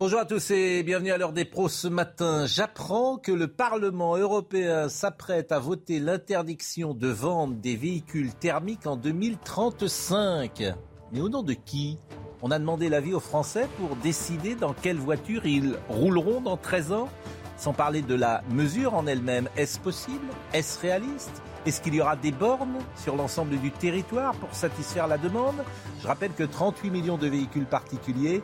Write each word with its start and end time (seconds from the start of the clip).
Bonjour 0.00 0.20
à 0.20 0.26
tous 0.26 0.52
et 0.52 0.84
bienvenue 0.84 1.10
à 1.10 1.18
l'heure 1.18 1.32
des 1.32 1.44
pros 1.44 1.68
ce 1.68 1.88
matin. 1.88 2.46
J'apprends 2.46 3.16
que 3.16 3.32
le 3.32 3.48
Parlement 3.48 4.16
européen 4.16 4.88
s'apprête 4.88 5.50
à 5.50 5.58
voter 5.58 5.98
l'interdiction 5.98 6.94
de 6.94 7.08
vente 7.08 7.60
des 7.60 7.74
véhicules 7.74 8.32
thermiques 8.32 8.86
en 8.86 8.94
2035. 8.94 10.62
Mais 11.10 11.20
au 11.20 11.28
nom 11.28 11.42
de 11.42 11.52
qui? 11.52 11.98
On 12.42 12.52
a 12.52 12.60
demandé 12.60 12.88
l'avis 12.88 13.12
aux 13.12 13.18
Français 13.18 13.66
pour 13.76 13.96
décider 13.96 14.54
dans 14.54 14.72
quelle 14.72 14.98
voiture 14.98 15.44
ils 15.46 15.74
rouleront 15.88 16.40
dans 16.42 16.56
13 16.56 16.92
ans? 16.92 17.08
Sans 17.56 17.72
parler 17.72 18.00
de 18.00 18.14
la 18.14 18.44
mesure 18.50 18.94
en 18.94 19.08
elle-même, 19.08 19.48
est-ce 19.56 19.80
possible? 19.80 20.28
Est-ce 20.52 20.78
réaliste? 20.78 21.42
Est-ce 21.66 21.80
qu'il 21.80 21.96
y 21.96 22.00
aura 22.00 22.14
des 22.14 22.30
bornes 22.30 22.78
sur 22.94 23.16
l'ensemble 23.16 23.58
du 23.58 23.72
territoire 23.72 24.36
pour 24.36 24.54
satisfaire 24.54 25.08
la 25.08 25.18
demande? 25.18 25.56
Je 26.00 26.06
rappelle 26.06 26.32
que 26.34 26.44
38 26.44 26.90
millions 26.90 27.18
de 27.18 27.26
véhicules 27.26 27.66
particuliers 27.66 28.42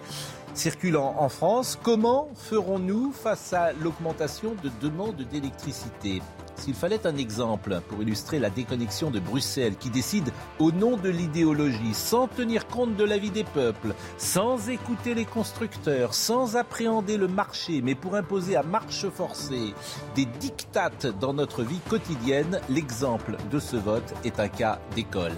circulant 0.55 1.17
en 1.19 1.29
France. 1.29 1.79
Comment 1.83 2.29
ferons-nous 2.35 3.13
face 3.13 3.53
à 3.53 3.73
l'augmentation 3.73 4.55
de 4.63 4.71
demande 4.81 5.23
d'électricité? 5.31 6.23
S'il 6.57 6.75
fallait 6.75 7.07
un 7.07 7.17
exemple 7.17 7.81
pour 7.89 8.03
illustrer 8.03 8.39
la 8.39 8.51
déconnexion 8.51 9.11
de 9.11 9.21
Bruxelles 9.21 9.77
qui 9.77 9.91
décide 9.91 10.33
au 10.59 10.73
nom 10.73 10.97
de 10.97 11.09
l'idéologie, 11.09 11.95
sans 11.95 12.29
tenir 12.29 12.67
compte 12.67 12.97
de 12.97 13.05
l'avis 13.05 13.31
des 13.31 13.45
peuples, 13.45 13.95
sans 14.19 14.69
écouter 14.69 15.15
les 15.15 15.25
constructeurs, 15.25 16.15
sans 16.15 16.57
appréhender 16.57 17.17
le 17.17 17.29
marché, 17.29 17.83
mais 17.83 17.95
pour 17.95 18.15
imposer 18.15 18.57
à 18.57 18.63
marche 18.63 19.09
forcée 19.09 19.75
des 20.15 20.27
dictates 20.27 21.07
dans 21.21 21.35
notre 21.35 21.63
vie 21.63 21.81
quotidienne, 21.89 22.61
l'exemple 22.69 23.37
de 23.51 23.59
ce 23.59 23.77
vote 23.77 24.15
est 24.25 24.41
un 24.41 24.49
cas 24.49 24.79
d'école. 24.95 25.35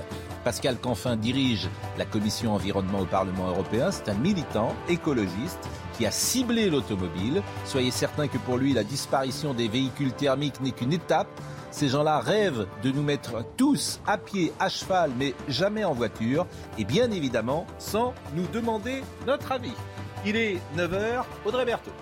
Pascal 0.46 0.78
Canfin 0.78 1.16
dirige 1.16 1.68
la 1.98 2.04
commission 2.04 2.54
environnement 2.54 3.00
au 3.00 3.04
Parlement 3.04 3.48
européen. 3.48 3.90
C'est 3.90 4.08
un 4.08 4.14
militant 4.14 4.76
écologiste 4.88 5.68
qui 5.96 6.06
a 6.06 6.10
ciblé 6.10 6.70
l'automobile. 6.70 7.42
Soyez 7.64 7.90
certains 7.90 8.28
que 8.28 8.38
pour 8.38 8.56
lui, 8.56 8.72
la 8.72 8.84
disparition 8.84 9.54
des 9.54 9.68
véhicules 9.68 10.12
thermiques 10.12 10.60
n'est 10.60 10.72
qu'une 10.72 10.92
étape. 10.92 11.28
Ces 11.70 11.88
gens-là 11.88 12.20
rêvent 12.20 12.66
de 12.82 12.90
nous 12.90 13.02
mettre 13.02 13.44
tous 13.56 14.00
à 14.06 14.16
pied, 14.16 14.52
à 14.58 14.68
cheval, 14.68 15.10
mais 15.18 15.34
jamais 15.48 15.84
en 15.84 15.92
voiture. 15.92 16.46
Et 16.78 16.84
bien 16.84 17.10
évidemment, 17.10 17.66
sans 17.78 18.14
nous 18.34 18.46
demander 18.52 19.02
notre 19.26 19.52
avis. 19.52 19.74
Il 20.24 20.36
est 20.36 20.58
9h, 20.76 21.24
Audrey 21.44 21.64
Berthaud. 21.64 21.92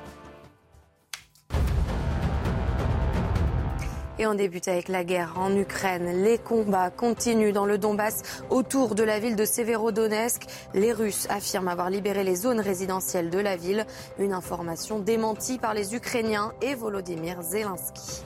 Et 4.19 4.27
on 4.27 4.35
débute 4.35 4.69
avec 4.69 4.89
la 4.89 5.03
guerre 5.03 5.35
en 5.37 5.57
Ukraine. 5.57 6.23
Les 6.23 6.39
combats 6.39 6.91
continuent 6.91 7.53
dans 7.53 7.67
le 7.67 7.79
Donbass 7.79 8.23
autour 8.49 8.95
de 8.95 9.03
la 9.03 9.19
ville 9.19 9.35
de 9.35 9.45
Severodonetsk. 9.45 10.43
Les 10.73 10.93
Russes 10.93 11.27
affirment 11.31 11.69
avoir 11.69 11.91
libéré 11.91 12.23
les 12.23 12.37
zones 12.37 12.61
résidentielles 12.61 13.31
de 13.31 13.41
la 13.41 13.57
ville. 13.57 13.87
Une 14.19 14.33
information 14.33 15.01
démentie 15.01 15.59
par 15.59 15.75
les 15.75 15.95
Ukrainiens 15.97 16.53
et 16.63 16.75
Volodymyr 16.75 17.43
Zelensky. 17.43 18.25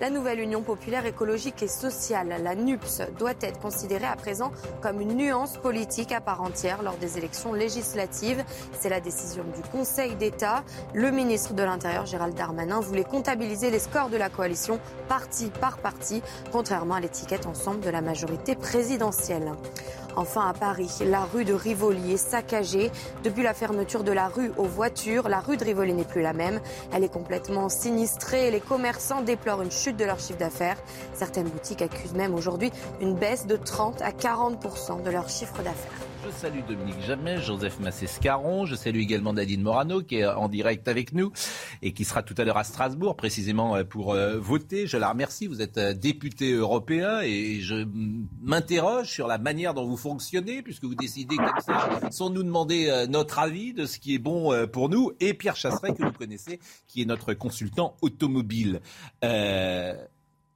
La 0.00 0.10
nouvelle 0.10 0.40
Union 0.40 0.60
populaire 0.62 1.06
écologique 1.06 1.62
et 1.62 1.68
sociale, 1.68 2.34
la 2.42 2.56
NUPS, 2.56 3.02
doit 3.16 3.34
être 3.40 3.60
considérée 3.60 4.06
à 4.06 4.16
présent 4.16 4.50
comme 4.82 5.00
une 5.00 5.14
nuance 5.14 5.56
politique 5.56 6.10
à 6.10 6.20
part 6.20 6.42
entière 6.42 6.82
lors 6.82 6.96
des 6.96 7.16
élections 7.16 7.52
législatives. 7.52 8.44
C'est 8.72 8.88
la 8.88 8.98
décision 8.98 9.44
du 9.44 9.62
Conseil 9.70 10.16
d'État. 10.16 10.64
Le 10.94 11.12
ministre 11.12 11.54
de 11.54 11.62
l'Intérieur, 11.62 12.06
Gérald 12.06 12.34
Darmanin, 12.34 12.80
voulait 12.80 13.04
comptabiliser 13.04 13.70
les 13.70 13.78
scores 13.78 14.08
de 14.08 14.16
la 14.16 14.30
coalition 14.30 14.80
parti 15.08 15.52
par 15.60 15.78
parti, 15.78 16.22
contrairement 16.50 16.94
à 16.94 17.00
l'étiquette 17.00 17.46
ensemble 17.46 17.80
de 17.80 17.90
la 17.90 18.00
majorité 18.00 18.56
présidentielle. 18.56 19.52
Enfin, 20.16 20.48
à 20.48 20.52
Paris, 20.52 20.90
la 21.04 21.24
rue 21.24 21.44
de 21.44 21.54
Rivoli 21.54 22.12
est 22.12 22.16
saccagée. 22.16 22.90
Depuis 23.24 23.42
la 23.42 23.54
fermeture 23.54 24.04
de 24.04 24.12
la 24.12 24.28
rue 24.28 24.52
aux 24.56 24.64
voitures, 24.64 25.28
la 25.28 25.40
rue 25.40 25.56
de 25.56 25.64
Rivoli 25.64 25.92
n'est 25.92 26.04
plus 26.04 26.22
la 26.22 26.32
même. 26.32 26.60
Elle 26.92 27.04
est 27.04 27.12
complètement 27.12 27.68
sinistrée 27.68 28.48
et 28.48 28.50
les 28.50 28.60
commerçants 28.60 29.22
déplorent 29.22 29.62
une 29.62 29.72
chute 29.72 29.96
de 29.96 30.04
leur 30.04 30.20
chiffre 30.20 30.38
d'affaires. 30.38 30.76
Certaines 31.14 31.48
boutiques 31.48 31.82
accusent 31.82 32.14
même 32.14 32.34
aujourd'hui 32.34 32.70
une 33.00 33.14
baisse 33.14 33.46
de 33.46 33.56
30 33.56 34.02
à 34.02 34.10
40% 34.10 35.02
de 35.02 35.10
leur 35.10 35.28
chiffre 35.28 35.62
d'affaires. 35.62 36.13
Je 36.24 36.30
salue 36.30 36.60
Dominique 36.66 37.00
Jamais, 37.02 37.42
Joseph 37.42 37.80
Massescaron. 37.80 38.64
Je 38.64 38.74
salue 38.76 39.00
également 39.00 39.34
Nadine 39.34 39.60
Morano 39.60 40.00
qui 40.00 40.16
est 40.16 40.26
en 40.26 40.48
direct 40.48 40.88
avec 40.88 41.12
nous 41.12 41.32
et 41.82 41.92
qui 41.92 42.04
sera 42.04 42.22
tout 42.22 42.34
à 42.38 42.44
l'heure 42.44 42.56
à 42.56 42.64
Strasbourg 42.64 43.14
précisément 43.14 43.76
euh, 43.76 43.84
pour 43.84 44.14
euh, 44.14 44.38
voter. 44.38 44.86
Je 44.86 44.96
la 44.96 45.10
remercie. 45.10 45.46
Vous 45.46 45.60
êtes 45.60 45.76
euh, 45.76 45.92
député 45.92 46.52
européen 46.52 47.20
et 47.20 47.60
je 47.60 47.86
m'interroge 48.42 49.10
sur 49.10 49.26
la 49.26 49.36
manière 49.36 49.74
dont 49.74 49.86
vous 49.86 49.98
fonctionnez 49.98 50.62
puisque 50.62 50.84
vous 50.84 50.94
décidez 50.94 51.36
comme 51.36 51.60
ça 51.60 52.00
sans 52.10 52.30
nous 52.30 52.42
demander 52.42 53.06
notre 53.10 53.38
avis 53.38 53.74
de 53.74 53.84
ce 53.84 53.98
qui 53.98 54.14
est 54.14 54.18
bon 54.18 54.66
pour 54.68 54.88
nous. 54.88 55.12
Et 55.20 55.34
Pierre 55.34 55.56
Chasseret 55.56 55.92
que 55.92 56.04
vous 56.04 56.12
connaissez 56.12 56.58
qui 56.86 57.02
est 57.02 57.06
notre 57.06 57.34
consultant 57.34 57.96
automobile. 58.00 58.80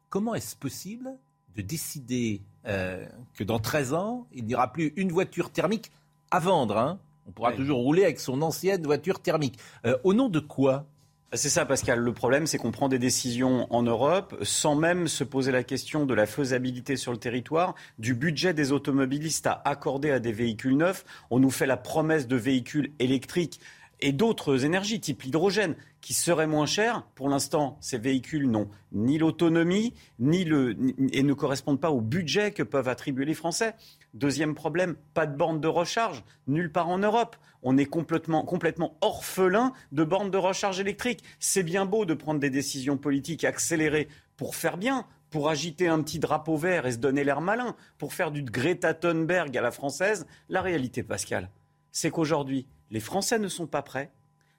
comment 0.09 0.35
est-ce 0.35 0.57
possible 0.57 1.11
de 1.57 1.63
décider 1.63 2.41
euh, 2.69 3.05
que 3.35 3.45
dans 3.45 3.59
13 3.59 3.95
ans, 3.95 4.27
il 4.33 4.45
n'y 4.45 4.55
aura 4.55 4.73
plus 4.73 4.93
une 4.97 5.11
voiture 5.11 5.51
thermique 5.51 5.91
à 6.31 6.39
vendre. 6.39 6.77
Hein. 6.77 6.99
On 7.27 7.31
pourra 7.31 7.53
toujours 7.53 7.79
rouler 7.79 8.05
avec 8.05 8.21
son 8.21 8.43
ancienne 8.43 8.83
voiture 8.85 9.21
thermique. 9.21 9.59
Euh, 9.85 9.97
au 10.05 10.15
nom 10.15 10.29
de 10.29 10.41
quoi? 10.41 10.87
C'est 11.35 11.51
ça, 11.51 11.67
Pascal. 11.67 11.99
Le 11.99 12.13
problème, 12.15 12.47
c'est 12.47 12.57
qu'on 12.57 12.71
prend 12.71 12.89
des 12.89 12.99
décisions 12.99 13.67
en 13.71 13.83
Europe 13.83 14.35
sans 14.43 14.75
même 14.75 15.09
se 15.09 15.25
poser 15.25 15.53
la 15.53 15.63
question 15.63 16.07
de 16.07 16.15
la 16.15 16.25
faisabilité 16.25 16.97
sur 16.97 17.13
le 17.13 17.19
territoire, 17.19 17.75
du 17.99 18.15
budget 18.15 18.55
des 18.55 18.73
automobilistes 18.73 19.47
à 19.47 19.61
accorder 19.67 20.11
à 20.11 20.21
des 20.21 20.33
véhicules 20.33 20.75
neufs. 20.75 21.05
On 21.31 21.39
nous 21.39 21.51
fait 21.51 21.67
la 21.67 21.77
promesse 21.77 22.29
de 22.29 22.37
véhicules 22.37 22.93
électriques 22.99 23.61
et 24.01 24.13
d'autres 24.13 24.65
énergies, 24.65 25.01
type 25.01 25.23
l'hydrogène, 25.23 25.77
qui 26.01 26.15
seraient 26.15 26.47
moins 26.47 26.67
chers. 26.67 27.03
Pour 27.15 27.29
l'instant, 27.29 27.77
ces 27.81 27.99
véhicules 27.99 28.49
n'ont 28.49 28.69
ni 28.93 29.19
l'autonomie, 29.19 29.95
ni 30.19 30.45
le, 30.45 30.77
et 31.13 31.23
ne 31.23 31.33
correspondent 31.33 31.81
pas 31.81 31.91
au 31.91 32.01
budget 32.01 32.53
que 32.53 32.63
peuvent 32.63 32.89
attribuer 32.89 33.25
les 33.25 33.35
Français. 33.35 33.75
Deuxième 34.15 34.55
problème, 34.55 34.97
pas 35.15 35.27
de 35.27 35.37
bornes 35.37 35.61
de 35.61 35.69
recharge, 35.69 36.25
nulle 36.47 36.73
part 36.73 36.89
en 36.89 36.99
Europe. 36.99 37.37
On 37.63 37.77
est 37.77 37.87
complètement, 37.87 38.45
complètement 38.45 38.97
orphelin 39.01 39.73
de 39.93 40.05
bornes 40.05 40.31
de 40.31 40.39
recharge 40.39 40.81
électriques. 40.81 41.25
C'est 41.41 41.63
bien 41.65 41.85
beau 41.85 42.05
de 42.05 42.15
prendre 42.15 42.41
des 42.41 42.51
décisions 42.51 42.97
politiques 42.97 43.45
accélérées 43.45 44.09
pour 44.37 44.55
faire 44.55 44.77
bien, 44.77 45.05
pour 45.31 45.49
agiter 45.49 45.89
un 45.89 46.01
petit 46.03 46.21
drapeau 46.21 46.57
vert 46.57 46.87
et 46.87 46.93
se 46.93 46.99
donner 46.99 47.25
l'air 47.25 47.41
malin, 47.41 47.75
pour 47.99 48.15
faire 48.15 48.31
du 48.31 48.43
Greta 48.43 48.95
Thunberg 48.95 49.57
à 49.57 49.61
la 49.61 49.71
française. 49.71 50.27
La 50.49 50.63
réalité, 50.63 51.03
Pascal, 51.03 51.51
c'est 51.93 52.11
qu'aujourd'hui, 52.11 52.67
les 52.91 53.01
Français 53.01 53.39
ne 53.39 53.49
sont 53.49 53.67
pas 53.67 53.83
prêts. 53.83 54.13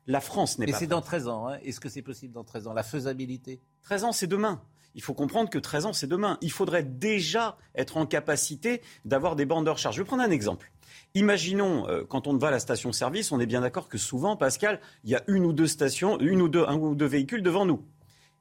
La 0.08 0.22
France 0.22 0.58
n'est 0.58 0.66
pas 0.66 0.72
prête. 0.72 0.82
Et 0.82 0.86
c'est 0.86 0.90
dans 0.90 1.02
13 1.02 1.28
ans. 1.28 1.48
Hein. 1.48 1.60
Est-ce 1.64 1.80
que 1.80 1.90
c'est 1.90 2.02
possible 2.02 2.34
dans 2.34 2.44
13 2.44 2.68
ans? 2.68 2.74
La 2.74 2.84
faisabilité? 2.84 3.62
13 3.84 4.04
ans, 4.06 4.12
c'est 4.12 4.28
demain. 4.28 4.62
Il 4.96 5.04
faut 5.04 5.14
comprendre 5.14 5.50
que 5.50 5.60
13 5.60 5.86
ans, 5.86 5.94
c'est 5.94 6.08
demain. 6.08 6.38
Il 6.42 6.52
faudrait 6.52 6.84
déjà 6.84 7.58
être 7.76 7.98
en 7.98 8.06
capacité 8.06 8.82
d'avoir 9.06 9.36
des 9.36 9.46
bandes 9.46 9.66
de 9.66 9.70
recharge. 9.70 9.96
Je 9.96 10.02
vais 10.02 10.08
prendre 10.08 10.24
un 10.24 10.32
exemple. 10.32 10.72
Imaginons, 11.14 11.88
euh, 11.88 12.04
quand 12.08 12.28
on 12.28 12.36
va 12.38 12.48
à 12.48 12.52
la 12.52 12.60
station-service, 12.60 13.32
on 13.32 13.40
est 13.40 13.46
bien 13.46 13.62
d'accord 13.62 13.88
que 13.88 13.98
souvent, 13.98 14.36
Pascal, 14.36 14.80
il 15.04 15.12
y 15.12 15.16
a 15.16 15.24
une 15.28 15.46
ou 15.46 15.54
deux 15.54 15.68
stations, 15.68 16.20
une 16.20 16.42
ou 16.42 16.50
deux, 16.50 16.66
un 16.68 16.76
ou 16.76 16.96
deux 16.96 17.06
véhicules 17.06 17.44
devant 17.44 17.66
nous. 17.66 17.86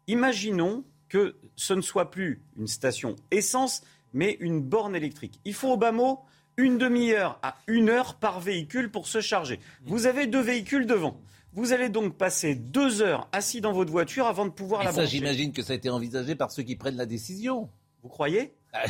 Imaginons 0.06 0.84
que 1.08 1.36
ce 1.56 1.74
ne 1.74 1.80
soit 1.80 2.10
plus 2.10 2.42
une 2.56 2.66
station 2.66 3.16
essence, 3.30 3.82
mais 4.12 4.36
une 4.40 4.60
borne 4.62 4.96
électrique. 4.96 5.40
Il 5.44 5.54
faut 5.54 5.72
au 5.72 5.76
bas 5.76 5.92
mot 5.92 6.20
une 6.58 6.76
demi-heure 6.76 7.38
à 7.42 7.56
une 7.68 7.88
heure 7.88 8.16
par 8.16 8.40
véhicule 8.40 8.90
pour 8.90 9.06
se 9.06 9.22
charger. 9.22 9.60
Vous 9.86 10.06
avez 10.06 10.26
deux 10.26 10.42
véhicules 10.42 10.86
devant. 10.86 11.18
Vous 11.54 11.72
allez 11.72 11.88
donc 11.88 12.18
passer 12.18 12.54
deux 12.54 13.00
heures 13.00 13.28
assis 13.32 13.62
dans 13.62 13.72
votre 13.72 13.90
voiture 13.90 14.26
avant 14.26 14.44
de 14.44 14.50
pouvoir 14.50 14.84
la 14.84 14.92
ça, 14.92 15.06
j'imagine 15.06 15.52
que 15.52 15.62
ça 15.62 15.72
a 15.72 15.76
été 15.76 15.88
envisagé 15.88 16.34
par 16.34 16.50
ceux 16.50 16.62
qui 16.62 16.76
prennent 16.76 16.96
la 16.96 17.06
décision. 17.06 17.70
Vous 18.02 18.08
croyez? 18.08 18.54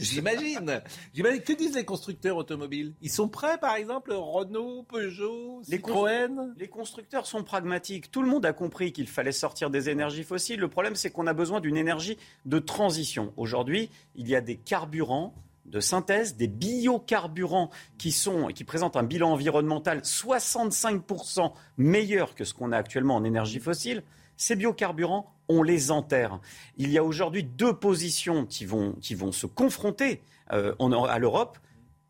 J'imagine. 0.00 0.82
Que 1.14 1.56
disent 1.56 1.76
les 1.76 1.84
constructeurs 1.84 2.36
automobiles? 2.36 2.94
Ils 3.00 3.10
sont 3.10 3.28
prêts, 3.28 3.58
par 3.58 3.76
exemple, 3.76 4.12
Renault, 4.12 4.82
Peugeot, 4.82 5.62
Citroën? 5.62 6.52
les, 6.56 6.64
les 6.64 6.68
constructeurs 6.68 7.26
sont 7.26 7.44
pragmatiques. 7.44 8.10
Tout 8.10 8.22
le 8.22 8.28
monde 8.28 8.44
a 8.44 8.52
compris 8.52 8.92
qu'il 8.92 9.06
fallait 9.08 9.32
sortir 9.32 9.70
des 9.70 9.88
énergies 9.88 10.24
fossiles. 10.24 10.58
Le 10.60 10.68
problème, 10.68 10.96
c'est 10.96 11.10
qu'on 11.10 11.26
a 11.26 11.32
besoin 11.32 11.60
d'une 11.60 11.76
énergie 11.76 12.18
de 12.44 12.58
transition. 12.58 13.32
Aujourd'hui, 13.36 13.88
il 14.16 14.28
y 14.28 14.34
a 14.34 14.40
des 14.40 14.56
carburants 14.56 15.32
de 15.66 15.80
synthèse, 15.80 16.36
des 16.36 16.48
biocarburants 16.48 17.70
qui, 17.98 18.12
sont, 18.12 18.48
qui 18.48 18.64
présentent 18.64 18.96
un 18.96 19.02
bilan 19.02 19.32
environnemental 19.32 20.00
65% 20.00 21.52
meilleur 21.78 22.34
que 22.34 22.44
ce 22.44 22.54
qu'on 22.54 22.72
a 22.72 22.76
actuellement 22.76 23.16
en 23.16 23.24
énergie 23.24 23.60
fossile, 23.60 24.02
ces 24.36 24.56
biocarburants, 24.56 25.32
on 25.48 25.62
les 25.62 25.90
enterre. 25.90 26.40
Il 26.76 26.90
y 26.90 26.98
a 26.98 27.04
aujourd'hui 27.04 27.44
deux 27.44 27.74
positions 27.74 28.46
qui 28.46 28.64
vont, 28.64 28.92
qui 29.00 29.14
vont 29.14 29.32
se 29.32 29.46
confronter 29.46 30.22
euh, 30.52 30.74
à 31.08 31.18
l'Europe. 31.18 31.58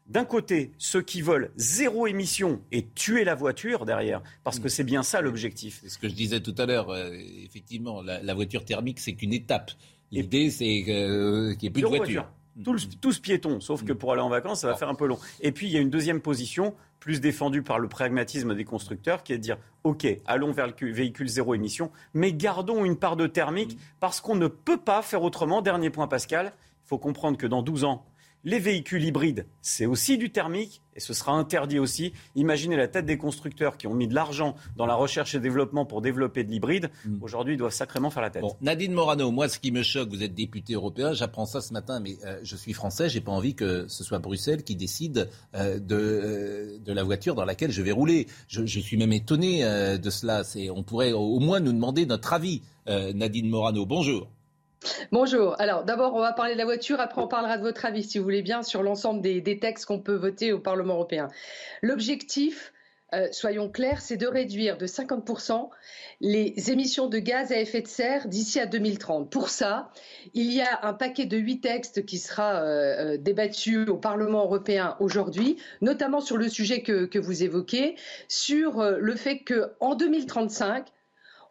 D'un 0.06 0.24
côté, 0.24 0.72
ceux 0.76 1.00
qui 1.00 1.22
veulent 1.22 1.50
zéro 1.56 2.06
émission 2.06 2.60
et 2.72 2.86
tuer 2.94 3.24
la 3.24 3.34
voiture 3.34 3.86
derrière, 3.86 4.22
parce 4.42 4.58
que 4.58 4.68
c'est 4.68 4.84
bien 4.84 5.02
ça 5.02 5.22
l'objectif. 5.22 5.80
C'est 5.82 5.88
ce 5.88 5.98
que 5.98 6.08
je 6.08 6.14
disais 6.14 6.40
tout 6.40 6.54
à 6.58 6.66
l'heure. 6.66 6.90
Euh, 6.90 7.10
effectivement, 7.42 8.02
la, 8.02 8.34
voiture 8.34 8.64
thermique, 8.64 9.00
c'est 9.00 9.14
qu'une 9.14 9.32
étape. 9.32 9.70
L'idée, 10.10 10.50
c'est 10.50 10.82
qu'il 10.84 11.56
n'y 11.58 11.66
ait 11.66 11.70
plus 11.70 11.82
de 11.82 11.86
voiture. 11.86 12.28
Tous, 12.62 13.18
piétons, 13.18 13.60
sauf 13.60 13.84
que 13.84 13.92
pour 13.92 14.12
aller 14.12 14.22
en 14.22 14.28
vacances, 14.28 14.60
ça 14.60 14.68
va 14.68 14.76
faire 14.76 14.88
un 14.88 14.94
peu 14.94 15.06
long. 15.06 15.18
Et 15.40 15.52
puis, 15.52 15.66
il 15.66 15.72
y 15.72 15.76
a 15.76 15.80
une 15.80 15.90
deuxième 15.90 16.20
position, 16.20 16.74
plus 17.00 17.20
défendue 17.20 17.62
par 17.62 17.78
le 17.78 17.88
pragmatisme 17.88 18.54
des 18.54 18.64
constructeurs, 18.64 19.22
qui 19.22 19.32
est 19.32 19.38
de 19.38 19.42
dire, 19.42 19.58
OK, 19.82 20.06
allons 20.26 20.52
vers 20.52 20.66
le 20.66 20.92
véhicule 20.92 21.28
zéro 21.28 21.54
émission, 21.54 21.90
mais 22.14 22.32
gardons 22.32 22.84
une 22.84 22.96
part 22.96 23.16
de 23.16 23.26
thermique, 23.26 23.78
parce 24.00 24.20
qu'on 24.20 24.36
ne 24.36 24.46
peut 24.46 24.78
pas 24.78 25.02
faire 25.02 25.22
autrement. 25.22 25.62
Dernier 25.62 25.90
point, 25.90 26.06
Pascal, 26.06 26.52
il 26.84 26.88
faut 26.88 26.98
comprendre 26.98 27.36
que 27.36 27.46
dans 27.46 27.62
12 27.62 27.84
ans, 27.84 28.04
les 28.44 28.58
véhicules 28.58 29.02
hybrides, 29.02 29.46
c'est 29.62 29.86
aussi 29.86 30.18
du 30.18 30.30
thermique 30.30 30.82
et 30.96 31.00
ce 31.00 31.12
sera 31.14 31.32
interdit 31.32 31.78
aussi. 31.78 32.12
Imaginez 32.34 32.76
la 32.76 32.88
tête 32.88 33.06
des 33.06 33.18
constructeurs 33.18 33.76
qui 33.76 33.86
ont 33.86 33.94
mis 33.94 34.06
de 34.06 34.14
l'argent 34.14 34.54
dans 34.76 34.86
la 34.86 34.94
recherche 34.94 35.34
et 35.34 35.40
développement 35.40 35.84
pour 35.86 36.02
développer 36.02 36.44
de 36.44 36.50
l'hybride. 36.50 36.90
Mm. 37.04 37.22
Aujourd'hui, 37.22 37.54
ils 37.54 37.56
doivent 37.56 37.72
sacrément 37.72 38.10
faire 38.10 38.22
la 38.22 38.30
tête. 38.30 38.44
Nadine 38.60 38.92
Morano, 38.92 39.30
moi, 39.30 39.48
ce 39.48 39.58
qui 39.58 39.72
me 39.72 39.82
choque, 39.82 40.10
vous 40.10 40.22
êtes 40.22 40.34
député 40.34 40.74
européen, 40.74 41.12
j'apprends 41.14 41.46
ça 41.46 41.60
ce 41.60 41.72
matin, 41.72 42.00
mais 42.00 42.16
euh, 42.24 42.38
je 42.42 42.56
suis 42.56 42.72
français, 42.72 43.08
j'ai 43.08 43.20
pas 43.20 43.32
envie 43.32 43.54
que 43.54 43.86
ce 43.88 44.04
soit 44.04 44.18
Bruxelles 44.18 44.62
qui 44.62 44.76
décide 44.76 45.30
euh, 45.54 45.78
de, 45.78 45.96
euh, 45.96 46.78
de 46.78 46.92
la 46.92 47.02
voiture 47.02 47.34
dans 47.34 47.44
laquelle 47.44 47.70
je 47.72 47.82
vais 47.82 47.92
rouler. 47.92 48.26
Je, 48.48 48.64
je 48.64 48.80
suis 48.80 48.96
même 48.96 49.12
étonné 49.12 49.64
de 49.64 50.10
cela. 50.10 50.42
On 50.74 50.82
pourrait 50.82 51.12
au 51.12 51.40
moins 51.40 51.60
nous 51.60 51.72
demander 51.72 52.06
notre 52.06 52.32
avis. 52.32 52.62
Nadine 52.86 53.48
Morano, 53.48 53.86
bonjour. 53.86 54.28
Bonjour. 55.12 55.56
Alors 55.60 55.84
d'abord, 55.84 56.14
on 56.14 56.20
va 56.20 56.32
parler 56.32 56.54
de 56.54 56.58
la 56.58 56.64
voiture, 56.64 57.00
après 57.00 57.22
on 57.22 57.28
parlera 57.28 57.56
de 57.56 57.62
votre 57.62 57.84
avis, 57.84 58.02
si 58.02 58.18
vous 58.18 58.24
voulez 58.24 58.42
bien, 58.42 58.62
sur 58.62 58.82
l'ensemble 58.82 59.20
des, 59.20 59.58
textes 59.58 59.86
qu'on 59.86 60.00
peut 60.00 60.14
voter 60.14 60.52
au 60.52 60.58
Parlement 60.58 60.94
européen. 60.94 61.28
L'objectif, 61.82 62.72
euh, 63.14 63.28
soyons 63.30 63.70
clairs, 63.70 64.00
c'est 64.02 64.16
de 64.16 64.26
réduire 64.26 64.76
de 64.76 64.86
50% 64.86 65.70
les 66.20 66.70
émissions 66.70 67.08
de 67.08 67.18
gaz 67.18 67.52
à 67.52 67.58
effet 67.60 67.80
de 67.80 67.86
serre 67.86 68.28
d'ici 68.28 68.60
à 68.60 68.66
2030. 68.66 69.30
Pour 69.30 69.48
ça, 69.48 69.90
il 70.34 70.52
y 70.52 70.60
a 70.60 70.80
un 70.82 70.92
paquet 70.92 71.26
de 71.26 71.36
huit 71.36 71.60
textes 71.60 72.04
qui 72.04 72.18
sera 72.18 72.62
euh, 72.62 73.14
euh, 73.14 73.16
débattu 73.16 73.86
au 73.88 73.96
Parlement 73.96 74.44
européen 74.44 74.96
aujourd'hui, 75.00 75.56
notamment 75.80 76.20
sur 76.20 76.36
le 76.36 76.48
sujet 76.48 76.82
que, 76.82 77.06
que 77.06 77.18
vous 77.18 77.42
évoquez, 77.42 77.96
sur 78.28 78.82
le 78.82 79.16
fait 79.16 79.44
qu'en 79.44 79.94
2035, 79.94 80.86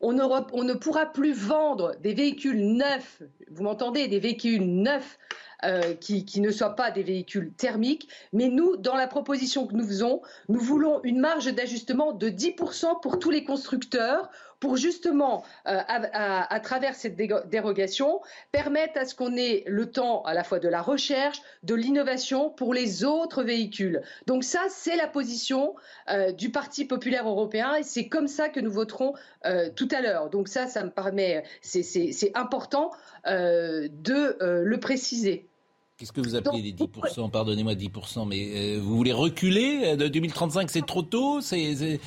on, 0.04 0.64
ne 0.64 0.74
pourra 0.74 1.06
plus 1.06 1.34
vendre 1.34 1.96
des 2.02 2.14
véhicules 2.14 2.76
neufs, 2.76 3.22
vous 3.50 3.64
m'entendez, 3.64 4.08
des 4.08 4.20
véhicules 4.20 4.62
neufs 4.62 5.18
euh, 5.64 5.94
qui, 5.94 6.42
ne 6.42 6.52
soient 6.52 6.76
pas 6.76 6.92
des 6.92 7.04
véhicules 7.04 7.54
thermiques. 7.54 8.10
Mais 8.34 8.50
nous, 8.50 8.76
dans 8.76 8.96
la 8.96 9.08
proposition 9.08 9.66
que 9.66 9.74
nous 9.74 9.88
faisons, 9.88 10.22
nous 10.50 10.60
voulons 10.60 11.00
une 11.04 11.20
marge 11.20 11.54
d'ajustement 11.54 12.12
de 12.12 12.28
10% 12.28 13.02
pour 13.02 13.18
tous 13.18 13.32
les 13.32 13.46
constructeurs 13.46 14.30
pour 14.64 14.78
justement, 14.78 15.44
euh, 15.68 15.78
à, 15.86 16.60
travers 16.62 16.96
cette 16.96 17.18
dérogation, 17.18 18.22
permettre 18.54 18.98
à 18.98 19.04
ce 19.04 19.14
qu'on 19.14 19.36
ait 19.36 19.66
le 19.68 19.92
temps 19.92 20.22
à 20.22 20.34
la 20.34 20.46
fois 20.46 20.60
de 20.60 20.70
la 20.70 20.82
recherche, 20.82 21.42
de 21.64 21.76
l'innovation 21.76 22.50
pour 22.50 22.74
les 22.74 23.04
autres 23.04 23.44
véhicules. 23.44 24.02
Donc 24.26 24.46
ça, 24.46 24.62
c'est 24.70 24.96
la 24.96 25.08
position 25.08 25.76
euh, 26.10 26.32
du 26.32 26.50
Parti 26.50 26.86
populaire 26.86 27.28
européen 27.28 27.76
et 27.76 27.84
c'est 27.84 28.08
comme 28.08 28.30
ça 28.30 28.48
que 28.48 28.62
nous 28.62 28.72
voterons 28.72 29.16
euh, 29.46 29.70
tout 29.76 29.90
à 29.92 30.00
l'heure. 30.00 30.30
Donc 30.30 30.48
ça, 30.48 30.68
ça 30.68 30.86
me 30.86 30.92
permet, 30.92 31.44
c'est 31.62 32.32
important 32.34 32.92
de 33.26 34.38
le 34.64 34.80
préciser. 34.80 35.50
Qu'est-ce 35.98 36.14
que 36.14 36.22
vous 36.22 36.36
appelez 36.36 36.62
les 36.62 36.72
10% 36.72 37.32
Pardonnez-moi 37.32 37.74
10%, 37.74 38.28
mais 38.30 38.78
vous 38.78 38.96
voulez 38.96 39.12
reculer 39.12 39.98
de 39.98 40.08
2035 40.08 40.72
C'est 40.72 40.86
trop 40.86 41.04
tôt? 41.04 41.42
C'est 41.42 42.00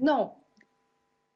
Non, 0.00 0.30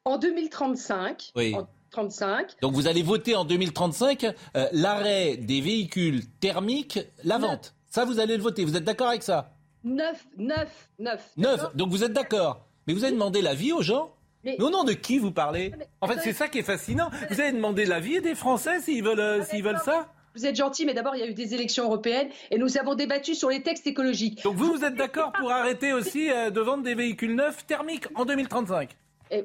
en 0.07 0.17
2035. 0.17 1.31
Oui. 1.35 1.55
35. 1.91 2.59
Donc 2.61 2.73
vous 2.73 2.87
allez 2.87 3.01
voter 3.01 3.35
en 3.35 3.45
2035 3.45 4.25
euh, 4.55 4.67
l'arrêt 4.71 5.37
des 5.37 5.61
véhicules 5.61 6.23
thermiques, 6.39 6.99
la 7.23 7.37
vente. 7.37 7.73
Ça, 7.89 8.05
vous 8.05 8.19
allez 8.19 8.37
le 8.37 8.43
voter. 8.43 8.65
Vous 8.65 8.75
êtes 8.75 8.83
d'accord 8.83 9.07
avec 9.07 9.23
ça? 9.23 9.53
9, 9.83 10.27
9, 10.37 10.89
9. 10.99 11.31
9. 11.37 11.75
Donc 11.75 11.89
vous 11.89 12.03
êtes 12.03 12.13
d'accord. 12.13 12.65
Mais 12.85 12.93
vous 12.93 13.03
avez 13.03 13.13
demandé 13.13 13.41
l'avis 13.41 13.71
aux 13.71 13.81
gens? 13.81 14.13
Mais... 14.43 14.61
au 14.61 14.69
nom 14.69 14.83
de 14.83 14.93
qui 14.93 15.17
vous 15.17 15.31
parlez? 15.31 15.73
En 15.99 16.07
fait, 16.07 16.19
c'est 16.21 16.33
ça 16.33 16.47
qui 16.47 16.59
est 16.59 16.63
fascinant. 16.63 17.09
Vous 17.29 17.39
avez 17.41 17.51
demandé 17.51 17.85
l'avis 17.85 18.21
des 18.21 18.35
Français 18.35 18.79
s'ils 18.81 19.03
veulent, 19.03 19.19
euh, 19.19 19.43
s'ils 19.43 19.63
veulent 19.63 19.81
ça? 19.83 20.13
Vous 20.35 20.45
êtes 20.45 20.55
gentil, 20.55 20.85
mais 20.85 20.93
d'abord, 20.93 21.15
il 21.15 21.19
y 21.19 21.23
a 21.23 21.27
eu 21.27 21.33
des 21.33 21.55
élections 21.55 21.85
européennes 21.85 22.29
et 22.51 22.59
nous 22.59 22.77
avons 22.77 22.93
débattu 22.93 23.33
sur 23.33 23.49
les 23.49 23.63
textes 23.63 23.87
écologiques. 23.87 24.43
Donc 24.43 24.55
vous, 24.55 24.71
vous 24.71 24.85
êtes 24.85 24.95
d'accord 24.95 25.31
pour 25.31 25.51
arrêter 25.51 25.93
aussi 25.93 26.29
euh, 26.29 26.51
de 26.51 26.61
vendre 26.61 26.83
des 26.83 26.93
véhicules 26.93 27.33
neufs 27.33 27.65
thermiques 27.65 28.05
en 28.13 28.25
2035 28.25 28.95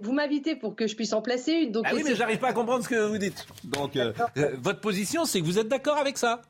vous 0.02 0.12
m'invitez 0.12 0.56
pour 0.56 0.76
que 0.76 0.86
je 0.86 0.96
puisse 0.96 1.12
en 1.12 1.22
placer 1.22 1.52
une. 1.52 1.72
Donc 1.72 1.84
ah 1.88 1.94
oui, 1.94 2.02
mais 2.04 2.14
j'arrive 2.14 2.38
pas 2.38 2.48
à 2.48 2.52
comprendre 2.52 2.84
ce 2.84 2.88
que 2.88 3.06
vous 3.06 3.18
dites. 3.18 3.46
Donc, 3.64 3.96
euh, 3.96 4.12
euh, 4.36 4.56
votre 4.58 4.80
position, 4.80 5.24
c'est 5.24 5.40
que 5.40 5.44
vous 5.44 5.58
êtes 5.58 5.68
d'accord 5.68 5.98
avec 5.98 6.18
ça 6.18 6.42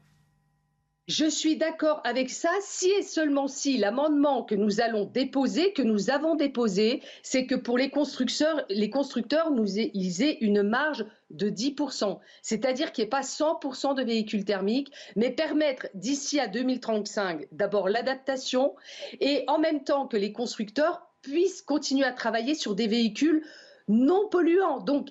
je 1.08 1.24
suis 1.24 1.56
d'accord 1.56 2.00
avec 2.04 2.30
ça 2.30 2.52
si 2.60 2.88
et 2.88 3.02
seulement 3.02 3.48
si 3.48 3.76
l'amendement 3.76 4.44
que 4.44 4.54
nous 4.54 4.80
allons 4.80 5.04
déposer, 5.04 5.72
que 5.72 5.82
nous 5.82 6.10
avons 6.10 6.36
déposé, 6.36 7.02
c'est 7.24 7.44
que 7.44 7.56
pour 7.56 7.76
les 7.76 7.90
constructeurs, 7.90 8.64
les 8.68 8.88
constructeurs, 8.88 9.50
nous 9.50 9.80
aient, 9.80 9.90
ils 9.94 10.22
aient 10.22 10.38
une 10.40 10.62
marge 10.62 11.04
de 11.30 11.50
10%. 11.50 12.20
C'est-à-dire 12.40 12.92
qu'il 12.92 13.02
n'y 13.02 13.06
ait 13.06 13.10
pas 13.10 13.22
100% 13.22 13.96
de 13.96 14.02
véhicules 14.04 14.44
thermiques, 14.44 14.92
mais 15.16 15.30
permettre 15.30 15.88
d'ici 15.94 16.38
à 16.38 16.46
2035 16.46 17.48
d'abord 17.50 17.88
l'adaptation 17.88 18.76
et 19.20 19.44
en 19.48 19.58
même 19.58 19.82
temps 19.82 20.06
que 20.06 20.16
les 20.16 20.32
constructeurs 20.32 21.11
puissent 21.22 21.62
continuer 21.62 22.04
à 22.04 22.12
travailler 22.12 22.54
sur 22.54 22.74
des 22.74 22.86
véhicules 22.86 23.44
non 23.88 24.28
polluants. 24.28 24.80
Donc, 24.80 25.10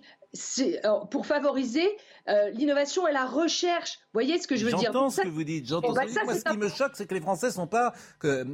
euh, 0.60 1.00
pour 1.10 1.26
favoriser 1.26 1.86
euh, 2.30 2.52
l'innovation 2.52 3.06
et 3.06 3.12
la 3.12 3.26
recherche. 3.26 4.00
Vous 4.00 4.14
voyez 4.14 4.40
ce 4.40 4.48
que 4.48 4.56
je 4.56 4.64
veux 4.64 4.72
dire? 4.72 4.94
J'entends 4.94 5.10
ce 5.10 5.22
que 5.22 5.28
vous 5.28 5.44
dites. 5.44 5.68
J'entends. 5.68 5.94
Eh 5.94 6.14
ben, 6.14 6.24
Moi, 6.24 6.36
ce 6.36 6.50
qui 6.50 6.58
me 6.58 6.70
choque, 6.70 6.94
c'est 6.94 7.06
que 7.06 7.14
les 7.14 7.20
Français 7.20 7.52
sont 7.52 7.68
pas. 7.68 7.94
Que, 8.18 8.46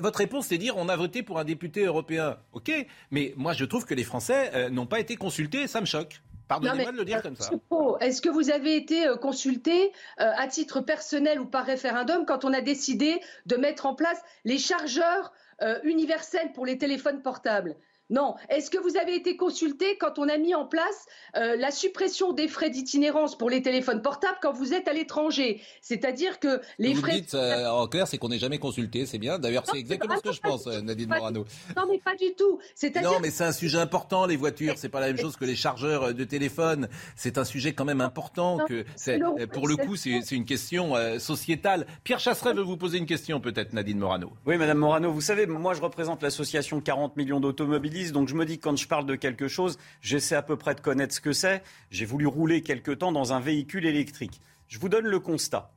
votre 0.00 0.18
réponse, 0.18 0.48
c'est 0.48 0.58
dire 0.58 0.76
on 0.76 0.90
a 0.90 0.96
voté 0.96 1.22
pour 1.22 1.38
un 1.38 1.44
député 1.44 1.84
européen. 1.84 2.36
Ok, 2.52 2.70
mais 3.10 3.32
moi, 3.36 3.54
je 3.54 3.64
trouve 3.64 3.86
que 3.86 3.94
les 3.94 4.04
Français 4.04 4.50
euh, 4.54 4.68
n'ont 4.68 4.86
pas 4.86 5.00
été 5.00 5.16
consultés. 5.16 5.66
ça 5.68 5.80
me 5.80 5.86
choque. 5.86 6.20
Pardonnez-moi 6.48 6.92
de 6.92 6.98
le 6.98 7.04
dire 7.06 7.22
comme 7.22 7.34
ça. 7.34 7.50
Est-ce 8.00 8.20
que 8.20 8.28
vous 8.28 8.50
avez 8.50 8.76
été 8.76 9.06
consulté 9.20 9.92
à 10.18 10.46
titre 10.46 10.80
personnel 10.80 11.40
ou 11.40 11.46
par 11.46 11.64
référendum 11.64 12.24
quand 12.24 12.44
on 12.44 12.52
a 12.52 12.60
décidé 12.60 13.20
de 13.46 13.56
mettre 13.56 13.86
en 13.86 13.96
place 13.96 14.20
les 14.44 14.58
chargeurs 14.58 15.32
euh, 15.62 15.78
universel 15.84 16.52
pour 16.52 16.66
les 16.66 16.78
téléphones 16.78 17.22
portables. 17.22 17.76
Non. 18.10 18.36
Est-ce 18.48 18.70
que 18.70 18.78
vous 18.78 18.96
avez 18.96 19.16
été 19.16 19.36
consulté 19.36 19.96
quand 19.98 20.18
on 20.18 20.28
a 20.28 20.38
mis 20.38 20.54
en 20.54 20.64
place 20.64 21.06
euh, 21.36 21.56
la 21.56 21.70
suppression 21.70 22.32
des 22.32 22.46
frais 22.46 22.70
d'itinérance 22.70 23.36
pour 23.36 23.50
les 23.50 23.62
téléphones 23.62 24.00
portables 24.00 24.38
quand 24.40 24.52
vous 24.52 24.74
êtes 24.74 24.86
à 24.86 24.92
l'étranger? 24.92 25.60
C'est-à-dire 25.80 26.38
que 26.38 26.60
les 26.78 26.94
vous 26.94 27.00
frais. 27.00 27.20
Dites, 27.20 27.34
euh, 27.34 27.68
en 27.68 27.88
clair, 27.88 28.06
c'est 28.06 28.18
qu'on 28.18 28.28
n'est 28.28 28.38
jamais 28.38 28.58
consulté, 28.58 29.06
c'est 29.06 29.18
bien. 29.18 29.38
D'ailleurs, 29.38 29.64
c'est 29.66 29.78
exactement 29.78 30.16
ce 30.16 30.22
que 30.22 30.32
je 30.32 30.40
pense, 30.40 30.66
Nadine 30.66 31.08
Morano. 31.08 31.44
Non, 31.76 31.84
mais 31.90 31.98
pas 31.98 32.14
du 32.14 32.34
tout. 32.34 32.60
Non, 33.02 33.18
mais 33.20 33.30
c'est 33.30 33.44
un 33.44 33.52
sujet 33.52 33.78
important, 33.78 34.26
les 34.26 34.36
voitures. 34.36 34.74
C'est 34.76 34.88
pas 34.88 35.00
la 35.00 35.08
même 35.08 35.18
chose 35.18 35.36
que 35.36 35.44
les 35.44 35.56
chargeurs 35.56 36.14
de 36.14 36.24
téléphone. 36.24 36.88
C'est 37.16 37.38
un 37.38 37.44
sujet 37.44 37.72
quand 37.72 37.84
même 37.84 38.00
important. 38.00 38.58
que 38.66 38.84
Pour 39.46 39.66
le 39.66 39.76
coup, 39.76 39.96
c'est 39.96 40.30
une 40.30 40.44
question 40.44 40.94
sociétale. 41.18 41.86
Pierre 42.04 42.20
Chasseret 42.20 42.54
veut 42.54 42.62
vous 42.62 42.76
poser 42.76 42.98
une 42.98 43.06
question, 43.06 43.40
peut-être, 43.40 43.72
Nadine 43.72 43.98
Morano. 43.98 44.32
Oui, 44.46 44.56
Madame 44.58 44.78
Morano, 44.78 45.10
vous 45.10 45.20
savez, 45.20 45.46
moi, 45.46 45.74
je 45.74 45.82
représente 45.82 46.22
l'association 46.22 46.80
40 46.80 47.16
millions 47.16 47.40
donc 48.12 48.28
je 48.28 48.34
me 48.34 48.44
dis 48.44 48.58
que 48.58 48.64
quand 48.64 48.76
je 48.76 48.86
parle 48.86 49.06
de 49.06 49.14
quelque 49.14 49.48
chose, 49.48 49.78
j'essaie 50.00 50.36
à 50.36 50.42
peu 50.42 50.56
près 50.56 50.74
de 50.74 50.80
connaître 50.80 51.14
ce 51.14 51.20
que 51.20 51.32
c'est. 51.32 51.62
J'ai 51.90 52.04
voulu 52.04 52.26
rouler 52.26 52.62
quelque 52.62 52.90
temps 52.90 53.12
dans 53.12 53.32
un 53.32 53.40
véhicule 53.40 53.86
électrique. 53.86 54.40
Je 54.68 54.78
vous 54.78 54.88
donne 54.88 55.06
le 55.06 55.20
constat. 55.20 55.70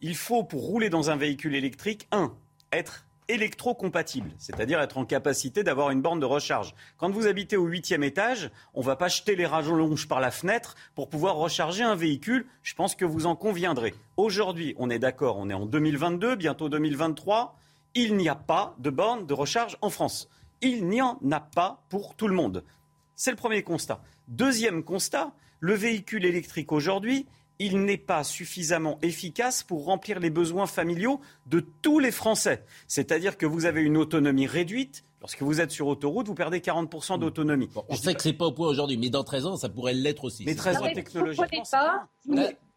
Il 0.00 0.16
faut, 0.16 0.42
pour 0.42 0.62
rouler 0.62 0.90
dans 0.90 1.10
un 1.10 1.16
véhicule 1.16 1.54
électrique, 1.54 2.08
un, 2.10 2.34
être 2.72 3.06
électrocompatible, 3.28 4.32
c'est-à-dire 4.36 4.80
être 4.80 4.98
en 4.98 5.04
capacité 5.04 5.62
d'avoir 5.62 5.90
une 5.90 6.02
borne 6.02 6.18
de 6.18 6.26
recharge. 6.26 6.74
Quand 6.96 7.10
vous 7.10 7.28
habitez 7.28 7.56
au 7.56 7.66
huitième 7.66 8.02
étage, 8.02 8.50
on 8.74 8.80
ne 8.80 8.84
va 8.84 8.96
pas 8.96 9.08
jeter 9.08 9.36
les 9.36 9.46
rallonges 9.46 10.08
par 10.08 10.20
la 10.20 10.32
fenêtre 10.32 10.74
pour 10.94 11.08
pouvoir 11.08 11.36
recharger 11.36 11.84
un 11.84 11.94
véhicule. 11.94 12.46
Je 12.62 12.74
pense 12.74 12.96
que 12.96 13.04
vous 13.04 13.26
en 13.26 13.36
conviendrez. 13.36 13.94
Aujourd'hui, 14.16 14.74
on 14.76 14.90
est 14.90 14.98
d'accord, 14.98 15.38
on 15.38 15.48
est 15.48 15.54
en 15.54 15.66
2022, 15.66 16.34
bientôt 16.34 16.68
2023. 16.68 17.56
Il 17.94 18.16
n'y 18.16 18.28
a 18.28 18.34
pas 18.34 18.74
de 18.78 18.90
borne 18.90 19.26
de 19.26 19.34
recharge 19.34 19.78
en 19.80 19.90
France 19.90 20.28
il 20.62 20.86
n'y 20.88 21.02
en 21.02 21.18
a 21.30 21.40
pas 21.40 21.84
pour 21.88 22.14
tout 22.14 22.28
le 22.28 22.34
monde. 22.34 22.64
C'est 23.14 23.30
le 23.30 23.36
premier 23.36 23.62
constat. 23.62 24.02
Deuxième 24.28 24.82
constat, 24.82 25.32
le 25.60 25.74
véhicule 25.74 26.24
électrique 26.24 26.72
aujourd'hui, 26.72 27.26
il 27.58 27.84
n'est 27.84 27.98
pas 27.98 28.24
suffisamment 28.24 28.98
efficace 29.02 29.62
pour 29.62 29.84
remplir 29.84 30.18
les 30.18 30.30
besoins 30.30 30.66
familiaux 30.66 31.20
de 31.46 31.60
tous 31.82 31.98
les 31.98 32.10
Français. 32.10 32.64
C'est-à-dire 32.88 33.36
que 33.36 33.46
vous 33.46 33.66
avez 33.66 33.82
une 33.82 33.96
autonomie 33.96 34.46
réduite. 34.46 35.04
Lorsque 35.20 35.42
vous 35.42 35.60
êtes 35.60 35.70
sur 35.70 35.86
autoroute, 35.86 36.26
vous 36.26 36.34
perdez 36.34 36.58
40% 36.58 37.20
d'autonomie. 37.20 37.68
on 37.88 37.94
sait 37.94 38.14
que 38.14 38.22
ce 38.22 38.30
n'est 38.30 38.34
pas 38.34 38.46
au 38.46 38.52
point 38.52 38.66
aujourd'hui, 38.66 38.96
mais 38.96 39.10
dans 39.10 39.22
13 39.22 39.46
ans, 39.46 39.56
ça 39.56 39.68
pourrait 39.68 39.94
l'être 39.94 40.24
aussi. 40.24 40.44
Mais 40.44 40.56
13 40.56 40.78
ans 40.78 40.92
technologiquement, 40.92 41.46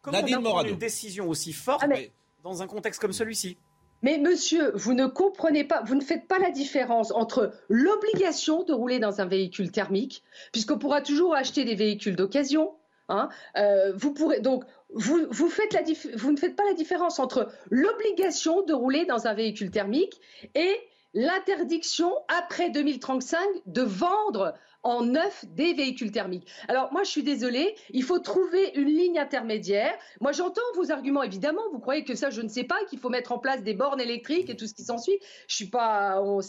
Comment 0.05 0.19
on 0.21 0.63
une 0.65 0.77
décision 0.77 1.27
aussi 1.27 1.51
forte 1.51 1.83
ah, 1.83 1.95
dans 2.43 2.61
un 2.61 2.67
contexte 2.67 3.01
comme 3.01 3.13
celui-ci? 3.13 3.57
Mais 4.01 4.17
monsieur, 4.17 4.71
vous 4.75 4.93
ne 4.93 5.07
comprenez 5.07 5.63
pas, 5.63 5.81
vous 5.83 5.95
ne 5.95 6.01
faites 6.01 6.27
pas 6.27 6.39
la 6.39 6.51
différence 6.51 7.11
entre 7.11 7.51
l'obligation 7.69 8.63
de 8.63 8.73
rouler 8.73 8.99
dans 8.99 9.21
un 9.21 9.25
véhicule 9.25 9.71
thermique, 9.71 10.23
puisqu'on 10.51 10.77
pourra 10.77 11.01
toujours 11.01 11.33
acheter 11.35 11.65
des 11.65 11.75
véhicules 11.75 12.15
d'occasion. 12.15 12.73
Hein, 13.07 13.29
euh, 13.57 13.93
donc 14.41 14.63
vous 14.93 15.19
ne 15.19 16.37
faites 16.37 16.55
pas 16.55 16.63
la 16.65 16.73
différence 16.73 17.19
entre 17.19 17.51
l'obligation 17.69 18.63
de 18.63 18.73
rouler 18.73 19.05
dans 19.05 19.27
un 19.27 19.33
véhicule 19.33 19.69
thermique 19.69 20.19
et 20.55 20.75
l'interdiction 21.15 22.13
après 22.27 22.69
2035 22.69 23.39
de 23.65 23.81
vendre 23.81 24.53
en 24.83 25.03
neuf 25.03 25.43
des 25.47 25.73
véhicules 25.73 26.11
thermiques. 26.11 26.47
Alors 26.67 26.91
moi, 26.91 27.01
je 27.03 27.09
suis 27.09 27.23
désolée, 27.23 27.75
il 27.89 28.03
faut 28.03 28.19
trouver 28.19 28.71
une 28.75 28.89
ligne 28.89 29.17
intermédiaire. 29.17 29.97
Moi, 30.21 30.31
j'entends 30.31 30.61
vos 30.75 30.91
arguments, 30.91 31.23
évidemment. 31.23 31.61
Vous 31.71 31.79
croyez 31.79 32.03
que 32.03 32.13
ça, 32.13 32.29
je 32.29 32.41
ne 32.41 32.49
sais 32.49 32.65
pas, 32.65 32.77
qu'il 32.89 32.99
faut 32.99 33.09
mettre 33.09 33.31
en 33.31 33.39
place 33.39 33.63
des 33.63 33.73
bornes 33.73 33.99
électriques 33.99 34.49
et 34.49 34.55
tout 34.55 34.67
ce 34.67 34.75
qui 34.75 34.83
s'ensuit. 34.83 35.17
Je 35.47 35.55
suis 35.55 35.69
pas, 35.69 36.21
on, 36.21 36.39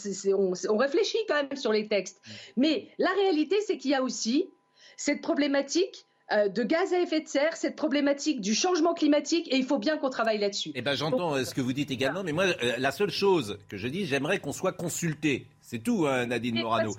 on 0.69 0.77
réfléchit 0.77 1.17
quand 1.27 1.35
même 1.35 1.55
sur 1.55 1.71
les 1.71 1.87
textes. 1.87 2.21
Mais 2.57 2.89
la 2.99 3.09
réalité, 3.09 3.55
c'est 3.65 3.77
qu'il 3.77 3.91
y 3.91 3.95
a 3.95 4.03
aussi 4.03 4.51
cette 4.97 5.21
problématique 5.21 6.05
de 6.31 6.63
gaz 6.63 6.93
à 6.93 6.99
effet 6.99 7.21
de 7.21 7.27
serre, 7.27 7.55
cette 7.55 7.75
problématique 7.75 8.41
du 8.41 8.53
changement 8.53 8.93
climatique, 8.93 9.47
et 9.51 9.55
il 9.55 9.65
faut 9.65 9.77
bien 9.77 9.97
qu'on 9.97 10.09
travaille 10.09 10.39
là-dessus. 10.39 10.71
Eh 10.75 10.81
ben, 10.81 10.93
j'entends 10.93 11.35
euh, 11.35 11.45
ce 11.45 11.53
que 11.53 11.61
vous 11.61 11.73
dites 11.73 11.91
également, 11.91 12.23
mais 12.23 12.33
moi, 12.33 12.45
euh, 12.45 12.73
la 12.77 12.91
seule 12.91 13.11
chose 13.11 13.59
que 13.69 13.77
je 13.77 13.87
dis, 13.87 14.05
j'aimerais 14.05 14.39
qu'on 14.39 14.51
soit 14.51 14.73
consulté. 14.73 15.45
C'est 15.69 15.79
tout, 15.79 16.07
hein, 16.07 16.27
Nadine 16.27 16.61
Morano. 16.61 16.95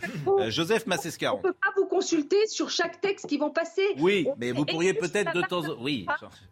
Joseph 0.49 0.87
Massescaron. 0.87 1.41
On 1.43 1.47
ne 1.47 1.53
peut 1.53 1.59
pas 1.59 1.73
vous 1.75 1.87
consulter 1.87 2.37
sur 2.49 2.69
chaque 2.69 3.01
texte 3.01 3.27
qui 3.27 3.39
vont 3.39 3.49
passer. 3.49 3.81
Oui, 3.99 4.29
mais 4.37 4.53
vous 4.53 4.67
pourriez 4.67 4.93
peut-être 4.93 5.33
de 5.33 5.41
temps 5.41 5.61
en 5.61 5.69
temps. 5.69 5.77
Oui, 5.81 6.05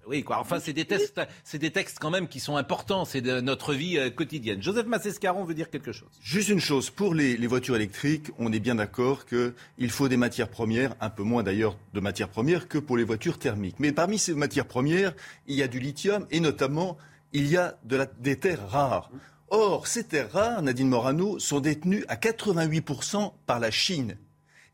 oui, 0.06 0.22
quoi. 0.22 0.38
Enfin, 0.38 0.58
c'est 0.58 0.72
des 0.72 0.86
textes, 0.86 1.20
c'est 1.44 1.58
des 1.58 1.70
textes 1.70 1.98
quand 2.00 2.08
même 2.08 2.26
qui 2.26 2.40
sont 2.40 2.56
importants. 2.56 3.04
C'est 3.04 3.20
de 3.20 3.42
notre 3.42 3.74
vie 3.74 3.98
quotidienne. 4.16 4.62
Joseph 4.62 4.86
Massescaron 4.86 5.44
veut 5.44 5.52
dire 5.52 5.68
quelque 5.68 5.92
chose. 5.92 6.08
Juste 6.22 6.48
une 6.48 6.58
chose. 6.58 6.88
Pour 6.88 7.12
les, 7.12 7.36
les 7.36 7.46
voitures 7.46 7.76
électriques, 7.76 8.28
on 8.38 8.50
est 8.50 8.60
bien 8.60 8.76
d'accord 8.76 9.26
qu'il 9.26 9.90
faut 9.90 10.08
des 10.08 10.16
matières 10.16 10.48
premières, 10.48 10.94
un 11.02 11.10
peu 11.10 11.22
moins 11.22 11.42
d'ailleurs 11.42 11.76
de 11.92 12.00
matières 12.00 12.30
premières 12.30 12.66
que 12.66 12.78
pour 12.78 12.96
les 12.96 13.04
voitures 13.04 13.38
thermiques. 13.38 13.76
Mais 13.78 13.92
parmi 13.92 14.18
ces 14.18 14.32
matières 14.32 14.66
premières, 14.66 15.12
il 15.48 15.56
y 15.56 15.62
a 15.62 15.68
du 15.68 15.80
lithium 15.80 16.26
et 16.30 16.40
notamment 16.40 16.96
il 17.34 17.46
y 17.46 17.58
a 17.58 17.78
de 17.84 17.96
la, 17.96 18.06
des 18.06 18.38
terres 18.38 18.66
rares. 18.70 19.10
Or, 19.48 19.86
ces 19.86 20.04
terres 20.04 20.32
rares, 20.32 20.62
Nadine 20.62 20.88
Morano, 20.88 21.38
sont 21.38 21.60
détenues 21.60 22.04
à 22.08 22.16
88% 22.16 23.32
par 23.46 23.60
la 23.60 23.70
Chine. 23.70 24.16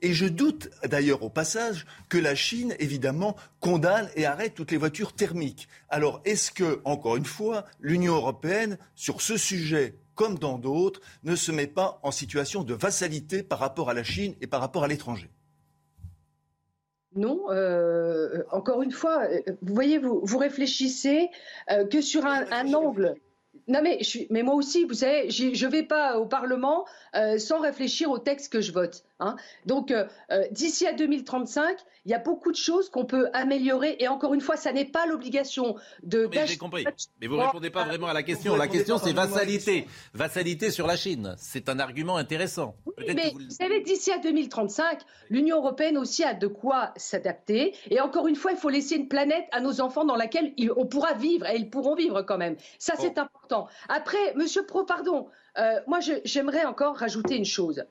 Et 0.00 0.14
je 0.14 0.26
doute 0.26 0.70
d'ailleurs 0.84 1.22
au 1.22 1.28
passage 1.28 1.86
que 2.08 2.16
la 2.16 2.34
Chine, 2.34 2.74
évidemment, 2.78 3.36
condamne 3.60 4.08
et 4.16 4.24
arrête 4.24 4.54
toutes 4.54 4.70
les 4.70 4.78
voitures 4.78 5.12
thermiques. 5.12 5.68
Alors, 5.90 6.22
est-ce 6.24 6.50
que, 6.50 6.80
encore 6.84 7.16
une 7.16 7.26
fois, 7.26 7.66
l'Union 7.80 8.14
européenne, 8.14 8.78
sur 8.94 9.20
ce 9.20 9.36
sujet, 9.36 9.94
comme 10.14 10.38
dans 10.38 10.58
d'autres, 10.58 11.02
ne 11.22 11.36
se 11.36 11.52
met 11.52 11.66
pas 11.66 12.00
en 12.02 12.10
situation 12.10 12.64
de 12.64 12.74
vassalité 12.74 13.42
par 13.42 13.58
rapport 13.58 13.90
à 13.90 13.94
la 13.94 14.02
Chine 14.02 14.34
et 14.40 14.46
par 14.46 14.60
rapport 14.60 14.84
à 14.84 14.88
l'étranger? 14.88 15.30
Non, 17.14 17.50
euh, 17.50 18.42
encore 18.50 18.82
une 18.82 18.90
fois, 18.90 19.24
euh, 19.24 19.42
vous 19.60 19.74
voyez, 19.74 19.98
vous, 19.98 20.38
réfléchissez 20.38 21.28
euh, 21.70 21.86
que 21.86 22.00
sur 22.00 22.24
un 22.24 22.72
angle. 22.72 23.16
Non 23.68 23.80
mais, 23.82 24.00
moi 24.42 24.54
aussi, 24.54 24.84
vous 24.84 24.94
savez, 24.94 25.30
je 25.30 25.64
ne 25.64 25.70
vais 25.70 25.82
pas 25.82 26.18
au 26.18 26.26
Parlement 26.26 26.84
sans 27.38 27.60
réfléchir 27.60 28.10
au 28.10 28.18
texte 28.18 28.52
que 28.52 28.60
je 28.60 28.72
vote. 28.72 29.04
Hein. 29.20 29.36
Donc, 29.66 29.92
d'ici 30.50 30.86
à 30.86 30.92
2035, 30.92 31.78
il 32.04 32.10
y 32.10 32.14
a 32.14 32.18
beaucoup 32.18 32.50
de 32.50 32.56
choses 32.56 32.88
qu'on 32.88 33.04
peut 33.04 33.28
améliorer. 33.32 33.96
Et 34.00 34.08
encore 34.08 34.34
une 34.34 34.40
fois, 34.40 34.56
ça 34.56 34.72
n'est 34.72 34.84
pas 34.84 35.06
l'obligation 35.06 35.76
de. 36.02 36.28
Mais 36.32 36.46
j'ai 36.46 36.56
compris. 36.56 36.84
Mais 37.20 37.26
vous 37.26 37.36
ne 37.36 37.42
répondez 37.42 37.70
pas 37.70 37.84
vraiment 37.84 38.08
à 38.08 38.12
la 38.12 38.22
question. 38.22 38.56
La 38.56 38.68
question, 38.68 38.98
c'est 38.98 39.12
vassalité. 39.12 39.86
Vassalité 40.14 40.70
sur 40.70 40.86
la 40.86 40.96
Chine. 40.96 41.34
C'est 41.38 41.68
un 41.68 41.78
argument 41.78 42.16
intéressant. 42.16 42.74
mais 43.06 43.30
vous... 43.32 43.50
savez, 43.50 43.80
d'ici 43.80 44.10
à 44.10 44.18
2035, 44.18 45.00
l'Union 45.30 45.58
européenne 45.58 45.96
aussi 45.96 46.24
a 46.24 46.34
de 46.34 46.46
quoi 46.46 46.92
s'adapter. 46.96 47.74
Et 47.90 48.00
encore 48.00 48.26
une 48.26 48.36
fois, 48.36 48.52
il 48.52 48.58
faut 48.58 48.68
laisser 48.68 48.96
une 48.96 49.08
planète 49.08 49.46
à 49.52 49.60
nos 49.60 49.80
enfants 49.80 50.04
dans 50.04 50.16
laquelle 50.16 50.54
on 50.76 50.86
pourra 50.86 51.14
vivre 51.14 51.46
et 51.46 51.56
ils 51.56 51.70
pourront 51.70 51.94
vivre 51.94 52.22
quand 52.22 52.38
même. 52.38 52.56
Ça, 52.78 52.94
c'est 52.98 53.18
important. 53.18 53.68
Après, 53.88 54.34
Monsieur 54.34 54.64
Pro, 54.66 54.84
pardon. 54.84 55.28
Euh, 55.58 55.80
moi, 55.86 56.00
j'aimerais 56.24 56.64
encore 56.64 56.96
rajouter 56.96 57.36
une 57.36 57.44
chose. 57.44 57.84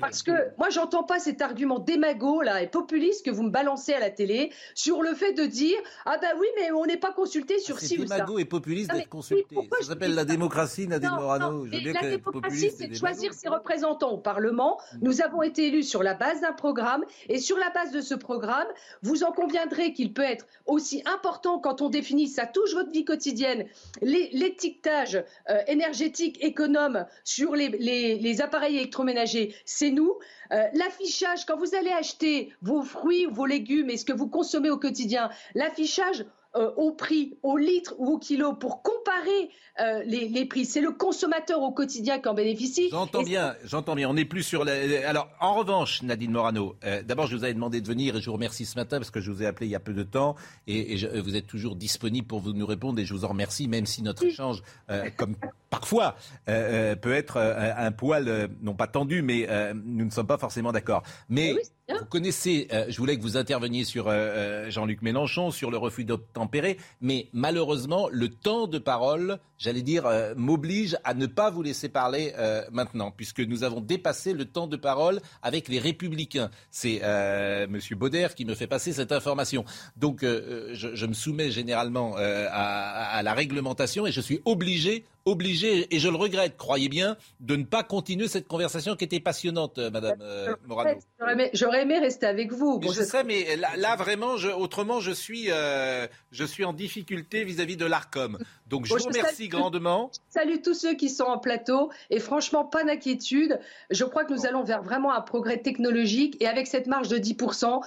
Parce 0.00 0.22
que 0.22 0.32
moi, 0.58 0.70
j'entends 0.70 1.04
pas 1.04 1.18
cet 1.18 1.42
argument 1.42 1.78
démago 1.78 2.42
là, 2.42 2.62
et 2.62 2.66
populiste 2.66 3.24
que 3.24 3.30
vous 3.30 3.44
me 3.44 3.50
balancez 3.50 3.94
à 3.94 4.00
la 4.00 4.10
télé 4.10 4.50
sur 4.74 5.02
le 5.02 5.14
fait 5.14 5.32
de 5.32 5.44
dire 5.44 5.78
Ah 6.06 6.18
ben 6.20 6.30
oui, 6.38 6.46
mais 6.56 6.72
on 6.72 6.86
n'est 6.86 6.96
pas 6.96 7.12
consulté 7.12 7.58
sur 7.58 7.76
ah, 7.76 7.84
ci 7.84 7.98
ou 7.98 8.06
ça. 8.06 8.16
Démago 8.16 8.38
et 8.38 8.44
populiste 8.44 8.92
d'être 8.92 9.08
consulté. 9.08 9.56
ça 9.80 9.88
s'appelle 9.88 10.14
la 10.14 10.24
démocratie, 10.24 10.88
Nadine 10.88 11.10
Morano. 11.10 11.64
la 11.66 12.00
démocratie, 12.00 12.72
c'est 12.76 12.88
de 12.88 12.94
choisir 12.94 13.32
ses 13.32 13.48
représentants 13.48 14.12
au 14.12 14.18
Parlement. 14.18 14.80
Mm. 14.94 14.98
Nous 15.02 15.22
avons 15.22 15.42
été 15.42 15.68
élus 15.68 15.84
sur 15.84 16.02
la 16.02 16.14
base 16.14 16.40
d'un 16.40 16.52
programme 16.52 17.04
et 17.28 17.38
sur 17.38 17.58
la 17.58 17.70
base 17.70 17.92
de 17.92 18.00
ce 18.00 18.14
programme, 18.14 18.66
vous 19.02 19.22
en 19.22 19.32
conviendrez 19.32 19.92
qu'il 19.92 20.12
peut 20.12 20.22
être 20.22 20.46
aussi 20.66 21.02
important 21.06 21.58
quand 21.58 21.82
on 21.82 21.88
définit, 21.88 22.28
ça 22.28 22.46
touche 22.46 22.74
votre 22.74 22.90
vie 22.90 23.04
quotidienne, 23.04 23.66
l'étiquetage 24.02 25.22
euh, 25.50 25.58
énergétique 25.66 26.42
économe 26.42 27.03
sur 27.24 27.54
les, 27.54 28.40
appareils 28.40 28.76
électroménagers, 28.76 29.54
c'est 29.64 29.90
nous. 29.90 30.18
Euh, 30.52 30.66
l'affichage, 30.74 31.46
quand 31.46 31.56
vous 31.56 31.74
allez 31.74 31.90
acheter 31.90 32.52
vos 32.62 32.82
fruits, 32.82 33.26
vos 33.26 33.46
légumes 33.46 33.90
et 33.90 33.96
ce 33.96 34.04
que 34.04 34.12
vous 34.12 34.28
consommez 34.28 34.70
au 34.70 34.78
quotidien, 34.78 35.30
l'affichage 35.54 36.24
euh, 36.56 36.70
au 36.76 36.92
prix, 36.92 37.36
au 37.42 37.56
litre 37.56 37.94
ou 37.98 38.12
au 38.12 38.18
kilo 38.18 38.52
pour 38.52 38.80
comparer 38.82 39.50
euh, 39.80 40.04
les, 40.04 40.44
prix. 40.44 40.64
C'est 40.64 40.80
le 40.80 40.92
consommateur 40.92 41.60
au 41.60 41.72
quotidien 41.72 42.20
qui 42.20 42.28
en 42.28 42.34
bénéficie. 42.34 42.90
J'entends 42.90 43.24
bien, 43.24 43.56
j'entends 43.64 43.96
bien. 43.96 44.08
On 44.08 44.14
n'est 44.14 44.24
plus 44.24 44.44
sur. 44.44 44.64
La... 44.64 44.74
Alors, 45.08 45.28
en 45.40 45.54
revanche, 45.54 46.04
Nadine 46.04 46.30
Morano, 46.30 46.76
euh, 46.84 47.02
d'abord, 47.02 47.26
je 47.26 47.36
vous 47.36 47.42
avais 47.42 47.54
demandé 47.54 47.80
de 47.80 47.88
venir 47.88 48.14
et 48.14 48.20
je 48.20 48.26
vous 48.26 48.34
remercie 48.34 48.66
ce 48.66 48.76
matin 48.76 48.98
parce 48.98 49.10
que 49.10 49.20
je 49.20 49.32
vous 49.32 49.42
ai 49.42 49.46
appelé 49.46 49.66
il 49.66 49.70
y 49.70 49.74
a 49.74 49.80
peu 49.80 49.94
de 49.94 50.04
temps 50.04 50.36
et, 50.68 50.94
vous 51.20 51.34
êtes 51.34 51.48
toujours 51.48 51.74
disponible 51.74 52.28
pour 52.28 52.40
nous 52.42 52.66
répondre 52.66 53.00
et 53.00 53.04
je 53.04 53.12
vous 53.14 53.24
en 53.24 53.28
remercie, 53.28 53.66
même 53.66 53.86
si 53.86 54.02
notre 54.02 54.22
échange, 54.24 54.62
comme 55.16 55.34
parfois, 55.70 56.14
peut 56.46 57.12
être 57.12 57.38
un 57.38 57.90
poil, 57.90 58.48
non 58.62 58.74
pas 58.74 58.86
tendu, 58.86 59.22
mais 59.22 59.48
nous 59.74 60.04
ne 60.04 60.10
sommes 60.10 60.28
pas 60.28 60.38
forcément 60.38 60.70
d'accord. 60.70 61.02
Mais 61.28 61.56
vous 61.88 62.06
connaissez, 62.06 62.68
je 62.88 62.96
voulais 62.96 63.16
que 63.16 63.22
vous 63.22 63.36
interveniez 63.36 63.84
sur 63.84 64.10
Jean-Luc 64.70 65.02
Mélenchon, 65.02 65.50
sur 65.50 65.70
le 65.70 65.76
refus 65.76 66.04
d'obtempérer, 66.04 66.78
mais 67.00 67.28
malheureusement, 67.32 68.08
le 68.10 68.28
temps 68.28 68.66
de 68.66 68.78
parole 68.78 69.38
j'allais 69.58 69.82
dire, 69.82 70.06
euh, 70.06 70.34
m'oblige 70.36 70.96
à 71.04 71.14
ne 71.14 71.26
pas 71.26 71.50
vous 71.50 71.62
laisser 71.62 71.88
parler 71.88 72.34
euh, 72.38 72.62
maintenant, 72.70 73.10
puisque 73.10 73.40
nous 73.40 73.64
avons 73.64 73.80
dépassé 73.80 74.32
le 74.32 74.44
temps 74.44 74.66
de 74.66 74.76
parole 74.76 75.20
avec 75.42 75.68
les 75.68 75.78
Républicains. 75.78 76.50
C'est 76.70 77.00
euh, 77.02 77.64
M. 77.64 77.80
Bauder 77.92 78.28
qui 78.36 78.44
me 78.44 78.54
fait 78.54 78.66
passer 78.66 78.92
cette 78.92 79.12
information. 79.12 79.64
Donc, 79.96 80.20
je, 80.22 81.06
me 81.06 81.14
soumets 81.14 81.50
généralement 81.50 82.16
à, 82.16 82.20
à, 82.20 83.22
la 83.22 83.34
réglementation 83.34 84.06
et 84.06 84.12
je 84.12 84.20
suis 84.20 84.40
obligé 84.44 85.04
obligé, 85.24 85.94
et 85.94 85.98
je 85.98 86.08
le 86.08 86.16
regrette, 86.16 86.56
croyez 86.56 86.88
bien, 86.88 87.16
de 87.40 87.56
ne 87.56 87.64
pas 87.64 87.82
continuer 87.82 88.28
cette 88.28 88.46
conversation 88.46 88.94
qui 88.94 89.04
était 89.04 89.20
passionnante, 89.20 89.78
euh, 89.78 89.90
Madame 89.90 90.18
euh, 90.20 90.54
Morano. 90.66 90.98
J'aurais 91.54 91.82
aimé, 91.82 91.98
rester 91.98 92.26
avec 92.26 92.52
vous. 92.52 92.80
je, 92.82 93.02
sais, 93.02 93.24
mais 93.24 93.56
là, 93.56 93.96
vraiment, 93.96 94.36
je, 94.36 94.48
autrement, 94.48 95.00
je 95.00 95.12
suis, 95.12 95.46
euh, 95.50 96.06
je 96.30 96.44
suis 96.44 96.64
en 96.64 96.72
difficulté 96.72 97.44
vis-à-vis 97.44 97.76
de 97.76 97.86
l'ARCOM. 97.86 98.38
Donc 98.66 98.86
je 98.86 98.94
vous 98.94 99.04
remercie 99.04 99.48
grandement. 99.48 100.10
Salut 100.30 100.62
tous 100.62 100.74
ceux 100.74 100.94
qui 100.94 101.08
sont 101.08 101.24
en 101.24 101.38
plateau 101.38 101.90
et 102.10 102.20
franchement, 102.20 102.64
pas 102.64 102.84
d'inquiétude. 102.84 103.60
Je 103.90 104.04
crois 104.04 104.24
que 104.24 104.32
nous 104.32 104.46
allons 104.46 104.64
vers 104.64 104.82
vraiment 104.82 105.12
un 105.12 105.20
progrès 105.20 105.58
technologique 105.58 106.36
et 106.40 106.46
avec 106.46 106.66
cette 106.66 106.86
marge 106.86 107.08
de 107.08 107.18
10%, 107.18 107.82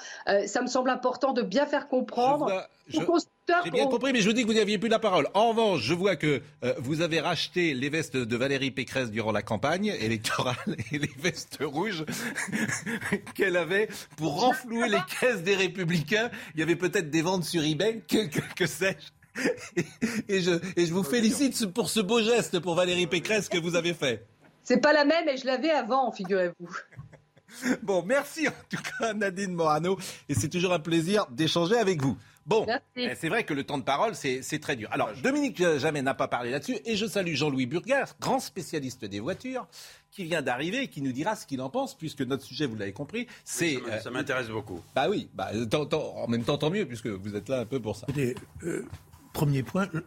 ça 0.45 0.61
me 0.61 0.67
semble 0.67 0.89
important 0.89 1.33
de 1.33 1.41
bien 1.41 1.65
faire 1.65 1.87
comprendre. 1.87 2.51
J'ai 2.89 3.71
bien 3.71 3.85
compris, 3.85 4.11
mais 4.11 4.21
je 4.21 4.27
vous 4.27 4.33
dis 4.33 4.41
que 4.41 4.47
vous 4.47 4.53
n'aviez 4.53 4.77
plus 4.77 4.89
la 4.89 4.99
parole. 4.99 5.27
En 5.33 5.49
revanche, 5.49 5.81
je 5.81 5.93
vois 5.93 6.15
que 6.15 6.41
euh, 6.63 6.73
vous 6.79 7.01
avez 7.01 7.19
racheté 7.19 7.73
les 7.73 7.89
vestes 7.89 8.17
de 8.17 8.37
Valérie 8.37 8.71
Pécresse 8.71 9.09
durant 9.09 9.31
la 9.31 9.41
campagne 9.41 9.95
électorale 9.99 10.55
et 10.91 10.99
les 10.99 11.11
vestes 11.17 11.59
rouges 11.61 12.05
qu'elle 13.35 13.57
avait 13.57 13.87
pour 14.17 14.41
renflouer 14.41 14.89
les 14.89 14.99
caisses 15.19 15.43
des 15.43 15.55
Républicains. 15.55 16.29
Il 16.55 16.59
y 16.59 16.63
avait 16.63 16.75
peut-être 16.75 17.09
des 17.09 17.21
ventes 17.21 17.45
sur 17.45 17.63
eBay, 17.63 18.01
que, 18.07 18.27
que, 18.55 18.65
sais-je? 18.65 19.16
Et, 20.29 20.41
je, 20.41 20.51
et 20.75 20.85
je 20.85 20.93
vous 20.93 21.03
félicite 21.03 21.67
pour 21.67 21.89
ce 21.89 21.99
beau 21.99 22.21
geste 22.21 22.59
pour 22.59 22.75
Valérie 22.75 23.07
Pécresse 23.07 23.49
que 23.49 23.57
vous 23.57 23.75
avez 23.75 23.93
fait. 23.93 24.25
C'est 24.63 24.81
pas 24.81 24.93
la 24.93 25.05
même 25.05 25.27
et 25.29 25.37
je 25.37 25.45
l'avais 25.45 25.71
avant, 25.71 26.11
figurez-vous. 26.11 26.69
Bon, 27.81 28.03
merci 28.05 28.45
en 28.47 28.51
tout 28.69 28.83
cas 28.99 29.13
Nadine 29.13 29.53
Morano 29.53 29.97
et 30.27 30.35
c'est 30.35 30.49
toujours 30.49 30.73
un 30.73 30.79
plaisir 30.79 31.25
d'échanger 31.31 31.77
avec 31.77 32.01
vous. 32.01 32.17
Bon, 32.47 32.65
eh, 32.95 33.13
c'est 33.15 33.27
vrai 33.27 33.43
que 33.43 33.53
le 33.53 33.65
temps 33.65 33.77
de 33.77 33.83
parole, 33.83 34.15
c'est 34.15 34.59
très 34.59 34.77
dur. 34.77 34.87
Alors, 34.93 35.11
Dominique 35.21 35.61
Jamais 35.79 36.01
n'a 36.01 36.13
pas 36.13 36.29
parlé 36.29 36.49
là-dessus, 36.49 36.77
et 36.85 36.95
je 36.95 37.05
salue 37.05 37.33
Jean-Louis 37.33 37.65
Burgas, 37.65 38.15
grand 38.21 38.39
spécialiste 38.39 39.03
des 39.03 39.19
voitures, 39.19 39.67
qui 40.11 40.23
vient 40.23 40.41
d'arriver 40.41 40.83
et 40.83 40.87
qui 40.87 41.01
nous 41.01 41.11
dira 41.11 41.35
ce 41.35 41.45
qu'il 41.45 41.59
en 41.61 41.69
pense, 41.69 41.93
puisque 41.93 42.21
notre 42.21 42.43
sujet, 42.45 42.65
vous 42.65 42.77
l'avez 42.77 42.93
compris, 42.93 43.27
c'est... 43.43 43.79
ça 44.01 44.11
m'intéresse 44.11 44.47
beaucoup. 44.47 44.81
Bah 44.95 45.07
oui, 45.09 45.29
bah, 45.33 45.51
en 45.53 46.27
même 46.29 46.43
temps, 46.45 46.57
tant 46.57 46.69
mieux, 46.69 46.85
puisque 46.85 47.07
vous 47.07 47.35
êtes 47.35 47.49
là 47.49 47.59
un 47.59 47.65
peu 47.65 47.81
pour 47.81 47.97
ça. 47.97 48.07
Euh, 48.63 48.85
premier 49.37 49.61
point, 49.61 49.87
euh, 49.93 50.01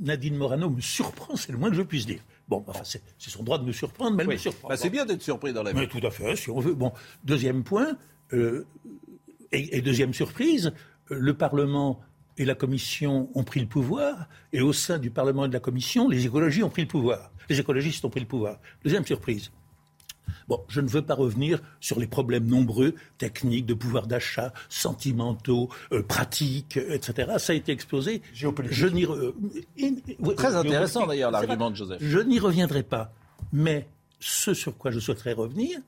Nadine 0.00 0.36
Morano 0.36 0.70
me 0.70 0.80
surprend, 0.80 1.36
c'est 1.36 1.52
le 1.52 1.58
moins 1.58 1.68
que 1.68 1.76
je 1.76 1.82
puisse 1.82 2.06
dire. 2.06 2.20
Bon, 2.48 2.64
enfin, 2.66 2.80
c'est 2.84 3.02
son 3.18 3.42
droit 3.42 3.58
de 3.58 3.64
me 3.64 3.72
surprendre, 3.72 4.16
mais 4.16 4.22
elle 4.22 4.30
me 4.30 4.36
surprend. 4.38 4.68
Bah, 4.68 4.76
c'est 4.78 4.88
bien 4.88 5.04
d'être 5.04 5.22
surpris 5.22 5.52
dans 5.52 5.62
la 5.62 5.72
vie. 5.72 5.80
Mais 5.80 5.86
tout 5.86 6.04
à 6.06 6.10
fait, 6.10 6.34
si 6.36 6.48
on 6.50 6.58
veut. 6.58 6.74
Bon, 6.74 6.92
deuxième 7.22 7.64
point, 7.64 7.98
euh, 8.32 8.66
et, 9.52 9.82
deuxième 9.82 10.14
surprise, 10.14 10.72
le 11.10 11.34
Parlement 11.34 12.00
et 12.38 12.46
la 12.46 12.54
Commission 12.54 13.28
ont 13.34 13.44
pris 13.44 13.60
le 13.60 13.66
pouvoir, 13.66 14.26
et 14.54 14.62
au 14.62 14.72
sein 14.72 14.98
du 14.98 15.10
Parlement 15.10 15.44
et 15.44 15.48
de 15.48 15.52
la 15.52 15.60
Commission, 15.60 16.08
les 16.08 16.24
écologies 16.24 16.62
ont 16.62 16.70
pris 16.70 16.82
le 16.82 16.88
pouvoir. 16.88 17.30
Les 17.50 17.60
écologistes 17.60 18.04
ont 18.06 18.10
pris 18.10 18.20
le 18.20 18.26
pouvoir. 18.26 18.58
Deuxième 18.82 19.04
surprise. 19.04 19.52
Bon, 20.48 20.60
je 20.68 20.80
ne 20.80 20.88
veux 20.88 21.02
pas 21.02 21.14
revenir 21.14 21.60
sur 21.80 21.98
les 21.98 22.06
problèmes 22.06 22.46
nombreux, 22.46 22.94
techniques, 23.18 23.66
de 23.66 23.74
pouvoir 23.74 24.06
d'achat, 24.06 24.52
sentimentaux, 24.68 25.68
euh, 25.92 26.02
pratiques, 26.02 26.76
etc. 26.76 27.32
Ça 27.38 27.52
a 27.52 27.56
été 27.56 27.72
exposé. 27.72 28.22
Géopolitique. 28.32 28.76
Je 28.76 28.86
n'y 28.86 29.06
Très 30.36 30.54
intéressant 30.54 31.06
d'ailleurs 31.06 31.30
l'argument 31.30 31.70
de 31.70 31.76
Joseph. 31.76 31.98
Je 32.00 32.18
n'y 32.18 32.38
reviendrai 32.38 32.82
pas. 32.82 33.12
Mais 33.52 33.88
ce 34.20 34.54
sur 34.54 34.76
quoi 34.76 34.90
je 34.90 34.98
souhaiterais 34.98 35.32
revenir, 35.32 35.78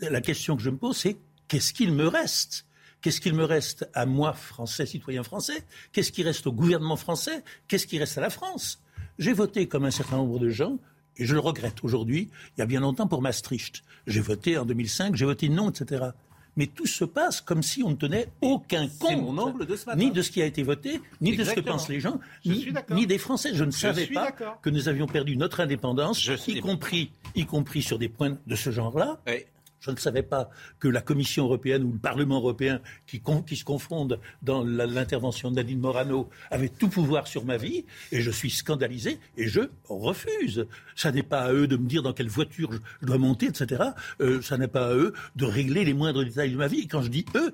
la 0.00 0.20
question 0.20 0.56
que 0.56 0.62
je 0.62 0.70
me 0.70 0.76
pose, 0.76 0.96
c'est 0.96 1.16
qu'est-ce 1.48 1.72
qu'il 1.72 1.92
me 1.92 2.06
reste? 2.06 2.66
Qu'est-ce 3.00 3.20
qu'il 3.20 3.34
me 3.34 3.44
reste 3.44 3.88
à 3.94 4.06
moi, 4.06 4.32
Français, 4.32 4.86
citoyen 4.86 5.24
français? 5.24 5.64
Qu'est-ce 5.92 6.12
qui 6.12 6.22
reste 6.22 6.46
au 6.46 6.52
gouvernement 6.52 6.96
français? 6.96 7.42
Qu'est-ce 7.66 7.86
qui 7.86 7.98
reste 7.98 8.16
à 8.16 8.20
la 8.20 8.30
France? 8.30 8.80
J'ai 9.18 9.32
voté 9.32 9.66
comme 9.66 9.84
un 9.84 9.90
certain 9.90 10.16
nombre 10.16 10.38
de 10.38 10.48
gens, 10.48 10.78
et 11.16 11.26
je 11.26 11.34
le 11.34 11.40
regrette 11.40 11.84
aujourd'hui, 11.84 12.28
il 12.56 12.60
y 12.60 12.62
a 12.62 12.66
bien 12.66 12.80
longtemps 12.80 13.06
pour 13.06 13.22
Maastricht. 13.22 13.82
J'ai 14.06 14.20
voté 14.20 14.58
en 14.58 14.64
2005, 14.64 15.16
j'ai 15.16 15.24
voté 15.24 15.48
non, 15.48 15.70
etc. 15.70 16.10
Mais 16.56 16.66
tout 16.66 16.86
se 16.86 17.04
passe 17.04 17.40
comme 17.40 17.62
si 17.62 17.82
on 17.82 17.90
ne 17.90 17.94
tenait 17.94 18.28
aucun 18.42 18.86
compte, 18.86 19.16
mon 19.16 19.38
angle 19.38 19.64
de 19.64 19.74
ce 19.74 19.86
matin. 19.86 19.98
ni 19.98 20.10
de 20.10 20.20
ce 20.20 20.30
qui 20.30 20.42
a 20.42 20.46
été 20.46 20.62
voté, 20.62 21.00
ni 21.20 21.34
de 21.34 21.44
ce 21.44 21.54
que 21.54 21.60
pensent 21.60 21.88
les 21.88 22.00
gens, 22.00 22.20
ni, 22.44 23.06
des 23.06 23.18
Français. 23.18 23.54
Je 23.54 23.64
ne 23.64 23.70
savais 23.70 24.06
pas 24.06 24.32
que 24.32 24.68
nous 24.68 24.88
avions 24.88 25.06
perdu 25.06 25.36
notre 25.36 25.60
indépendance, 25.60 26.20
Je 26.20 26.34
y 26.50 26.60
compris, 26.60 27.10
y 27.34 27.46
compris 27.46 27.82
sur 27.82 27.98
des 27.98 28.08
points 28.08 28.36
de 28.46 28.54
ce 28.54 28.70
genre-là. 28.70 29.20
Oui. 29.26 29.44
Je 29.82 29.90
ne 29.90 29.96
savais 29.96 30.22
pas 30.22 30.48
que 30.78 30.86
la 30.86 31.00
Commission 31.00 31.44
européenne 31.44 31.82
ou 31.82 31.92
le 31.92 31.98
Parlement 31.98 32.36
européen, 32.36 32.80
qui, 33.06 33.20
se 33.56 33.64
confondent 33.64 34.20
dans 34.40 34.64
l'intervention 34.64 35.50
de 35.50 35.56
Nadine 35.56 35.80
Morano, 35.80 36.30
avaient 36.50 36.68
tout 36.68 36.88
pouvoir 36.88 37.26
sur 37.26 37.44
ma 37.44 37.56
vie, 37.56 37.84
et 38.12 38.20
je 38.20 38.30
suis 38.30 38.50
scandalisé, 38.50 39.18
et 39.36 39.48
je 39.48 39.62
refuse. 39.88 40.66
Ça 40.94 41.10
n'est 41.10 41.24
pas 41.24 41.42
à 41.42 41.52
eux 41.52 41.66
de 41.66 41.76
me 41.76 41.88
dire 41.88 42.02
dans 42.02 42.12
quelle 42.12 42.28
voiture 42.28 42.70
je, 42.72 43.06
dois 43.06 43.18
monter, 43.18 43.46
etc. 43.46 43.82
Euh, 44.20 44.40
ça 44.40 44.56
n'est 44.56 44.68
pas 44.68 44.90
à 44.90 44.94
eux 44.94 45.12
de 45.34 45.44
régler 45.44 45.84
les 45.84 45.94
moindres 45.94 46.24
détails 46.24 46.52
de 46.52 46.56
ma 46.56 46.68
vie. 46.68 46.86
Quand 46.86 47.02
je 47.02 47.08
dis 47.08 47.26
eux, 47.34 47.52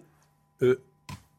euh, 0.63 0.83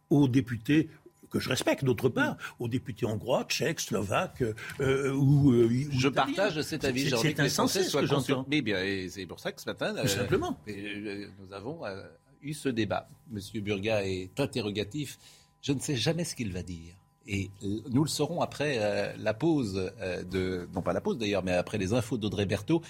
aux 0.09 0.27
députés 0.27 0.89
que 1.29 1.39
je 1.39 1.49
respecte, 1.49 1.83
d'autre 1.85 2.09
part, 2.09 2.37
aux 2.59 2.67
députés 2.67 3.05
hongrois, 3.05 3.43
tchèques, 3.45 3.79
slovaques 3.79 4.43
euh, 4.79 5.13
ou, 5.13 5.51
euh, 5.51 5.65
ou 5.65 5.99
Je 5.99 6.07
partage 6.09 6.61
cet 6.61 6.83
avis. 6.85 7.09
C'est- 7.09 7.17
C'est 7.17 7.39
insensé 7.39 7.83
ce 7.83 7.97
que 7.97 8.05
j'entends. 8.05 8.45
Mais 8.49 8.61
bien, 8.61 8.81
et 8.83 9.09
c'est 9.09 9.25
pour 9.25 9.39
ça 9.39 9.51
que 9.51 9.61
ce 9.61 9.65
matin, 9.69 9.93
Tout 10.01 10.07
simplement. 10.07 10.57
euh, 10.67 11.27
nous 11.39 11.53
avons 11.53 11.85
euh, 11.85 12.01
eu 12.41 12.53
ce 12.53 12.69
débat. 12.69 13.07
Monsieur 13.29 13.61
Burga 13.61 14.03
est 14.05 14.39
interrogatif. 14.39 15.17
Je 15.61 15.73
ne 15.73 15.79
sais 15.79 15.95
jamais 15.95 16.23
ce 16.23 16.35
qu'il 16.35 16.51
va 16.53 16.63
dire. 16.63 16.93
Et 17.27 17.51
euh, 17.63 17.81
nous 17.91 18.03
le 18.03 18.09
saurons 18.09 18.41
après 18.41 18.77
euh, 18.79 19.13
la 19.17 19.33
pause 19.33 19.91
euh, 20.01 20.23
de, 20.23 20.67
non 20.73 20.81
pas 20.81 20.93
la 20.93 21.01
pause 21.01 21.17
d'ailleurs, 21.17 21.43
mais 21.43 21.51
après 21.53 21.77
les 21.77 21.93
infos 21.93 22.17
d'Audrey 22.17 22.45
Berthaud. 22.45 22.81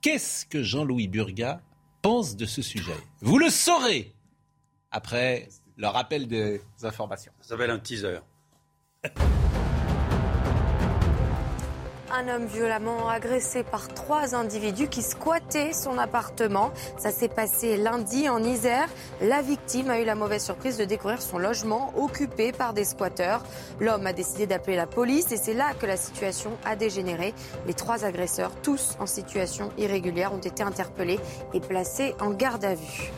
Qu'est-ce 0.00 0.44
que 0.46 0.62
Jean-Louis 0.62 1.06
Burga 1.08 1.60
pense 2.02 2.34
de 2.36 2.44
ce 2.44 2.60
sujet? 2.60 2.92
Vous 3.20 3.38
le 3.38 3.50
saurez 3.50 4.12
après 4.90 5.48
le 5.76 5.86
rappel 5.88 6.26
des 6.26 6.60
informations. 6.82 7.32
Ça 7.40 7.50
s'appelle 7.50 7.70
un 7.70 7.78
teaser. 7.78 8.18
Un 12.16 12.28
homme 12.28 12.46
violemment 12.46 13.08
agressé 13.08 13.64
par 13.64 13.88
trois 13.88 14.36
individus 14.36 14.86
qui 14.86 15.02
squattaient 15.02 15.72
son 15.72 15.98
appartement. 15.98 16.72
Ça 16.96 17.10
s'est 17.10 17.28
passé 17.28 17.76
lundi 17.76 18.28
en 18.28 18.40
Isère. 18.44 18.88
La 19.20 19.42
victime 19.42 19.90
a 19.90 19.98
eu 19.98 20.04
la 20.04 20.14
mauvaise 20.14 20.44
surprise 20.44 20.78
de 20.78 20.84
découvrir 20.84 21.20
son 21.20 21.38
logement 21.38 21.92
occupé 21.96 22.52
par 22.52 22.72
des 22.72 22.84
squatteurs. 22.84 23.42
L'homme 23.80 24.06
a 24.06 24.12
décidé 24.12 24.46
d'appeler 24.46 24.76
la 24.76 24.86
police 24.86 25.32
et 25.32 25.36
c'est 25.36 25.54
là 25.54 25.74
que 25.74 25.86
la 25.86 25.96
situation 25.96 26.52
a 26.64 26.76
dégénéré. 26.76 27.34
Les 27.66 27.74
trois 27.74 28.04
agresseurs, 28.04 28.52
tous 28.62 28.96
en 29.00 29.06
situation 29.06 29.72
irrégulière, 29.76 30.32
ont 30.32 30.38
été 30.38 30.62
interpellés 30.62 31.18
et 31.52 31.58
placés 31.58 32.14
en 32.20 32.30
garde 32.30 32.64
à 32.64 32.76
vue. 32.76 33.10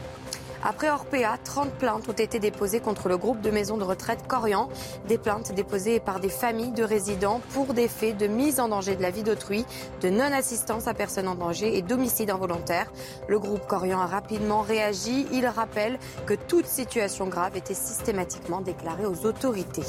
Après 0.64 0.88
Orpea, 0.90 1.38
30 1.44 1.70
plaintes 1.72 2.08
ont 2.08 2.12
été 2.12 2.38
déposées 2.38 2.80
contre 2.80 3.08
le 3.08 3.16
groupe 3.16 3.40
de 3.40 3.50
maisons 3.50 3.76
de 3.76 3.84
retraite 3.84 4.26
Corian. 4.26 4.68
Des 5.06 5.18
plaintes 5.18 5.52
déposées 5.52 6.00
par 6.00 6.20
des 6.20 6.28
familles 6.28 6.72
de 6.72 6.82
résidents 6.82 7.40
pour 7.52 7.74
des 7.74 7.88
faits 7.88 8.16
de 8.16 8.26
mise 8.26 8.58
en 8.60 8.68
danger 8.68 8.96
de 8.96 9.02
la 9.02 9.10
vie 9.10 9.22
d'autrui, 9.22 9.64
de 10.00 10.08
non-assistance 10.08 10.88
à 10.88 10.94
personne 10.94 11.28
en 11.28 11.34
danger 11.34 11.76
et 11.76 11.82
d'homicide 11.82 12.30
involontaire. 12.30 12.90
Le 13.28 13.38
groupe 13.38 13.66
Corian 13.66 14.00
a 14.00 14.06
rapidement 14.06 14.62
réagi. 14.62 15.26
Il 15.32 15.46
rappelle 15.46 15.98
que 16.24 16.34
toute 16.34 16.66
situation 16.66 17.26
grave 17.26 17.56
était 17.56 17.74
systématiquement 17.74 18.60
déclarée 18.60 19.06
aux 19.06 19.26
autorités. 19.26 19.84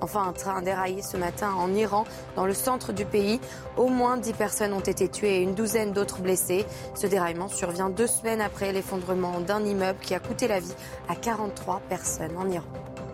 Enfin, 0.00 0.22
un 0.28 0.32
train 0.32 0.58
a 0.58 0.60
déraillé 0.60 1.02
ce 1.02 1.16
matin 1.16 1.52
en 1.58 1.74
Iran, 1.74 2.04
dans 2.36 2.46
le 2.46 2.54
centre 2.54 2.92
du 2.92 3.04
pays. 3.04 3.40
Au 3.76 3.88
moins 3.88 4.16
10 4.16 4.32
personnes 4.32 4.72
ont 4.72 4.80
été 4.80 5.08
tuées 5.08 5.38
et 5.38 5.42
une 5.42 5.54
douzaine 5.54 5.92
d'autres 5.92 6.20
blessées. 6.20 6.66
Ce 6.94 7.06
déraillement 7.06 7.48
survient 7.48 7.90
deux 7.90 8.06
semaines 8.06 8.40
après 8.40 8.72
l'effondrement 8.72 9.40
d'un 9.40 9.64
immeuble 9.64 9.98
qui 10.08 10.14
a 10.14 10.20
coûté 10.20 10.48
la 10.48 10.58
vie 10.58 10.72
à 11.06 11.14
43 11.14 11.80
personnes 11.88 12.34
en 12.38 12.48
Iran. 12.50 12.64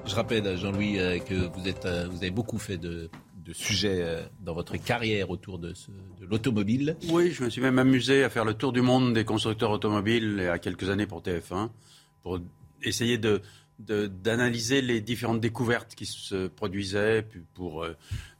Je 0.07 0.14
rappelle, 0.14 0.57
Jean-Louis, 0.57 1.00
euh, 1.00 1.18
que 1.18 1.35
vous, 1.35 1.66
êtes, 1.66 1.85
euh, 1.87 2.07
vous 2.09 2.18
avez 2.18 2.30
beaucoup 2.30 2.59
fait 2.59 2.76
de, 2.78 3.11
de 3.44 3.52
sujets 3.52 3.98
euh, 4.00 4.22
dans 4.40 4.54
votre 4.54 4.76
carrière 4.76 5.30
autour 5.30 5.59
de, 5.59 5.72
l'automobile. 6.20 6.96
Oui, 7.11 7.33
je 7.33 7.42
me 7.42 7.50
suis 7.50 7.61
même 7.61 7.80
amusé 7.80 8.22
à 8.22 8.30
faire 8.30 8.44
le 8.44 8.54
tour 8.54 8.72
du 8.72 8.80
monde 8.80 9.12
des 9.12 9.24
constructeurs 9.24 9.72
automobiles 9.72 10.37
il 10.38 10.44
y 10.44 10.46
a 10.46 10.61
quelques 10.61 10.88
années 10.88 11.07
pour 11.09 11.20
TF1, 11.20 11.68
pour 12.22 12.38
essayer 12.83 13.18
de 13.18 13.42
d'analyser 13.80 14.83
les 14.83 15.00
différentes 15.00 15.40
découvertes 15.40 15.96
qui 15.96 16.07
se 16.07 16.46
produisaient, 16.46 17.22
puis 17.22 17.40
pour 17.54 17.83
euh, 17.83 17.96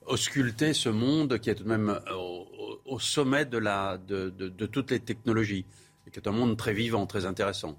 ausculter 0.07 0.73
ce 0.75 0.89
monde 0.89 1.41
qui 1.41 1.51
est 1.51 1.57
tout 1.57 1.65
de 1.65 1.69
même 1.69 1.99
au, 2.13 2.47
au- 2.57 2.81
au 2.95 2.99
sommet 3.01 3.45
de, 3.45 3.59
la, 3.59 3.99
de, 3.99 4.31
de- 4.31 4.49
de 4.49 4.67
toutes 4.67 4.93
les 4.93 5.01
technologies, 5.01 5.67
et 6.07 6.13
qui 6.13 6.21
est 6.21 6.29
un 6.29 6.33
monde 6.33 6.57
très 6.57 6.73
vivant, 6.73 7.05
très 7.07 7.27
intéressant. 7.27 7.77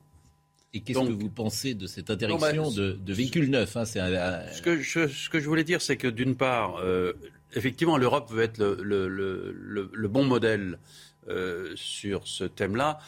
Et 0.76 0.82
qu'est-ce 0.82 1.00
que 1.00 1.12
vous 1.14 1.30
pensez 1.30 1.74
de 1.74 1.88
cette 1.88 2.10
interdiction 2.10 2.64
Non, 2.64 2.70
bah, 2.70 2.76
de, 2.76 2.92
de 2.92 3.14
véhicules 3.14 3.50
neufs 3.50 3.76
hein, 3.78 3.86
C'est 3.86 4.00
un- 4.00 4.14
un- 4.14 4.52
Ce 4.52 4.62
que 4.62 4.80
je, 4.82 5.08
ce 5.08 5.30
que 5.30 5.40
je 5.40 5.48
voulais 5.48 5.64
dire, 5.64 5.82
c'est 5.82 5.98
que 5.98 6.08
d'une 6.08 6.36
part, 6.36 6.78
euh, 6.84 7.14
effectivement, 7.54 7.98
l'Europe 7.98 8.30
veut 8.32 8.44
être 8.44 8.58
le, 8.60 8.78
le- 8.84 9.08
le- 9.08 9.52
le- 9.58 9.90
le 9.94 10.08
bon 10.08 10.26
modèle 10.26 10.78
euh, 11.30 11.72
sur 11.76 12.28
ce 12.28 12.44
thème-là. 12.44 13.00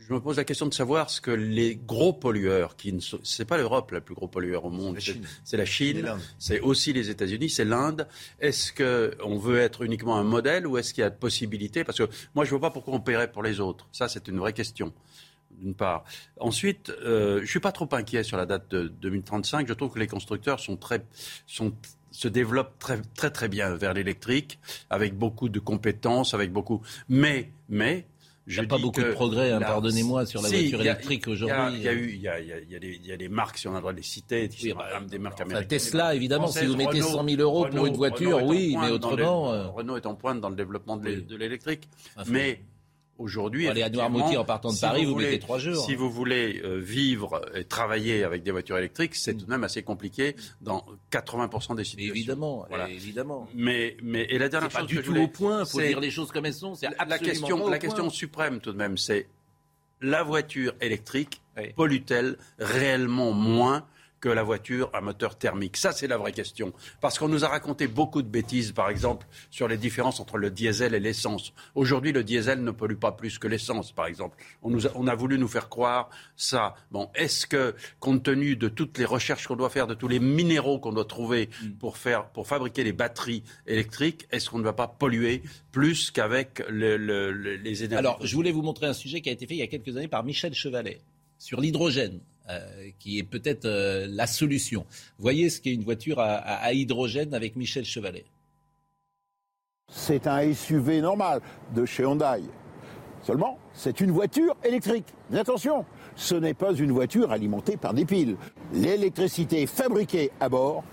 Je 0.00 0.14
me 0.14 0.20
pose 0.20 0.38
la 0.38 0.44
question 0.44 0.64
de 0.66 0.72
savoir 0.72 1.10
ce 1.10 1.20
que 1.20 1.30
les 1.30 1.76
gros 1.76 2.14
pollueurs, 2.14 2.76
qui 2.76 2.94
ne 2.94 3.00
sont, 3.00 3.18
c'est 3.24 3.44
pas 3.44 3.58
l'Europe 3.58 3.90
la 3.90 4.00
plus 4.00 4.14
gros 4.14 4.26
pollueur 4.26 4.64
au 4.64 4.70
monde, 4.70 4.96
c'est 5.44 5.58
la 5.58 5.66
Chine, 5.66 5.96
c'est 6.38 6.60
aussi 6.60 6.94
les 6.94 7.10
États-Unis, 7.10 7.50
c'est 7.50 7.66
l'Inde. 7.66 8.06
Est-ce 8.40 8.72
que 8.72 9.14
on 9.22 9.36
veut 9.36 9.58
être 9.58 9.82
uniquement 9.82 10.16
un 10.16 10.22
modèle 10.24 10.66
ou 10.66 10.78
est-ce 10.78 10.94
qu'il 10.94 11.02
y 11.02 11.04
a 11.04 11.10
de 11.10 11.16
possibilités 11.16 11.84
Parce 11.84 11.98
que 11.98 12.08
moi, 12.34 12.46
je 12.46 12.50
vois 12.50 12.60
pas 12.60 12.70
pourquoi 12.70 12.94
on 12.94 13.00
paierait 13.00 13.30
pour 13.30 13.42
les 13.42 13.60
autres. 13.60 13.86
Ça, 13.92 14.08
c'est 14.08 14.28
une 14.28 14.38
vraie 14.38 14.54
question 14.54 14.94
d'une 15.52 15.74
part. 15.74 16.04
Ensuite, 16.38 16.90
euh, 17.04 17.40
je 17.42 17.46
suis 17.46 17.60
pas 17.60 17.72
trop 17.72 17.88
inquiet 17.92 18.22
sur 18.22 18.36
la 18.36 18.46
date 18.46 18.70
de 18.70 18.88
2035. 18.88 19.66
Je 19.66 19.72
trouve 19.72 19.92
que 19.92 19.98
les 19.98 20.06
constructeurs 20.06 20.60
sont 20.60 20.76
très, 20.76 21.04
sont, 21.46 21.72
se 22.10 22.28
développent 22.28 22.78
très, 22.78 23.00
très, 23.16 23.30
très 23.30 23.48
bien 23.48 23.74
vers 23.74 23.92
l'électrique, 23.94 24.58
avec 24.90 25.14
beaucoup 25.16 25.48
de 25.48 25.58
compétences, 25.60 26.32
avec 26.34 26.52
beaucoup. 26.52 26.80
Mais, 27.08 27.50
mais, 27.68 28.06
Il 28.46 28.54
n'y 28.54 28.60
a 28.60 28.66
pas 28.66 28.78
beaucoup 28.78 29.02
de 29.02 29.10
progrès, 29.12 29.50
hein, 29.52 29.58
la- 29.60 29.66
pardonnez-moi, 29.66 30.24
sur 30.24 30.40
la 30.40 30.48
Si, 30.48 30.54
voiture 30.60 30.80
électrique 30.80 31.28
aujourd'hui. 31.28 31.76
Il 31.76 31.82
y 31.82 31.88
a 31.88 31.92
eu, 31.92 32.08
il 32.14 32.20
y 32.22 32.28
a, 32.28 32.40
il 32.40 32.46
y 32.46 32.52
a- 32.52 32.58
il 32.60 32.70
y 32.70 32.76
a 32.76 32.78
des, 32.78 32.98
il 33.02 33.06
y 33.06 33.12
a 33.12 33.16
des 33.18 33.28
marques, 33.28 33.58
si 33.58 33.68
on 33.68 33.72
a 33.72 33.74
le 33.74 33.80
droit 33.80 33.92
de 33.92 33.98
les 33.98 34.02
citer, 34.02 34.48
Oui, 34.62 34.72
bah, 34.72 34.86
des 35.06 35.18
marques 35.18 35.34
Enfin, 35.34 35.44
américaines. 35.44 35.68
Tesla, 35.68 36.14
évidemment, 36.14 36.46
si 36.46 36.64
vous 36.64 36.74
mettez 36.76 37.00
Renault- 37.02 37.08
100 37.10 37.28
000 37.28 37.42
euros 37.42 37.66
pour 37.66 37.84
une 37.86 37.94
voiture, 37.96 38.42
oui, 38.44 38.74
mais 38.80 38.90
autrement. 38.90 39.52
le- 39.52 39.58
euh, 39.58 39.66
Renault 39.68 39.96
est 39.98 40.06
en 40.06 40.14
pointe 40.14 40.40
dans 40.40 40.48
le 40.48 40.56
développement 40.56 40.96
de 40.96 41.08
Oui. 41.10 41.26
l'électrique. 41.38 41.88
Mais 42.28 42.62
aujourd'hui, 43.18 43.68
aller 43.68 43.82
à 43.82 43.90
Noirmoutier 43.90 44.36
en 44.36 44.44
partant 44.44 44.70
de 44.70 44.74
si 44.74 44.80
Paris, 44.80 45.04
vous 45.04 45.12
voulez- 45.12 45.26
mettez 45.26 45.38
trois 45.40 45.58
jours. 45.58 45.84
Si 45.84 45.94
vous 45.94 46.10
voulez 46.10 46.60
euh, 46.64 46.78
vivre 46.78 47.42
et 47.54 47.64
travailler 47.64 48.24
avec 48.24 48.42
des 48.42 48.50
voitures 48.52 48.78
électriques, 48.78 49.14
c'est 49.16 49.34
tout 49.34 49.44
de 49.44 49.50
même 49.50 49.64
assez 49.64 49.82
compliqué 49.82 50.36
dans 50.60 50.84
80% 51.10 51.74
des 51.76 51.84
situations. 51.84 52.14
évidemment, 52.14 52.64
Voilà. 52.68 52.88
évidemment. 52.88 53.48
Mais, 53.54 53.96
mais 54.02 54.22
et 54.30 54.38
la 54.38 54.48
dernière 54.48 54.70
pas 54.70 54.78
chose 54.80 54.88
du 54.88 54.94
que 54.96 55.00
je 55.02 55.06
tout 55.06 55.12
voulais- 55.12 55.24
au 55.24 55.28
point, 55.28 55.60
il 55.64 55.66
faut 55.66 55.80
dire 55.80 56.00
les 56.00 56.10
choses 56.10 56.30
comme 56.32 56.46
elles 56.46 56.54
sont. 56.54 56.74
C'est 56.74 56.86
la, 56.86 57.18
question, 57.18 57.56
pas 57.58 57.64
la 57.64 57.70
point. 57.70 57.78
question 57.78 58.08
suprême 58.10 58.60
tout 58.60 58.72
de 58.72 58.78
même, 58.78 58.96
c'est 58.96 59.26
la 60.00 60.22
voiture 60.22 60.74
électrique 60.80 61.40
Oui. 61.56 61.72
pollue-t-elle 61.74 62.36
réellement 62.60 63.32
moins 63.32 63.84
que 64.20 64.28
la 64.28 64.42
voiture 64.42 64.90
à 64.92 65.00
moteur 65.00 65.36
thermique 65.36 65.76
Ça, 65.76 65.92
c'est 65.92 66.06
la 66.08 66.16
vraie 66.16 66.32
question. 66.32 66.72
Parce 67.00 67.18
qu'on 67.18 67.28
nous 67.28 67.44
a 67.44 67.48
raconté 67.48 67.86
beaucoup 67.86 68.22
de 68.22 68.28
bêtises, 68.28 68.72
par 68.72 68.90
exemple, 68.90 69.26
sur 69.50 69.68
les 69.68 69.76
différences 69.76 70.18
entre 70.20 70.38
le 70.38 70.50
diesel 70.50 70.94
et 70.94 71.00
l'essence. 71.00 71.52
Aujourd'hui, 71.74 72.12
le 72.12 72.24
diesel 72.24 72.62
ne 72.64 72.70
pollue 72.70 72.96
pas 72.96 73.12
plus 73.12 73.38
que 73.38 73.46
l'essence, 73.46 73.92
par 73.92 74.06
exemple. 74.06 74.36
On, 74.62 74.70
nous 74.70 74.86
a, 74.86 74.90
on 74.94 75.06
a 75.06 75.14
voulu 75.14 75.38
nous 75.38 75.48
faire 75.48 75.68
croire 75.68 76.10
ça. 76.36 76.74
Bon, 76.90 77.10
est-ce 77.14 77.46
que, 77.46 77.74
compte 78.00 78.22
tenu 78.24 78.56
de 78.56 78.68
toutes 78.68 78.98
les 78.98 79.04
recherches 79.04 79.46
qu'on 79.46 79.56
doit 79.56 79.70
faire, 79.70 79.86
de 79.86 79.94
tous 79.94 80.08
les 80.08 80.18
minéraux 80.20 80.78
qu'on 80.78 80.92
doit 80.92 81.04
trouver 81.04 81.48
pour, 81.78 81.96
faire, 81.96 82.26
pour 82.30 82.46
fabriquer 82.46 82.84
les 82.84 82.92
batteries 82.92 83.42
électriques, 83.66 84.26
est-ce 84.30 84.50
qu'on 84.50 84.58
ne 84.58 84.64
va 84.64 84.72
pas 84.72 84.88
polluer 84.88 85.42
plus 85.72 86.10
qu'avec 86.10 86.62
le- 86.68 86.96
le- 86.96 87.30
le- 87.30 87.56
les 87.56 87.84
énergies 87.84 87.98
Alors, 87.98 88.18
je 88.24 88.34
voulais 88.34 88.50
vous 88.52 88.62
montrer 88.62 88.86
un 88.86 88.92
sujet 88.94 89.20
qui 89.20 89.28
a 89.28 89.32
été 89.32 89.46
fait 89.46 89.54
il 89.54 89.58
y 89.58 89.62
a 89.62 89.66
quelques 89.68 89.96
années 89.96 90.08
par 90.08 90.24
Michel 90.24 90.54
Chevalet 90.54 91.00
sur 91.38 91.60
l'hydrogène. 91.60 92.20
Qui 92.98 93.18
est 93.18 93.24
peut-être 93.24 93.68
la 93.68 94.26
solution. 94.26 94.86
Voyez 95.18 95.50
ce 95.50 95.60
qu'est 95.60 95.74
une 95.74 95.84
voiture 95.84 96.18
à 96.20 96.72
hydrogène 96.72 97.34
avec 97.34 97.56
Michel 97.56 97.84
Chevalet. 97.84 98.24
C'est 99.90 100.26
un 100.26 100.52
SUV 100.52 101.00
normal 101.00 101.40
de 101.74 101.86
chez 101.86 102.02
Hyundai. 102.02 102.42
Seulement, 103.22 103.58
c'est 103.74 104.00
une 104.00 104.10
voiture 104.10 104.54
électrique. 104.64 105.06
Mais 105.30 105.38
attention, 105.38 105.84
ce 106.14 106.34
n'est 106.34 106.54
pas 106.54 106.72
une 106.72 106.92
voiture 106.92 107.32
alimentée 107.32 107.76
par 107.76 107.94
des 107.94 108.04
piles. 108.04 108.36
L'électricité 108.72 109.62
est 109.62 109.66
fabriquée 109.66 110.30
à 110.40 110.48
bord 110.48 110.84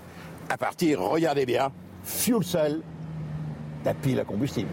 à 0.48 0.56
partir, 0.56 1.00
regardez 1.00 1.44
bien, 1.44 1.72
fuel 2.04 2.44
cell, 2.44 2.80
la 3.84 3.94
pile 3.94 4.20
à 4.20 4.24
combustible. 4.24 4.70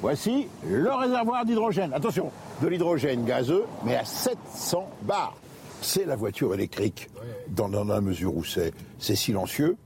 Voici 0.00 0.46
le 0.68 0.92
réservoir 0.92 1.44
d'hydrogène. 1.44 1.92
Attention, 1.92 2.30
de 2.62 2.68
l'hydrogène 2.68 3.24
gazeux, 3.24 3.64
mais 3.84 3.96
à 3.96 4.04
700 4.04 4.88
bars. 5.02 5.36
C'est 5.82 6.04
la 6.04 6.16
voiture 6.16 6.54
électrique, 6.54 7.08
dans, 7.48 7.68
la 7.68 8.00
mesure 8.00 8.36
où 8.36 8.44
c'est 8.44 8.72
silencieux, 8.98 9.76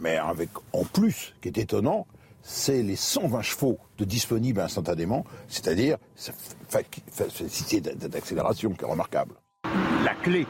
mais 0.00 0.16
avec 0.16 0.50
en 0.72 0.84
plus, 0.84 1.34
qui 1.40 1.48
est 1.48 1.58
étonnant, 1.58 2.06
c'est 2.42 2.82
les 2.82 2.96
120 2.96 3.42
chevaux 3.42 3.78
de 3.98 4.04
disponibles 4.04 4.60
instantanément, 4.60 5.24
c'est-à-dire 5.48 5.98
facilité 6.68 7.80
d'accélération 7.80 8.70
qui 8.70 8.84
est 8.84 8.88
remarquable. 8.88 9.34
La 10.04 10.14
clé 10.14 10.46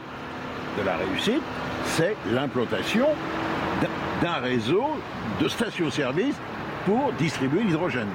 de 0.79 0.83
la 0.85 0.97
réussite, 0.97 1.43
c'est 1.97 2.15
l'implantation 2.31 3.07
d'un 4.23 4.35
réseau 4.41 4.85
de 5.41 5.49
stations-service 5.49 6.35
pour 6.85 7.13
distribuer 7.15 7.65
l'hydrogène. 7.65 8.09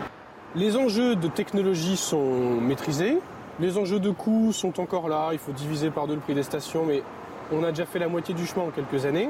Les 0.56 0.76
enjeux 0.76 1.16
de 1.16 1.28
technologie 1.28 1.98
sont 1.98 2.60
maîtrisés, 2.60 3.20
les 3.62 3.78
enjeux 3.78 4.00
de 4.00 4.10
coûts 4.10 4.52
sont 4.52 4.80
encore 4.80 5.08
là, 5.08 5.30
il 5.32 5.40
faut 5.40 5.52
diviser 5.52 5.92
par 5.92 6.08
deux 6.08 6.16
le 6.16 6.20
prix 6.20 6.34
des 6.34 6.44
stations, 6.44 6.84
mais 6.86 7.04
on 7.52 7.64
a 7.64 7.70
déjà 7.70 7.86
fait 7.86 8.00
la 8.00 8.08
moitié 8.08 8.34
du 8.34 8.46
chemin 8.46 8.66
en 8.66 8.72
quelques 8.72 9.06
années. 9.06 9.30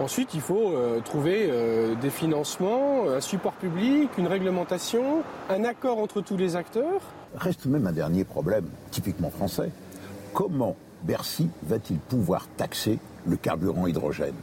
Ensuite, 0.00 0.34
il 0.34 0.40
faut 0.40 0.72
euh, 0.72 1.00
trouver 1.00 1.48
euh, 1.48 1.94
des 1.96 2.10
financements, 2.10 3.08
un 3.08 3.20
support 3.20 3.52
public, 3.52 4.10
une 4.18 4.26
réglementation, 4.26 5.22
un 5.50 5.64
accord 5.64 5.98
entre 5.98 6.20
tous 6.20 6.36
les 6.36 6.56
acteurs. 6.56 7.00
Reste 7.36 7.66
même 7.66 7.86
un 7.86 7.92
dernier 7.92 8.24
problème, 8.24 8.66
typiquement 8.90 9.30
français. 9.30 9.70
Comment 10.32 10.76
Bercy 11.02 11.48
va-t-il 11.64 11.98
pouvoir 11.98 12.46
taxer 12.56 12.98
le 13.26 13.36
carburant 13.36 13.86
hydrogène? 13.86 14.34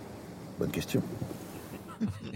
Bonne 0.59 0.71
question. 0.71 1.01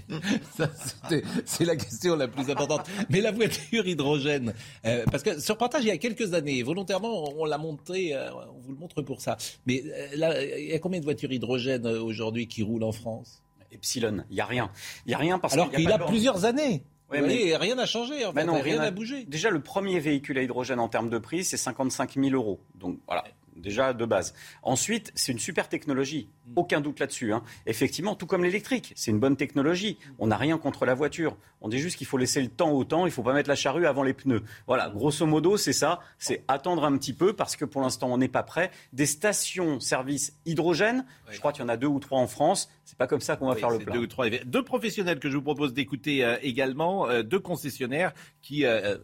c'est 1.45 1.65
la 1.65 1.75
question 1.75 2.15
la 2.15 2.27
plus 2.27 2.49
importante. 2.49 2.87
Mais 3.09 3.21
la 3.21 3.31
voiture 3.31 3.87
hydrogène, 3.87 4.53
euh, 4.85 5.03
parce 5.11 5.23
que 5.23 5.39
sur 5.39 5.57
partage, 5.57 5.83
il 5.83 5.87
y 5.87 5.91
a 5.91 5.97
quelques 5.97 6.33
années, 6.33 6.61
volontairement, 6.63 7.33
on 7.37 7.45
l'a 7.45 7.57
montré, 7.57 8.13
euh, 8.13 8.29
on 8.33 8.59
vous 8.59 8.71
le 8.73 8.77
montre 8.77 9.01
pour 9.01 9.21
ça. 9.21 9.37
Mais 9.65 9.83
euh, 9.85 10.07
là, 10.15 10.43
il 10.43 10.67
y 10.67 10.73
a 10.73 10.79
combien 10.79 10.99
de 10.99 11.05
voitures 11.05 11.31
hydrogène 11.31 11.87
aujourd'hui 11.87 12.47
qui 12.47 12.63
roulent 12.63 12.83
en 12.83 12.91
France? 12.91 13.41
Epsilon, 13.71 14.23
il 14.29 14.35
n'y 14.35 14.41
a 14.41 14.45
rien. 14.45 14.71
Il 15.05 15.11
y 15.11 15.15
a 15.15 15.17
rien 15.17 15.39
parce 15.39 15.53
Alors 15.53 15.71
qu'il 15.71 15.83
y 15.83 15.91
a, 15.91 15.99
plusieurs 15.99 16.45
années. 16.45 16.83
mais... 17.11 17.57
rien 17.57 17.75
n'a 17.75 17.85
changé, 17.85 18.25
en 18.25 18.33
fait. 18.33 18.49
rien 18.49 18.77
n'a 18.77 18.91
bougé. 18.91 19.25
Déjà, 19.25 19.49
le 19.49 19.61
premier 19.61 19.99
véhicule 19.99 20.37
à 20.37 20.43
hydrogène 20.43 20.79
en 20.79 20.87
termes 20.87 21.09
de 21.09 21.17
prix, 21.17 21.43
c'est 21.43 21.57
55 21.57 22.13
000 22.13 22.29
euros. 22.29 22.59
Donc 22.75 22.99
voilà, 23.07 23.25
déjà 23.55 23.93
de 23.93 24.05
base. 24.05 24.33
Ensuite, 24.63 25.11
c'est 25.15 25.31
une 25.31 25.39
super 25.39 25.69
technologie, 25.69 26.29
mm. 26.47 26.53
aucun 26.55 26.81
doute 26.81 26.99
là-dessus. 26.99 27.33
Hein. 27.33 27.43
Effectivement, 27.65 28.15
tout 28.15 28.25
comme 28.25 28.43
l'électrique, 28.43 28.93
c'est 28.95 29.11
une 29.11 29.19
bonne 29.19 29.35
technologie. 29.35 29.97
On 30.19 30.27
n'a 30.27 30.37
rien 30.37 30.57
contre 30.57 30.85
la 30.85 30.93
voiture. 30.93 31.37
On 31.61 31.69
dit 31.69 31.79
juste 31.79 31.97
qu'il 31.97 32.07
faut 32.07 32.17
laisser 32.17 32.41
le 32.41 32.49
temps 32.49 32.71
au 32.71 32.83
temps, 32.83 33.05
il 33.05 33.09
ne 33.09 33.13
faut 33.13 33.23
pas 33.23 33.33
mettre 33.33 33.49
la 33.49 33.55
charrue 33.55 33.87
avant 33.87 34.03
les 34.03 34.13
pneus. 34.13 34.43
Voilà, 34.67 34.89
grosso 34.89 35.25
modo, 35.25 35.57
c'est 35.57 35.73
ça. 35.73 35.99
C'est 36.19 36.43
attendre 36.47 36.85
un 36.85 36.97
petit 36.97 37.13
peu 37.13 37.33
parce 37.33 37.55
que 37.55 37.65
pour 37.65 37.81
l'instant, 37.81 38.11
on 38.11 38.17
n'est 38.17 38.27
pas 38.27 38.43
prêt. 38.43 38.71
Des 38.93 39.05
stations-service 39.05 40.37
hydrogène, 40.45 41.05
je 41.29 41.39
crois 41.39 41.51
qu'il 41.51 41.63
y 41.63 41.65
en 41.65 41.69
a 41.69 41.77
deux 41.77 41.87
ou 41.87 41.99
trois 41.99 42.19
en 42.19 42.27
France. 42.27 42.69
C'est 42.83 42.97
pas 42.97 43.07
comme 43.07 43.21
ça 43.21 43.35
qu'on 43.35 43.47
va 43.47 43.55
faire 43.55 43.71
le 43.71 43.79
plein. 43.79 43.95
Deux, 43.95 44.01
ou 44.01 44.07
trois. 44.07 44.29
deux 44.29 44.63
professionnels 44.63 45.19
que 45.19 45.29
je 45.29 45.37
vous 45.37 45.43
propose 45.43 45.73
d'écouter 45.73 46.23
euh, 46.23 46.37
également, 46.43 47.09
euh, 47.09 47.23
deux 47.23 47.39
concessionnaires 47.39 48.13
qui 48.41 48.65
euh, 48.65 48.97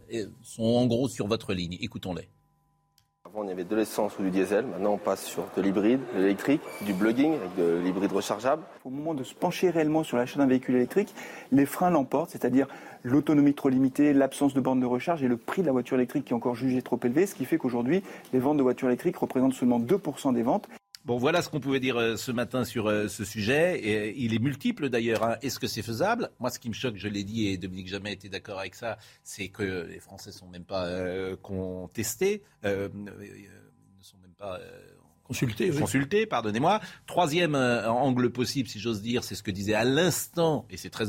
sont 0.44 0.64
en 0.64 0.86
gros 0.86 1.10
sur 1.10 1.28
votre 1.28 1.54
ligne. 1.54 1.78
Écoutons-les. 1.82 2.30
Avant, 3.34 3.44
il 3.44 3.50
y 3.50 3.54
avait 3.54 3.64
de 3.64 3.76
l'essence 3.78 4.20
ou 4.20 4.24
du 4.24 4.30
diesel. 4.30 4.66
Maintenant, 4.66 4.94
on 4.94 4.98
passe 4.98 5.24
sur 5.24 5.46
de 5.56 5.62
l'hybride, 5.62 6.02
de 6.16 6.20
l'électrique, 6.20 6.60
du 6.82 6.94
plugging 6.94 7.36
avec 7.36 7.56
de 7.56 7.80
l'hybride 7.82 8.12
rechargeable. 8.12 8.62
Au 8.84 8.90
moment 8.90 9.14
de 9.14 9.24
se 9.24 9.34
pencher 9.34 9.70
réellement 9.70 10.04
sur 10.04 10.18
l'achat 10.18 10.38
d'un 10.38 10.48
véhicule 10.48 10.76
électrique, 10.76 11.14
les 11.54 11.66
freins 11.66 11.92
l'emportent, 11.92 12.32
c'est-à-dire 12.32 12.68
l'autonomie 13.04 13.54
trop 13.54 13.70
limitée, 13.70 14.12
l'absence 14.12 14.54
de 14.54 14.60
bornes 14.60 14.82
de 14.82 14.86
recharge 14.86 15.24
et 15.24 15.30
le 15.30 15.38
prix 15.38 15.62
de 15.62 15.68
la 15.68 15.72
voiture 15.72 15.96
électrique 15.96 16.26
qui 16.26 16.34
est 16.34 16.36
encore 16.36 16.56
jugé 16.56 16.82
trop 16.82 17.00
élevé, 17.02 17.26
ce 17.26 17.36
qui 17.36 17.46
fait 17.46 17.58
qu'aujourd'hui, 17.58 18.04
les 18.34 18.40
ventes 18.40 18.58
de 18.58 18.64
voitures 18.64 18.90
électriques 18.90 19.16
représentent 19.16 19.54
seulement 19.54 19.80
2% 19.80 20.34
des 20.34 20.44
ventes. 20.44 20.68
Bon, 21.04 21.18
voilà 21.18 21.42
ce 21.42 21.50
qu'on 21.50 21.60
pouvait 21.60 21.80
dire 21.80 21.98
euh, 21.98 22.16
ce 22.16 22.32
matin 22.32 22.64
sur 22.64 22.88
euh, 22.88 23.08
ce 23.08 23.26
sujet. 23.26 23.80
Et, 23.80 24.20
il 24.20 24.36
est 24.36 24.40
multiple 24.40 24.90
d'ailleurs. 24.90 25.24
Hein. 25.24 25.36
Est-ce 25.42 25.58
que 25.58 25.66
c'est 25.66 25.82
faisable? 25.82 26.30
Moi, 26.40 26.52
ce 26.52 26.60
qui 26.60 26.70
me 26.70 26.76
choque, 26.76 26.96
je 26.98 27.08
l'ai 27.08 27.24
dit, 27.24 27.48
et 27.48 27.58
Dominique 27.58 27.88
Jamais 27.88 28.14
été 28.14 28.30
d'accord 28.30 28.60
avec 28.60 28.76
ça, 28.76 29.00
c'est 29.24 29.50
que 29.50 29.88
les 29.90 30.00
Français 30.00 30.30
ne 30.30 30.36
sont 30.36 30.48
même 30.48 30.64
pas 30.64 30.86
euh, 30.86 31.36
contestés, 31.36 32.44
ne 32.64 32.88
sont 34.02 34.18
même 34.22 34.36
pas 34.38 34.60
consultés. 35.24 35.72
Consultés, 35.72 36.26
pardonnez-moi. 36.28 36.80
Troisième 37.08 37.56
angle 37.56 38.32
possible, 38.32 38.70
si 38.70 38.80
j'ose 38.80 39.02
dire, 39.02 39.24
c'est 39.24 39.36
ce 39.36 39.44
que 39.44 39.52
disait 39.52 39.74
à 39.74 39.84
l'instant, 39.84 40.66
et 40.70 40.78
c'est 40.78 40.92
très, 40.92 41.06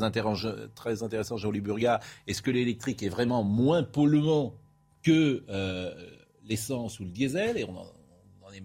très 0.75 1.03
intéressant 1.03 1.37
Jean-Louis 1.37 1.61
Burga. 1.61 1.99
Est-ce 2.27 2.41
que 2.41 2.51
l'électrique 2.51 3.03
est 3.03 3.09
vraiment 3.09 3.43
moins 3.43 3.83
polluant 3.83 4.55
que 5.03 5.43
l'essence 6.43 6.99
ou 6.99 7.03
le 7.03 7.11
diesel? 7.11 7.57
Et 7.57 7.63
on 7.63 7.77
en, 7.77 7.85
on 8.41 8.47
en 8.47 8.51
est 8.51 8.61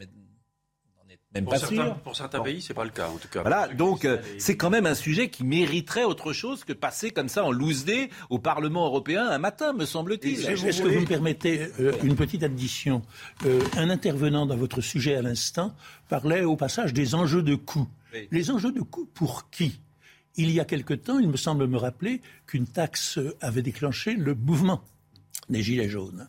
même 1.34 1.44
pour 1.44 1.52
pas 1.52 1.58
certains, 1.58 1.84
sûr. 1.84 1.98
Pour 1.98 2.16
certains 2.16 2.40
pays, 2.40 2.62
c'est 2.62 2.72
pas 2.72 2.84
le 2.84 2.90
cas, 2.90 3.08
en 3.08 3.18
tout 3.18 3.28
cas. 3.28 3.42
Voilà, 3.42 3.68
donc 3.68 4.06
euh, 4.06 4.16
c'est 4.38 4.56
quand 4.56 4.70
même 4.70 4.86
un 4.86 4.94
sujet 4.94 5.28
qui 5.28 5.44
mériterait 5.44 6.04
autre 6.04 6.32
chose 6.32 6.64
que 6.64 6.72
passer 6.72 7.10
comme 7.10 7.28
ça 7.28 7.44
en 7.44 7.52
loose 7.52 7.84
day 7.84 8.08
au 8.30 8.38
Parlement 8.38 8.86
européen 8.86 9.28
un 9.28 9.38
matin, 9.38 9.74
me 9.74 9.84
semble-t-il. 9.84 10.46
Est-ce 10.46 10.82
que 10.82 10.88
vous 10.88 11.00
me 11.00 11.06
permettez 11.06 11.68
euh, 11.80 11.92
une 12.02 12.16
petite 12.16 12.42
addition 12.44 13.02
euh, 13.44 13.60
Un 13.76 13.90
intervenant 13.90 14.46
dans 14.46 14.56
votre 14.56 14.80
sujet 14.80 15.16
à 15.16 15.22
l'instant 15.22 15.74
parlait 16.08 16.44
au 16.44 16.56
passage 16.56 16.94
des 16.94 17.14
enjeux 17.14 17.42
de 17.42 17.54
coût. 17.56 17.88
Les 18.30 18.50
enjeux 18.50 18.72
de 18.72 18.80
coût 18.80 19.06
pour 19.12 19.50
qui? 19.50 19.80
Il 20.36 20.50
y 20.50 20.60
a 20.60 20.64
quelque 20.64 20.94
temps, 20.94 21.18
il 21.18 21.28
me 21.28 21.36
semble 21.36 21.66
me 21.66 21.76
rappeler 21.76 22.22
qu'une 22.46 22.66
taxe 22.66 23.18
avait 23.42 23.60
déclenché 23.60 24.14
le 24.14 24.34
mouvement 24.34 24.82
des 25.50 25.62
Gilets 25.62 25.90
jaunes 25.90 26.28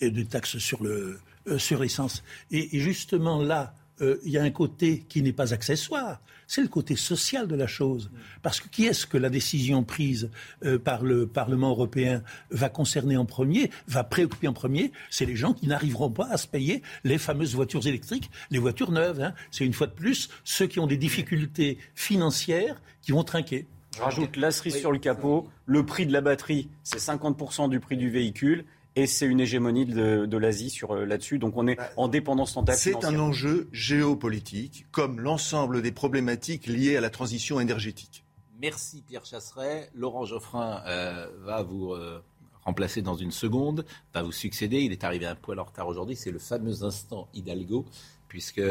et 0.00 0.10
de 0.10 0.22
taxes 0.22 0.56
sur 0.58 0.82
le 0.82 1.18
sur 1.56 1.80
l'essence. 1.80 2.22
et 2.50 2.78
justement 2.78 3.42
là, 3.42 3.74
euh, 4.00 4.20
il 4.24 4.30
y 4.30 4.38
a 4.38 4.42
un 4.42 4.50
côté 4.50 5.04
qui 5.08 5.22
n'est 5.22 5.32
pas 5.32 5.52
accessoire, 5.52 6.20
c'est 6.46 6.62
le 6.62 6.68
côté 6.68 6.96
social 6.96 7.46
de 7.46 7.54
la 7.54 7.66
chose. 7.66 8.10
Parce 8.42 8.60
que 8.60 8.68
qui 8.68 8.86
est-ce 8.86 9.06
que 9.06 9.16
la 9.16 9.30
décision 9.30 9.84
prise 9.84 10.30
euh, 10.64 10.78
par 10.78 11.04
le 11.04 11.26
Parlement 11.26 11.70
européen 11.70 12.22
va 12.50 12.68
concerner 12.68 13.16
en 13.16 13.24
premier, 13.24 13.70
va 13.86 14.02
préoccuper 14.02 14.48
en 14.48 14.52
premier? 14.52 14.92
C'est 15.10 15.26
les 15.26 15.36
gens 15.36 15.52
qui 15.52 15.68
n'arriveront 15.68 16.10
pas 16.10 16.26
à 16.30 16.36
se 16.36 16.48
payer 16.48 16.82
les 17.04 17.18
fameuses 17.18 17.54
voitures 17.54 17.86
électriques, 17.86 18.30
les 18.50 18.58
voitures 18.58 18.90
neuves. 18.90 19.20
Hein. 19.20 19.34
C'est 19.50 19.64
une 19.64 19.72
fois 19.72 19.86
de 19.86 19.92
plus 19.92 20.28
ceux 20.44 20.66
qui 20.66 20.80
ont 20.80 20.86
des 20.86 20.96
difficultés 20.96 21.78
financières 21.94 22.80
qui 23.02 23.12
vont 23.12 23.22
trinquer. 23.22 23.66
Je 23.96 24.02
rajoute 24.02 24.36
la 24.36 24.50
cerise 24.50 24.78
sur 24.78 24.92
le 24.92 24.98
capot, 24.98 25.48
le 25.66 25.84
prix 25.84 26.06
de 26.06 26.12
la 26.12 26.20
batterie, 26.20 26.68
c'est 26.84 26.98
50% 26.98 27.68
du 27.68 27.80
prix 27.80 27.96
du 27.96 28.08
véhicule 28.08 28.64
et 28.96 29.06
c'est 29.06 29.26
une 29.26 29.40
hégémonie 29.40 29.86
de, 29.86 30.36
l'Asie 30.36 30.70
sur 30.70 30.92
euh, 30.92 31.04
là-dessus. 31.04 31.38
Donc 31.38 31.56
on 31.56 31.66
est 31.66 31.76
bah, 31.76 31.90
en 31.96 32.08
dépendance 32.08 32.54
totale. 32.54 32.76
C'est 32.76 33.04
un 33.04 33.18
enjeu 33.18 33.68
géopolitique, 33.72 34.86
comme 34.90 35.20
l'ensemble 35.20 35.82
des 35.82 35.92
problématiques 35.92 36.66
liées 36.66 36.96
à 36.96 37.00
la 37.00 37.10
transition 37.10 37.60
énergétique. 37.60 38.24
Merci 38.60 39.02
Pierre 39.06 39.24
Chasseret. 39.24 39.90
Laurent 39.94 40.24
Geoffrin 40.24 40.82
euh, 40.86 41.28
va 41.40 41.62
vous 41.62 41.92
euh, 41.92 42.22
remplacer 42.64 43.00
dans 43.00 43.16
une 43.16 43.30
seconde, 43.30 43.86
va 44.12 44.22
vous 44.22 44.32
succéder. 44.32 44.80
Il 44.80 44.92
est 44.92 45.04
arrivé 45.04 45.26
un 45.26 45.36
poil 45.36 45.58
en 45.58 45.64
retard 45.64 45.88
aujourd'hui. 45.88 46.16
C'est 46.16 46.30
le 46.30 46.38
fameux 46.38 46.84
instant 46.84 47.28
Hidalgo, 47.32 47.86
puisque 48.28 48.62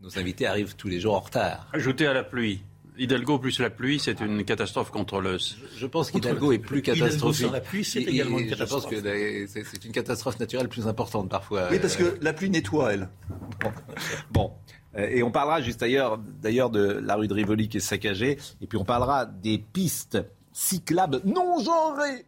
nos 0.00 0.18
invités 0.18 0.46
arrivent 0.46 0.74
tous 0.74 0.88
les 0.88 0.98
jours 0.98 1.14
en 1.14 1.20
retard. 1.20 1.68
Ajouté 1.72 2.06
à 2.06 2.12
la 2.12 2.24
pluie. 2.24 2.62
Hidalgo 2.98 3.38
plus 3.38 3.58
la 3.58 3.70
pluie, 3.70 3.98
c'est 3.98 4.20
une 4.20 4.44
catastrophe 4.44 4.90
contre 4.90 5.20
le. 5.20 5.38
Je, 5.76 5.86
pense 5.86 6.10
qu'Hidalgo 6.10 6.52
est 6.52 6.58
plus 6.58 6.82
catastrophique. 6.82 7.40
Hidalgo 7.40 7.54
la 7.54 7.60
pluie, 7.60 7.84
c'est 7.84 8.02
également 8.02 8.38
une 8.38 8.48
catastrophe. 8.48 8.86
Je 8.90 8.96
pense 8.96 9.52
que 9.54 9.62
c'est 9.64 9.84
une 9.84 9.92
catastrophe 9.92 10.38
naturelle 10.38 10.68
plus 10.68 10.86
importante 10.86 11.28
parfois. 11.28 11.68
Oui, 11.70 11.78
parce 11.78 11.96
que 11.96 12.18
la 12.20 12.32
pluie 12.32 12.50
nettoie, 12.50 12.92
elle. 12.92 13.08
Bon. 14.30 14.52
Euh, 14.96 15.08
et 15.08 15.22
on 15.22 15.30
parlera 15.30 15.62
juste 15.62 15.80
d'ailleurs, 15.80 16.18
d'ailleurs 16.18 16.68
de 16.68 16.82
la 16.82 17.16
rue 17.16 17.28
de 17.28 17.32
Rivoli 17.32 17.68
qui 17.68 17.78
est 17.78 17.80
saccagée. 17.80 18.38
Et 18.60 18.66
puis 18.66 18.76
on 18.76 18.84
parlera 18.84 19.24
des 19.24 19.58
pistes 19.58 20.18
cyclables 20.52 21.22
non 21.24 21.60
genrées. 21.60 22.26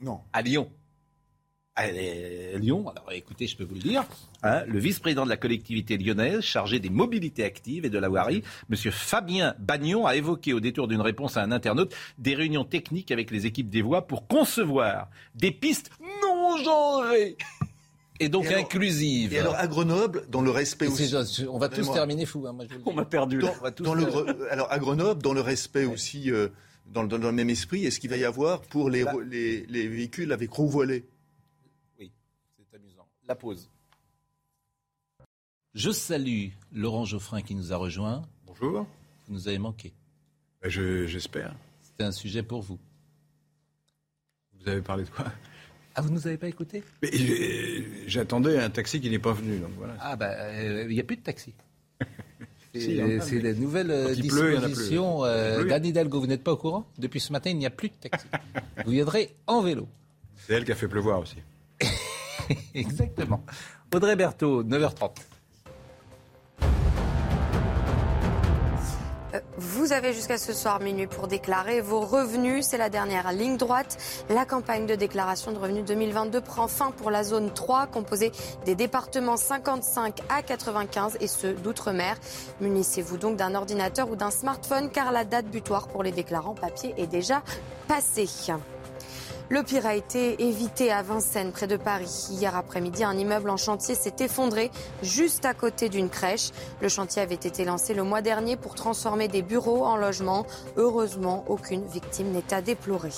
Non. 0.00 0.20
À 0.32 0.42
Lyon. 0.42 0.70
Lyon, 1.84 2.88
alors 2.88 3.12
écoutez, 3.12 3.46
je 3.46 3.56
peux 3.56 3.64
vous 3.64 3.74
le 3.74 3.80
dire, 3.80 4.04
hein, 4.42 4.62
le 4.66 4.78
vice-président 4.78 5.24
de 5.24 5.28
la 5.28 5.36
collectivité 5.36 5.98
lyonnaise 5.98 6.40
chargé 6.40 6.78
des 6.78 6.88
mobilités 6.88 7.44
actives 7.44 7.84
et 7.84 7.90
de 7.90 7.98
la 7.98 8.08
voirie, 8.08 8.42
M. 8.70 8.76
Fabien 8.90 9.54
Bagnon, 9.58 10.06
a 10.06 10.16
évoqué 10.16 10.54
au 10.54 10.60
détour 10.60 10.88
d'une 10.88 11.02
réponse 11.02 11.36
à 11.36 11.42
un 11.42 11.52
internaute 11.52 11.94
des 12.18 12.34
réunions 12.34 12.64
techniques 12.64 13.10
avec 13.10 13.30
les 13.30 13.44
équipes 13.44 13.68
des 13.68 13.82
voies 13.82 14.06
pour 14.06 14.26
concevoir 14.26 15.08
des 15.34 15.50
pistes 15.50 15.90
non 16.22 16.56
genrées. 16.64 17.36
Et 18.18 18.30
donc 18.30 18.46
inclusive. 18.46 19.34
Et 19.34 19.38
alors 19.38 19.56
à 19.56 19.66
Grenoble, 19.66 20.24
dans 20.30 20.40
le 20.40 20.50
respect 20.50 20.86
aussi. 20.86 21.14
On 21.50 21.58
va 21.58 21.68
tous 21.68 21.92
terminer 21.92 22.24
fou. 22.24 22.46
Hein, 22.46 22.56
on 22.86 22.94
m'a 22.94 23.04
perdu. 23.04 23.40
Dans, 23.80 23.92
le, 23.92 24.50
alors 24.50 24.72
à 24.72 24.78
Grenoble, 24.78 25.20
dans 25.20 25.34
le 25.34 25.42
respect 25.42 25.84
aussi, 25.84 26.30
euh, 26.30 26.48
dans, 26.86 27.02
le 27.02 27.32
même 27.32 27.50
esprit, 27.50 27.84
est-ce 27.84 28.00
qu'il 28.00 28.08
va 28.08 28.16
y 28.16 28.24
avoir 28.24 28.62
pour 28.62 28.88
les, 28.88 29.04
les, 29.28 29.66
les 29.66 29.88
véhicules 29.88 30.32
avec 30.32 30.50
roue 30.50 30.68
voilée? 30.68 31.04
Oui, 31.04 31.04
c'est 31.04 31.04
amusant. 31.04 31.15
La 33.28 33.34
pause. 33.34 33.68
Je 35.74 35.90
salue 35.90 36.48
Laurent 36.72 37.04
Geoffrin 37.04 37.42
qui 37.42 37.54
nous 37.54 37.72
a 37.72 37.76
rejoint. 37.76 38.22
Bonjour. 38.46 38.86
Vous 39.26 39.34
nous 39.34 39.48
avez 39.48 39.58
manqué. 39.58 39.92
Ben, 40.62 40.70
j'espère. 40.70 41.54
C'était 41.82 42.04
un 42.04 42.12
sujet 42.12 42.42
pour 42.42 42.62
vous. 42.62 42.78
Vous 44.60 44.68
avez 44.68 44.80
parlé 44.80 45.04
de 45.04 45.10
quoi? 45.10 45.26
Ah, 45.94 46.02
vous 46.02 46.10
ne 46.10 46.14
nous 46.14 46.26
avez 46.26 46.36
pas 46.36 46.48
écouté 46.48 46.84
J'attendais 48.06 48.58
un 48.58 48.70
taxi 48.70 49.00
qui 49.00 49.10
n'est 49.10 49.18
pas 49.18 49.32
venu. 49.32 49.58
Donc 49.58 49.72
voilà. 49.76 49.96
Ah, 49.98 50.14
ben, 50.14 50.86
il 50.88 50.94
n'y 50.94 51.00
a 51.00 51.04
plus 51.04 51.16
de 51.16 51.22
taxi. 51.22 51.52
C'est 52.74 53.40
la 53.40 53.54
nouvelle 53.54 53.90
euh, 53.90 54.14
disposition 54.14 55.24
euh, 55.24 55.64
d'Anne 55.64 55.86
Hidalgo. 55.86 56.20
Vous 56.20 56.26
n'êtes 56.26 56.44
pas 56.44 56.52
au 56.52 56.58
courant? 56.58 56.86
Depuis 56.98 57.20
ce 57.20 57.32
matin, 57.32 57.50
il 57.50 57.58
n'y 57.58 57.66
a 57.66 57.70
plus 57.70 57.88
de 57.88 57.94
taxi. 57.94 58.26
vous 58.84 58.92
viendrez 58.92 59.34
en 59.46 59.62
vélo. 59.62 59.88
C'est 60.36 60.52
elle 60.52 60.64
qui 60.64 60.72
a 60.72 60.76
fait 60.76 60.88
pleuvoir 60.88 61.20
aussi. 61.20 61.36
Exactement. 62.74 63.42
Audrey 63.94 64.16
Berthaud, 64.16 64.62
9h30. 64.64 65.10
Vous 69.58 69.92
avez 69.92 70.12
jusqu'à 70.12 70.38
ce 70.38 70.52
soir 70.52 70.80
minuit 70.80 71.06
pour 71.06 71.28
déclarer 71.28 71.80
vos 71.80 72.00
revenus. 72.00 72.66
C'est 72.66 72.78
la 72.78 72.88
dernière 72.88 73.32
ligne 73.32 73.56
droite. 73.56 73.96
La 74.28 74.44
campagne 74.44 74.86
de 74.86 74.94
déclaration 74.94 75.52
de 75.52 75.58
revenus 75.58 75.84
2022 75.84 76.40
prend 76.40 76.68
fin 76.68 76.90
pour 76.90 77.10
la 77.10 77.24
zone 77.24 77.52
3, 77.52 77.86
composée 77.86 78.32
des 78.64 78.74
départements 78.74 79.36
55 79.36 80.20
à 80.28 80.42
95 80.42 81.18
et 81.20 81.26
ceux 81.26 81.54
d'outre-mer. 81.54 82.16
Munissez-vous 82.60 83.16
donc 83.16 83.36
d'un 83.36 83.54
ordinateur 83.54 84.10
ou 84.10 84.16
d'un 84.16 84.30
smartphone 84.30 84.90
car 84.90 85.12
la 85.12 85.24
date 85.24 85.46
butoir 85.46 85.88
pour 85.88 86.02
les 86.02 86.12
déclarants 86.12 86.54
papier 86.54 86.94
est 86.96 87.06
déjà 87.06 87.42
passée. 87.88 88.28
Le 89.48 89.62
pire 89.62 89.86
a 89.86 89.94
été 89.94 90.42
évité 90.42 90.90
à 90.90 91.02
Vincennes, 91.02 91.52
près 91.52 91.68
de 91.68 91.76
Paris. 91.76 92.26
Hier 92.30 92.56
après-midi, 92.56 93.04
un 93.04 93.16
immeuble 93.16 93.48
en 93.48 93.56
chantier 93.56 93.94
s'est 93.94 94.16
effondré 94.18 94.72
juste 95.02 95.44
à 95.44 95.54
côté 95.54 95.88
d'une 95.88 96.08
crèche. 96.08 96.50
Le 96.80 96.88
chantier 96.88 97.22
avait 97.22 97.36
été 97.36 97.64
lancé 97.64 97.94
le 97.94 98.02
mois 98.02 98.22
dernier 98.22 98.56
pour 98.56 98.74
transformer 98.74 99.28
des 99.28 99.42
bureaux 99.42 99.84
en 99.84 99.96
logements. 99.96 100.46
Heureusement, 100.76 101.44
aucune 101.46 101.86
victime 101.86 102.32
n'est 102.32 102.52
à 102.52 102.60
déplorer. 102.60 103.12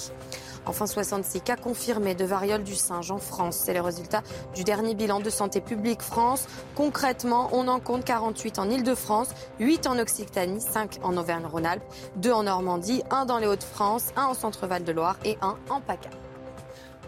Enfin, 0.69 0.87
66 0.87 1.41
cas 1.41 1.57
confirmés 1.57 2.15
de 2.15 2.25
variole 2.25 2.63
du 2.63 2.75
singe 2.75 3.11
en 3.11 3.19
France. 3.19 3.57
C'est 3.65 3.75
le 3.75 3.81
résultat 3.81 4.23
du 4.55 4.65
dernier 4.65 4.95
bilan 4.95 5.21
de 5.21 5.31
Santé 5.31 5.61
publique 5.61 6.03
France. 6.03 6.47
Concrètement, 6.75 7.49
on 7.53 7.69
en 7.69 7.81
compte 7.81 8.05
48 8.05 8.59
en 8.59 8.69
Ile-de-France, 8.69 9.31
8 9.61 9.87
en 9.87 9.99
Occitanie, 9.99 10.61
5 10.61 10.99
en 11.03 11.17
Auvergne-Rhône-Alpes, 11.17 11.85
2 12.17 12.33
en 12.33 12.43
Normandie, 12.43 13.03
1 13.11 13.25
dans 13.25 13.39
les 13.39 13.47
Hauts-de-France, 13.47 14.13
1 14.17 14.25
en 14.25 14.35
Centre-Val 14.35 14.85
de 14.85 14.93
Loire 14.93 15.19
et 15.25 15.39
1 15.41 15.57
en 15.71 15.81
PACA. 15.81 16.11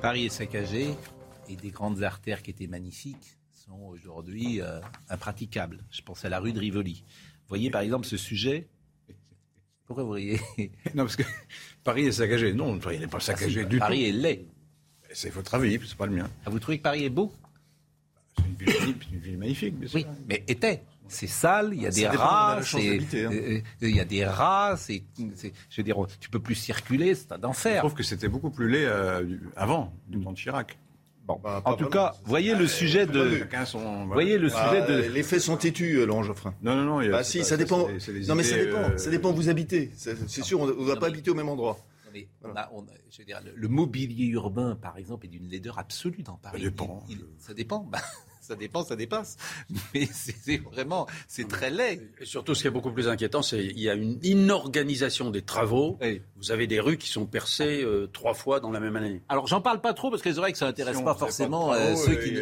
Paris 0.01 0.27
est 0.27 0.31
saccagé 0.31 0.97
et 1.49 1.57
des 1.57 1.71
grandes 1.71 2.03
artères 2.03 2.43
qui 2.43 2.51
étaient 2.51 2.67
magnifiques 2.67 3.37
sont 3.53 3.89
aujourd'hui 3.89 4.61
euh, 4.61 4.81
impraticables. 5.11 5.85
Je 5.91 6.03
pense 6.03 6.25
à 6.25 6.29
la 6.29 6.41
rue 6.41 6.53
de 6.53 6.59
Rivoli. 6.59 7.05
Voyez 7.49 7.71
par 7.71 7.83
exemple 7.83 8.07
ce 8.07 8.17
sujet 8.17 8.69
pourquoi 9.91 10.05
vous 10.05 10.13
riez 10.13 10.41
Non, 10.95 11.03
parce 11.03 11.17
que 11.17 11.25
Paris 11.83 12.07
est 12.07 12.13
saccagé. 12.13 12.53
Non, 12.53 12.79
il 12.93 13.01
n'est 13.01 13.09
pas 13.09 13.19
saccagé 13.19 13.65
du 13.65 13.71
tout. 13.71 13.79
Paris 13.81 14.09
est 14.09 14.13
laid. 14.13 14.47
C'est 15.13 15.31
votre 15.31 15.53
avis, 15.53 15.81
c'est 15.85 15.97
pas 15.97 16.07
le 16.07 16.13
mien. 16.13 16.31
Ah, 16.47 16.51
vous 16.51 16.61
trouvez 16.61 16.79
que 16.79 16.85
Paris 16.85 17.07
est 17.07 17.11
beau 17.11 17.33
C'est 18.39 18.45
une, 19.13 19.19
ville 19.19 19.37
magnifique, 19.37 19.77
bien 19.77 19.89
sûr. 19.89 19.99
Oui, 19.99 20.07
mais 20.29 20.45
était. 20.47 20.85
C'est 21.09 21.27
sale, 21.27 21.71
il 21.73 21.83
y 21.83 21.87
a 21.89 21.91
des 21.91 22.07
rats, 22.07 22.61
hein. 22.61 22.79
euh, 23.15 23.61
il 23.81 23.97
y 23.97 23.99
a 23.99 24.05
des 24.05 24.25
rats, 24.25 24.77
c'est, 24.79 25.03
je 25.19 25.77
veux 25.77 25.83
dire, 25.83 25.97
tu 26.21 26.31
peux 26.31 26.39
plus 26.39 26.55
circuler, 26.55 27.17
c'est 27.17 27.33
un 27.33 27.43
enfer. 27.43 27.75
Je 27.75 27.79
trouve 27.81 27.95
que 27.95 28.05
c'était 28.05 28.29
beaucoup 28.29 28.51
plus 28.51 28.71
laid 28.71 28.85
euh, 28.85 29.39
avant, 29.57 29.93
du 30.07 30.21
temps 30.21 30.31
de 30.31 30.37
Chirac. 30.37 30.79
Bah, 31.27 31.63
en 31.65 31.75
tout 31.75 31.89
cas, 31.89 32.15
voyez 32.25 32.55
le 32.55 32.67
sujet 32.67 33.07
de. 33.07 33.47
Voyez 34.09 34.39
le 34.39 34.49
sujet 34.49 34.87
de. 34.87 35.13
Les 35.13 35.23
faits 35.23 35.41
sont 35.41 35.57
têtus, 35.57 35.97
euh, 35.97 36.07
Laurent 36.07 36.23
Geoffrin. 36.23 36.55
Non, 36.63 36.75
non, 36.75 36.85
non. 37.01 37.11
bah, 37.11 37.25
si, 37.25 37.45
ça 37.45 37.57
dépend. 37.57 37.89
non, 38.29 38.35
mais 38.35 38.43
ça 38.43 38.57
dépend. 38.57 38.99
Ça 38.99 39.11
dépend 39.11 39.31
où 39.31 39.35
vous 39.35 39.49
habitez. 39.49 39.91
C'est 39.97 40.43
sûr, 40.43 40.61
on 40.61 40.67
ne 40.67 40.73
va 40.73 40.97
pas 40.97 41.07
habiter 41.07 41.31
au 41.31 41.35
même 41.35 41.49
endroit. 41.49 41.79
je 42.13 43.19
veux 43.19 43.25
dire, 43.25 43.41
le, 43.55 43.69
mobilier 43.69 44.27
urbain, 44.27 44.77
par 44.81 44.97
exemple, 44.99 45.27
est 45.27 45.31
d'une 45.31 45.49
laideur 45.49 45.79
absolue 45.79 46.23
dans 46.23 46.37
Paris. 46.37 46.59
Ça 46.59 46.65
dépend. 46.65 47.07
ça 47.39 47.55
dépend. 47.55 47.91
Ça 48.51 48.57
dépend, 48.57 48.83
ça 48.83 48.97
dépasse. 48.97 49.37
Mais 49.95 50.09
c'est 50.13 50.59
vraiment, 50.59 51.07
c'est 51.29 51.47
très 51.47 51.71
laid. 51.71 52.03
Et 52.21 52.25
surtout, 52.25 52.57
ce 52.57 52.63
qui 52.63 52.67
est 52.67 52.73
beaucoup 52.73 52.91
plus 52.91 53.07
inquiétant, 53.07 53.43
c'est 53.43 53.69
qu'il 53.69 53.79
y 53.79 53.89
a 53.89 53.95
une 53.95 54.19
inorganisation 54.25 55.31
des 55.31 55.43
travaux. 55.43 56.01
Vous 56.35 56.51
avez 56.51 56.67
des 56.67 56.81
rues 56.81 56.97
qui 56.97 57.09
sont 57.09 57.27
percées 57.27 57.85
euh, 57.85 58.09
trois 58.13 58.35
fois 58.35 58.59
dans 58.59 58.73
la 58.73 58.81
même 58.81 58.97
année. 58.97 59.23
Alors, 59.29 59.47
j'en 59.47 59.61
parle 59.61 59.81
pas 59.81 59.95
trop 59.95 60.11
parce 60.11 60.21
que 60.21 60.33
c'est 60.33 60.41
vrai 60.41 60.51
que 60.51 60.59
ça 60.59 60.67
n'intéresse 60.67 61.01
pas 61.01 61.15
forcément 61.15 61.73
euh, 61.73 61.95
ceux 61.95 62.17
qui. 62.17 62.35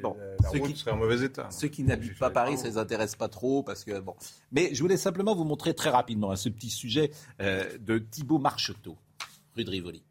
bon, 0.00 0.16
ceux 0.52 0.60
qui, 0.60 0.88
en 0.88 0.96
mauvais 0.96 1.24
état. 1.24 1.48
Ceux 1.50 1.66
qui 1.66 1.82
n'habitent 1.82 2.16
pas 2.20 2.30
Paris, 2.30 2.56
ça 2.58 2.68
les 2.68 2.78
intéresse 2.78 3.16
pas 3.16 3.28
trop 3.28 3.64
parce 3.64 3.82
que 3.82 3.98
bon. 3.98 4.14
Mais 4.52 4.72
je 4.72 4.80
voulais 4.80 4.96
simplement 4.96 5.34
vous 5.34 5.42
montrer 5.42 5.74
très 5.74 5.90
rapidement 5.90 6.30
hein, 6.30 6.36
ce 6.36 6.48
petit 6.48 6.70
sujet 6.70 7.10
euh, 7.40 7.64
de 7.80 7.98
Thibaut 7.98 8.38
Marcheteau, 8.38 8.96
rue 9.56 9.64
de 9.64 9.70
Rivoli. 9.70 10.04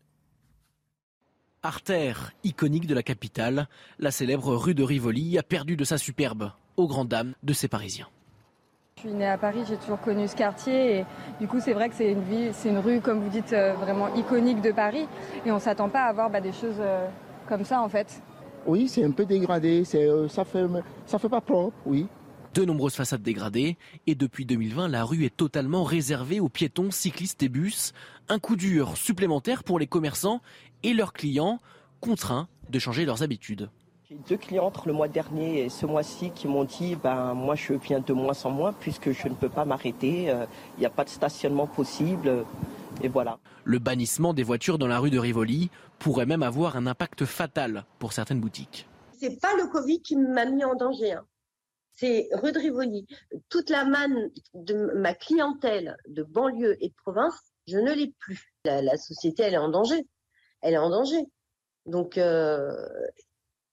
Artère 1.65 2.31
iconique 2.43 2.85
de 2.85 2.93
la 2.93 3.01
capitale, 3.01 3.67
la 3.97 4.11
célèbre 4.11 4.55
rue 4.55 4.75
de 4.75 4.83
Rivoli 4.83 5.35
a 5.39 5.41
perdu 5.41 5.75
de 5.75 5.83
sa 5.83 5.97
superbe, 5.97 6.51
aux 6.77 6.87
grandes 6.87 7.07
dames 7.07 7.33
de 7.41 7.53
ses 7.53 7.67
Parisiens. 7.67 8.07
Je 8.97 9.07
suis 9.07 9.13
née 9.13 9.27
à 9.27 9.39
Paris, 9.39 9.63
j'ai 9.67 9.77
toujours 9.77 9.99
connu 9.99 10.27
ce 10.27 10.35
quartier 10.35 10.99
et 10.99 11.05
du 11.39 11.47
coup 11.47 11.59
c'est 11.59 11.73
vrai 11.73 11.89
que 11.89 11.95
c'est 11.95 12.11
une 12.11 12.21
ville, 12.21 12.51
c'est 12.53 12.69
une 12.69 12.77
rue 12.77 13.01
comme 13.01 13.19
vous 13.19 13.29
dites 13.29 13.51
euh, 13.53 13.73
vraiment 13.73 14.13
iconique 14.13 14.61
de 14.61 14.71
Paris 14.71 15.07
et 15.43 15.51
on 15.51 15.57
s'attend 15.57 15.89
pas 15.89 16.03
à 16.03 16.09
avoir 16.09 16.29
bah, 16.29 16.39
des 16.39 16.51
choses 16.51 16.77
euh, 16.79 17.07
comme 17.49 17.65
ça 17.65 17.81
en 17.81 17.89
fait. 17.89 18.21
Oui, 18.67 18.87
c'est 18.87 19.03
un 19.03 19.09
peu 19.09 19.25
dégradé, 19.25 19.85
c'est, 19.85 20.07
euh, 20.07 20.27
ça 20.27 20.45
fait 20.45 20.65
ça 21.07 21.17
fait 21.17 21.29
pas 21.29 21.41
propre, 21.41 21.75
oui. 21.87 22.07
De 22.55 22.63
nombreuses 22.63 22.95
façades 22.95 23.21
dégradées 23.21 23.75
et 24.07 24.15
depuis 24.15 24.45
2020 24.45 24.87
la 24.87 25.03
rue 25.03 25.25
est 25.25 25.35
totalement 25.35 25.83
réservée 25.83 26.39
aux 26.39 26.47
piétons, 26.47 26.89
cyclistes 26.89 27.43
et 27.43 27.49
bus. 27.49 27.91
Un 28.29 28.39
coup 28.39 28.55
dur 28.55 28.95
supplémentaire 28.95 29.65
pour 29.65 29.77
les 29.77 29.87
commerçants 29.87 30.39
et 30.81 30.93
leurs 30.93 31.11
clients 31.11 31.59
contraints 31.99 32.47
de 32.69 32.79
changer 32.79 33.03
leurs 33.03 33.23
habitudes. 33.23 33.69
J'ai 34.07 34.15
deux 34.29 34.37
clients 34.37 34.63
entre 34.63 34.87
le 34.87 34.93
mois 34.93 35.09
dernier 35.09 35.65
et 35.65 35.69
ce 35.69 35.85
mois-ci 35.85 36.31
qui 36.31 36.47
m'ont 36.47 36.63
dit 36.63 36.95
ben 36.95 37.33
moi 37.33 37.55
je 37.55 37.73
viens 37.73 37.99
de 37.99 38.13
moins 38.13 38.45
en 38.45 38.51
moins 38.51 38.71
puisque 38.71 39.11
je 39.11 39.27
ne 39.27 39.33
peux 39.33 39.49
pas 39.49 39.65
m'arrêter, 39.65 40.29
euh, 40.29 40.45
il 40.77 40.79
n'y 40.79 40.85
a 40.85 40.89
pas 40.89 41.03
de 41.03 41.09
stationnement 41.09 41.67
possible 41.67 42.45
et 43.03 43.09
voilà. 43.09 43.37
Le 43.65 43.79
bannissement 43.79 44.33
des 44.33 44.43
voitures 44.43 44.77
dans 44.77 44.87
la 44.87 44.99
rue 44.99 45.09
de 45.09 45.19
Rivoli 45.19 45.71
pourrait 45.99 46.25
même 46.25 46.41
avoir 46.41 46.77
un 46.77 46.87
impact 46.87 47.25
fatal 47.25 47.83
pour 47.99 48.13
certaines 48.13 48.39
boutiques. 48.39 48.87
C'est 49.19 49.41
pas 49.41 49.53
le 49.57 49.67
Covid 49.69 49.99
qui 49.99 50.15
m'a 50.15 50.45
mis 50.45 50.63
en 50.63 50.75
danger. 50.75 51.11
Hein. 51.11 51.25
C'est 51.95 52.27
rue 52.33 52.51
de 52.51 52.59
Rivoli. 52.59 53.07
Toute 53.49 53.69
la 53.69 53.85
manne 53.85 54.29
de 54.53 54.91
ma 54.95 55.13
clientèle 55.13 55.95
de 56.07 56.23
banlieue 56.23 56.75
et 56.81 56.89
de 56.89 56.95
province, 57.03 57.39
je 57.67 57.77
ne 57.77 57.93
l'ai 57.93 58.13
plus. 58.19 58.53
la 58.65 58.97
société, 58.97 59.43
elle 59.43 59.53
est 59.53 59.57
en 59.57 59.69
danger 59.69 60.05
elle 60.65 60.73
est 60.73 60.77
en 60.77 60.89
danger. 60.89 61.21
Donc, 61.85 62.17
euh, 62.17 62.71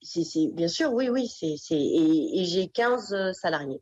c'est 0.03 0.23
bien 0.53 0.69
sûr, 0.69 0.93
oui, 0.93 1.09
oui, 1.09 1.27
c'est 1.27 1.57
et, 1.71 2.41
et 2.41 2.45
j'ai 2.45 2.69
15 2.69 3.15
euh, 3.15 3.33
salariés. 3.33 3.81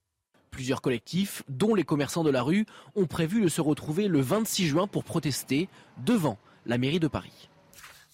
Plusieurs 0.51 0.81
collectifs, 0.81 1.43
dont 1.49 1.75
les 1.75 1.85
commerçants 1.85 2.25
de 2.25 2.31
la 2.31 2.43
rue, 2.43 2.67
ont 2.95 3.07
prévu 3.07 3.43
de 3.43 3.49
se 3.49 3.61
retrouver 3.61 4.09
le 4.09 4.21
26 4.21 4.67
juin 4.67 4.87
pour 4.87 5.05
protester 5.05 5.69
devant 6.05 6.39
la 6.67 6.79
mairie 6.79 7.01
de 7.01 7.09
Paris. 7.09 7.49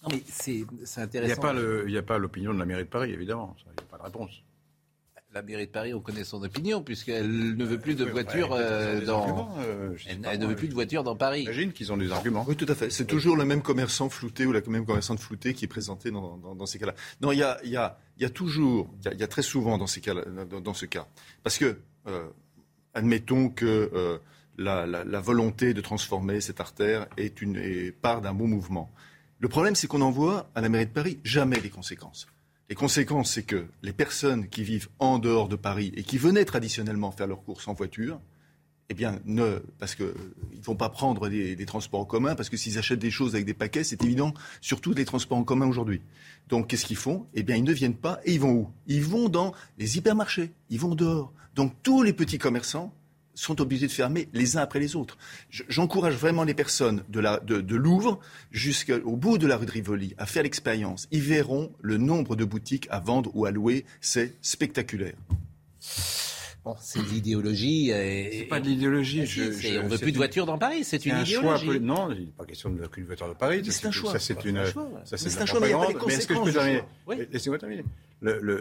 Non 0.03 0.09
mais 0.11 0.23
c'est 0.27 0.65
intéressant. 0.97 1.53
Il 1.85 1.91
n'y 1.91 1.97
a 1.97 2.03
pas 2.03 2.17
l'opinion 2.17 2.53
de 2.53 2.59
la 2.59 2.65
mairie 2.65 2.83
de 2.83 2.89
Paris, 2.89 3.11
évidemment. 3.11 3.55
Il 3.59 3.63
n'y 3.65 3.71
a 3.79 3.83
pas 3.83 3.97
de 3.97 4.03
réponse 4.03 4.43
la 5.37 5.43
mairie 5.43 5.67
de 5.67 5.71
Paris, 5.71 5.93
on 5.93 6.01
connaît 6.01 6.23
son 6.23 6.41
opinion, 6.43 6.81
puisqu'elle 6.81 7.55
ne 7.55 7.63
veut 7.63 7.79
plus 7.79 7.95
de 7.95 8.05
voitures 8.05 8.53
euh, 8.53 9.01
dans. 9.01 9.55
Euh, 9.59 9.95
elle, 10.07 10.39
ne 10.39 10.47
veut 10.47 10.55
plus 10.55 10.67
de 10.67 10.73
voitures 10.73 11.03
dans 11.03 11.15
Paris. 11.15 11.41
J'imagine 11.41 11.73
qu'ils 11.73 11.91
ont 11.91 11.97
des 11.97 12.11
arguments. 12.11 12.43
Oui, 12.47 12.55
tout 12.55 12.65
à 12.67 12.75
fait. 12.75 12.89
C'est 12.89 13.05
toujours 13.05 13.35
le 13.35 13.45
même 13.45 13.61
commerçant 13.61 14.09
flouté 14.09 14.45
ou 14.45 14.51
la 14.51 14.61
même 14.67 14.85
commerçante 14.85 15.19
floutée 15.19 15.53
qui 15.53 15.65
est 15.65 15.67
présenté 15.67 16.09
dans, 16.09 16.37
dans, 16.37 16.65
ces 16.65 16.79
cas-là. 16.79 16.95
Non, 17.21 17.31
il 17.31 17.37
y 17.37 17.43
a, 17.43 17.59
y, 17.63 17.77
a, 17.77 17.99
y 18.19 18.25
a, 18.25 18.29
toujours, 18.29 18.89
il 19.11 19.19
y, 19.19 19.23
a, 19.23 19.27
très 19.27 19.43
souvent 19.43 19.77
dans, 19.77 19.87
ces 19.87 20.01
cas 20.01 20.15
dans, 20.15 20.59
dans, 20.59 20.73
ce 20.73 20.87
cas. 20.87 21.07
Parce 21.43 21.57
que, 21.57 21.77
euh, 22.07 22.27
admettons 22.95 23.49
que 23.49 24.19
la, 24.57 24.87
la, 24.87 25.03
la, 25.03 25.19
volonté 25.19 25.75
de 25.75 25.81
transformer 25.81 26.41
cette 26.41 26.59
artère 26.59 27.05
est, 27.17 27.41
une, 27.41 27.57
est 27.57 27.91
part 27.91 28.21
d'un 28.21 28.33
bon 28.33 28.47
mouvement. 28.47 28.89
Le 29.39 29.49
problème, 29.49 29.75
c'est 29.75 29.85
qu'on 29.85 30.01
en 30.01 30.09
voit 30.09 30.49
à 30.55 30.61
la 30.61 30.69
mairie 30.69 30.87
de 30.87 30.91
Paris 30.91 31.19
jamais 31.23 31.59
les 31.59 31.69
conséquences. 31.69 32.27
Les 32.69 32.75
conséquences, 32.75 33.33
c'est 33.33 33.43
que 33.43 33.65
les 33.81 33.93
personnes 33.93 34.49
qui 34.49 34.63
vivent 34.63 34.89
en 34.99 35.19
dehors 35.19 35.47
de 35.47 35.55
Paris 35.55 35.93
et 35.95 36.03
qui 36.03 36.17
venaient 36.17 36.45
traditionnellement 36.45 37.11
faire 37.11 37.27
leurs 37.27 37.43
courses 37.43 37.67
en 37.67 37.73
voiture 37.73 38.19
eh 38.89 38.93
bien, 38.93 39.19
ne, 39.25 39.59
parce 39.79 39.95
qu'ils 39.95 40.05
ne 40.05 40.63
vont 40.63 40.75
pas 40.75 40.89
prendre 40.89 41.27
des, 41.27 41.65
transports 41.65 41.99
en 41.99 42.05
commun, 42.05 42.35
parce 42.35 42.49
que 42.49 42.55
s'ils 42.55 42.77
achètent 42.77 42.99
des 42.99 43.11
choses 43.11 43.35
avec 43.35 43.45
des 43.45 43.53
paquets, 43.53 43.83
c'est 43.83 44.01
évident, 44.03 44.33
surtout 44.61 44.93
les 44.93 45.03
transports 45.03 45.37
en 45.37 45.43
commun 45.43 45.67
aujourd'hui. 45.67 46.01
Donc, 46.47 46.67
qu'est-ce 46.67 46.85
qu'ils 46.85 46.97
font? 46.97 47.25
Eh 47.33 47.43
bien, 47.43 47.57
ils 47.57 47.65
ne 47.65 47.73
viennent 47.73 47.97
pas 47.97 48.19
et 48.23 48.33
ils 48.33 48.39
vont 48.39 48.53
où? 48.53 48.69
Ils 48.87 49.03
vont 49.03 49.27
dans 49.27 49.53
les 49.77 49.97
hypermarchés, 49.97 50.51
ils 50.69 50.79
vont 50.79 50.95
dehors. 50.95 51.33
Donc, 51.55 51.73
tous 51.83 52.01
les 52.01 52.13
petits 52.13 52.37
commerçants 52.37 52.93
sont 53.37 53.61
obligés 53.61 53.87
de 53.87 53.91
fermer 53.91 54.27
les 54.33 54.57
uns 54.57 54.61
après 54.61 54.79
les 54.79 54.95
autres. 54.95 55.17
J'encourage 55.49 56.15
vraiment 56.15 56.43
les 56.43 56.53
personnes 56.53 57.03
de, 57.09 57.19
la, 57.19 57.39
de, 57.39 57.61
de 57.61 57.75
Louvre 57.75 58.19
jusqu'au 58.51 59.15
bout 59.15 59.37
de 59.37 59.47
la 59.47 59.57
rue 59.57 59.65
de 59.65 59.71
Rivoli 59.71 60.15
à 60.17 60.25
faire 60.25 60.43
l'expérience. 60.43 61.07
Ils 61.11 61.21
verront 61.21 61.71
le 61.81 61.97
nombre 61.97 62.35
de 62.35 62.45
boutiques 62.45 62.87
à 62.89 62.99
vendre 62.99 63.31
ou 63.35 63.45
à 63.45 63.51
louer. 63.51 63.85
C'est 64.01 64.35
spectaculaire 64.41 65.15
c'est 66.81 67.01
l'idéologie. 67.01 67.91
C'est 67.91 68.47
pas 68.49 68.59
de 68.59 68.67
l'idéologie. 68.67 69.21
on 69.79 69.83
ne 69.83 69.89
veut 69.89 69.97
plus 69.97 70.11
de 70.11 70.17
voitures 70.17 70.45
dans 70.45 70.57
Paris, 70.57 70.83
c'est 70.83 71.05
une 71.05 71.19
idéologie. 71.19 71.65
Choix, 71.65 71.79
non, 71.79 72.11
il 72.11 72.25
n'est 72.25 72.31
pas 72.31 72.45
question 72.45 72.69
de 72.69 72.85
qu'une 72.87 73.05
voiture 73.05 73.29
de 73.29 73.33
Paris. 73.33 73.61
C'est 73.69 73.87
un 73.87 73.91
choix. 73.91 74.11
Ça, 74.11 74.19
c'est 74.19 74.43
une. 74.45 74.63
Ça, 75.05 75.17
c'est 75.17 75.41
un 75.41 75.45
choix, 75.45 75.59
mais 75.59 75.69
il 75.69 75.75
n'y 75.75 75.81
a 75.81 75.85
pas 75.85 75.93
de 75.93 75.97
conséquences. 75.97 76.19
est-ce 76.19 76.27
que 76.27 76.35
je 76.35 76.41
peux 76.41 76.51
terminer 76.51 77.27
Laissez-moi 77.31 77.59
terminer. 77.59 77.83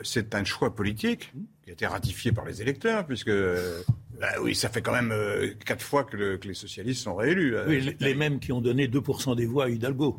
c'est 0.05 0.35
un 0.35 0.45
choix 0.45 0.75
politique 0.75 1.33
qui 1.65 1.71
a 1.71 1.73
été 1.73 1.87
ratifié 1.87 2.33
par 2.33 2.45
les 2.45 2.63
électeurs, 2.63 3.07
puisque. 3.07 3.31
Bah 4.21 4.29
oui, 4.41 4.55
ça 4.55 4.69
fait 4.69 4.83
quand 4.83 4.93
même 4.93 5.13
euh, 5.13 5.53
quatre 5.65 5.83
fois 5.83 6.05
que, 6.05 6.39
les 6.43 6.55
socialistes 6.55 7.03
sont 7.03 7.15
réélus. 7.15 7.57
Euh, 7.57 7.67
oui, 7.69 7.81
les, 7.81 7.97
les 7.99 8.15
mêmes 8.15 8.41
qui 8.41 8.53
ont 8.53 8.61
donné 8.61 8.89
2% 8.89 9.37
des 9.37 9.47
voix 9.47 9.65
à 9.65 9.69
Hidalgo. 9.69 10.19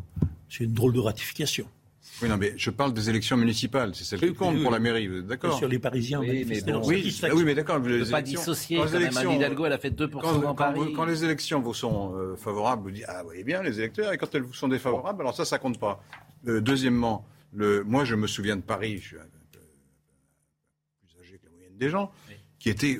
C'est 0.50 0.64
une 0.64 0.74
drôle 0.74 0.94
de 0.94 1.00
ratification. 1.00 1.68
Oui, 2.22 2.30
non, 2.30 2.38
mais 2.38 2.54
je 2.58 2.70
parle 2.72 2.94
des 2.94 3.10
élections 3.10 3.38
municipales. 3.38 3.94
C'est 3.94 4.04
celle 4.04 4.20
qui 4.20 4.34
compte 4.34 4.62
pour 4.62 4.72
la 4.72 4.80
mairie, 4.80 5.10
d'accord 5.24 5.58
Sur 5.58 5.68
les 5.68 5.78
Parisiens, 5.78 6.20
oui, 6.20 6.28
mais, 6.28 6.64
oui, 6.84 7.44
mais 7.46 7.54
d'accord. 7.54 7.78
On 7.78 7.80
ne 7.80 8.04
peut 8.04 8.10
pas 8.10 8.22
dissocier 8.22 8.78
quand, 8.78 8.92
même. 8.92 9.16
Anne 9.16 9.32
Hidalgo, 9.34 9.66
elle 9.66 9.74
a 9.74 9.78
fait 9.78 9.92
2% 9.92 10.10
quand, 10.10 10.40
dans 10.40 10.56
Paris. 10.56 10.94
Quand, 10.96 11.06
les 11.06 11.24
élections 11.24 11.62
vous 11.62 11.76
sont 11.76 12.16
euh, 12.16 12.36
favorables, 12.36 12.84
vous 12.84 12.92
dites 12.92 13.06
Ah, 13.08 13.22
vous 13.22 13.28
voyez 13.28 13.44
bien, 13.44 13.62
les 13.62 13.78
électeurs. 13.80 14.14
Et 14.14 14.18
quand 14.18 14.34
elles 14.34 14.42
vous 14.42 14.54
sont 14.54 14.68
défavorables, 14.68 15.22
alors 15.22 15.36
ça, 15.36 15.46
ça 15.46 15.60
compte 15.60 15.80
pas. 15.80 16.04
Euh, 16.48 16.60
deuxièmement, 16.60 17.26
le, 17.54 17.84
moi, 17.84 18.04
je 18.04 18.16
me 18.16 18.26
souviens 18.26 18.56
de 18.56 18.62
Paris, 18.62 18.98
je 18.98 19.08
suis 19.08 19.18
un 19.18 19.22
peu 19.52 19.60
plus 21.02 21.22
âgé 21.22 21.38
que 21.38 21.46
la 21.46 21.52
moyenne 21.52 21.78
des 21.78 21.90
gens, 21.90 22.12
qui 22.58 22.70
était 22.70 22.98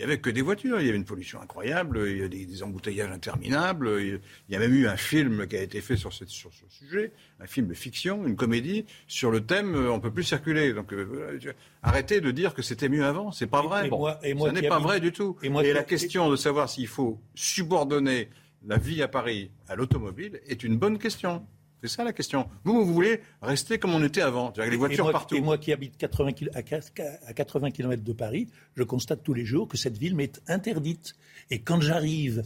n'y 0.00 0.12
avait 0.12 0.18
que 0.18 0.30
des 0.30 0.42
voitures, 0.42 0.80
il 0.80 0.86
y 0.86 0.88
avait 0.88 0.98
une 0.98 1.04
pollution 1.04 1.40
incroyable, 1.40 2.04
il 2.08 2.18
y 2.18 2.22
a 2.22 2.28
des, 2.28 2.62
embouteillages 2.62 3.10
interminables, 3.10 4.00
il 4.00 4.20
y 4.48 4.56
a 4.56 4.58
même 4.58 4.74
eu 4.74 4.86
un 4.86 4.96
film 4.96 5.46
qui 5.46 5.56
a 5.56 5.62
été 5.62 5.80
fait 5.80 5.96
sur, 5.96 6.12
ce 6.12 6.24
sujet, 6.26 7.12
un 7.40 7.46
film 7.46 7.68
de 7.68 7.74
fiction, 7.74 8.26
une 8.26 8.36
comédie, 8.36 8.86
sur 9.06 9.30
le 9.30 9.44
thème 9.44 9.74
euh, 9.74 9.90
on 9.90 9.96
ne 9.96 10.00
peut 10.00 10.12
plus 10.12 10.24
circuler. 10.24 10.72
Donc 10.72 10.92
euh, 10.92 11.38
arrêtez 11.82 12.20
de 12.20 12.30
dire 12.30 12.54
que 12.54 12.62
c'était 12.62 12.88
mieux 12.88 13.04
avant, 13.04 13.32
c'est 13.32 13.46
pas 13.46 13.62
vrai. 13.62 13.90
Et, 14.22 14.34
Ce 14.38 14.48
n'est 14.48 14.68
pas 14.68 14.78
vrai 14.78 15.00
du 15.00 15.12
tout. 15.12 15.36
Et, 15.42 15.48
et 15.48 15.72
la 15.72 15.84
question 15.84 16.30
de 16.30 16.36
savoir 16.36 16.68
s'il 16.68 16.88
faut 16.88 17.20
subordonner 17.34 18.28
la 18.66 18.76
vie 18.76 19.02
à 19.02 19.08
Paris 19.08 19.50
à 19.68 19.76
l'automobile 19.76 20.40
est 20.46 20.62
une 20.62 20.76
bonne 20.76 20.98
question. 20.98 21.46
C'est 21.82 21.88
ça 21.88 22.04
la 22.04 22.12
question. 22.12 22.48
Vous, 22.64 22.84
vous 22.84 22.92
voulez 22.92 23.20
rester 23.40 23.78
comme 23.78 23.94
on 23.94 24.02
était 24.04 24.20
avant, 24.20 24.50
avec 24.50 24.70
les 24.70 24.76
voitures 24.76 25.10
partout. 25.10 25.36
Et 25.36 25.40
moi 25.40 25.58
qui 25.58 25.72
habite 25.72 25.96
80 25.96 26.32
à 26.54 27.32
80 27.32 27.70
km 27.70 28.02
de 28.02 28.12
Paris, 28.12 28.48
je 28.76 28.82
constate 28.82 29.22
tous 29.22 29.34
les 29.34 29.44
jours 29.44 29.68
que 29.68 29.76
cette 29.76 29.96
ville 29.96 30.14
m'est 30.14 30.40
interdite. 30.48 31.14
Et 31.50 31.60
quand 31.60 31.80
j'arrive 31.80 32.42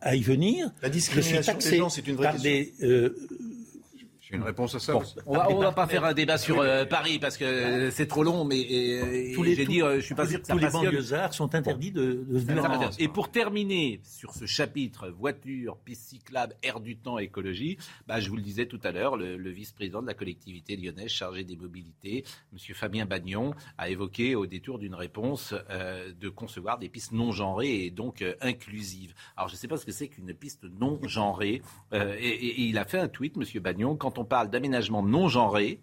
à, 0.00 0.14
y 0.14 0.22
venir, 0.22 0.70
la 0.82 0.88
discrimination 0.88 1.36
je 1.36 1.42
suis 1.42 1.52
taxé 1.52 1.82
c'est 1.90 2.06
une 2.06 2.16
vraie 2.16 2.32
question. 2.32 2.50
des 2.50 2.72
euh, 2.82 3.14
une 4.34 4.42
réponse 4.42 4.74
à 4.74 4.78
ça. 4.78 4.94
on 5.26 5.36
va, 5.36 5.48
va 5.48 5.72
pas 5.72 5.86
faire 5.86 6.04
un 6.04 6.12
débat 6.12 6.38
sur 6.38 6.60
euh, 6.60 6.84
Paris 6.84 7.18
parce 7.18 7.36
que 7.36 7.90
c'est 7.90 8.06
trop 8.06 8.22
long, 8.22 8.44
mais 8.44 9.32
tous 9.34 9.42
les, 9.42 9.54
j'ai 9.54 9.66
dit, 9.66 9.82
euh, 9.82 9.96
je 9.96 10.00
suis 10.00 10.14
pas 10.14 10.26
sûr 10.26 10.42
que 10.42 10.46
tous 10.46 10.58
les 10.58 10.68
banlieusards 10.68 11.34
sont 11.34 11.54
interdits 11.54 11.92
de, 11.92 12.24
de 12.28 12.38
venir 12.38 12.90
Et 12.98 13.08
pour 13.08 13.30
terminer 13.30 14.00
sur 14.04 14.34
ce 14.34 14.46
chapitre 14.46 15.08
voiture, 15.08 15.78
piste 15.78 16.08
cyclable, 16.08 16.54
air 16.62 16.80
du 16.80 16.96
temps, 16.96 17.18
écologie, 17.18 17.78
bah, 18.06 18.20
je 18.20 18.28
vous 18.28 18.36
le 18.36 18.42
disais 18.42 18.66
tout 18.66 18.80
à 18.84 18.92
l'heure, 18.92 19.16
le, 19.16 19.54
vice-président 19.54 20.02
de 20.02 20.06
la 20.06 20.14
collectivité 20.14 20.76
lyonnaise 20.76 21.10
chargé 21.10 21.44
des 21.44 21.56
mobilités, 21.56 22.24
Monsieur 22.52 22.74
Fabien 22.74 23.06
Bagnon, 23.06 23.54
a 23.78 23.88
évoqué 23.88 24.34
au 24.34 24.46
détour 24.46 24.78
d'une 24.78 24.94
réponse 24.94 25.54
euh, 25.70 26.12
de 26.20 26.28
concevoir 26.28 26.78
des 26.78 26.88
pistes 26.88 27.12
non 27.12 27.30
genrées 27.30 27.84
et 27.84 27.90
donc 27.90 28.24
inclusives. 28.40 29.14
Alors 29.36 29.48
je 29.48 29.54
ne 29.54 29.58
sais 29.58 29.68
pas 29.68 29.76
ce 29.76 29.86
que 29.86 29.92
c'est 29.92 30.08
qu'une 30.08 30.34
piste 30.34 30.64
non 30.80 30.98
genrée, 31.04 31.62
et, 31.92 31.98
et, 31.98 32.60
il 32.62 32.78
a 32.78 32.84
fait 32.84 32.98
un 32.98 33.08
tweet, 33.08 33.36
Monsieur 33.36 33.60
Bagnon, 33.60 33.96
quand 33.96 34.18
on 34.18 34.23
on 34.24 34.26
parle 34.26 34.48
d'aménagement 34.48 35.02
non 35.02 35.28
genré, 35.28 35.80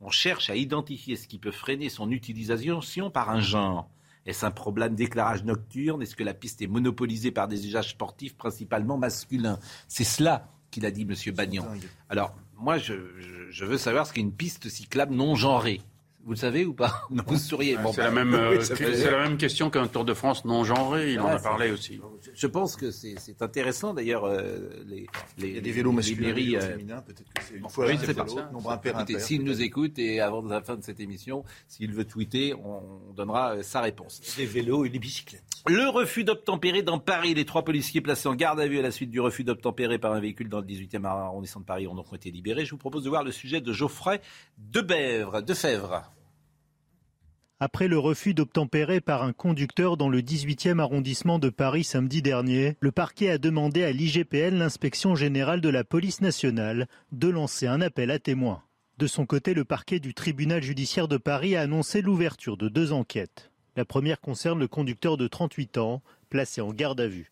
on 0.00 0.10
cherche 0.10 0.48
à 0.48 0.54
identifier 0.54 1.16
ce 1.16 1.26
qui 1.26 1.40
peut 1.40 1.50
freiner 1.50 1.88
son 1.88 2.12
utilisation 2.12 3.10
par 3.10 3.30
un 3.30 3.40
genre. 3.40 3.90
Est-ce 4.26 4.46
un 4.46 4.52
problème 4.52 4.94
d'éclairage 4.94 5.42
nocturne? 5.42 6.00
Est-ce 6.00 6.14
que 6.14 6.22
la 6.22 6.32
piste 6.32 6.62
est 6.62 6.68
monopolisée 6.68 7.32
par 7.32 7.48
des 7.48 7.66
usages 7.66 7.90
sportifs 7.90 8.36
principalement 8.36 8.96
masculins? 8.96 9.58
C'est 9.88 10.04
cela 10.04 10.46
qu'il 10.70 10.86
a 10.86 10.92
dit, 10.92 11.02
M. 11.02 11.34
Bagnon. 11.34 11.66
Alors, 12.08 12.32
moi, 12.56 12.78
je, 12.78 13.64
veux 13.64 13.78
savoir 13.78 14.06
ce 14.06 14.12
qu'est 14.12 14.20
une 14.20 14.32
piste 14.32 14.68
cyclable 14.68 15.12
non 15.12 15.34
genrée. 15.34 15.80
Vous 16.24 16.32
le 16.32 16.36
savez 16.36 16.64
ou 16.64 16.74
pas 16.74 17.02
non. 17.10 17.22
Vous 17.26 17.38
souriez. 17.38 17.76
c'est 17.92 18.02
la, 18.02 18.10
même, 18.10 18.34
euh, 18.34 18.62
la 19.10 19.28
même 19.28 19.38
question 19.38 19.70
qu'un 19.70 19.86
Tour 19.86 20.04
de 20.04 20.14
France 20.14 20.44
non 20.44 20.64
genré. 20.64 21.12
Il 21.12 21.20
en 21.20 21.26
a 21.26 21.38
parlé 21.38 21.70
aussi. 21.70 22.00
Je 22.34 22.46
pense 22.46 22.76
que 22.76 22.90
c'est 22.90 23.40
intéressant 23.40 23.94
d'ailleurs. 23.94 24.24
Euh, 24.24 24.70
les, 24.86 25.06
les, 25.38 25.48
Il 25.48 25.54
y 25.54 25.58
a 25.58 25.60
des 25.60 25.72
vélos 25.72 25.92
masculins, 25.92 26.36
et 26.36 26.56
euh, 26.56 26.60
féminins. 26.60 27.02
Peut-être 27.02 27.32
que 27.32 27.42
c'est 27.42 27.56
une 27.56 27.68
fois. 27.68 27.86
Nombre 28.52 28.70
impair, 28.70 29.04
S'il 29.18 29.44
nous 29.44 29.62
écoute 29.62 29.98
et 29.98 30.20
avant 30.20 30.42
la 30.42 30.60
fin 30.60 30.76
de 30.76 30.82
cette 30.82 31.00
émission, 31.00 31.44
s'il 31.68 31.92
veut 31.92 32.04
tweeter, 32.04 32.54
on 32.54 33.12
donnera 33.14 33.62
sa 33.62 33.80
réponse. 33.80 34.20
Des 34.36 34.46
vélos 34.46 34.84
et 34.84 34.90
des 34.90 34.98
bicyclettes. 34.98 35.44
Le 35.68 35.88
refus 35.88 36.24
d'obtempérer 36.24 36.82
dans 36.82 36.98
Paris. 36.98 37.34
Les 37.34 37.44
trois 37.44 37.64
policiers 37.64 38.00
placés 38.00 38.28
en 38.28 38.34
garde 38.34 38.60
à 38.60 38.66
vue 38.66 38.78
à 38.78 38.82
la 38.82 38.90
suite 38.90 39.10
du 39.10 39.20
refus 39.20 39.44
d'obtempérer 39.44 39.98
par 39.98 40.12
un 40.12 40.20
véhicule 40.20 40.48
dans 40.48 40.60
le 40.60 40.66
18e 40.66 41.04
arrondissement 41.04 41.60
de 41.60 41.66
Paris 41.66 41.86
ont 41.86 41.94
donc 41.94 42.06
été 42.14 42.30
libérés. 42.30 42.64
Je 42.64 42.70
vous 42.70 42.78
propose 42.78 43.04
de 43.04 43.08
voir 43.08 43.24
le 43.24 43.32
sujet 43.32 43.60
de 43.60 43.72
Geoffrey 43.72 44.20
Debèvre, 44.58 45.42
de 45.42 45.54
Fèvre. 45.54 46.09
Après 47.62 47.88
le 47.88 47.98
refus 47.98 48.32
d'obtempérer 48.32 49.02
par 49.02 49.22
un 49.22 49.34
conducteur 49.34 49.98
dans 49.98 50.08
le 50.08 50.22
18e 50.22 50.78
arrondissement 50.78 51.38
de 51.38 51.50
Paris 51.50 51.84
samedi 51.84 52.22
dernier, 52.22 52.78
le 52.80 52.90
parquet 52.90 53.28
a 53.28 53.36
demandé 53.36 53.84
à 53.84 53.92
l'IGPN, 53.92 54.56
l'inspection 54.56 55.14
générale 55.14 55.60
de 55.60 55.68
la 55.68 55.84
police 55.84 56.22
nationale, 56.22 56.88
de 57.12 57.28
lancer 57.28 57.66
un 57.66 57.82
appel 57.82 58.10
à 58.10 58.18
témoins. 58.18 58.62
De 58.96 59.06
son 59.06 59.26
côté, 59.26 59.52
le 59.52 59.66
parquet 59.66 60.00
du 60.00 60.14
tribunal 60.14 60.62
judiciaire 60.62 61.06
de 61.06 61.18
Paris 61.18 61.54
a 61.54 61.60
annoncé 61.60 62.00
l'ouverture 62.00 62.56
de 62.56 62.70
deux 62.70 62.92
enquêtes. 62.92 63.50
La 63.76 63.84
première 63.84 64.22
concerne 64.22 64.58
le 64.58 64.66
conducteur 64.66 65.18
de 65.18 65.28
38 65.28 65.76
ans, 65.76 66.00
placé 66.30 66.62
en 66.62 66.72
garde 66.72 67.02
à 67.02 67.08
vue. 67.08 67.30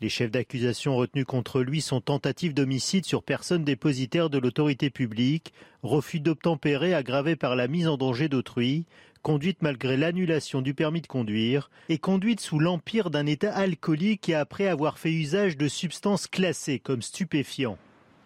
Les 0.00 0.08
chefs 0.08 0.30
d'accusation 0.30 0.96
retenus 0.96 1.24
contre 1.24 1.62
lui 1.62 1.80
sont 1.80 2.00
tentatives 2.00 2.54
d'homicide 2.54 3.06
sur 3.06 3.22
personne 3.22 3.64
dépositaire 3.64 4.30
de 4.30 4.38
l'autorité 4.38 4.90
publique, 4.90 5.52
refus 5.82 6.20
d'obtempérer 6.20 6.94
aggravé 6.94 7.36
par 7.36 7.56
la 7.56 7.68
mise 7.68 7.88
en 7.88 7.96
danger 7.96 8.28
d'autrui, 8.28 8.86
conduite 9.24 9.62
malgré 9.62 9.96
l'annulation 9.96 10.60
du 10.60 10.74
permis 10.74 11.00
de 11.00 11.06
conduire 11.06 11.70
et 11.88 11.96
conduite 11.96 12.40
sous 12.40 12.58
l'empire 12.58 13.08
d'un 13.08 13.24
état 13.24 13.52
alcoolique 13.52 14.28
et 14.28 14.34
après 14.34 14.68
avoir 14.68 14.98
fait 14.98 15.12
usage 15.12 15.56
de 15.56 15.66
substances 15.66 16.28
classées 16.28 16.78
comme 16.78 17.00
stupéfiants. 17.00 17.78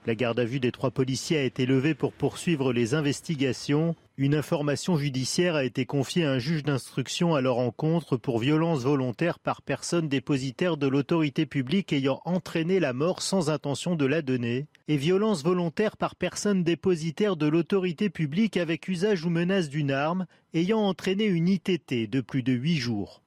La 0.07 0.15
garde 0.15 0.41
à 0.41 0.45
vue 0.45 0.61
des 0.61 0.73
trois 0.73 0.91
policiers 0.91 1.39
a 1.39 1.43
été 1.43 1.67
levée 1.67 1.95
pour 1.95 2.13
poursuivre 2.13 2.73
les 2.73 2.95
investigations. 2.95 3.95
Une 4.17 4.35
information 4.35 4.97
judiciaire 4.97 5.55
a 5.55 5.65
été 5.65 5.87
confiée 5.87 6.25
à 6.25 6.33
un 6.33 6.39
juge 6.39 6.63
d'instruction 6.63 7.35
à 7.35 7.41
leur 7.41 7.59
encontre 7.59 8.17
pour 8.17 8.39
violence 8.39 8.83
volontaire 8.83 9.39
par 9.39 9.61
personne 9.61 10.09
dépositaire 10.09 10.77
de 10.77 10.87
l'autorité 10.87 11.47
publique 11.47 11.93
ayant 11.93 12.23
entraîné 12.25 12.81
la 12.81 12.93
mort 12.93 13.21
sans 13.23 13.51
intention 13.51 13.97
de 13.97 14.07
la 14.07 14.23
donner 14.23 14.67
et 14.89 14.97
violence 14.97 15.45
volontaire 15.45 15.97
par 15.97 16.17
personne 16.17 16.65
dépositaire 16.65 17.37
de 17.37 17.47
l'autorité 17.47 18.09
publique 18.09 18.57
avec 18.57 18.89
usage 18.89 19.25
ou 19.25 19.31
menace 19.31 19.69
d'une 19.69 19.91
arme 19.91 20.27
ayant 20.55 20.81
entraîné 20.81 21.25
une 21.25 21.49
ITT 21.49 22.09
de 22.09 22.21
plus 22.21 22.43
de 22.43 22.53
huit 22.53 22.79
jours. 22.79 23.23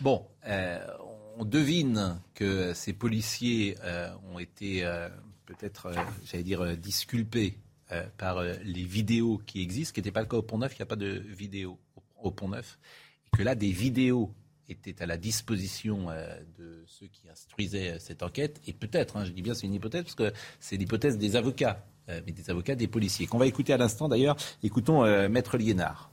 Bon, 0.00 0.26
euh, 0.48 0.80
on 1.38 1.44
devine 1.44 2.20
que 2.34 2.72
ces 2.74 2.92
policiers 2.92 3.76
euh, 3.82 4.10
ont 4.32 4.38
été 4.38 4.84
euh, 4.84 5.08
peut-être, 5.46 5.86
euh, 5.86 5.94
j'allais 6.24 6.44
dire, 6.44 6.76
disculpés 6.76 7.56
par 8.16 8.42
les 8.42 8.84
vidéos 8.84 9.42
qui 9.44 9.60
existent, 9.60 9.88
ce 9.88 9.92
qui 9.92 10.00
n'était 10.00 10.12
pas 10.12 10.22
le 10.22 10.26
cas 10.26 10.38
au 10.38 10.42
Pont 10.42 10.56
Neuf, 10.56 10.72
il 10.72 10.78
n'y 10.78 10.84
a 10.84 10.86
pas 10.86 10.96
de 10.96 11.22
vidéo 11.28 11.78
au, 12.22 12.30
Pont 12.30 12.48
Neuf, 12.48 12.78
et 13.26 13.36
que 13.36 13.42
là, 13.42 13.54
des 13.54 13.70
vidéos 13.70 14.32
étaient 14.66 15.02
à 15.02 15.04
la 15.04 15.18
disposition 15.18 16.06
de 16.56 16.82
ceux 16.86 17.06
qui 17.08 17.28
instruisaient 17.28 17.98
cette 17.98 18.22
enquête, 18.22 18.62
et 18.66 18.72
peut-être, 18.72 19.18
hein, 19.18 19.26
je 19.26 19.32
dis 19.32 19.42
bien 19.42 19.52
c'est 19.52 19.66
une 19.66 19.74
hypothèse, 19.74 20.04
parce 20.04 20.14
que 20.14 20.32
c'est 20.58 20.78
l'hypothèse 20.78 21.18
des 21.18 21.36
avocats, 21.36 21.84
mais 22.08 22.32
des 22.32 22.48
avocats 22.48 22.76
des 22.76 22.88
policiers, 22.88 23.26
qu'on 23.26 23.36
va 23.36 23.46
écouter 23.46 23.74
à 23.74 23.76
l'instant 23.76 24.08
d'ailleurs, 24.08 24.38
écoutons 24.62 25.02
Maître 25.28 25.58
Liénard 25.58 26.11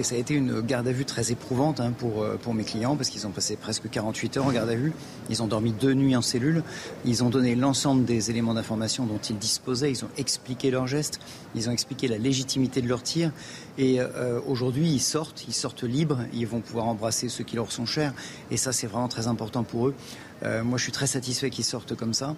Et 0.00 0.02
ça 0.02 0.14
a 0.14 0.18
été 0.18 0.32
une 0.32 0.62
garde 0.62 0.88
à 0.88 0.92
vue 0.92 1.04
très 1.04 1.30
éprouvante 1.30 1.78
hein, 1.78 1.92
pour, 1.92 2.22
euh, 2.22 2.38
pour 2.40 2.54
mes 2.54 2.64
clients 2.64 2.96
parce 2.96 3.10
qu'ils 3.10 3.26
ont 3.26 3.30
passé 3.32 3.54
presque 3.56 3.90
48 3.90 4.38
heures 4.38 4.46
en 4.46 4.50
garde 4.50 4.70
à 4.70 4.74
vue. 4.74 4.94
Ils 5.28 5.42
ont 5.42 5.46
dormi 5.46 5.72
deux 5.72 5.92
nuits 5.92 6.16
en 6.16 6.22
cellule. 6.22 6.62
Ils 7.04 7.22
ont 7.22 7.28
donné 7.28 7.54
l'ensemble 7.54 8.06
des 8.06 8.30
éléments 8.30 8.54
d'information 8.54 9.04
dont 9.04 9.18
ils 9.18 9.36
disposaient. 9.36 9.90
Ils 9.90 10.02
ont 10.06 10.10
expliqué 10.16 10.70
leurs 10.70 10.86
gestes. 10.86 11.20
Ils 11.54 11.68
ont 11.68 11.72
expliqué 11.72 12.08
la 12.08 12.16
légitimité 12.16 12.80
de 12.80 12.88
leur 12.88 13.02
tir. 13.02 13.30
Et 13.78 14.00
euh, 14.00 14.40
aujourd'hui, 14.46 14.88
ils 14.88 15.00
sortent. 15.00 15.44
Ils 15.48 15.54
sortent 15.54 15.84
libres. 15.84 16.20
Ils 16.32 16.46
vont 16.46 16.60
pouvoir 16.60 16.86
embrasser 16.86 17.28
ceux 17.28 17.44
qui 17.44 17.56
leur 17.56 17.72
sont 17.72 17.86
chers. 17.86 18.12
Et 18.50 18.56
ça, 18.56 18.72
c'est 18.72 18.86
vraiment 18.86 19.08
très 19.08 19.26
important 19.26 19.62
pour 19.62 19.88
eux. 19.88 19.94
Euh, 20.42 20.64
moi, 20.64 20.78
je 20.78 20.84
suis 20.84 20.92
très 20.92 21.06
satisfait 21.06 21.50
qu'ils 21.50 21.64
sortent 21.64 21.94
comme 21.94 22.14
ça. 22.14 22.34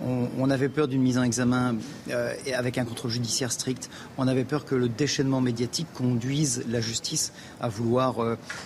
On, 0.00 0.50
avait 0.50 0.70
peur 0.70 0.88
d'une 0.88 1.02
mise 1.02 1.18
en 1.18 1.22
examen 1.22 1.76
euh, 2.10 2.32
avec 2.54 2.78
un 2.78 2.84
contrôle 2.84 3.10
judiciaire 3.10 3.52
strict. 3.52 3.90
On 4.16 4.26
avait 4.26 4.44
peur 4.44 4.64
que 4.64 4.74
le 4.74 4.88
déchaînement 4.88 5.40
médiatique 5.40 5.86
conduise 5.92 6.64
la 6.68 6.80
justice 6.80 7.32
à 7.60 7.68
vouloir 7.68 8.16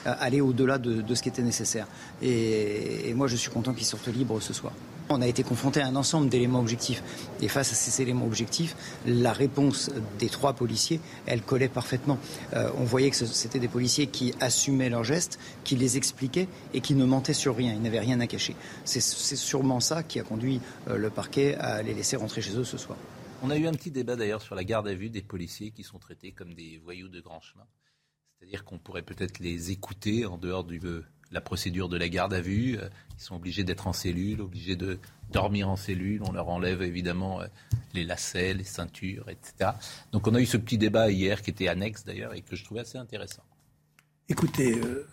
aller 0.05 0.41
au-delà 0.41 0.79
de, 0.79 1.15
ce 1.15 1.23
qui 1.23 1.29
était 1.29 1.43
nécessaire. 1.43 1.89
Et 2.23 3.13
moi, 3.15 3.27
je 3.27 3.37
suis 3.37 3.51
content 3.51 3.75
qu'ils 3.75 3.87
sortent 3.87 4.09
libres 4.09 4.41
ce 4.41 4.53
soir. 4.53 4.73
On 5.09 5.23
a 5.23 5.27
été 5.27 5.45
confronté 5.45 5.81
à 5.81 5.87
un 5.87 5.95
ensemble 5.95 6.29
d'éléments 6.29 6.59
objectifs. 6.59 7.03
Et 7.41 7.49
face 7.49 7.71
à 7.71 7.75
ces 7.75 8.03
éléments 8.03 8.27
objectifs, 8.27 8.75
la 9.07 9.33
réponse 9.33 9.91
des 10.19 10.29
trois 10.29 10.53
policiers, 10.53 11.01
elle 11.27 11.43
collait 11.43 11.69
parfaitement. 11.69 12.19
Euh, 12.55 12.71
on 12.79 12.85
voyait 12.85 13.11
que 13.11 13.17
c'était 13.17 13.61
des 13.61 13.69
policiers 13.69 14.09
qui 14.09 14.35
assumaient 14.41 14.89
leurs 14.89 15.05
gestes, 15.05 15.39
qui 15.63 15.77
les 15.77 15.97
expliquaient 15.97 16.49
et 16.75 16.81
qui 16.81 16.95
ne 16.95 17.05
mentaient 17.05 17.35
sur 17.35 17.57
rien. 17.57 17.73
Ils 17.73 17.83
n'avaient 17.83 18.01
rien 18.01 18.19
à 18.21 18.27
cacher. 18.27 18.57
C'est 18.85 19.01
sûrement 19.01 19.81
ça 19.81 20.03
qui 20.03 20.19
a 20.19 20.25
conduit 20.25 20.61
euh, 20.89 20.97
le 20.97 21.11
parquet 21.11 21.55
à 21.57 21.83
les 21.83 21.95
laisser 21.95 22.17
rentrer 22.17 22.41
chez 22.41 22.57
eux 22.57 22.65
ce 22.65 22.79
soir. 22.79 22.99
On 23.43 23.51
a 23.51 23.57
eu 23.57 23.67
un 23.67 23.73
petit 23.73 23.91
débat 23.91 24.17
d'ailleurs 24.17 24.43
sur 24.43 24.55
la 24.55 24.65
garde 24.65 24.89
à 24.89 24.95
vue 24.95 25.11
des 25.11 25.23
policiers 25.23 25.71
qui 25.71 25.85
sont 25.85 25.99
traités 25.99 26.33
comme 26.33 26.55
des 26.55 26.81
voyous 26.83 27.09
de 27.09 27.21
grand 27.21 27.41
chemin. 27.41 27.67
C'est-à-dire 28.39 28.65
qu'on 28.65 28.79
pourrait 28.79 29.03
peut-être 29.03 29.39
les 29.39 29.71
écouter 29.71 30.27
en 30.27 30.37
dehors 30.37 30.65
du, 30.65 30.81
la 31.33 31.41
procédure 31.41 31.89
de 31.89 31.97
la 31.97 32.09
garde 32.09 32.35
à 32.35 32.41
vue. 32.41 32.79
Euh, 32.79 32.89
ils 33.19 33.23
sont 33.23 33.37
obligés 33.37 33.65
d'être 33.65 33.87
en 33.87 33.93
cellule, 33.93 34.41
obligés 34.41 34.77
de 34.77 34.99
dormir 35.33 35.69
en 35.69 35.77
cellule. 35.77 36.23
On 36.23 36.33
leur 36.33 36.49
enlève 36.49 36.83
évidemment 36.83 37.41
euh, 37.41 37.47
les 37.95 38.05
lacets, 38.05 38.55
les 38.55 38.65
ceintures, 38.65 39.29
etc. 39.29 39.73
Donc 40.13 40.27
on 40.27 40.35
a 40.35 40.41
eu 40.41 40.47
ce 40.47 40.57
petit 40.57 40.79
débat 40.79 41.11
hier 41.11 41.43
qui 41.43 41.51
était 41.51 41.69
annexe 41.69 42.05
d'ailleurs 42.05 42.35
et 42.35 42.43
que 42.43 42.57
je 42.57 42.65
trouvais 42.65 42.81
assez 42.81 42.99
intéressant. 42.99 43.43
Écoutez, 44.29 44.79
euh, 44.79 45.09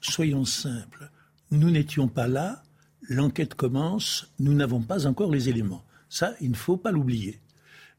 soyons 0.00 0.44
simples. 0.44 1.10
Nous 1.50 1.70
n'étions 1.70 2.08
pas 2.08 2.28
là. 2.28 2.62
L'enquête 3.08 3.54
commence. 3.54 4.30
Nous 4.38 4.54
n'avons 4.54 4.80
pas 4.80 5.06
encore 5.06 5.30
les 5.30 5.48
éléments. 5.48 5.84
Ça, 6.08 6.34
il 6.40 6.50
ne 6.50 6.56
faut 6.56 6.76
pas 6.76 6.92
l'oublier. 6.92 7.40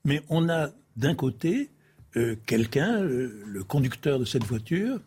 Mais 0.06 0.22
on 0.30 0.50
a 0.50 0.70
d'un 0.98 1.16
côté 1.16 1.70
quelqu'un, 2.46 3.00
le 3.00 3.64
conducteur 3.64 4.20
de 4.20 4.26
cette 4.26 4.44
voiture, 4.44 5.00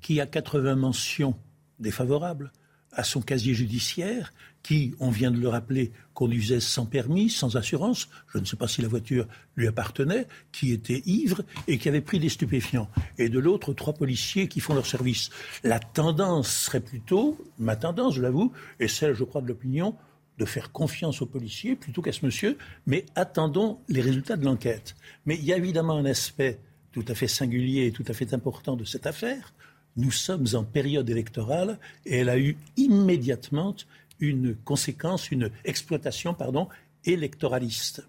qui 0.00 0.20
a 0.20 0.26
80 0.26 0.76
mentions 0.76 1.36
défavorables 1.78 2.52
à 2.92 3.04
son 3.04 3.20
casier 3.20 3.54
judiciaire, 3.54 4.32
qui, 4.62 4.94
on 4.98 5.10
vient 5.10 5.30
de 5.30 5.38
le 5.38 5.48
rappeler, 5.48 5.92
conduisait 6.12 6.60
sans 6.60 6.86
permis, 6.86 7.30
sans 7.30 7.56
assurance, 7.56 8.08
je 8.32 8.38
ne 8.38 8.44
sais 8.44 8.56
pas 8.56 8.68
si 8.68 8.82
la 8.82 8.88
voiture 8.88 9.26
lui 9.56 9.68
appartenait, 9.68 10.26
qui 10.52 10.72
était 10.72 11.02
ivre 11.06 11.42
et 11.66 11.78
qui 11.78 11.88
avait 11.88 12.00
pris 12.00 12.18
des 12.18 12.28
stupéfiants. 12.28 12.90
Et 13.16 13.28
de 13.28 13.38
l'autre, 13.38 13.72
trois 13.72 13.94
policiers 13.94 14.48
qui 14.48 14.60
font 14.60 14.74
leur 14.74 14.86
service. 14.86 15.30
La 15.62 15.78
tendance 15.78 16.50
serait 16.50 16.80
plutôt, 16.80 17.38
ma 17.58 17.76
tendance, 17.76 18.16
je 18.16 18.22
l'avoue, 18.22 18.52
et 18.80 18.88
celle, 18.88 19.14
je 19.14 19.24
crois, 19.24 19.40
de 19.40 19.46
l'opinion, 19.46 19.96
de 20.38 20.44
faire 20.44 20.72
confiance 20.72 21.22
aux 21.22 21.26
policiers 21.26 21.76
plutôt 21.76 22.02
qu'à 22.02 22.12
ce 22.12 22.24
monsieur, 22.24 22.58
mais 22.86 23.06
attendons 23.14 23.78
les 23.88 24.00
résultats 24.00 24.36
de 24.36 24.44
l'enquête. 24.44 24.96
Mais 25.26 25.36
il 25.36 25.44
y 25.44 25.52
a 25.52 25.56
évidemment 25.56 25.96
un 25.96 26.06
aspect 26.06 26.58
tout 26.92 27.04
à 27.08 27.14
fait 27.14 27.28
singulier 27.28 27.86
et 27.86 27.92
tout 27.92 28.04
à 28.08 28.14
fait 28.14 28.34
important 28.34 28.74
de 28.74 28.84
cette 28.84 29.06
affaire, 29.06 29.52
nous 29.96 30.10
sommes 30.10 30.46
en 30.54 30.64
période 30.64 31.08
électorale 31.10 31.78
et 32.06 32.18
elle 32.18 32.28
a 32.28 32.38
eu 32.38 32.56
immédiatement 32.76 33.74
une 34.20 34.54
conséquence, 34.54 35.30
une 35.30 35.50
exploitation, 35.64 36.34
pardon, 36.34 36.68
électoraliste. 37.04 38.04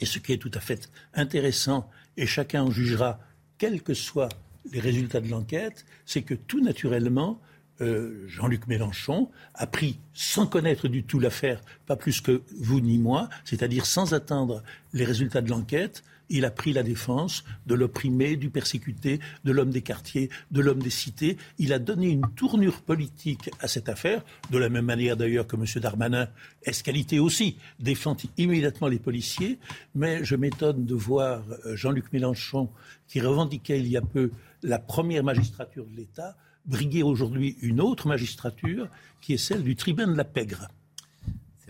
Et 0.00 0.06
ce 0.06 0.18
qui 0.18 0.32
est 0.32 0.38
tout 0.38 0.50
à 0.54 0.60
fait 0.60 0.90
intéressant, 1.14 1.88
et 2.16 2.26
chacun 2.26 2.64
en 2.64 2.70
jugera, 2.70 3.20
quels 3.58 3.82
que 3.82 3.94
soient 3.94 4.28
les 4.72 4.80
résultats 4.80 5.20
de 5.20 5.28
l'enquête, 5.28 5.84
c'est 6.06 6.22
que 6.22 6.34
tout 6.34 6.60
naturellement, 6.60 7.40
euh, 7.80 8.26
Jean-Luc 8.28 8.66
Mélenchon 8.66 9.30
a 9.54 9.66
pris, 9.66 9.98
sans 10.14 10.46
connaître 10.46 10.88
du 10.88 11.04
tout 11.04 11.20
l'affaire, 11.20 11.60
pas 11.86 11.96
plus 11.96 12.20
que 12.20 12.42
vous 12.58 12.80
ni 12.80 12.98
moi, 12.98 13.28
c'est-à-dire 13.44 13.86
sans 13.86 14.14
attendre 14.14 14.62
les 14.92 15.04
résultats 15.04 15.40
de 15.40 15.50
l'enquête, 15.50 16.04
il 16.32 16.44
a 16.46 16.50
pris 16.50 16.72
la 16.72 16.82
défense 16.82 17.44
de 17.66 17.74
l'opprimé, 17.74 18.36
du 18.36 18.50
persécuté, 18.50 19.20
de 19.44 19.52
l'homme 19.52 19.70
des 19.70 19.82
quartiers, 19.82 20.30
de 20.50 20.60
l'homme 20.60 20.82
des 20.82 20.90
cités. 20.90 21.36
Il 21.58 21.72
a 21.72 21.78
donné 21.78 22.08
une 22.08 22.26
tournure 22.34 22.80
politique 22.80 23.50
à 23.60 23.68
cette 23.68 23.88
affaire, 23.88 24.24
de 24.50 24.58
la 24.58 24.70
même 24.70 24.86
manière 24.86 25.16
d'ailleurs 25.16 25.46
que 25.46 25.56
M. 25.56 25.64
Darmanin, 25.76 26.28
escalité 26.64 27.18
aussi, 27.18 27.58
défend 27.78 28.16
immédiatement 28.38 28.88
les 28.88 28.98
policiers. 28.98 29.58
Mais 29.94 30.24
je 30.24 30.34
m'étonne 30.34 30.86
de 30.86 30.94
voir 30.94 31.42
euh, 31.66 31.76
Jean-Luc 31.76 32.12
Mélenchon, 32.12 32.70
qui 33.06 33.20
revendiquait 33.20 33.78
il 33.78 33.88
y 33.88 33.96
a 33.98 34.02
peu 34.02 34.30
la 34.62 34.78
première 34.78 35.22
magistrature 35.22 35.84
de 35.84 35.94
l'État, 35.94 36.34
briguer 36.64 37.02
aujourd'hui 37.02 37.56
une 37.60 37.80
autre 37.80 38.08
magistrature, 38.08 38.88
qui 39.20 39.34
est 39.34 39.38
celle 39.38 39.62
du 39.62 39.76
tribun 39.76 40.06
de 40.06 40.16
la 40.16 40.24
Pègre. 40.24 40.68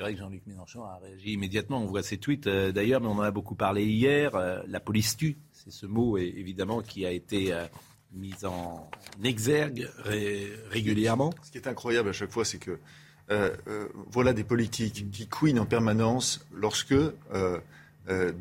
C'est 0.02 0.06
vrai 0.06 0.14
que 0.14 0.18
Jean-Luc 0.18 0.42
Mélenchon 0.48 0.82
a 0.82 0.98
réagi 1.00 1.34
immédiatement. 1.34 1.80
On 1.80 1.86
voit 1.86 2.02
ses 2.02 2.16
tweets 2.16 2.48
euh, 2.48 2.72
d'ailleurs, 2.72 3.00
mais 3.00 3.06
on 3.06 3.12
en 3.12 3.20
a 3.20 3.30
beaucoup 3.30 3.54
parlé 3.54 3.84
hier. 3.84 4.34
Euh, 4.34 4.60
la 4.66 4.80
police 4.80 5.16
tue, 5.16 5.36
c'est 5.52 5.70
ce 5.70 5.86
mot 5.86 6.18
évidemment 6.18 6.82
qui 6.82 7.06
a 7.06 7.12
été 7.12 7.52
euh, 7.52 7.66
mis 8.12 8.34
en 8.44 8.90
exergue 9.22 9.88
régulièrement. 10.70 11.32
Ce 11.44 11.52
qui 11.52 11.58
est 11.58 11.68
incroyable 11.68 12.08
à 12.08 12.12
chaque 12.12 12.32
fois, 12.32 12.44
c'est 12.44 12.58
que 12.58 12.80
voilà 14.10 14.32
des 14.32 14.42
politiques 14.42 15.08
qui 15.12 15.28
couinent 15.28 15.60
en 15.60 15.66
permanence 15.66 16.44
lorsque 16.52 16.96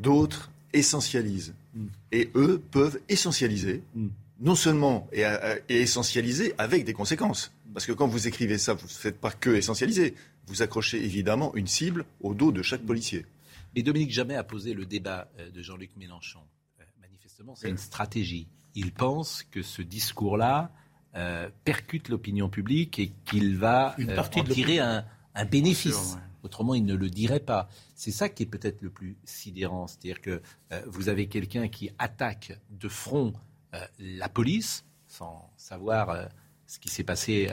d'autres 0.00 0.50
essentialisent. 0.72 1.54
Mm. 1.74 1.86
Et 2.10 2.30
eux 2.34 2.60
peuvent 2.72 2.98
essentialiser, 3.08 3.82
mm. 3.94 4.08
non 4.40 4.56
seulement 4.56 5.08
et, 5.12 5.22
et 5.68 5.80
essentialiser 5.80 6.54
avec 6.58 6.84
des 6.84 6.92
conséquences. 6.92 7.52
Parce 7.72 7.86
que 7.86 7.92
quand 7.92 8.08
vous 8.08 8.26
écrivez 8.26 8.58
ça, 8.58 8.74
vous 8.74 8.84
ne 8.84 8.90
faites 8.90 9.18
pas 9.18 9.30
que 9.30 9.50
essentialiser 9.50 10.14
vous 10.46 10.62
accrochez 10.62 11.04
évidemment 11.04 11.54
une 11.54 11.66
cible 11.66 12.04
au 12.20 12.34
dos 12.34 12.52
de 12.52 12.62
chaque 12.62 12.82
policier. 12.82 13.26
Mais 13.74 13.82
Dominique 13.82 14.10
Jamais 14.10 14.34
a 14.34 14.44
posé 14.44 14.74
le 14.74 14.84
débat 14.84 15.28
euh, 15.38 15.50
de 15.50 15.62
Jean-Luc 15.62 15.96
Mélenchon. 15.96 16.40
Euh, 16.80 16.84
manifestement, 17.00 17.54
c'est 17.54 17.70
une 17.70 17.78
stratégie. 17.78 18.46
Il 18.74 18.92
pense 18.92 19.44
que 19.50 19.62
ce 19.62 19.82
discours-là 19.82 20.70
euh, 21.14 21.48
percute 21.64 22.08
l'opinion 22.08 22.48
publique 22.48 22.98
et 22.98 23.12
qu'il 23.24 23.56
va 23.56 23.94
en 23.98 24.44
tirer 24.44 24.78
un, 24.78 25.04
bénéfice. 25.50 26.16
Autrement, 26.42 26.74
il 26.74 26.84
ne 26.84 26.94
le 26.94 27.08
dirait 27.08 27.40
pas. 27.40 27.68
C'est 27.94 28.10
ça 28.10 28.28
qui 28.28 28.42
est 28.42 28.46
peut-être 28.46 28.82
le 28.82 28.90
plus 28.90 29.16
sidérant. 29.24 29.86
C'est-à-dire 29.86 30.20
que 30.20 30.42
vous 30.86 31.08
avez 31.08 31.28
quelqu'un 31.28 31.68
qui 31.68 31.90
attaque 31.98 32.58
de 32.70 32.88
front 32.88 33.32
la 33.98 34.28
police, 34.28 34.84
sans 35.06 35.50
savoir 35.56 36.28
ce 36.66 36.78
qui 36.80 36.88
s'est 36.88 37.04
passé 37.04 37.48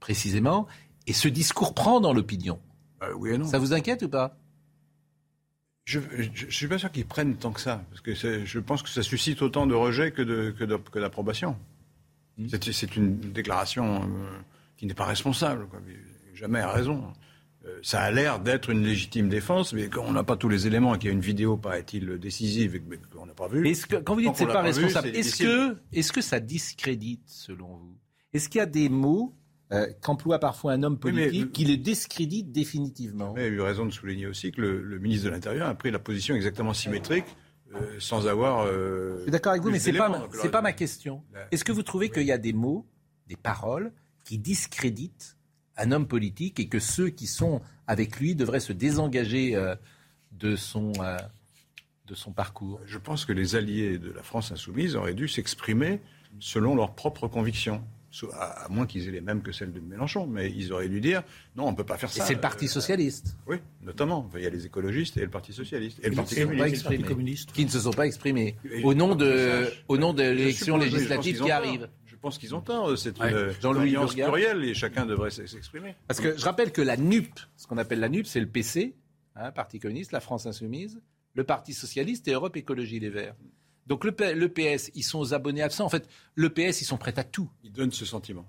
précisément, 0.00 0.66
et 1.06 1.12
ce 1.12 1.28
discours 1.28 1.74
prend 1.74 2.00
dans 2.00 2.12
l'opinion. 2.12 2.60
Euh, 3.02 3.12
oui 3.16 3.30
et 3.30 3.38
non. 3.38 3.46
Ça 3.46 3.58
vous 3.58 3.72
inquiète 3.72 4.02
ou 4.02 4.08
pas? 4.08 4.36
Je 5.84 5.98
ne 5.98 6.50
suis 6.50 6.68
pas 6.68 6.78
sûr 6.78 6.92
qu'ils 6.92 7.06
prennent 7.06 7.36
tant 7.36 7.50
que 7.50 7.60
ça, 7.60 7.84
parce 7.90 8.00
que 8.00 8.14
je 8.14 8.58
pense 8.60 8.82
que 8.82 8.88
ça 8.88 9.02
suscite 9.02 9.42
autant 9.42 9.66
de 9.66 9.74
rejet 9.74 10.12
que, 10.12 10.98
d'approbation. 10.98 11.56
Hmm. 12.38 12.46
C'est, 12.48 12.96
une 12.96 13.18
déclaration 13.18 14.02
euh, 14.02 14.06
qui 14.76 14.86
n'est 14.86 14.94
pas 14.94 15.04
responsable. 15.04 15.66
Quoi. 15.66 15.80
Jamais 16.34 16.60
a 16.60 16.70
raison. 16.70 17.12
Euh, 17.64 17.78
ça 17.82 18.00
a 18.00 18.10
l'air 18.10 18.38
d'être 18.38 18.70
une 18.70 18.84
légitime 18.84 19.28
défense, 19.28 19.72
mais 19.72 19.88
quand 19.88 20.04
on 20.06 20.12
n'a 20.12 20.24
pas 20.24 20.36
tous 20.36 20.48
les 20.48 20.66
éléments 20.68 20.94
et 20.94 20.98
qu'il 20.98 21.08
y 21.08 21.10
a 21.10 21.14
une 21.14 21.20
vidéo, 21.20 21.56
paraît-il, 21.56 22.18
décisive 22.18 22.76
et 22.76 22.82
qu'on 23.12 23.26
n'a 23.26 23.34
pas 23.34 23.48
vu. 23.48 23.68
Est-ce 23.68 23.86
que, 23.86 23.96
quand 23.96 24.14
vous 24.14 24.20
dites 24.20 24.32
que 24.32 24.38
c'est 24.38 24.46
pas, 24.46 24.62
responsable, 24.62 25.08
est-ce, 25.08 25.42
que, 25.42 25.76
est-ce 25.92 26.12
que 26.12 26.20
ça 26.20 26.38
discrédite, 26.38 27.22
selon 27.26 27.76
vous? 27.76 27.96
Est-ce 28.32 28.48
qu'il 28.48 28.60
y 28.60 28.62
a 28.62 28.66
des 28.66 28.88
mots 28.88 29.34
euh, 29.72 29.86
qu'emploie 30.02 30.38
parfois 30.38 30.72
un 30.72 30.82
homme 30.82 30.98
politique 30.98 31.50
qui 31.52 31.64
le 31.64 31.78
discrédite 31.78 32.52
définitivement. 32.52 33.32
Vous 33.32 33.38
avez 33.38 33.48
eu 33.48 33.62
raison 33.62 33.86
de 33.86 33.90
souligner 33.90 34.26
aussi 34.26 34.52
que 34.52 34.60
le, 34.60 34.98
ministre 34.98 35.26
de 35.26 35.30
l'Intérieur 35.30 35.66
a 35.66 35.74
pris 35.74 35.90
la 35.90 35.98
position 35.98 36.34
exactement 36.34 36.74
symétrique. 36.74 37.24
Euh, 37.74 37.98
sans 37.98 38.26
avoir. 38.26 38.66
Euh, 38.66 39.16
Je 39.16 39.22
suis 39.22 39.30
d'accord 39.30 39.52
avec 39.52 39.62
vous, 39.62 39.70
mais 39.70 39.78
ce 39.78 39.88
n'est 39.88 39.96
pas, 39.96 40.28
c'est 40.34 40.50
pas 40.50 40.60
ma 40.60 40.74
question. 40.74 41.22
Est-ce 41.50 41.64
que 41.64 41.72
vous 41.72 41.82
trouvez 41.82 42.10
qu'il 42.10 42.24
y 42.24 42.32
a 42.32 42.36
des 42.36 42.52
mots, 42.52 42.86
des 43.28 43.36
paroles 43.36 43.92
qui 44.24 44.36
discréditent 44.36 45.38
un 45.78 45.90
homme 45.90 46.06
politique 46.06 46.60
et 46.60 46.68
que 46.68 46.78
ceux 46.78 47.08
qui 47.08 47.26
sont 47.26 47.62
avec 47.86 48.20
lui 48.20 48.34
devraient 48.34 48.60
se 48.60 48.74
désengager 48.74 49.56
de, 50.32 50.54
son, 50.54 50.92
de 50.92 52.14
son 52.14 52.32
parcours? 52.32 52.78
Je 52.84 52.98
pense 52.98 53.24
que 53.24 53.32
les 53.32 53.56
alliés 53.56 53.96
de 53.96 54.10
la 54.10 54.22
France 54.22 54.52
insoumise 54.52 54.94
auraient 54.94 55.14
dû 55.14 55.26
s'exprimer 55.26 56.02
selon 56.40 56.74
leurs 56.74 56.94
propres 56.94 57.26
convictions 57.26 57.82
À, 58.34 58.64
à 58.64 58.68
moins 58.68 58.86
qu'ils 58.86 59.08
aient 59.08 59.12
les 59.12 59.20
mêmes 59.20 59.42
que 59.42 59.52
celles 59.52 59.72
de 59.72 59.80
Mélenchon. 59.80 60.26
Mais 60.26 60.50
ils 60.50 60.72
auraient 60.72 60.88
dû 60.88 61.00
dire 61.00 61.22
non, 61.56 61.66
on 61.66 61.70
ne 61.72 61.76
peut 61.76 61.84
pas 61.84 61.96
faire 61.96 62.10
Et 62.10 62.18
ça. 62.18 62.24
c'est 62.26 62.34
le 62.34 62.40
Parti 62.40 62.66
Euh, 62.66 62.68
socialiste. 62.68 63.36
Oui, 63.46 63.56
notamment. 63.82 64.28
Il 64.36 64.42
y 64.42 64.46
a 64.46 64.50
les 64.50 64.66
écologistes 64.66 65.16
et 65.16 65.22
le 65.22 65.30
Parti 65.30 65.52
socialiste. 65.52 65.98
Et 66.00 66.04
le 66.04 66.10
Qui 66.10 66.16
Parti 66.16 66.34
ne 66.34 66.40
se 66.40 66.42
sont 66.42 66.48
pas 66.48 66.98
communiste. 67.08 67.48
exprimés. 67.48 67.52
Qui 67.54 67.64
ne 67.64 67.70
se 67.70 67.80
sont 67.80 67.90
pas 67.92 68.06
exprimés. 68.06 68.56
Et 68.70 68.84
Au 68.84 68.94
nom 68.94 69.14
de, 69.14 69.64
sache. 69.64 69.84
au 69.88 69.96
nom 69.98 70.12
de 70.12 70.22
Je 70.24 70.28
l'élection 70.30 70.76
législative 70.76 71.34
qui 71.36 71.40
tort. 71.40 71.50
arrive. 71.52 71.88
Je 72.06 72.16
pense 72.16 72.38
qu'ils 72.38 72.54
ont 72.54 72.60
tort. 72.60 72.96
C'est 72.98 73.18
Ouais. 73.18 73.32
une 73.32 73.50
Jean-Louis 73.60 73.82
alliance 73.88 74.14
Burgat. 74.14 74.30
plurielle 74.30 74.64
et 74.64 74.74
chacun 74.74 75.06
devrait 75.06 75.30
s'exprimer. 75.30 75.94
Parce 76.06 76.20
que 76.20 76.36
je 76.38 76.44
rappelle 76.44 76.70
que 76.70 76.82
la 76.82 76.96
NUP, 76.96 77.32
ce 77.56 77.66
qu'on 77.66 77.78
appelle 77.78 77.98
la 78.00 78.08
NUP, 78.08 78.26
c'est 78.26 78.38
le 78.40 78.46
PC, 78.46 78.94
hein, 79.34 79.50
Parti 79.52 79.80
communiste, 79.80 80.12
la 80.12 80.20
France 80.20 80.46
insoumise, 80.46 81.00
le 81.34 81.44
Parti 81.44 81.72
socialiste 81.72 82.28
et 82.28 82.32
Europe 82.32 82.56
Écologie 82.56 83.00
Les 83.00 83.08
Verts. 83.10 83.34
Donc 83.86 84.04
le, 84.04 84.12
P- 84.12 84.34
le 84.34 84.48
PS, 84.48 84.90
ils 84.94 85.02
sont 85.02 85.18
aux 85.18 85.34
abonnés 85.34 85.62
absents. 85.62 85.84
En 85.84 85.88
fait, 85.88 86.08
le 86.34 86.50
PS, 86.50 86.80
ils 86.80 86.84
sont 86.84 86.96
prêts 86.98 87.18
à 87.18 87.24
tout. 87.24 87.50
Ils 87.64 87.72
donnent 87.72 87.92
ce 87.92 88.04
sentiment. 88.04 88.46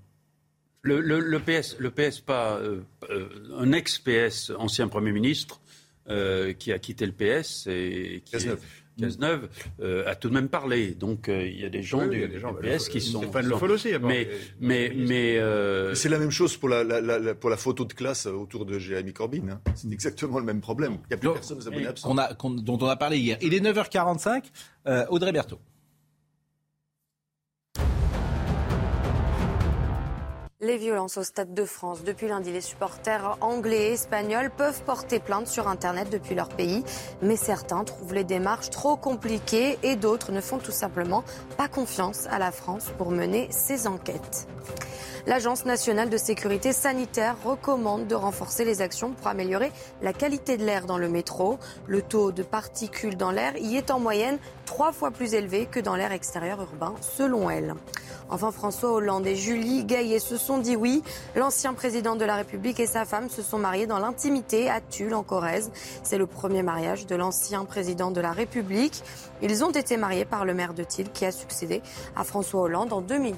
Le, 0.83 0.99
le- 1.01 1.19
le 1.21 1.39
PS, 1.39 1.77
le 1.79 1.91
PS 1.91 2.19
pas 2.19 2.57
euh, 2.57 2.81
euh, 3.09 3.29
un 3.57 3.71
ex-PS, 3.71 4.51
ancien 4.57 4.87
Premier 4.87 5.11
ministre, 5.11 5.61
euh, 6.09 6.53
qui 6.53 6.71
a 6.73 6.79
quitté 6.79 7.05
le 7.05 7.13
PS 7.13 7.67
et 7.67 8.21
qui 8.25 8.35
est- 8.49 8.57
Cazeneuve, 8.99 9.49
euh, 9.81 10.03
a 10.07 10.15
tout 10.15 10.29
de 10.29 10.33
même 10.33 10.49
parlé. 10.49 10.91
Donc 10.91 11.29
euh, 11.29 11.47
il 11.47 11.59
y 11.59 11.65
a 11.65 11.69
des 11.69 11.81
gens 11.81 11.99
Oui, 12.01 12.09
du, 12.09 12.27
des 12.27 12.39
gens, 12.39 12.53
du 12.53 12.61
bah, 12.61 12.77
PS 12.77 12.89
qui 12.89 12.97
le- 12.99 13.03
sont. 13.03 13.21
Stéphane 13.23 13.47
Le 13.47 13.55
Foll 13.57 13.71
aussi, 13.71 13.89
Mais, 14.01 14.27
mais, 14.61 14.91
mais 14.95 15.37
euh, 15.39 15.95
C'est 15.95 16.09
la 16.09 16.19
même 16.19 16.31
chose 16.31 16.55
pour 16.57 16.69
la, 16.69 16.83
la- 16.83 17.01
la- 17.01 17.19
la- 17.19 17.35
pour 17.35 17.49
la 17.49 17.57
photo 17.57 17.85
de 17.85 17.93
classe 17.93 18.25
autour 18.25 18.65
de 18.65 18.77
Jérémy 18.79 19.13
Corbyn. 19.13 19.49
hein. 19.49 19.61
C'est 19.75 19.91
exactement 19.91 20.39
le 20.39 20.45
même 20.45 20.61
problème. 20.61 20.93
Il 21.05 21.07
n'y 21.09 21.13
a 21.15 21.17
plus 21.17 21.31
personne 21.33 21.57
aux 21.57 21.67
abonnés 21.67 21.87
absents. 21.87 22.13
dont 22.13 22.77
on 22.81 22.87
a 22.87 22.95
parlé 22.95 23.17
hier. 23.17 23.37
Il 23.41 23.53
est 23.53 23.59
9h45. 23.61 24.43
euh, 24.87 25.05
Audrey 25.09 25.31
Berthaud. 25.31 25.59
Les 30.63 30.77
violences 30.77 31.17
au 31.17 31.23
Stade 31.23 31.53
de 31.53 31.65
France. 31.65 32.05
Depuis 32.05 32.29
lundi, 32.29 32.49
les 32.49 32.61
supporters 32.61 33.37
anglais 33.41 33.89
et 33.89 33.93
espagnols 33.95 34.49
peuvent 34.49 34.81
porter 34.83 35.19
plainte 35.19 35.47
sur 35.47 35.67
Internet 35.67 36.09
depuis 36.09 36.35
leur 36.35 36.47
pays. 36.47 36.85
Mais 37.21 37.35
certains 37.35 37.83
trouvent 37.83 38.13
les 38.13 38.23
démarches 38.23 38.69
trop 38.69 38.95
compliquées 38.95 39.77
et 39.83 39.97
d'autres 39.97 40.31
ne 40.31 40.39
font 40.39 40.59
tout 40.59 40.71
simplement 40.71 41.25
pas 41.57 41.67
confiance 41.67 42.27
à 42.27 42.39
la 42.39 42.53
France 42.53 42.93
pour 42.97 43.11
mener 43.11 43.49
ces 43.51 43.87
enquêtes. 43.87 44.47
L'Agence 45.27 45.65
nationale 45.65 46.09
de 46.09 46.15
sécurité 46.15 46.71
sanitaire 46.71 47.35
recommande 47.43 48.07
de 48.07 48.15
renforcer 48.15 48.63
les 48.63 48.81
actions 48.81 49.11
pour 49.11 49.27
améliorer 49.27 49.69
la 50.01 50.13
qualité 50.13 50.55
de 50.55 50.63
l'air 50.63 50.85
dans 50.85 50.97
le 50.97 51.09
métro. 51.09 51.59
Le 51.87 52.01
taux 52.01 52.31
de 52.31 52.43
particules 52.43 53.17
dans 53.17 53.31
l'air 53.31 53.57
y 53.57 53.75
est 53.75 53.91
en 53.91 53.99
moyenne 53.99 54.39
trois 54.65 54.93
fois 54.93 55.11
plus 55.11 55.33
élevé 55.33 55.65
que 55.65 55.81
dans 55.81 55.97
l'air 55.97 56.13
extérieur 56.13 56.61
urbain, 56.61 56.95
selon 57.01 57.49
elle. 57.49 57.75
Enfin, 58.29 58.51
François 58.51 58.91
Hollande 58.93 59.27
et 59.27 59.35
Julie 59.35 59.83
Gaillet 59.85 60.19
se 60.19 60.37
sont 60.37 60.57
dit 60.59 60.75
oui. 60.75 61.03
L'ancien 61.35 61.73
président 61.73 62.15
de 62.15 62.25
la 62.25 62.35
République 62.35 62.79
et 62.79 62.87
sa 62.87 63.05
femme 63.05 63.29
se 63.29 63.41
sont 63.41 63.57
mariés 63.59 63.87
dans 63.87 63.99
l'intimité 63.99 64.69
à 64.69 64.81
Tulle, 64.81 65.13
en 65.13 65.23
Corrèze. 65.23 65.71
C'est 66.03 66.17
le 66.17 66.25
premier 66.27 66.63
mariage 66.63 67.05
de 67.05 67.15
l'ancien 67.15 67.65
président 67.65 68.11
de 68.11 68.21
la 68.21 68.31
République. 68.31 69.01
Ils 69.41 69.63
ont 69.63 69.71
été 69.71 69.97
mariés 69.97 70.25
par 70.25 70.45
le 70.45 70.53
maire 70.53 70.73
de 70.73 70.83
Tulle 70.83 71.11
qui 71.11 71.25
a 71.25 71.31
succédé 71.31 71.81
à 72.15 72.23
François 72.23 72.61
Hollande 72.61 72.93
en 72.93 73.01
2008. 73.01 73.35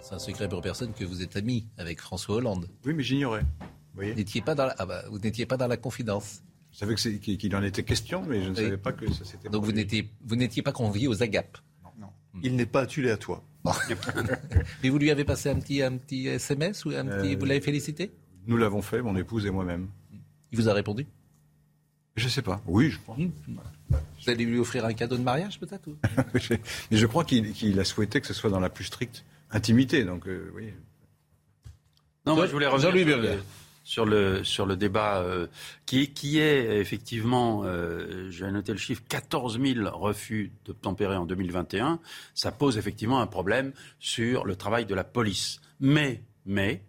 C'est 0.00 0.14
un 0.14 0.18
secret 0.18 0.48
pour 0.48 0.60
personne 0.62 0.92
que 0.92 1.04
vous 1.04 1.22
êtes 1.22 1.36
ami 1.36 1.66
avec 1.78 2.00
François 2.00 2.36
Hollande. 2.36 2.68
Oui, 2.84 2.92
mais 2.94 3.02
j'ignorais. 3.02 3.40
Vous 3.60 3.96
voyez 3.96 4.14
n'étiez 4.14 4.40
pas 4.40 4.54
dans 4.54 4.66
la, 4.66 4.74
ah 4.78 4.86
bah, 4.86 5.02
vous 5.10 5.18
n'étiez 5.18 5.46
pas 5.46 5.56
dans 5.56 5.66
la 5.68 5.76
confidence. 5.76 6.42
Je 6.72 6.78
savais 6.78 6.94
qu'il 6.94 7.54
en 7.54 7.62
était 7.62 7.82
question, 7.82 8.22
mais 8.26 8.42
je 8.42 8.48
ne 8.48 8.54
Oui. 8.56 8.64
savais 8.64 8.76
pas 8.78 8.92
que 8.92 9.10
ça 9.12 9.24
s'était 9.24 9.50
Donc 9.50 9.64
vous 9.64 9.72
n'étiez, 9.72 10.10
vous 10.24 10.36
n'étiez 10.36 10.62
pas 10.62 10.72
convié 10.72 11.06
aux 11.06 11.22
agapes. 11.22 11.58
Il 12.42 12.56
n'est 12.56 12.66
pas 12.66 12.82
atulé 12.82 13.10
à 13.10 13.16
toi. 13.16 13.42
Mais 14.82 14.88
vous 14.90 14.98
lui 14.98 15.10
avez 15.10 15.24
passé 15.24 15.50
un 15.50 15.56
petit, 15.58 15.82
un 15.82 15.96
petit 15.96 16.26
SMS 16.28 16.84
ou 16.84 16.90
un 16.90 17.04
petit, 17.04 17.34
Euh, 17.34 17.36
vous 17.38 17.44
l'avez 17.44 17.60
félicité? 17.60 18.10
Nous 18.46 18.56
l'avons 18.56 18.82
fait, 18.82 19.02
mon 19.02 19.16
épouse 19.16 19.46
et 19.46 19.50
moi-même. 19.50 19.88
Il 20.50 20.58
vous 20.58 20.68
a 20.68 20.72
répondu? 20.74 21.06
Je 22.16 22.28
sais 22.28 22.42
pas. 22.42 22.60
Oui, 22.66 22.90
je 22.90 22.98
pense. 23.06 23.18
Vous 23.18 24.30
allez 24.30 24.44
lui 24.44 24.58
offrir 24.58 24.84
un 24.84 24.92
cadeau 24.92 25.16
de 25.16 25.22
mariage 25.22 25.58
peut-être 25.60 25.86
ou- 25.88 25.96
Mais 26.90 26.96
je 26.96 27.06
crois 27.06 27.24
qu'il 27.24 27.52
qu'il 27.52 27.78
a 27.80 27.84
souhaité 27.84 28.20
que 28.20 28.26
ce 28.26 28.34
soit 28.34 28.50
dans 28.50 28.60
la 28.60 28.68
plus 28.68 28.84
stricte 28.84 29.24
intimité. 29.50 30.04
Donc, 30.04 30.26
euh, 30.26 30.50
oui. 30.54 30.72
Non, 32.26 32.34
moi, 32.34 32.46
je 32.46 32.52
voulais 32.52 32.66
revenir 32.66 32.90
Jean-Louis 32.90 33.04
sur 33.84 34.06
le, 34.06 34.76
débat 34.76 35.22
euh, 35.22 35.46
qui 35.86 36.38
est 36.38 36.80
effectivement, 36.80 37.62
euh, 37.64 38.30
j'ai 38.30 38.50
noté 38.50 38.72
le 38.72 38.78
chiffre, 38.78 39.02
14 39.08 39.60
000 39.60 39.88
refus 39.90 40.52
d'obtempérer 40.64 41.16
en 41.16 41.26
2021. 41.26 42.00
Ça 42.34 42.52
pose 42.52 42.78
effectivement 42.78 43.20
un 43.20 43.26
problème 43.26 43.72
sur 43.98 44.44
le 44.44 44.56
travail 44.56 44.86
de 44.86 44.94
la 44.94 45.04
police. 45.04 45.60
Mais 45.80 46.22
mais 46.44 46.82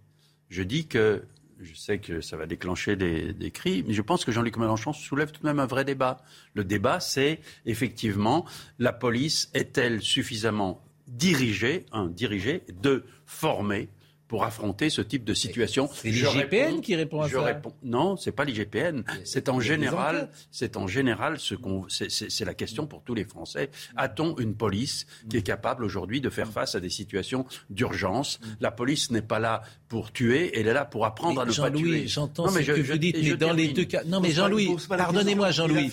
je 0.50 0.64
dis 0.64 0.88
que 0.88 1.24
je 1.60 1.76
sais 1.76 2.00
que 2.00 2.20
ça 2.20 2.36
va 2.36 2.46
déclencher 2.46 2.96
des, 2.96 3.32
des 3.32 3.52
cris, 3.52 3.84
mais 3.88 3.94
je 3.94 4.02
pense 4.02 4.26
que 4.26 4.32
Jean-Luc 4.32 4.58
Mélenchon 4.58 4.92
soulève 4.92 5.32
tout 5.32 5.42
de 5.42 5.48
même 5.48 5.60
un 5.60 5.66
vrai 5.66 5.86
débat. 5.86 6.22
Le 6.54 6.64
débat, 6.64 7.00
c'est 7.00 7.40
effectivement 7.66 8.46
la 8.80 8.92
police 8.92 9.50
est-elle 9.54 10.02
suffisamment 10.02 10.84
dirigée, 11.08 11.86
un 11.92 12.08
dirigée, 12.08 12.64
deux 12.82 13.06
formée 13.26 13.90
pour 14.34 14.46
affronter 14.46 14.90
ce 14.90 15.02
type 15.04 15.26
de 15.26 15.36
situation. 15.36 15.88
C'est 15.94 16.10
l'IGPN 16.10 16.38
réponds- 16.40 16.82
qui 16.82 16.96
répond 16.96 17.22
à 17.22 17.28
je 17.28 17.36
ça. 17.36 17.44
réponds- 17.44 17.76
non, 17.84 18.18
c'est 18.18 18.32
pas 18.32 18.46
l'IGPN. 18.46 19.04
C'est 19.26 19.48
en 19.48 19.60
général, 19.60 20.28
c'est 20.50 20.76
en 20.76 20.88
général 20.88 21.38
ce 21.38 21.54
qu'on, 21.54 21.86
c'est, 21.88 22.10
la 22.44 22.56
question 22.56 22.88
pour 22.88 23.04
tous 23.04 23.14
les 23.14 23.26
Français. 23.26 23.70
A-t-on 23.96 24.36
une 24.40 24.56
police 24.56 25.06
qui 25.30 25.38
est 25.38 25.44
capable 25.44 25.84
aujourd'hui 25.86 26.20
de 26.20 26.32
faire 26.32 26.48
face 26.50 26.74
à 26.74 26.80
des 26.80 26.90
situations 26.90 27.46
d'urgence? 27.70 28.40
La 28.60 28.72
police 28.72 29.12
n'est 29.12 29.22
pas 29.22 29.38
là 29.38 29.62
pour 29.88 30.12
tuer, 30.12 30.52
elle 30.60 30.68
est 30.68 30.74
là 30.74 30.86
pour 30.86 31.06
apprendre 31.06 31.40
à 31.42 31.46
ne 31.46 31.52
pas 31.54 31.70
tuer. 31.70 31.78
Jean-Louis, 31.78 32.08
j'entends 32.08 32.46
Non, 32.48 32.52
ce 32.54 32.62
je- 32.64 32.72
que 32.74 32.84
je- 32.84 32.92
vous 32.94 32.98
dites, 32.98 33.18
mais 33.22 33.36
dans 33.36 33.54
les 33.54 33.68
deux 33.68 33.86
cas. 33.86 34.04
Non, 34.04 34.20
mais 34.20 34.32
Jean-Louis, 34.32 34.76
pardonnez-moi. 34.90 35.52
Jean-Louis. 35.52 35.92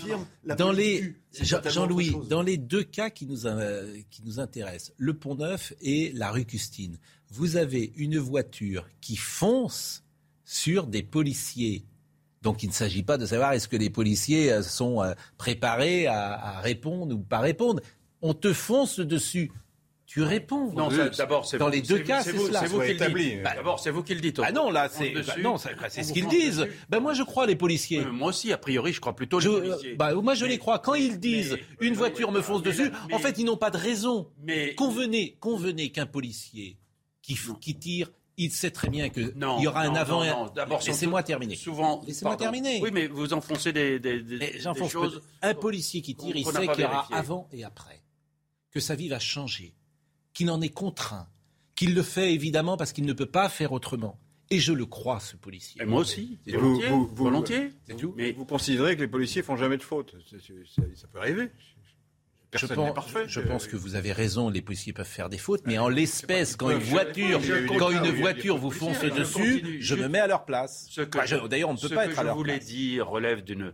Dans 0.57 0.72
les, 0.72 1.12
Jean-Louis, 1.32 2.14
dans 2.28 2.42
les 2.42 2.56
deux 2.56 2.82
cas 2.82 3.10
qui 3.10 3.26
nous, 3.26 3.46
euh, 3.46 3.96
qui 4.10 4.22
nous 4.24 4.40
intéressent, 4.40 4.92
le 4.96 5.14
Pont 5.14 5.36
Neuf 5.36 5.72
et 5.80 6.12
la 6.12 6.30
rue 6.30 6.44
Custine, 6.44 6.98
vous 7.30 7.56
avez 7.56 7.92
une 7.96 8.18
voiture 8.18 8.88
qui 9.00 9.16
fonce 9.16 10.02
sur 10.44 10.86
des 10.86 11.02
policiers. 11.02 11.84
Donc 12.42 12.62
il 12.62 12.68
ne 12.68 12.74
s'agit 12.74 13.02
pas 13.02 13.18
de 13.18 13.26
savoir 13.26 13.52
est-ce 13.52 13.68
que 13.68 13.76
les 13.76 13.90
policiers 13.90 14.52
euh, 14.52 14.62
sont 14.62 15.02
euh, 15.02 15.12
préparés 15.38 16.06
à, 16.06 16.32
à 16.32 16.60
répondre 16.60 17.14
ou 17.14 17.20
pas 17.20 17.38
répondre. 17.38 17.80
On 18.22 18.34
te 18.34 18.52
fonce 18.52 18.98
dessus. 18.98 19.52
Tu 20.12 20.22
réponds. 20.24 20.72
Non, 20.72 20.88
d'abord, 21.16 21.46
c'est 21.46 21.56
dans 21.56 21.66
vous- 21.66 21.70
les 21.70 21.82
deux 21.82 22.00
cas, 22.00 22.20
c'est 22.20 22.36
cela. 22.36 22.58
c'est 22.58 22.66
vous 22.66 22.80
qui 22.80 22.88
le 22.88 22.94
établi. 22.94 23.24
dites. 23.30 23.42
Bah, 23.44 23.52
D'abord, 23.54 23.78
c'est 23.78 23.92
vous 23.92 24.02
qui 24.02 24.12
le 24.12 24.20
dites. 24.20 24.40
Ah 24.42 24.50
non, 24.50 24.68
là, 24.68 24.88
c'est 24.90 25.11
bah, 25.11 25.20
dessus. 25.20 25.40
non, 25.40 25.56
c'est 25.56 25.70
c'est 25.88 26.02
ce 26.02 26.12
qu'ils 26.12 26.26
disent. 26.26 26.58
dessus. 26.58 26.72
Ben 26.88 26.98
moi, 26.98 27.14
je 27.14 27.22
crois 27.22 27.46
les 27.46 27.54
policiers. 27.54 28.00
Euh, 28.00 28.11
Moi 28.11 28.30
aussi, 28.30 28.52
a 28.52 28.58
priori, 28.58 28.92
je 28.92 29.00
crois 29.00 29.14
plutôt 29.14 29.38
les 29.38 29.44
Je, 29.44 29.50
policiers. 29.50 29.94
bah, 29.94 30.12
moi, 30.14 30.34
je 30.34 30.46
les 30.46 30.58
crois. 30.58 30.80
Quand 30.80 30.94
ils 30.94 31.20
disent 31.20 31.56
mais- 31.80 31.86
une 31.86 31.94
voiture 31.94 32.32
me 32.32 32.38
bah, 32.40 32.42
fonce 32.42 32.62
dessus, 32.62 32.90
en 33.12 33.20
fait, 33.20 33.38
ils 33.38 33.44
n'ont 33.44 33.56
pas 33.56 33.70
de 33.70 33.76
raison. 33.76 34.28
Mais 34.42 34.74
Convenez, 34.74 35.36
convenez 35.38 35.92
qu'un 35.92 36.06
policier 36.06 36.76
qui, 37.22 37.36
tire, 37.78 38.11
il 38.36 38.50
sait 38.50 38.72
très 38.72 38.88
bien 38.88 39.11
que 39.11 39.32
Non, 39.36 39.58
il 39.58 39.62
y 39.62 39.68
aura 39.68 39.82
un 39.82 39.94
avant 39.94 40.18
non, 40.18 40.24
et 40.24 40.28
un. 40.30 40.32
non. 40.34 40.46
D'abord, 40.52 40.82
sont 40.82 40.90
Laissez-moi 40.90 41.22
terminer. 41.22 41.54
Souvent, 41.54 42.02
Laissez-moi 42.04 42.34
terminer. 42.36 42.80
Oui, 42.82 42.90
mais 42.92 43.06
vous 43.06 43.32
enfoncez 43.32 43.72
des, 43.72 44.00
des, 44.00 44.20
des- 44.24 44.38
des 44.40 44.58
j'enfonce 44.58 44.90
choses. 44.90 45.22
Un 45.40 45.54
policier 45.54 46.02
qui 46.02 46.16
tire, 46.16 46.34
il 46.34 46.44
sait 46.44 46.66
qu'il 46.66 46.80
y 46.80 46.84
aura 46.84 47.06
avant 47.12 47.48
et 47.52 47.62
après, 47.62 48.02
que 48.72 48.80
sa 48.80 48.96
vie 48.96 49.08
va 49.08 49.20
changer, 49.20 49.72
qu'il 50.32 50.50
en 50.50 50.60
est 50.60 50.68
contraint, 50.68 51.28
qu'il 51.74 51.94
le 51.94 52.02
fait 52.02 52.32
évidemment 52.32 52.76
parce 52.76 52.92
qu'il 52.92 53.04
ne 53.04 53.12
peut 53.12 53.26
pas 53.26 53.48
faire 53.48 53.72
autrement. 53.72 54.18
Et 54.52 54.58
je 54.58 54.72
le 54.72 54.84
crois, 54.84 55.20
ce 55.20 55.36
policier. 55.36 55.80
Et 55.80 55.84
moi 55.84 56.00
aussi. 56.00 56.40
Et 56.46 56.56
vous- 56.56 56.74
Volontiers. 56.80 56.88
vous- 56.88 57.06
vous- 57.06 57.24
volontiers. 57.24 57.70
C'est 57.86 57.96
tout. 57.96 58.14
Mais 58.16 58.32
Vous 58.32 58.44
considérez 58.44 58.96
que 58.96 59.00
les 59.02 59.08
policiers 59.08 59.42
font 59.42 59.56
jamais 59.56 59.76
de 59.76 59.82
faute. 59.82 60.16
Ça 60.28 61.06
peut 61.12 61.20
arriver. 61.20 61.50
Je 62.52 62.58
Personne 62.58 62.78
n'est 62.80 62.86
pense, 62.86 62.94
parfait. 62.96 63.24
je 63.28 63.40
pense 63.40 63.68
que 63.68 63.76
vous 63.76 63.94
avez 63.94 64.12
raison, 64.12 64.48
les 64.50 64.60
policiers 64.60 64.92
peuvent 64.92 65.06
faire 65.06 65.28
des 65.28 65.38
fautes, 65.38 65.62
mais 65.66 65.78
en 65.78 65.88
l'espèce, 65.88 66.56
quand 66.56 66.68
une 66.70 66.78
voiture, 66.78 67.40
Je 67.40 67.64
quand 67.78 67.90
une 67.92 68.10
voiture 68.20 68.56
vous 68.56 68.72
fonce 68.72 68.96
je 69.00 69.06
dessus, 69.08 69.80
je 69.80 69.94
me 69.94 70.08
mets 70.08 70.18
à 70.18 70.26
leur 70.26 70.44
place. 70.44 70.88
Ce 70.90 71.02
que 71.02 71.18
Enfin, 71.18 71.26
je- 71.26 71.36
je- 71.36 71.46
D'ailleurs, 71.46 71.68
on 71.70 71.74
ne 71.74 71.78
peut 71.78 71.86
ce 71.86 71.94
pas 71.94 72.06
que 72.06 72.10
être 72.10 72.18
à 72.18 72.22
je 72.22 72.26
leur 72.26 72.34
voulais 72.36 72.56
place. 72.56 72.66
dire 72.66 73.06
relève 73.08 73.44
d'une 73.44 73.72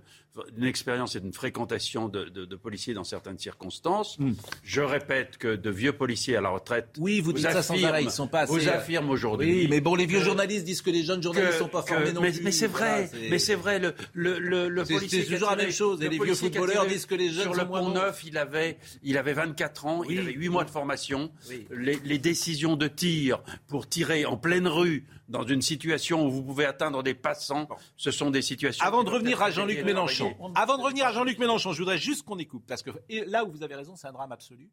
d'une 0.55 0.64
expérience 0.66 1.16
et 1.16 1.20
d'une 1.20 1.32
fréquentation 1.32 2.09
de, 2.09 2.24
de- 2.24 2.45
de 2.45 2.57
policiers 2.57 2.95
dans 2.95 3.05
certaines 3.05 3.39
circonstances. 3.39 4.18
Hmm. 4.18 4.32
Je 4.62 4.80
répète 4.80 5.39
que 5.39 5.55
de 5.57 5.70
vieux 5.70 5.93
policiers 5.93 6.37
à 6.37 6.41
la 6.41 6.51
retraite. 6.51 6.89
Oui, 6.99 7.20
vous 7.20 7.32
dites 7.32 7.45
ça 7.51 7.62
sans 7.62 7.82
arrêt, 7.84 8.05
ils 8.05 8.11
sont 8.11 8.28
pas 8.28 8.41
assez. 8.41 8.53
Vous 8.53 8.68
euh, 8.68 8.72
affirment 8.72 9.11
aujourd'hui. 9.11 9.53
Oui, 9.62 9.66
mais 9.70 9.80
bon, 9.80 9.95
les 9.95 10.07
vieux 10.07 10.18
que- 10.18 10.24
journalistes 10.24 10.64
disent 10.64 10.82
que 10.82 10.91
les 10.91 11.03
jeunes 11.03 11.22
journalistes 11.22 11.53
ne 11.55 11.59
que- 11.59 11.62
sont 11.64 11.68
pas 11.68 11.82
que- 11.82 11.89
formés 11.89 12.12
non 12.12 12.20
mais, 12.20 12.32
plus. 12.32 12.43
mais 12.43 12.53
c'est 12.53 12.66
vrai, 12.66 13.07
Voilà, 13.11 13.28
mais 13.30 13.39
c'est 13.39 13.55
vrai. 13.55 13.78
Le, 13.78 13.95
le, 14.14 14.39
le, 14.39 14.68
le 14.68 14.84
policier 14.84 15.22
c'est 15.24 15.32
toujours 15.34 15.51
la 15.51 15.57
même 15.57 15.70
chose, 15.72 16.01
et 16.01 16.05
le 16.05 16.11
les 16.11 16.18
vieux 16.24 16.34
footballeurs 16.34 16.87
disent 16.87 17.07
que 17.07 17.14
les 17.14 17.30
jeunes 17.30 17.43
Sur 17.45 17.55
le 17.55 17.66
pont 17.66 17.91
neuf, 17.91 18.22
il 18.24 18.37
avait, 18.39 18.78
il 19.03 19.16
avait 19.18 19.32
24 19.34 19.87
ans, 19.87 20.03
il 20.05 20.18
avait 20.20 20.32
8 20.32 20.49
mois 20.49 20.64
de 20.64 20.70
formation. 20.70 21.30
Les, 21.70 21.99
les 22.05 22.18
décisions 22.18 22.76
de 22.76 22.89
tir 22.89 23.43
pour 23.68 23.89
tirer 23.89 24.24
en 24.24 24.37
pleine 24.37 24.66
rue 24.68 25.05
dans 25.29 25.43
une 25.45 25.62
situation 25.62 26.27
où 26.27 26.31
vous 26.31 26.43
pouvez 26.43 26.64
atteindre 26.64 27.03
des 27.03 27.14
passants, 27.14 27.68
ce 27.97 28.11
sont 28.11 28.31
des 28.31 28.43
situations. 28.43 28.85
Avant 28.85 29.05
de 29.05 29.11
revenir 29.11 29.43
à 29.43 29.51
Jean-Luc 29.51 29.85
Mélenchon, 29.85 30.35
avant 30.55 30.79
de 30.79 30.83
revenir 30.83 31.07
à 31.07 31.12
Jean-Luc 31.12 31.39
Mélenchon, 31.39 31.72
je 31.72 31.79
voudrais 31.79 31.99
juste 31.99 32.24
qu'on 32.24 32.39
écoute, 32.39 32.64
parce 32.66 32.83
que 32.83 32.91
et 33.09 33.24
là 33.24 33.45
où 33.45 33.51
vous 33.51 33.62
avez 33.62 33.74
raison, 33.74 33.97
c'est 33.97 34.07
un 34.07 34.12
drame 34.12 34.33
absolu. 34.33 34.70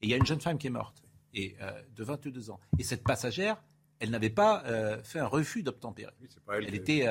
Et 0.00 0.06
il 0.06 0.10
y 0.10 0.14
a 0.14 0.16
une 0.16 0.26
jeune 0.26 0.40
femme 0.40 0.58
qui 0.58 0.66
est 0.66 0.70
morte. 0.70 1.02
et 1.34 1.56
de 1.94 2.04
22 2.04 2.50
ans. 2.50 2.60
Et 2.78 2.82
cette 2.82 3.02
passagère, 3.02 3.62
elle 4.00 4.10
n'avait 4.10 4.30
pas 4.30 4.62
fait 5.02 5.18
un 5.18 5.26
refus 5.26 5.62
d'obtempérer. 5.62 6.12
elle, 6.52 6.74
était, 6.74 7.06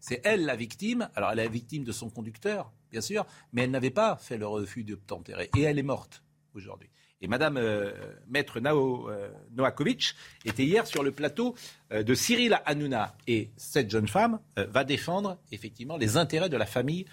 c'est 0.00 0.20
elle 0.24 0.44
la 0.44 0.56
victime. 0.56 1.08
Alors 1.14 1.30
elle 1.30 1.38
est 1.40 1.44
la 1.44 1.50
victime 1.50 1.84
de 1.84 1.92
son 1.92 2.10
conducteur, 2.10 2.72
bien 2.90 3.00
sûr, 3.00 3.26
mais 3.52 3.62
elle 3.62 3.70
n'avait 3.70 3.90
pas 3.90 4.16
fait 4.16 4.38
le 4.38 4.46
refus 4.46 4.84
d'obtempérer. 4.84 5.50
Et 5.56 5.62
elle 5.62 5.78
est 5.78 5.84
morte 5.84 6.22
aujourd'hui. 6.54 6.88
Et 7.20 7.26
Madame 7.26 7.56
euh, 7.56 7.92
Maître 8.28 8.60
Nao, 8.60 9.08
euh, 9.08 9.30
Noakovic 9.56 10.14
était 10.44 10.64
hier 10.64 10.86
sur 10.86 11.02
le 11.02 11.10
plateau 11.10 11.54
euh, 11.92 12.02
de 12.02 12.14
Cyril 12.14 12.60
Hanouna. 12.66 13.16
Et 13.26 13.50
cette 13.56 13.90
jeune 13.90 14.08
femme 14.08 14.40
va 14.56 14.84
défendre 14.84 15.38
effectivement 15.50 15.96
les 15.96 16.16
intérêts 16.16 16.50
de 16.50 16.56
la 16.56 16.66
famille. 16.66 17.06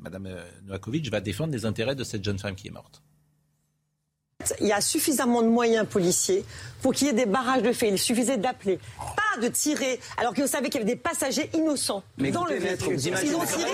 Madame 0.00 0.28
Noakovic 0.64 1.10
va 1.10 1.20
défendre 1.20 1.52
les 1.52 1.64
intérêts 1.64 1.94
de 1.94 2.04
cette 2.04 2.24
jeune 2.24 2.38
femme 2.38 2.54
qui 2.54 2.68
est 2.68 2.72
morte. 2.72 3.03
Il 4.60 4.66
y 4.66 4.72
a 4.72 4.80
suffisamment 4.80 5.42
de 5.42 5.48
moyens 5.48 5.86
policiers 5.86 6.44
pour 6.82 6.92
qu'il 6.92 7.06
y 7.06 7.10
ait 7.10 7.14
des 7.14 7.26
barrages 7.26 7.62
de 7.62 7.72
faits. 7.72 7.90
Il 7.92 7.98
suffisait 7.98 8.36
d'appeler, 8.36 8.78
pas 8.98 9.40
de 9.40 9.48
tirer, 9.48 9.98
alors 10.18 10.34
que 10.34 10.42
vous 10.42 10.48
savez 10.48 10.68
qu'il 10.68 10.80
y 10.80 10.84
avait 10.84 10.92
des 10.92 11.00
passagers 11.00 11.50
innocents 11.54 12.02
dans 12.18 12.44
le 12.44 12.56
véhicule. 12.56 12.98
Ils 13.00 13.34
ont 13.34 13.44
tiré. 13.44 13.70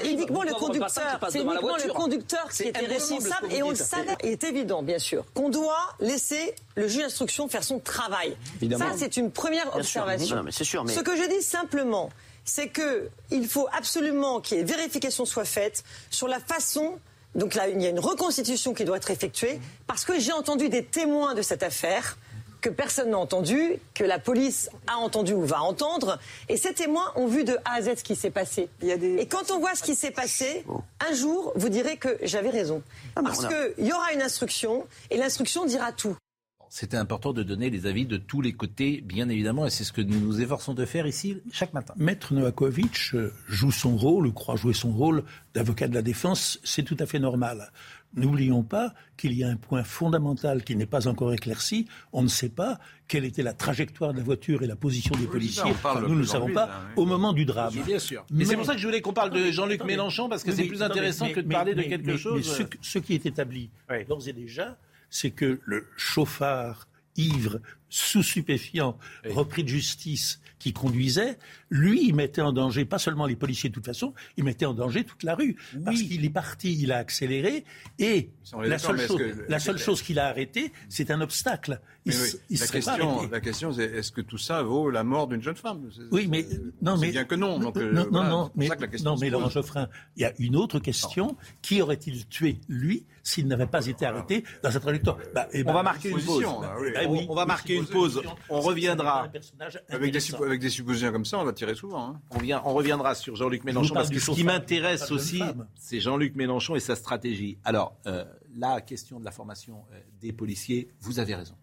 C'est 0.00 0.12
uniquement 0.12 0.42
le 0.42 0.54
conducteur. 0.54 1.18
C'est 1.30 1.40
uniquement 1.40 1.76
le 1.76 1.92
conducteur 1.92 2.48
qui 2.50 2.62
était 2.64 2.86
responsable 2.86 3.52
et 3.52 3.62
on 3.62 3.70
le 3.70 3.76
savait. 3.76 4.16
Il 4.22 4.30
est 4.30 4.44
évident, 4.44 4.82
bien 4.82 4.98
sûr, 4.98 5.24
qu'on 5.34 5.48
doit 5.48 5.94
laisser 6.00 6.54
le 6.76 6.88
juge 6.88 7.02
d'instruction 7.02 7.48
faire 7.48 7.64
son 7.64 7.78
travail. 7.78 8.36
Ça, 8.78 8.92
c'est 8.96 9.16
une 9.16 9.30
première 9.30 9.74
observation. 9.74 10.44
Ce 10.50 11.00
que 11.00 11.16
je 11.16 11.28
dis 11.28 11.42
simplement, 11.42 12.10
c'est 12.44 12.70
qu'il 12.70 13.48
faut 13.48 13.66
absolument 13.76 14.40
qu'il 14.40 14.58
y 14.58 14.60
ait 14.60 14.64
vérification 14.64 15.24
soit 15.24 15.44
faite 15.44 15.82
sur 16.10 16.28
la 16.28 16.38
façon 16.38 16.98
donc 17.36 17.54
là, 17.54 17.68
il 17.68 17.80
y 17.80 17.86
a 17.86 17.90
une 17.90 18.00
reconstitution 18.00 18.74
qui 18.74 18.84
doit 18.84 18.96
être 18.96 19.10
effectuée 19.10 19.60
parce 19.86 20.04
que 20.04 20.18
j'ai 20.18 20.32
entendu 20.32 20.68
des 20.68 20.84
témoins 20.84 21.34
de 21.34 21.42
cette 21.42 21.62
affaire 21.62 22.16
que 22.62 22.70
personne 22.70 23.10
n'a 23.10 23.18
entendu, 23.18 23.78
que 23.94 24.02
la 24.02 24.18
police 24.18 24.70
a 24.86 24.96
entendu 24.96 25.34
ou 25.34 25.42
va 25.42 25.62
entendre. 25.62 26.18
Et 26.48 26.56
ces 26.56 26.72
témoins 26.72 27.12
ont 27.14 27.26
vu 27.26 27.44
de 27.44 27.56
A 27.64 27.74
à 27.74 27.82
Z 27.82 27.98
ce 27.98 28.02
qui 28.02 28.16
s'est 28.16 28.30
passé. 28.30 28.68
Et 28.82 29.26
quand 29.26 29.50
on 29.50 29.60
voit 29.60 29.74
ce 29.74 29.82
qui 29.82 29.94
s'est 29.94 30.10
passé, 30.10 30.64
un 31.08 31.14
jour, 31.14 31.52
vous 31.54 31.68
direz 31.68 31.96
que 31.98 32.18
j'avais 32.22 32.50
raison. 32.50 32.82
Ah, 33.14 33.20
parce 33.22 33.46
qu'il 33.46 33.86
y 33.86 33.92
aura 33.92 34.12
une 34.14 34.22
instruction 34.22 34.86
et 35.10 35.16
l'instruction 35.16 35.66
dira 35.66 35.92
tout. 35.92 36.16
C'était 36.68 36.96
important 36.96 37.32
de 37.32 37.42
donner 37.42 37.70
les 37.70 37.86
avis 37.86 38.06
de 38.06 38.16
tous 38.16 38.40
les 38.40 38.52
côtés, 38.52 39.00
bien 39.00 39.28
évidemment, 39.28 39.66
et 39.66 39.70
c'est 39.70 39.84
ce 39.84 39.92
que 39.92 40.00
nous 40.00 40.18
nous 40.20 40.40
efforçons 40.40 40.74
de 40.74 40.84
faire 40.84 41.06
ici 41.06 41.38
chaque 41.52 41.72
matin. 41.72 41.94
Maître 41.96 42.34
Novakovic 42.34 43.14
euh, 43.14 43.32
joue 43.46 43.70
son 43.70 43.96
rôle, 43.96 44.32
croit 44.32 44.56
jouer 44.56 44.74
son 44.74 44.92
rôle 44.92 45.24
d'avocat 45.54 45.88
de 45.88 45.94
la 45.94 46.02
défense, 46.02 46.58
c'est 46.64 46.82
tout 46.82 46.96
à 46.98 47.06
fait 47.06 47.18
normal. 47.18 47.70
N'oublions 48.14 48.62
pas 48.62 48.94
qu'il 49.18 49.34
y 49.34 49.44
a 49.44 49.48
un 49.48 49.56
point 49.56 49.84
fondamental 49.84 50.64
qui 50.64 50.74
n'est 50.74 50.86
pas 50.86 51.06
encore 51.06 51.34
éclairci. 51.34 51.86
On 52.12 52.22
ne 52.22 52.28
sait 52.28 52.48
pas 52.48 52.78
quelle 53.08 53.26
était 53.26 53.42
la 53.42 53.52
trajectoire 53.52 54.12
de 54.12 54.18
la 54.18 54.24
voiture 54.24 54.62
et 54.62 54.66
la 54.66 54.76
position 54.76 55.14
des 55.16 55.26
policiers. 55.26 55.74
nous 56.02 56.14
ne 56.14 56.20
le 56.20 56.26
savons 56.26 56.52
pas 56.52 56.70
au 56.96 57.04
moment 57.04 57.34
du 57.34 57.44
drame. 57.44 57.74
bien 57.84 57.98
sûr. 57.98 58.24
Mais, 58.30 58.46
c'est 58.46 58.56
pour 58.56 58.64
ça 58.64 58.72
que 58.72 58.80
je 58.80 58.86
voulais 58.86 59.02
qu'on 59.02 59.12
parle 59.12 59.30
de 59.30 59.50
Jean-Luc 59.50 59.84
Mélenchon 59.84 60.28
parce 60.30 60.44
que 60.44 60.52
c'est 60.52 60.64
plus 60.64 60.82
intéressant 60.82 61.28
que 61.28 61.40
de 61.40 61.48
parler 61.48 61.74
de 61.74 61.82
quelque 61.82 62.16
chose. 62.16 62.58
Mais 62.58 62.66
ce, 62.80 62.98
qui 62.98 63.14
est 63.14 63.26
établi 63.26 63.70
d'ores 64.08 64.28
et 64.28 64.32
déjà, 64.32 64.78
c'est 65.16 65.30
que 65.30 65.60
le 65.64 65.86
chauffard 65.96 66.88
ivre, 67.16 67.60
sous 67.88 68.22
stupéfiant, 68.22 68.98
repris 69.24 69.64
de 69.64 69.68
justice, 69.68 70.40
qui 70.58 70.72
conduisait, 70.72 71.38
lui, 71.70 72.08
il 72.08 72.14
mettait 72.14 72.42
en 72.42 72.52
danger 72.52 72.84
pas 72.84 72.98
seulement 72.98 73.26
les 73.26 73.36
policiers 73.36 73.70
de 73.70 73.74
toute 73.74 73.86
façon, 73.86 74.12
il 74.36 74.44
mettait 74.44 74.66
en 74.66 74.74
danger 74.74 75.04
toute 75.04 75.22
la 75.22 75.34
rue. 75.34 75.56
Parce 75.84 76.02
qu'il 76.02 76.24
est 76.24 76.30
parti, 76.30 76.76
il 76.80 76.92
a 76.92 76.98
accéléré, 76.98 77.64
et 77.98 78.30
la 78.62 78.78
seule, 78.78 79.00
chose, 79.00 79.20
la 79.48 79.58
seule 79.58 79.78
chose 79.78 80.02
qu'il 80.02 80.18
a 80.18 80.26
arrêté, 80.26 80.72
c'est 80.88 81.10
un 81.10 81.20
obstacle. 81.20 81.80
La, 82.06 82.66
question, 82.66 83.28
la, 83.30 83.40
question, 83.40 83.72
c'est 83.72 83.84
est-ce 83.84 84.12
que 84.12 84.20
tout 84.20 84.38
ça 84.38 84.62
vaut 84.62 84.90
la 84.90 85.04
mort 85.04 85.26
d'une 85.26 85.42
jeune 85.42 85.56
femme? 85.56 85.90
Oui, 86.12 86.28
mais 86.30 86.46
non, 86.80 86.96
mais 86.96 87.10
bien 87.10 87.24
que 87.24 87.34
non. 87.34 87.58
Donc, 87.58 87.76
euh, 87.76 87.92
non, 87.92 88.06
non, 88.10 88.50
mais, 88.54 88.68
non, 89.04 89.16
mais 89.20 89.30
Laurent 89.30 89.50
Geoffrin, 89.50 89.88
il 90.16 90.22
y 90.22 90.24
a 90.24 90.32
une 90.38 90.56
autre 90.56 90.78
question 90.78 91.36
qui 91.62 91.82
aurait-il 91.82 92.26
tué 92.26 92.60
lui 92.68 93.06
s'il 93.22 93.48
n'avait 93.48 93.66
pas 93.66 93.84
été 93.86 94.06
arrêté 94.06 94.44
dans 94.62 94.70
sa 94.70 94.78
trajectoire? 94.78 95.18
Bah, 95.34 95.48
eh 95.52 95.62
on 95.64 95.72
va 95.72 95.78
ben, 95.78 95.82
marquer 95.82 96.10
une 96.10 96.22
pause. 96.22 96.44
on, 96.46 97.34
va 97.34 97.46
marquer 97.46 97.74
une 97.74 97.86
pause. 97.86 98.22
On 98.48 98.60
reviendra 98.60 99.28
avec 99.88 100.12
des, 100.12 100.34
avec 100.34 100.60
des 100.60 100.70
suppositions 100.70 101.10
comme 101.10 101.24
ça, 101.24 101.38
on 101.38 101.44
va 101.44 101.52
tirer 101.52 101.74
souvent. 101.74 102.10
Hein. 102.10 102.20
On, 102.30 102.38
vient, 102.38 102.62
on 102.64 102.74
reviendra 102.74 103.16
sur 103.16 103.34
Jean-Luc 103.34 103.64
Mélenchon 103.64 103.94
parce 103.94 104.10
que 104.10 104.20
ce 104.20 104.30
qui 104.30 104.44
m'intéresse 104.44 105.10
aussi, 105.10 105.42
c'est 105.74 106.00
Jean-Luc 106.00 106.36
Mélenchon 106.36 106.76
et 106.76 106.80
sa 106.80 106.94
stratégie. 106.94 107.58
Alors, 107.64 107.96
euh, 108.06 108.24
la 108.56 108.80
question 108.80 109.18
de 109.18 109.24
la 109.24 109.30
formation 109.30 109.84
euh, 109.92 110.00
des 110.20 110.32
policiers, 110.32 110.88
vous 111.00 111.18
avez 111.18 111.34
raison. 111.34 111.54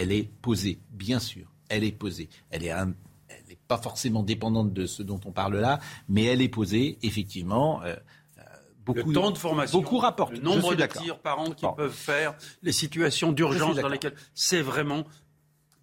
Elle 0.00 0.12
est 0.12 0.30
posée, 0.42 0.78
bien 0.90 1.18
sûr. 1.18 1.52
Elle 1.68 1.82
est 1.82 1.92
posée. 1.92 2.28
Elle 2.50 2.64
est 2.64 2.72
n'est 3.48 3.58
pas 3.66 3.78
forcément 3.78 4.22
dépendante 4.22 4.72
de 4.72 4.86
ce 4.86 5.02
dont 5.02 5.20
on 5.24 5.32
parle 5.32 5.56
là, 5.56 5.80
mais 6.08 6.24
elle 6.24 6.42
est 6.42 6.48
posée, 6.48 6.98
effectivement. 7.02 7.82
Euh, 7.82 7.96
beaucoup, 8.84 9.08
le 9.08 9.14
temps 9.14 9.30
de 9.30 9.38
formation, 9.38 9.78
beaucoup 9.78 9.98
rapportent. 9.98 10.32
Le 10.32 10.40
nombre 10.40 10.74
de 10.74 10.86
tirs 10.86 11.18
par 11.18 11.40
an 11.40 11.50
qu'ils 11.50 11.68
peuvent 11.76 11.90
faire, 11.90 12.34
les 12.62 12.72
situations 12.72 13.32
d'urgence 13.32 13.76
dans 13.76 13.88
lesquelles 13.88 14.14
c'est 14.34 14.62
vraiment 14.62 15.04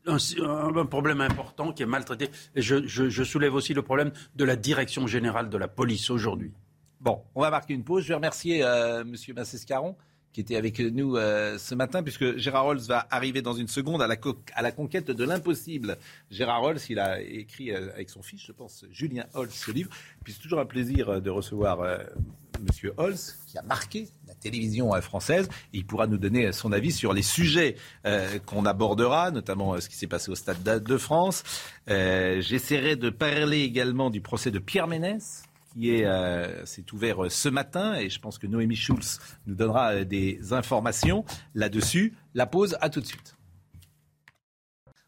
un, 0.05 0.85
problème 0.85 1.21
important 1.21 1.73
qui 1.73 1.83
est 1.83 1.87
maltraité. 1.87 2.29
Et 2.55 2.61
je, 2.61 3.23
soulève 3.23 3.55
aussi 3.55 3.73
le 3.73 3.81
problème 3.81 4.11
de 4.35 4.45
la 4.45 4.55
direction 4.55 5.07
générale 5.07 5.49
de 5.49 5.57
la 5.57 5.67
police 5.67 6.09
aujourd'hui. 6.09 6.53
Bon, 7.01 7.23
on 7.35 7.41
va 7.41 7.49
marquer 7.49 7.73
une 7.73 7.83
pause. 7.83 8.03
Je 8.03 8.09
vais 8.09 8.15
remercier 8.15 8.63
euh, 8.63 9.01
M. 9.01 9.15
Massescaron 9.35 9.95
qui 10.35 10.41
était 10.41 10.57
avec 10.57 10.79
nous 10.81 11.15
euh, 11.15 11.57
ce 11.57 11.73
matin, 11.75 12.03
puisque 12.03 12.35
Gérard 12.35 12.65
Rolls 12.65 12.81
va 12.81 13.07
arriver 13.09 13.41
dans 13.41 13.53
une 13.53 13.69
seconde 13.69 14.01
à 14.01 14.07
la, 14.07 14.17
la 14.61 14.71
conquête 14.73 15.09
de 15.09 15.23
l'impossible. 15.23 15.97
Gérard 16.29 16.59
Rolls, 16.59 16.79
il 16.89 16.99
a 16.99 17.21
écrit 17.21 17.71
euh, 17.71 17.93
avec 17.93 18.09
son 18.09 18.21
fils, 18.21 18.41
je 18.45 18.51
pense, 18.51 18.85
Julien 18.91 19.25
Holz, 19.33 19.53
ce 19.53 19.71
livre. 19.71 19.89
Puis 20.25 20.33
c'est 20.33 20.41
toujours 20.41 20.59
un 20.59 20.65
plaisir 20.65 21.21
de 21.21 21.29
recevoir 21.29 21.81
M. 21.85 22.91
Holz, 22.97 23.37
qui 23.47 23.57
a 23.57 23.61
marqué 23.63 24.09
télévision 24.45 24.93
euh, 24.93 25.01
française. 25.01 25.49
il 25.73 25.85
pourra 25.85 26.07
nous 26.07 26.17
donner 26.17 26.51
son 26.51 26.71
avis 26.71 26.91
sur 26.91 27.13
les 27.13 27.23
sujets 27.23 27.75
euh, 28.05 28.37
qu'on 28.45 28.65
abordera, 28.65 29.31
notamment 29.31 29.73
euh, 29.73 29.79
ce 29.79 29.89
qui 29.89 29.95
s'est 29.95 30.07
passé 30.07 30.29
au 30.29 30.35
Stade 30.35 30.63
de 30.63 30.97
France. 30.97 31.43
J'essaierai 31.87 32.95
de 32.95 33.09
parler 33.09 33.61
également 33.61 34.09
du 34.09 34.21
procès 34.21 34.51
de 34.51 34.59
Pierre 34.59 34.87
Ménès 34.87 35.43
qui 35.75 35.91
est 35.91 36.65
s'est 36.65 36.85
ouvert 36.93 37.29
ce 37.29 37.49
matin 37.49 37.95
et 37.95 38.09
je 38.09 38.19
pense 38.19 38.37
que 38.37 38.47
Noémie 38.47 38.77
Schulz 38.77 39.19
nous 39.45 39.55
donnera 39.55 40.05
des 40.05 40.53
informations 40.53 41.25
là-dessus. 41.53 42.13
La 42.33 42.45
pause, 42.45 42.77
à 42.79 42.89
tout 42.89 43.01
de 43.01 43.05
suite. 43.05 43.35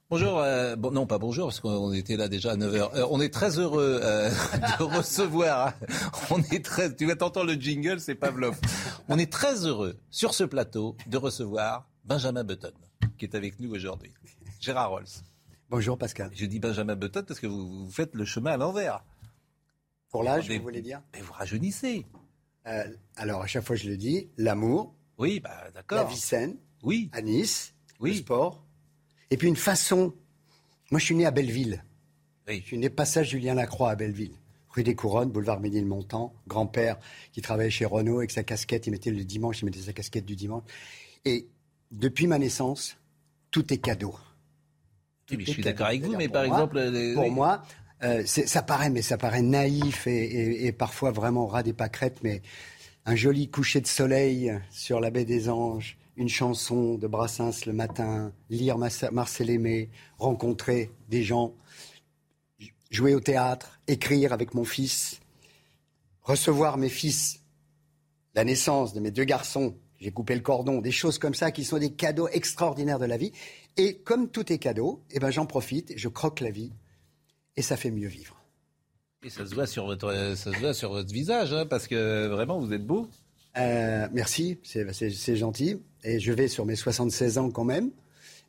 Bonjour, 0.09 0.39
euh, 0.39 0.78
bon, 0.78 0.91
non 0.91 1.05
pas 1.05 1.18
bonjour, 1.18 1.47
parce 1.47 1.59
qu'on 1.59 1.91
était 1.91 2.15
là 2.15 2.30
déjà 2.30 2.51
à 2.51 2.55
9h. 2.55 2.95
Euh, 2.95 3.05
on 3.11 3.20
est 3.20 3.34
très 3.34 3.59
heureux 3.59 3.99
euh, 4.01 4.30
de 4.80 4.84
recevoir, 4.84 5.74
on 6.32 6.41
est 6.43 6.63
très, 6.63 6.95
tu 6.95 7.05
vas 7.05 7.18
t'entendre 7.18 7.47
le 7.47 7.59
jingle, 7.59 7.99
c'est 7.99 8.15
Pavlov. 8.15 8.57
On 9.09 9.20
est 9.20 9.30
très 9.30 9.65
heureux 9.65 9.97
sur 10.09 10.34
ce 10.34 10.45
plateau 10.45 10.95
de 11.07 11.18
recevoir 11.18 11.89
Benjamin 12.05 12.45
Button, 12.45 12.72
qui 13.18 13.26
est 13.26 13.36
avec 13.36 13.59
nous 13.59 13.76
aujourd'hui. 13.76 14.13
Gérard 14.61 14.91
Rolls. 14.91 15.07
Bonjour 15.70 15.97
Pascal. 15.97 16.32
Je 16.34 16.45
dis 16.45 16.59
Benjamin 16.59 16.95
Button 16.95 17.24
parce 17.28 17.41
que 17.41 17.47
vous, 17.47 17.89
faites 17.91 18.15
le 18.15 18.24
chemin 18.24 18.51
à 18.51 18.57
l'envers. 18.57 19.03
Pour 20.10 20.24
l'âge, 20.24 20.49
vous 20.49 20.62
voulez 20.62 20.82
dire 20.82 21.01
Mais 21.14 21.22
vous 21.22 21.34
rajeunissez. 21.34 22.05
alors 23.16 23.41
à 23.41 23.47
chaque 23.47 23.64
fois 23.64 23.76
je 23.76 23.89
le 23.89 23.97
dis, 23.97 24.30
l'amour. 24.38 24.93
Oui, 25.18 25.39
bah 25.39 25.70
d'accord. 25.74 25.97
La 25.97 26.03
vie 26.05 26.18
saine. 26.18 26.58
Oui. 26.84 27.10
À 27.12 27.22
Nice. 27.22 27.74
Oui. 27.99 28.12
Le 28.12 28.18
sport 28.18 28.68
et 29.30 29.38
puis 29.38 29.47
une 29.47 29.55
façon. 29.55 30.14
Moi, 30.91 30.99
je 30.99 31.05
suis 31.05 31.16
né 31.16 31.26
à 31.26 31.32
Belleville. 31.32 31.84
Je 32.47 32.62
suis 32.62 32.78
né 32.78 32.89
passage 32.89 33.32
Julien 33.32 33.55
Lacroix 33.55 33.91
à 33.91 33.95
Belleville. 33.95 34.36
Rue 34.70 34.84
des 34.84 34.95
Couronnes, 34.95 35.32
boulevard 35.32 35.60
Ménilmontant. 35.60 36.34
Grand-père 36.47 36.97
qui 37.34 37.41
travaillait 37.41 37.70
chez 37.70 37.86
Renault 37.86 38.20
avec 38.20 38.32
sa 38.32 38.43
casquette. 38.43 38.88
Il 38.88 38.91
mettait 38.91 39.12
le 39.12 39.24
dimanche, 39.26 39.62
il 39.62 39.66
mettait 39.66 39.80
sa 39.80 39.93
casquette 39.93 40.26
du 40.26 40.36
dimanche. 40.36 40.64
Et 41.26 41.47
depuis 41.91 42.28
ma 42.28 42.39
naissance, 42.39 42.97
tout 43.51 43.74
est 43.74 43.80
cadeau. 43.80 44.16
je 45.30 45.43
suis 45.43 45.64
d'accord 45.64 45.88
avec 45.88 46.03
vous, 46.03 46.16
mais 46.16 46.30
par 46.30 46.43
exemple. 46.43 46.80
Pour 47.16 47.32
moi, 47.32 47.64
euh, 48.04 48.26
ça 48.26 48.62
paraît, 48.62 48.89
mais 48.89 49.02
ça 49.02 49.18
paraît 49.18 49.41
naïf 49.41 50.06
et, 50.08 50.72
parfois 50.72 51.12
vraiment 51.12 51.48
ras 51.48 51.64
des 51.64 51.74
pâquerettes, 51.74 52.20
mais 52.24 52.41
un 53.06 53.16
joli 53.16 53.50
coucher 53.50 53.82
de 53.82 53.88
soleil 53.88 54.54
sur 54.70 55.00
la 55.00 55.10
baie 55.10 55.26
des 55.26 55.50
Anges, 55.50 55.98
une 56.16 56.30
chanson 56.30 56.95
de 56.95 57.08
Brassens 57.08 57.66
le 57.66 57.74
matin, 57.74 58.32
lire 58.50 58.78
Marcel 58.78 59.50
Aimé, 59.50 59.89
rencontrer 60.20 60.91
des 61.10 61.24
gens, 61.24 61.54
jouer 62.91 63.16
au 63.16 63.20
théâtre, 63.20 63.80
écrire 63.88 64.34
avec 64.34 64.54
mon 64.54 64.64
fils, 64.64 65.20
recevoir 66.22 66.78
mes 66.78 66.89
fils, 66.89 67.41
la 68.36 68.43
naissance 68.43 68.93
de 68.93 69.00
mes 69.00 69.12
deux 69.12 69.24
garçons, 69.24 69.76
j'ai 70.00 70.12
coupé 70.12 70.36
le 70.36 70.41
cordon, 70.41 70.82
des 70.82 70.91
choses 70.91 71.18
comme 71.18 71.34
ça 71.34 71.52
qui 71.52 71.64
sont 71.64 71.80
des 71.80 71.93
cadeaux 71.93 72.28
extraordinaires 72.28 73.00
de 73.00 73.06
la 73.06 73.18
vie. 73.18 73.32
Et 73.78 73.95
comme 73.95 74.30
tout 74.30 74.54
est 74.54 74.60
cadeau, 74.60 75.02
eh 75.10 75.20
ben 75.20 75.32
j'en 75.32 75.48
profite, 75.48 75.93
je 75.95 76.08
croque 76.08 76.39
la 76.39 76.52
vie 76.52 76.72
et 77.58 77.62
ça 77.62 77.76
fait 77.76 77.91
mieux 77.91 78.08
vivre. 78.08 78.36
Et 79.26 79.30
ça 79.30 79.45
se 79.45 79.53
voit 79.55 79.68
sur 79.68 79.86
votre, 79.88 80.14
ça 80.36 80.53
se 80.53 80.60
voit 80.60 80.74
sur 80.74 80.91
votre 80.91 81.12
visage, 81.12 81.51
hein, 81.51 81.66
parce 81.66 81.88
que 81.88 82.28
vraiment 82.28 82.60
vous 82.60 82.72
êtes 82.72 82.86
beau. 82.86 83.10
Euh, 83.58 84.08
merci, 84.14 84.60
c'est- 84.64 85.36
gentil. 85.36 85.82
Et 86.03 86.20
je 86.20 86.32
vais 86.32 86.47
sur 86.47 86.66
mes 86.66 86.76
76 86.76 87.38
ans 87.39 87.49
quand 87.49 87.64
même. 87.66 87.89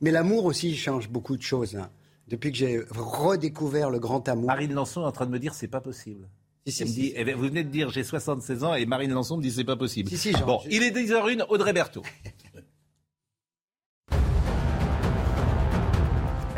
Mais 0.02 0.10
l'amour 0.10 0.44
aussi 0.44 0.76
change 0.76 1.08
beaucoup 1.08 1.36
de 1.36 1.42
choses. 1.42 1.74
hein. 1.76 1.90
Depuis 2.28 2.52
que 2.52 2.58
j'ai 2.58 2.82
redécouvert 2.90 3.90
le 3.90 3.98
grand 3.98 4.28
amour. 4.28 4.46
Marine 4.46 4.74
Lançon 4.74 5.00
est 5.02 5.06
en 5.06 5.12
train 5.12 5.24
de 5.26 5.30
me 5.30 5.38
dire 5.38 5.54
c'est 5.54 5.66
pas 5.68 5.80
possible. 5.80 6.28
Si, 6.66 6.72
si, 6.72 6.82
Elle 6.82 6.88
me 6.88 6.92
si. 6.92 7.00
dit, 7.00 7.12
eh 7.16 7.24
bien, 7.24 7.34
vous 7.36 7.44
venez 7.44 7.64
de 7.64 7.70
dire 7.70 7.88
j'ai 7.90 8.04
76 8.04 8.62
ans 8.64 8.74
et 8.74 8.84
Marine 8.84 9.12
Lançon 9.12 9.38
me 9.38 9.42
dit 9.42 9.50
c'est 9.50 9.64
pas 9.64 9.76
possible. 9.76 10.10
Bon, 10.46 10.60
je- 10.64 10.68
il 10.70 10.82
est 10.82 10.90
10h01, 10.90 11.46
Audrey 11.48 11.72
Berthaud. 11.72 12.02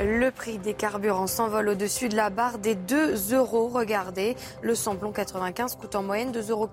Le 0.02 0.30
prix 0.30 0.56
des 0.56 0.72
carburants 0.72 1.26
s'envole 1.26 1.68
au-dessus 1.68 2.08
de 2.08 2.16
la 2.16 2.30
barre 2.30 2.56
des 2.56 2.74
2 2.74 3.34
euros. 3.34 3.68
Regardez, 3.68 4.34
le 4.62 4.74
samplon 4.74 5.12
95 5.12 5.76
coûte 5.76 5.94
en 5.94 6.02
moyenne 6.02 6.32
2,14 6.32 6.50
euros 6.50 6.70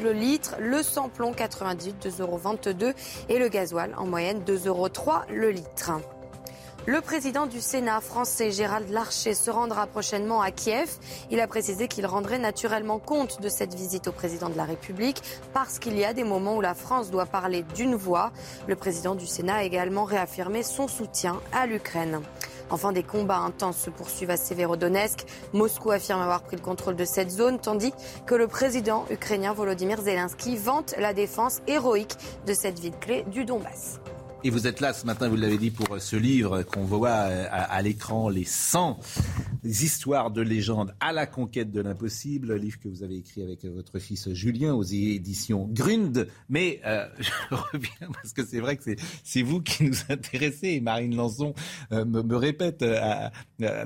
le 0.00 0.12
litre, 0.12 0.54
le 0.60 0.84
samplon 0.84 1.32
98 1.32 2.06
2,22 2.06 2.20
euros 2.22 2.94
et 3.28 3.40
le 3.40 3.48
gasoil 3.48 3.92
en 3.98 4.06
moyenne 4.06 4.42
2,03 4.46 4.68
euros 4.68 4.88
le 5.28 5.50
litre. 5.50 5.90
Le 6.86 7.00
président 7.00 7.46
du 7.46 7.60
Sénat 7.60 8.00
français, 8.00 8.52
Gérald 8.52 8.88
Larcher, 8.90 9.34
se 9.34 9.50
rendra 9.50 9.88
prochainement 9.88 10.40
à 10.40 10.52
Kiev. 10.52 10.88
Il 11.32 11.40
a 11.40 11.48
précisé 11.48 11.88
qu'il 11.88 12.06
rendrait 12.06 12.38
naturellement 12.38 13.00
compte 13.00 13.42
de 13.42 13.48
cette 13.48 13.74
visite 13.74 14.06
au 14.06 14.12
président 14.12 14.48
de 14.50 14.56
la 14.56 14.64
République 14.64 15.20
parce 15.52 15.80
qu'il 15.80 15.98
y 15.98 16.04
a 16.04 16.12
des 16.12 16.24
moments 16.24 16.56
où 16.56 16.60
la 16.60 16.74
France 16.74 17.10
doit 17.10 17.26
parler 17.26 17.64
d'une 17.74 17.96
voix. 17.96 18.30
Le 18.68 18.76
président 18.76 19.16
du 19.16 19.26
Sénat 19.26 19.56
a 19.56 19.62
également 19.64 20.04
réaffirmé 20.04 20.62
son 20.62 20.86
soutien 20.86 21.40
à 21.52 21.66
l'Ukraine. 21.66 22.22
Enfin, 22.70 22.92
des 22.92 23.02
combats 23.02 23.38
intenses 23.38 23.78
se 23.78 23.90
poursuivent 23.90 24.30
à 24.30 24.36
Severodonetsk. 24.36 25.26
Moscou 25.52 25.90
affirme 25.90 26.20
avoir 26.20 26.42
pris 26.42 26.56
le 26.56 26.62
contrôle 26.62 26.96
de 26.96 27.04
cette 27.04 27.30
zone, 27.30 27.58
tandis 27.58 27.92
que 28.26 28.34
le 28.34 28.46
président 28.46 29.04
ukrainien 29.10 29.52
Volodymyr 29.52 30.00
Zelensky 30.00 30.56
vante 30.56 30.94
la 30.98 31.14
défense 31.14 31.60
héroïque 31.66 32.16
de 32.46 32.54
cette 32.54 32.78
ville 32.78 32.96
clé 33.00 33.24
du 33.28 33.44
Donbass. 33.44 34.00
Et 34.44 34.50
vous 34.50 34.68
êtes 34.68 34.78
là 34.80 34.92
ce 34.92 35.04
matin, 35.04 35.28
vous 35.28 35.34
l'avez 35.34 35.58
dit, 35.58 35.72
pour 35.72 36.00
ce 36.00 36.14
livre 36.14 36.62
qu'on 36.62 36.84
voit 36.84 37.08
euh, 37.10 37.46
à, 37.50 37.64
à 37.74 37.82
l'écran, 37.82 38.28
Les 38.28 38.44
100 38.44 39.00
histoires 39.64 40.30
de 40.30 40.40
légende 40.42 40.94
à 41.00 41.12
la 41.12 41.26
conquête 41.26 41.72
de 41.72 41.80
l'impossible, 41.80 42.54
livre 42.54 42.78
que 42.78 42.88
vous 42.88 43.02
avez 43.02 43.16
écrit 43.16 43.42
avec 43.42 43.64
votre 43.64 43.98
fils 43.98 44.32
Julien 44.32 44.74
aux 44.74 44.84
éditions 44.84 45.68
Grund. 45.72 46.28
Mais 46.48 46.80
euh, 46.86 47.08
je 47.18 47.30
reviens 47.52 48.08
parce 48.12 48.32
que 48.32 48.46
c'est 48.46 48.60
vrai 48.60 48.76
que 48.76 48.84
c'est- 49.24 49.42
vous 49.42 49.60
qui 49.60 49.82
nous 49.84 49.96
intéressez 50.08 50.68
et 50.68 50.80
Marine 50.80 51.16
Lançon 51.16 51.52
euh, 51.90 52.04
me, 52.04 52.22
me 52.22 52.36
répète 52.36 52.82
euh, 52.82 53.28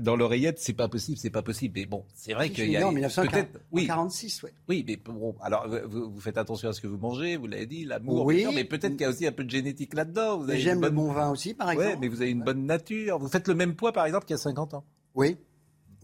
dans 0.00 0.16
l'oreillette, 0.16 0.58
c'est 0.58 0.72
pas 0.74 0.88
possible, 0.88 1.16
c'est 1.16 1.30
pas 1.30 1.42
possible. 1.42 1.74
Mais 1.78 1.86
bon, 1.86 2.04
c'est 2.14 2.34
vrai 2.34 2.50
qu'il 2.50 2.70
y 2.70 2.76
a 2.76 2.86
en 2.86 2.92
peut-être... 2.92 3.58
Oui, 3.72 3.82
1946, 3.82 4.42
ouais. 4.42 4.52
oui, 4.68 4.84
mais 4.86 4.96
bon, 4.96 5.34
alors 5.40 5.66
vous, 5.88 6.10
vous 6.12 6.20
faites 6.20 6.36
attention 6.36 6.68
à 6.68 6.72
ce 6.74 6.82
que 6.82 6.86
vous 6.88 6.98
mangez, 6.98 7.38
vous 7.38 7.46
l'avez 7.46 7.66
dit, 7.66 7.84
l'amour, 7.86 8.26
Oui. 8.26 8.44
mais 8.54 8.64
peut-être 8.64 8.92
qu'il 8.92 9.02
y 9.02 9.04
a 9.06 9.08
aussi 9.10 9.26
un 9.26 9.32
peu 9.32 9.44
de 9.44 9.50
génétique 9.50 9.94
là-dedans. 9.94 10.41
Vous 10.42 10.50
avez 10.50 10.58
J'aime 10.60 10.78
une 10.78 10.84
le 10.84 10.90
bonne- 10.90 11.06
bon 11.06 11.12
vin 11.12 11.30
aussi, 11.30 11.54
par 11.54 11.70
exemple. 11.70 11.96
mais 12.00 12.08
vous 12.08 12.20
avez 12.22 12.30
une 12.30 12.42
bonne 12.42 12.66
nature. 12.66 13.18
Vous 13.18 13.28
faites 13.28 13.48
le 13.48 13.54
même 13.54 13.74
poids, 13.74 13.92
par 13.92 14.06
exemple, 14.06 14.24
qu'il 14.26 14.34
y 14.34 14.38
a 14.38 14.42
50 14.42 14.74
ans. 14.74 14.84
Oui. 15.14 15.36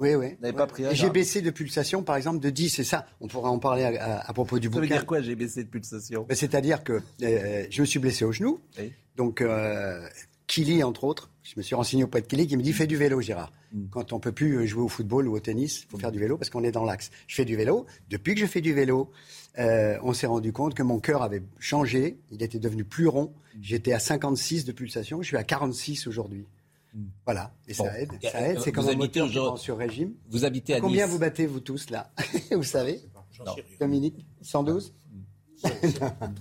Oui, 0.01 0.15
oui. 0.15 0.29
Vous 0.37 0.43
n'avez 0.43 0.57
pas 0.57 0.67
pris 0.69 0.85
J'ai 0.93 1.11
baissé 1.11 1.43
de 1.43 1.51
pulsation, 1.51 2.05
par 2.05 2.15
exemple, 2.17 2.39
de 2.39 2.51
10, 2.51 2.71
c'est 2.71 2.85
ça. 2.85 3.07
On 3.21 3.27
pourrait 3.27 3.51
en 3.51 3.59
parler 3.59 3.83
à, 3.83 4.19
à- 4.21 4.31
à 4.31 4.33
propos 4.33 4.59
du 4.61 4.69
Ça 4.69 4.75
veut 4.75 4.81
bouquin. 4.83 4.95
dire 4.95 5.07
quoi, 5.07 5.21
j'ai 5.21 5.35
baissé 5.35 5.65
de 5.65 5.69
pulsation? 5.69 6.25
Ben, 6.29 6.37
C'est-à-dire 6.37 6.85
que 6.85 7.01
euh, 7.23 7.67
je 7.69 7.81
me 7.81 7.87
suis 7.87 7.99
blessé 7.99 8.25
au 8.25 8.31
genou. 8.31 8.61
Oui. 8.79 8.93
Donc, 9.17 9.41
euh, 9.41 10.07
Kili, 10.47 10.83
entre 10.85 11.03
autres, 11.05 11.31
je 11.43 11.55
me 11.57 11.63
suis 11.63 11.75
renseigné 11.75 12.05
auprès 12.05 12.23
de 12.23 12.27
Kili, 12.29 12.47
qui 12.47 12.57
me 12.57 12.63
dit 12.63 12.73
fais 12.73 12.87
du 12.87 12.97
vélo, 12.97 13.21
Gérard. 13.21 13.53
Mm. 13.73 13.87
Quand 13.91 14.13
on 14.13 14.21
peut 14.21 14.31
plus 14.33 14.67
jouer 14.69 14.83
au 14.83 14.89
football 14.89 15.27
ou 15.27 15.35
au 15.35 15.41
tennis, 15.41 15.83
il 15.83 15.91
faut 15.91 15.99
faire 15.99 16.13
du 16.13 16.21
vélo 16.21 16.39
parce 16.39 16.49
qu'on 16.49 16.63
est 16.63 16.71
dans 16.73 16.85
l'axe. 16.85 17.11
Je 17.27 17.35
fais 17.35 17.45
du 17.45 17.57
vélo. 17.57 17.85
Depuis 18.09 18.35
que 18.37 18.41
je 18.41 18.47
fais 18.47 18.61
du 18.61 18.73
vélo, 18.73 19.11
euh, 19.59 19.99
on 20.03 20.13
s'est 20.13 20.27
rendu 20.27 20.53
compte 20.53 20.75
que 20.75 20.83
mon 20.83 20.99
cœur 21.01 21.23
avait 21.23 21.43
changé. 21.59 22.19
Il 22.31 22.43
était 22.43 22.59
devenu 22.59 22.85
plus 22.85 23.09
rond. 23.09 23.33
J'étais 23.61 23.93
à 23.93 23.99
56 23.99 24.65
de 24.65 24.73
pulsation. 24.73 25.21
Je 25.23 25.27
suis 25.29 25.37
à 25.37 25.45
46 25.45 26.07
aujourd'hui. 26.07 26.47
Voilà. 27.25 27.53
Et 27.69 27.75
Bon. 27.75 27.85
ça 27.85 28.01
aide. 28.01 28.11
Ça 28.23 28.41
aide. 28.49 28.61
C'est 28.61 28.73
comme 28.73 28.85
vous 28.85 28.91
un 28.91 28.93
habitez 28.95 29.21
moteur 29.21 29.47
prend 29.47 29.57
sur 29.57 29.77
régime. 29.77 30.15
Vous 30.31 30.45
habitez 30.45 30.75
à 30.75 30.81
Combien 30.81 31.05
Nice. 31.05 31.13
vous 31.13 31.19
battez, 31.19 31.47
vous 31.47 31.61
tous, 31.61 31.91
là 31.91 32.11
Vous 32.53 32.63
savez 32.63 33.01
Non. 33.45 33.55
Dominique 33.81 34.25
112 34.43 34.93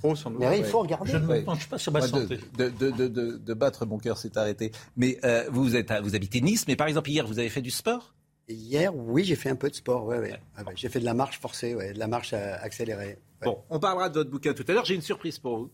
Trop 0.01 0.15
sans 0.15 0.29
doute. 0.31 0.39
Mais 0.39 0.59
il 0.59 0.63
Ouais. 0.63 0.67
faut 0.69 0.79
regarder. 0.79 1.11
Je 1.11 1.17
ne 1.17 1.25
Ouais. 1.27 1.39
me 1.39 1.45
penche 1.45 1.67
pas 1.67 1.77
sur 1.77 1.91
ma 1.91 2.01
santé. 2.01 2.39
de, 2.57 2.69
de, 2.69 2.91
de, 2.91 3.07
de- 3.07 3.37
de 3.37 3.53
battre 3.53 3.85
mon 3.85 3.97
cœur 3.97 4.17
s'est 4.17 4.37
arrêté. 4.37 4.71
Mais 4.95 5.17
euh, 5.23 5.45
vous, 5.51 5.75
êtes 5.75 5.89
à- 5.91 6.01
vous 6.01 6.15
habitez 6.15 6.39
Nice, 6.41 6.65
mais 6.67 6.75
par 6.75 6.87
exemple, 6.87 7.09
hier, 7.09 7.25
vous 7.25 7.39
avez 7.39 7.49
fait 7.49 7.61
du 7.63 7.71
sport? 7.71 8.13
Hier, 8.49 8.95
oui, 8.95 9.23
j'ai 9.25 9.35
fait 9.35 9.49
un 9.49 9.55
peu 9.55 9.69
de 9.69 9.75
sport. 9.75 10.05
Ouais, 10.05 10.19
ouais. 10.19 10.39
Ah 10.55 10.63
ouais, 10.63 10.73
J'ai 10.75 10.87
fait 10.89 10.99
de 10.99 11.05
la 11.05 11.13
marche 11.13 11.39
forcée, 11.39 11.73
de 11.73 11.99
la 11.99 12.07
marche 12.07 12.31
euh, 12.33 12.55
accélérée. 12.61 13.17
Bon, 13.43 13.57
on 13.69 13.79
parlera 13.79 14.09
de 14.09 14.15
votre 14.19 14.29
bouquin 14.31 14.53
tout 14.53 14.63
à 14.67 14.71
l'heure. 14.73 14.85
J'ai 14.85 14.95
une 14.95 15.01
surprise 15.01 15.37
pour 15.37 15.57
vous. 15.57 15.71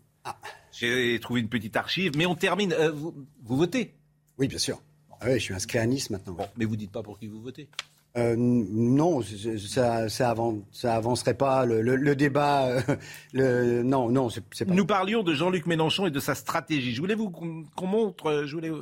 J'ai 0.72 1.20
trouvé 1.20 1.42
une 1.42 1.50
petite 1.50 1.76
archive, 1.76 2.14
mais 2.18 2.26
on 2.26 2.36
termine. 2.36 2.74
Euh, 2.74 2.92
vous, 2.92 3.14
vous 3.44 3.58
votez 3.58 3.94
Oui, 4.40 4.48
bien 4.48 4.58
sûr. 4.58 4.82
Ah 5.22 5.32
je 5.34 5.38
suis 5.38 5.54
inscrit 5.54 5.78
à 5.80 5.86
Nice 5.86 6.10
maintenant. 6.10 6.34
Bon, 6.34 6.48
mais 6.58 6.66
vous 6.66 6.76
dites 6.76 6.92
pas 6.92 7.04
pour 7.04 7.20
qui 7.20 7.28
vous 7.28 7.42
votez. 7.42 7.70
Euh, 8.18 8.36
non, 8.38 9.22
ça, 9.22 10.10
ça, 10.10 10.34
avan- 10.34 10.62
ça 10.72 10.96
avancerait 10.96 11.34
pas 11.36 11.66
le, 11.66 11.82
le- 11.82 11.96
le 11.96 12.16
débat. 12.16 12.68
euh, 12.68 12.82
le, 13.34 13.84
non, 13.84 14.10
non, 14.10 14.30
c'est 14.30 14.66
pas. 14.66 14.74
Nous 14.74 14.86
parlions 14.86 15.24
de 15.24 15.34
Jean-Luc 15.34 15.66
Mélenchon 15.68 16.08
et 16.08 16.12
de 16.12 16.20
sa 16.20 16.36
stratégie. 16.36 16.94
Je 16.94 17.00
voulais 17.02 17.16
vous 17.16 17.30
qu'on 17.30 17.88
montre, 17.88 18.44
je 18.46 18.54
voulais 18.56 18.70
vous 18.70 18.82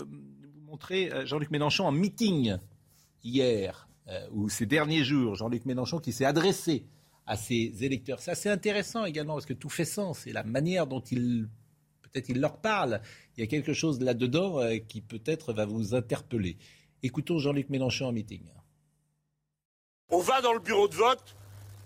montrer 0.68 1.12
Jean-Luc 1.26 1.52
Mélenchon 1.52 1.86
en 1.86 1.92
meeting 1.92 2.56
hier 3.24 3.88
euh, 4.08 4.28
ou 4.32 4.50
ces 4.50 4.66
derniers 4.66 5.04
jours. 5.04 5.36
Jean-Luc 5.36 5.66
Mélenchon 5.66 6.00
qui 6.00 6.12
s'est 6.12 6.26
adressé 6.26 6.86
à 7.26 7.38
ses 7.38 7.84
électeurs. 7.84 8.20
C'est 8.20 8.32
assez 8.32 8.50
intéressant 8.50 9.06
également 9.06 9.34
parce 9.34 9.46
que 9.46 9.54
tout 9.54 9.70
fait 9.70 9.86
sens 9.86 10.28
et 10.28 10.34
la 10.34 10.44
manière 10.44 10.88
dont 10.88 11.02
il 11.02 11.48
peut-être 12.02 12.30
leur 12.34 12.58
parle. 12.58 13.02
Il 13.38 13.42
y 13.42 13.44
a 13.44 13.48
quelque 13.48 13.74
chose 13.74 14.02
là-dedans 14.02 14.60
euh, 14.60 14.78
qui 14.78 15.02
peut-être 15.02 15.54
va 15.54 15.66
vous 15.66 15.96
interpeller. 15.96 16.58
Écoutons 17.04 17.40
Jean-Luc 17.40 17.70
Mélenchon 17.70 18.08
en 18.08 18.12
meeting. 18.12 18.44
On 20.10 20.20
va 20.20 20.42
dans 20.42 20.54
le 20.54 20.60
bureau 20.60 20.88
de 20.88 20.96
vote, 20.96 21.36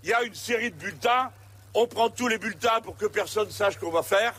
il 0.04 0.10
y 0.10 0.14
a 0.14 0.24
une 0.24 0.34
série 0.34 0.72
de 0.72 0.76
bulletins, 0.76 1.32
on 1.76 1.86
prend 1.88 2.10
tous 2.10 2.28
les 2.28 2.40
bulletins 2.40 2.82
pour 2.82 2.98
que 2.98 3.06
personne 3.06 3.52
sache 3.52 3.78
qu'on 3.78 3.92
va 3.92 4.02
faire. 4.02 4.34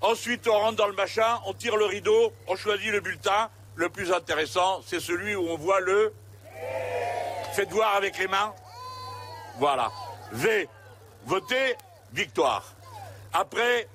Ensuite, 0.00 0.48
on 0.48 0.58
rentre 0.58 0.76
dans 0.76 0.88
le 0.88 0.94
machin, 0.94 1.38
on 1.46 1.52
tire 1.52 1.76
le 1.76 1.84
rideau, 1.84 2.32
on 2.48 2.56
choisit 2.56 2.90
le 2.90 3.00
bulletin. 3.00 3.50
Le 3.76 3.88
plus 3.88 4.12
intéressant, 4.12 4.80
c'est 4.86 5.00
celui 5.00 5.34
où 5.34 5.48
on 5.48 5.56
voit 5.56 5.80
le. 5.80 6.12
Faites 7.54 7.70
voir 7.70 7.94
avec 7.96 8.18
les 8.18 8.28
mains. 8.28 8.52
Voilà. 9.58 9.90
V. 10.32 10.68
Voter, 11.26 11.74
victoire. 12.12 12.74
Après, 13.32 13.88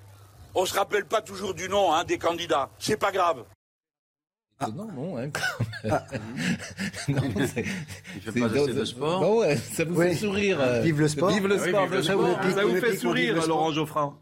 on 0.53 0.65
se 0.65 0.73
rappelle 0.75 1.05
pas 1.05 1.21
toujours 1.21 1.53
du 1.53 1.67
nom 1.69 1.93
hein, 1.93 2.03
des 2.03 2.17
candidats. 2.17 2.69
C'est 2.79 2.97
pas 2.97 3.11
grave. 3.11 3.43
Non, 4.61 4.85
non, 4.93 5.17
hein, 5.17 5.29
quand 5.31 5.65
même. 5.83 6.01
non, 7.09 7.21
c'est 8.23 8.39
pas 8.39 8.47
dans- 8.47 8.65
de 8.67 8.85
sport. 8.85 9.19
Bon, 9.19 9.39
ouais, 9.41 9.57
ça 9.57 9.83
vous 9.83 9.95
Oui. 9.99 10.07
fait 10.09 10.15
sourire. 10.15 10.61
euh, 10.61 10.79
Vive 10.81 10.99
le 11.01 11.07
sport. 11.09 11.29
Vive 11.29 11.47
le 11.47 11.55
Ah 11.59 11.61
oui, 11.63 11.69
sport. 11.69 11.83
vive 11.83 11.93
le 11.95 12.03
ça 12.03 12.13
sport. 12.13 12.25
vous- 12.41 12.51
ça 12.55 12.63
vous 12.65 12.75
fait 12.77 12.95
sourire. 12.95 13.47
Laurent 13.47 13.71
Geoffrin. 13.73 14.17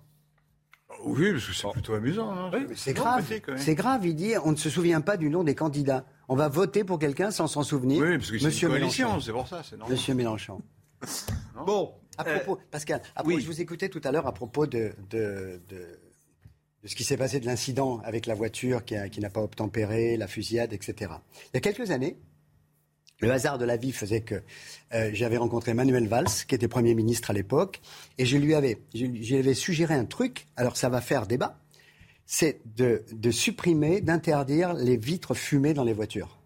Oui, 1.06 1.32
parce 1.34 1.48
que 1.48 1.54
c'est 1.54 1.72
plutôt 1.72 1.94
amusant. 1.94 2.32
hein. 2.32 2.52
C'est 2.76 2.94
grave. 2.94 3.26
C'est 3.58 3.76
grave. 3.76 4.06
Il 4.06 4.16
dit 4.16 4.34
on 4.44 4.52
ne 4.52 4.56
se 4.58 4.70
souvient 4.70 5.02
pas 5.02 5.18
du 5.18 5.30
nom 5.30 5.44
des 5.44 5.56
candidats. 5.56 6.06
On 6.30 6.36
va 6.36 6.48
voter 6.48 6.84
pour 6.84 7.00
quelqu'un 7.00 7.32
sans 7.32 7.48
s'en 7.48 7.64
souvenir. 7.64 8.02
Oui, 8.02 8.18
parce 8.18 8.32
que 8.32 8.38
c'est 8.40 8.62
une 8.62 8.70
coalition, 8.70 9.20
c'est 9.20 9.32
pour 9.32 9.48
ça, 9.48 9.62
c'est 9.64 9.76
normal. 9.78 9.94
Monsieur 9.96 10.14
Mélenchon. 10.16 10.62
Bon, 11.66 11.94
À 12.18 12.24
propos, 12.24 12.60
Pascal, 12.72 13.02
à 13.16 13.22
propos- 13.24 13.36
oui. 13.36 13.42
je 13.42 13.48
vous 13.48 13.60
écoutais 13.62 13.90
tout 13.90 14.02
à 14.04 14.12
l'heure 14.12 14.28
à 14.28 14.34
propos 14.34 14.66
de, 14.68 14.94
de, 15.10 15.60
de, 15.70 15.78
de 16.82 16.88
ce 16.88 16.96
qui 16.96 17.04
s'est 17.04 17.18
passé 17.18 17.40
de 17.40 17.46
l'incident 17.46 18.00
avec 18.06 18.26
la 18.26 18.36
voiture 18.36 18.84
qui 18.86 18.96
n'a 19.20 19.30
pas 19.30 19.42
obtempéré, 19.42 20.16
la 20.18 20.28
fusillade, 20.28 20.72
etc. 20.74 21.12
Il 21.54 21.56
y 21.56 21.58
a 21.58 21.60
quelques 21.62 21.92
années, 21.92 22.18
le 23.24 23.32
hasard 23.32 23.58
de 23.58 23.66
la 23.66 23.78
vie 23.78 23.92
faisait 23.92 24.22
que 24.22 24.42
euh, 24.94 25.10
j'avais 25.14 25.38
rencontré 25.38 25.74
Manuel 25.74 26.08
Valls, 26.08 26.28
qui 26.48 26.56
était 26.56 26.68
Premier 26.68 26.94
ministre 26.96 27.32
à 27.32 27.34
l'époque, 27.34 27.82
et 28.18 28.26
je 28.26 28.38
lui 28.38 28.54
avais, 28.56 28.78
je, 28.94 29.06
lui- 29.06 29.24
je 29.24 29.34
lui 29.36 29.40
avais 29.40 29.54
suggéré 29.54 29.94
un 29.96 30.06
truc, 30.06 30.46
alors 30.56 30.78
ça 30.78 30.90
va 30.90 31.02
faire 31.02 31.26
débat, 31.28 31.58
c'est 32.26 32.62
de, 32.78 33.04
de 33.12 33.32
supprimer, 33.32 34.02
d'interdire 34.02 34.74
les 34.74 34.98
vitres 34.98 35.34
fumées 35.34 35.74
dans 35.74 35.84
les 35.84 35.94
voitures. 35.94 36.38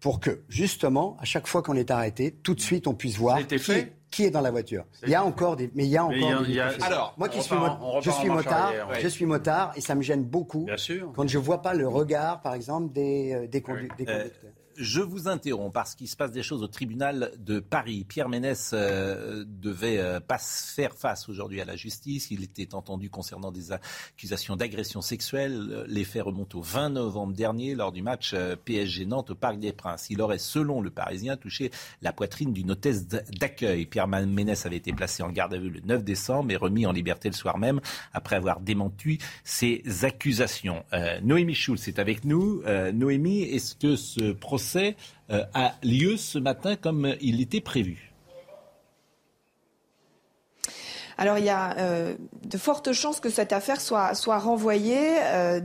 Pour 0.00 0.18
que, 0.20 0.40
justement, 0.48 1.16
à 1.20 1.24
chaque 1.26 1.46
fois 1.46 1.62
qu'on 1.62 1.74
est 1.76 1.90
arrêté, 1.90 2.32
tout 2.42 2.54
de 2.54 2.60
suite 2.60 2.86
on 2.86 2.94
puisse 2.94 3.16
voir 3.18 3.46
qui, 3.46 3.54
est, 3.72 3.92
qui 4.10 4.24
est 4.24 4.30
dans 4.30 4.40
la 4.40 4.50
voiture. 4.50 4.84
Il 5.02 5.10
y 5.10 5.14
a 5.14 5.22
encore 5.22 5.56
des, 5.56 5.70
mais 5.74 5.84
il 5.84 5.90
y 5.90 5.96
a 5.98 6.04
encore 6.06 6.42
des 6.42 6.52
y 6.54 6.60
a-. 6.60 6.72
Alors, 6.80 7.14
moi 7.18 7.28
qui 7.28 7.42
suis, 7.42 7.54
en- 7.54 8.00
je 8.00 8.10
suis 8.10 8.28
motard, 8.30 8.68
arrière, 8.68 8.88
ouais. 8.88 9.00
je 9.02 9.08
suis 9.08 9.26
motard 9.26 9.72
et 9.76 9.82
ça 9.82 9.94
me 9.94 10.00
gêne 10.00 10.24
beaucoup 10.24 10.64
Bien 10.64 10.78
sûr. 10.78 11.12
quand 11.14 11.28
je 11.28 11.36
vois 11.36 11.60
pas 11.60 11.74
le 11.74 11.86
regard, 11.86 12.40
par 12.40 12.54
exemple, 12.54 12.92
des, 12.94 13.32
euh, 13.34 13.46
des, 13.46 13.60
condu- 13.60 13.88
des 13.98 14.04
Euh, 14.08 14.18
conducteurs. 14.20 14.50
Je 14.80 15.00
vous 15.00 15.28
interromps 15.28 15.72
parce 15.72 15.94
qu'il 15.94 16.08
se 16.08 16.16
passe 16.16 16.32
des 16.32 16.42
choses 16.42 16.62
au 16.62 16.66
tribunal 16.66 17.32
de 17.38 17.60
Paris. 17.60 18.04
Pierre 18.08 18.30
Ménès 18.30 18.70
euh, 18.72 19.44
devait 19.46 19.98
euh, 19.98 20.20
pas 20.20 20.38
faire 20.38 20.94
face 20.94 21.28
aujourd'hui 21.28 21.60
à 21.60 21.66
la 21.66 21.76
justice. 21.76 22.30
Il 22.30 22.42
était 22.42 22.74
entendu 22.74 23.10
concernant 23.10 23.52
des 23.52 23.72
accusations 23.72 24.56
d'agression 24.56 25.02
sexuelle. 25.02 25.84
Les 25.86 26.04
faits 26.04 26.22
remontent 26.22 26.58
au 26.58 26.62
20 26.62 26.90
novembre 26.90 27.34
dernier 27.34 27.74
lors 27.74 27.92
du 27.92 28.00
match 28.00 28.32
euh, 28.32 28.56
PSG 28.56 29.04
Nantes 29.04 29.30
au 29.30 29.34
Parc 29.34 29.58
des 29.58 29.72
Princes. 29.72 30.08
Il 30.08 30.22
aurait, 30.22 30.38
selon 30.38 30.80
le 30.80 30.90
Parisien, 30.90 31.36
touché 31.36 31.70
la 32.00 32.14
poitrine 32.14 32.52
d'une 32.52 32.70
hôtesse 32.70 33.06
d'accueil. 33.06 33.84
Pierre 33.84 34.08
Ménès 34.08 34.64
avait 34.64 34.76
été 34.76 34.92
placé 34.94 35.22
en 35.22 35.30
garde 35.30 35.52
à 35.52 35.58
vue 35.58 35.70
le 35.70 35.80
9 35.80 36.02
décembre 36.02 36.52
et 36.52 36.56
remis 36.56 36.86
en 36.86 36.92
liberté 36.92 37.28
le 37.28 37.34
soir 37.34 37.58
même 37.58 37.80
après 38.14 38.36
avoir 38.36 38.60
démenti 38.60 39.18
ces 39.44 39.82
accusations. 40.02 40.84
Noémie 41.22 41.54
Schulz 41.54 41.86
est 41.88 41.98
avec 41.98 42.24
nous. 42.24 42.62
Noémie, 42.92 43.42
est-ce 43.42 43.74
que 43.74 43.96
ce 43.96 44.32
procès 44.32 44.69
euh, 44.76 45.44
a 45.54 45.74
lieu 45.82 46.16
ce 46.16 46.38
matin 46.38 46.76
comme 46.76 47.14
il 47.20 47.40
était 47.40 47.60
prévu. 47.60 48.10
Alors 51.20 51.36
il 51.36 51.44
y 51.44 51.50
a 51.50 51.76
euh, 51.76 52.14
de 52.44 52.56
fortes 52.56 52.92
chances 52.92 53.20
que 53.20 53.28
cette 53.28 53.52
affaire 53.52 53.80
soit, 53.80 54.38
renvoyée. 54.38 55.18
Euh, 55.22 55.60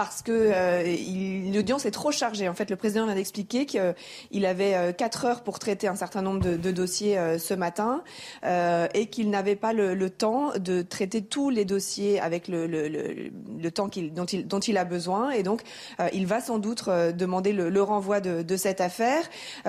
parce 0.00 0.22
que 0.22 0.32
euh, 0.32 1.52
l'audience 1.52 1.84
est 1.84 1.90
trop 1.90 2.10
chargée. 2.10 2.48
En 2.48 2.54
fait, 2.54 2.70
le 2.70 2.76
président 2.76 3.04
vient 3.04 3.14
d'expliquer 3.14 3.66
qu'il 3.66 4.46
avait 4.46 4.74
euh, 4.74 4.92
quatre 4.92 5.26
heures 5.26 5.42
pour 5.42 5.58
traiter 5.58 5.88
un 5.88 5.94
certain 5.94 6.22
nombre 6.22 6.40
de, 6.40 6.70
dossiers 6.70 7.18
euh, 7.18 7.38
ce 7.38 7.52
matin 7.52 8.02
et 8.94 9.06
qu'il 9.08 9.28
n'avait 9.28 9.56
pas 9.56 9.74
le, 9.74 10.08
temps 10.08 10.52
de 10.58 10.80
traiter 10.80 11.20
tous 11.20 11.50
les 11.50 11.66
dossiers 11.66 12.18
avec 12.18 12.48
le, 12.48 13.68
temps 13.68 13.90
dont, 14.14 14.24
il, 14.60 14.78
a 14.78 14.84
besoin. 14.86 15.32
Et 15.32 15.42
donc, 15.42 15.60
il 16.14 16.26
va 16.26 16.40
sans 16.40 16.58
doute 16.58 16.88
demander 16.88 17.52
le, 17.52 17.82
renvoi 17.82 18.20
de, 18.20 18.56
cette 18.56 18.80
affaire. 18.80 19.22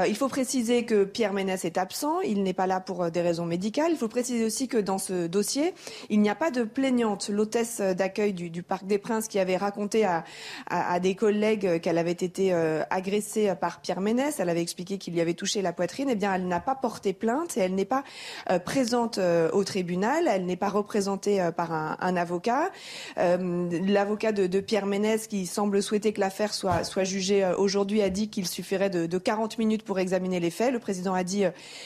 il 0.08 0.16
faut 0.16 0.30
préciser 0.30 0.86
que 0.86 1.04
Pierre 1.04 1.34
Ménès 1.34 1.66
est 1.66 1.78
absent. 1.78 2.22
Il 2.22 2.44
n'est 2.44 2.54
pas 2.54 2.68
là 2.68 2.80
pour 2.80 3.12
des 3.12 3.22
raisons 3.22 3.46
médicales. 3.46 3.92
Il 3.92 3.98
faut 3.98 4.08
préciser 4.08 4.46
aussi 4.46 4.70
que 4.70 4.78
dans 4.78 4.98
ce 4.98 5.28
dossier, 5.28 5.74
il 6.10 6.22
n'y 6.22 6.30
a 6.30 6.36
pas 6.36 6.52
de 6.52 6.64
plaignante. 6.64 7.30
L'hôtesse 7.30 7.82
d'accueil 7.82 8.32
du 8.34 8.64
Parc 8.64 8.86
des 8.86 8.98
Princes 8.98 9.28
qui 9.28 9.40
avait 9.40 9.58
raconté 9.58 10.06
à 10.06 10.20
à, 10.69 10.99
des 10.99 11.15
collègues 11.15 11.80
qu'elle 11.82 11.97
avait 11.97 12.11
été 12.11 12.53
euh, 12.53 12.84
agressée 12.89 13.53
par 13.59 13.82
Pierre 13.82 14.01
Ménès. 14.01 14.39
Elle 14.39 14.49
avait 14.49 14.61
expliqué 14.61 14.97
qu'il 14.97 15.13
lui 15.13 15.22
avait 15.22 15.34
touché 15.34 15.61
la 15.61 15.74
poitrine. 15.74 16.09
Eh 16.09 16.15
bien, 16.15 16.34
elle 16.34 16.47
n'a 16.47 16.59
pas 16.59 16.76
porté 16.76 17.13
plainte 17.13 17.57
et 17.57 17.61
elle 17.61 17.76
n'est 17.76 17.86
pas 17.86 18.03
euh, 18.49 18.59
présente 18.59 19.17
euh, 19.17 19.49
au 19.51 19.63
tribunal. 19.63 20.28
Elle 20.28 20.45
n'est 20.45 20.55
pas 20.55 20.69
représentée 20.69 21.49
par 21.55 21.72
un, 21.72 22.15
avocat. 22.15 22.69
L'avocat 23.17 24.32
de, 24.32 24.59
Pierre 24.59 24.86
Ménès, 24.86 25.28
qui 25.28 25.45
semble 25.45 25.82
souhaiter 25.82 26.13
que 26.13 26.19
l'affaire 26.19 26.53
soit, 26.53 27.03
jugée 27.03 27.49
aujourd'hui, 27.57 28.01
a 28.01 28.09
dit 28.09 28.30
qu'il 28.30 28.47
suffirait 28.47 28.89
de, 28.89 29.05
de, 29.05 29.17
40 29.17 29.57
minutes 29.57 29.84
pour 29.84 29.99
examiner 29.99 30.39
les 30.39 30.49
faits. 30.49 30.74
Le 30.74 30.80
président 30.80 31.13
a 31.13 31.24
dit 31.24 31.43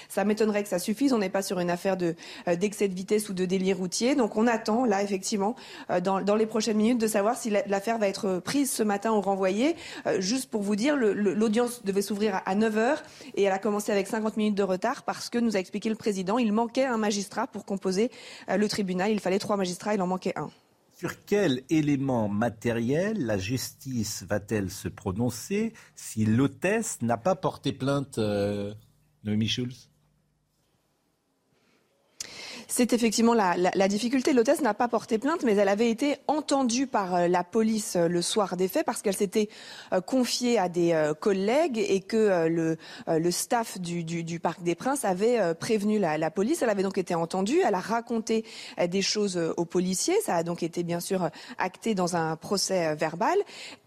ça 0.09 0.23
m'étonnerait 0.25 0.63
que 0.63 0.69
ça 0.69 0.79
suffise. 0.79 1.13
On 1.13 1.19
n'est 1.19 1.29
pas 1.29 1.41
sur 1.41 1.59
une 1.59 1.69
affaire 1.69 1.97
d'excès 1.97 2.87
de, 2.87 2.93
vitesse 2.93 3.29
ou 3.29 3.33
de 3.33 3.45
délire 3.45 3.77
routier. 3.77 4.15
Donc 4.15 4.35
on 4.35 4.47
attend 4.47 4.85
là 4.85 5.03
effectivement 5.03 5.55
dans 6.01 6.35
les 6.35 6.45
prochaines 6.45 6.77
minutes 6.77 6.99
de 6.99 7.07
savoir 7.07 7.37
si 7.37 7.49
l'affaire 7.49 7.97
va 7.97 8.07
être 8.07 8.24
prise 8.43 8.71
ce 8.71 8.83
matin 8.83 9.11
au 9.11 9.21
renvoyé. 9.21 9.75
Euh, 10.05 10.21
juste 10.21 10.49
pour 10.49 10.61
vous 10.61 10.75
dire, 10.75 10.95
l'audience 10.95 11.83
devait 11.83 12.01
s'ouvrir 12.01 12.41
à 12.45 12.55
9h 12.55 12.97
et 13.35 13.43
elle 13.43 13.51
a 13.51 13.59
commencé 13.59 13.91
avec 13.91 14.07
50 14.07 14.37
minutes 14.37 14.55
de 14.55 14.63
retard 14.63 15.03
parce 15.03 15.29
que 15.29 15.37
nous 15.37 15.55
a 15.55 15.59
expliqué 15.59 15.89
le 15.89 15.95
président, 15.95 16.37
il 16.37 16.51
manquait 16.51 16.85
un 16.85 16.97
magistrat 16.97 17.47
pour 17.47 17.65
composer 17.65 18.11
euh, 18.49 18.57
le 18.57 18.67
tribunal. 18.67 19.11
Il 19.11 19.19
fallait 19.19 19.39
trois 19.39 19.57
magistrats, 19.57 19.93
il 19.93 20.01
en 20.01 20.07
manquait 20.07 20.33
un. 20.37 20.49
Sur 20.97 21.25
quel 21.25 21.63
élément 21.69 22.29
matériel 22.29 23.25
la 23.25 23.37
justice 23.37 24.23
va-t-elle 24.23 24.71
se 24.71 24.87
prononcer 24.87 25.73
si 25.95 26.25
l'hôtesse 26.25 27.01
n'a 27.01 27.17
pas 27.17 27.35
porté 27.35 27.73
plainte, 27.73 28.17
euh, 28.17 28.73
Noémie 29.25 29.49
Schulz? 29.49 29.89
C'est 32.67 32.93
effectivement 32.93 33.33
la, 33.33 33.55
la, 33.57 33.87
difficulté. 33.87 34.33
L'hôtesse 34.33 34.61
n'a 34.61 34.73
pas 34.73 34.87
porté 34.87 35.17
plainte, 35.17 35.43
mais 35.43 35.55
elle 35.55 35.69
avait 35.69 35.89
été 35.89 36.17
entendue 36.27 36.87
par 36.87 37.15
euh, 37.15 37.27
la 37.27 37.43
police 37.43 37.95
euh, 37.95 38.07
le 38.07 38.21
soir 38.21 38.57
des 38.57 38.67
faits 38.67 38.85
parce 38.85 39.01
qu'elle 39.01 39.15
s'était 39.15 39.49
euh, 39.93 40.01
confiée 40.01 40.57
à 40.57 40.69
des 40.69 40.95
collègues 41.19 41.77
et 41.77 42.01
que 42.01 42.47
le, 42.47 43.31
staff 43.31 43.79
du, 43.79 44.39
Parc 44.39 44.63
des 44.63 44.75
Princes 44.75 45.05
avait 45.05 45.53
prévenu 45.55 45.99
la, 45.99 46.17
la, 46.17 46.31
police. 46.31 46.61
Elle 46.61 46.69
avait 46.69 46.83
donc 46.83 46.97
été 46.97 47.15
entendue. 47.15 47.59
Elle 47.65 47.75
a 47.75 47.79
raconté 47.79 48.45
des 48.87 49.01
choses 49.01 49.37
aux 49.57 49.65
policiers. 49.65 50.15
Ça 50.25 50.35
a 50.35 50.43
donc 50.43 50.63
été 50.63 50.83
bien 50.83 50.99
sûr 50.99 51.29
acté 51.57 51.95
dans 51.95 52.15
un 52.15 52.35
procès 52.35 52.95
verbal. 52.95 53.37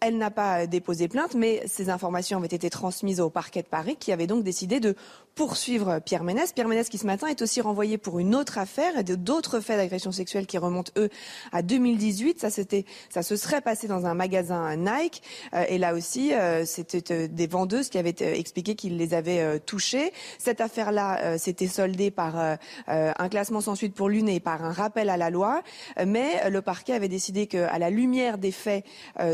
Elle 0.00 0.18
n'a 0.18 0.30
pas 0.30 0.66
déposé 0.66 1.08
plainte, 1.08 1.34
mais 1.34 1.62
ces 1.66 1.90
informations 1.90 2.38
avaient 2.38 2.46
été 2.46 2.70
transmises 2.70 3.20
au 3.20 3.30
parquet 3.30 3.62
de 3.62 3.68
Paris 3.68 3.96
qui 3.98 4.12
avait 4.12 4.26
donc 4.26 4.44
décidé 4.44 4.80
de 4.80 4.94
poursuivre 5.38 6.00
Pierre 6.00 6.24
Ménès. 6.24 6.52
Pierre 6.52 6.66
Ménès 6.66 6.88
qui 6.88 6.98
ce 6.98 7.06
matin 7.06 7.28
est 7.28 7.42
aussi 7.42 7.60
renvoyé 7.60 7.96
pour 7.96 8.18
une 8.18 8.34
autre 8.34 8.58
affaire 8.58 8.98
et 8.98 9.04
d'autres 9.04 9.60
faits 9.60 9.76
d'agression 9.76 10.10
sexuelle 10.10 10.48
qui 10.48 10.58
remontent 10.58 10.90
eux 10.96 11.10
à 11.52 11.62
2018. 11.62 12.40
Ça 12.40 12.50
c'était, 12.50 12.84
ça 13.08 13.22
se 13.22 13.36
serait 13.36 13.60
passé 13.60 13.86
dans 13.86 14.04
un 14.04 14.14
magasin 14.14 14.74
Nike 14.74 15.22
euh, 15.54 15.64
et 15.68 15.78
là 15.78 15.94
aussi 15.94 16.34
euh, 16.34 16.64
c'était 16.64 17.14
euh, 17.14 17.28
des 17.28 17.46
vendeuses 17.46 17.88
qui 17.88 17.98
avaient 17.98 18.16
expliqué 18.18 18.74
qu'ils 18.74 18.96
les 18.96 19.14
avaient 19.14 19.60
touchées. 19.60 20.12
Cette 20.40 20.60
affaire-là 20.60 21.38
s'était 21.38 21.68
soldée 21.68 22.10
par 22.10 22.58
un 22.88 23.28
classement 23.28 23.60
sans 23.60 23.76
suite 23.76 23.94
pour 23.94 24.08
l'une 24.08 24.28
et 24.28 24.40
par 24.40 24.64
un 24.64 24.72
rappel 24.72 25.08
à 25.08 25.16
la 25.16 25.30
loi, 25.30 25.62
mais 26.04 26.50
le 26.50 26.62
parquet 26.62 26.94
avait 26.94 27.08
décidé 27.08 27.46
qu'à 27.46 27.78
la 27.78 27.90
lumière 27.90 28.38
des 28.38 28.50
faits 28.50 28.84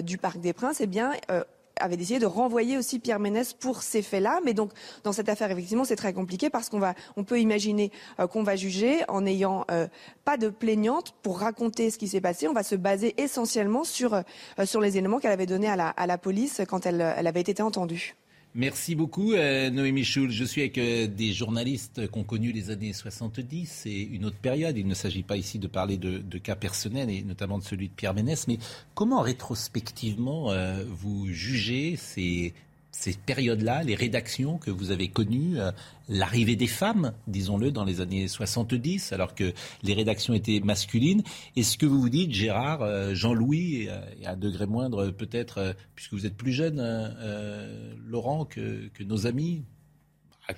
du 0.02 0.18
Parc 0.18 0.38
des 0.38 0.52
Princes, 0.52 0.82
eh 0.82 0.86
bien 0.86 1.12
avait 1.76 1.96
décidé 1.96 2.18
de 2.18 2.26
renvoyer 2.26 2.78
aussi 2.78 2.98
Pierre 2.98 3.18
Ménès 3.18 3.52
pour 3.52 3.82
ces 3.82 4.02
faits-là. 4.02 4.40
Mais 4.44 4.54
donc, 4.54 4.70
dans 5.02 5.12
cette 5.12 5.28
affaire, 5.28 5.50
effectivement, 5.50 5.84
c'est 5.84 5.96
très 5.96 6.12
compliqué 6.12 6.50
parce 6.50 6.68
qu'on 6.68 6.78
va, 6.78 6.94
on 7.16 7.24
peut 7.24 7.40
imaginer 7.40 7.90
euh, 8.20 8.26
qu'on 8.26 8.42
va 8.42 8.56
juger 8.56 9.02
en 9.08 9.22
n'ayant 9.22 9.64
euh, 9.70 9.86
pas 10.24 10.36
de 10.36 10.48
plaignante 10.48 11.14
pour 11.22 11.40
raconter 11.40 11.90
ce 11.90 11.98
qui 11.98 12.08
s'est 12.08 12.20
passé. 12.20 12.48
On 12.48 12.52
va 12.52 12.62
se 12.62 12.74
baser 12.74 13.14
essentiellement 13.20 13.84
sur, 13.84 14.14
euh, 14.14 14.22
sur 14.64 14.80
les 14.80 14.98
éléments 14.98 15.18
qu'elle 15.18 15.32
avait 15.32 15.46
donnés 15.46 15.68
à 15.68 15.76
la, 15.76 15.88
à 15.88 16.06
la 16.06 16.18
police 16.18 16.60
quand 16.68 16.86
elle, 16.86 17.00
elle 17.16 17.26
avait 17.26 17.40
été 17.40 17.62
entendue. 17.62 18.14
Merci 18.56 18.94
beaucoup, 18.94 19.32
euh, 19.32 19.68
Noémie. 19.68 20.04
Je 20.04 20.44
suis 20.44 20.60
avec 20.60 20.78
euh, 20.78 21.08
des 21.08 21.32
journalistes 21.32 22.08
qui 22.08 22.18
ont 22.20 22.22
connu 22.22 22.52
les 22.52 22.70
années 22.70 22.92
70 22.92 23.86
et 23.86 24.00
une 24.00 24.24
autre 24.26 24.36
période. 24.36 24.78
Il 24.78 24.86
ne 24.86 24.94
s'agit 24.94 25.24
pas 25.24 25.36
ici 25.36 25.58
de 25.58 25.66
parler 25.66 25.96
de, 25.96 26.38
cas 26.38 26.54
personnels 26.54 27.10
et 27.10 27.22
notamment 27.22 27.58
de 27.58 27.64
celui 27.64 27.88
de 27.88 27.92
Pierre 27.92 28.14
Ménès, 28.14 28.46
mais 28.46 28.58
comment 28.94 29.22
rétrospectivement 29.22 30.52
euh, 30.52 30.84
vous 30.88 31.26
jugez 31.30 31.96
ces 31.96 32.54
ces 32.94 33.14
périodes-là, 33.14 33.82
les 33.82 33.96
rédactions 33.96 34.56
que 34.56 34.70
vous 34.70 34.92
avez 34.92 35.08
connues, 35.08 35.58
euh, 35.58 35.72
l'arrivée 36.08 36.54
des 36.54 36.68
femmes, 36.68 37.12
disons-le, 37.26 37.72
dans 37.72 37.84
les 37.84 38.00
années 38.00 38.28
70, 38.28 39.12
alors 39.12 39.34
que 39.34 39.52
les 39.82 39.94
rédactions 39.94 40.32
étaient 40.32 40.60
masculines. 40.60 41.22
Est-ce 41.56 41.76
que 41.76 41.86
vous 41.86 42.00
vous 42.00 42.08
dites, 42.08 42.32
Gérard, 42.32 42.82
euh, 42.82 43.12
Jean-Louis, 43.14 43.88
et, 44.20 44.26
à 44.26 44.32
un 44.32 44.36
degré 44.36 44.66
moindre 44.66 45.10
peut-être, 45.10 45.58
euh, 45.58 45.72
puisque 45.96 46.12
vous 46.12 46.24
êtes 46.24 46.36
plus 46.36 46.52
jeune, 46.52 46.80
Laurent, 48.06 48.44
que, 48.44 48.88
nos 49.00 49.26
amis 49.26 49.64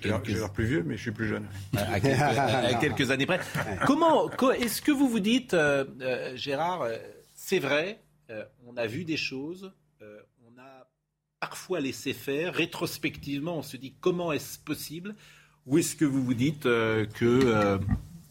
J'ai 0.03 0.09
l'air 0.09 0.53
plus 0.53 0.67
vieux, 0.67 0.85
mais 0.85 0.97
je 0.97 1.03
suis 1.03 1.13
plus 1.13 1.29
jeune. 1.29 1.47
À, 1.75 2.01
quelques, 2.81 3.11
années 3.11 3.27
près. 3.27 3.41
Comment, 3.87 4.31
est-ce 4.53 4.83
que 4.83 4.93
vous 4.93 5.09
vous 5.09 5.21
dites, 5.21 5.57
Gérard, 6.35 6.87
c'est 7.33 7.59
vrai, 7.59 8.03
on 8.67 8.77
a 8.77 8.87
vu 8.87 9.05
des 9.05 9.17
choses, 9.17 9.73
parfois 11.41 11.81
laisser 11.81 12.13
faire. 12.13 12.55
Rétrospectivement, 12.55 13.59
on 13.59 13.63
se 13.63 13.77
dit 13.77 13.95
comment 14.01 14.33
est-ce 14.33 14.59
possible? 14.59 15.15
Ou 15.67 15.79
est-ce 15.79 15.97
que 15.97 16.05
vous 16.05 16.23
vous 16.23 16.35
dites 16.35 16.67
euh, 16.67 17.07
que, 17.07 17.25
euh, 17.25 17.79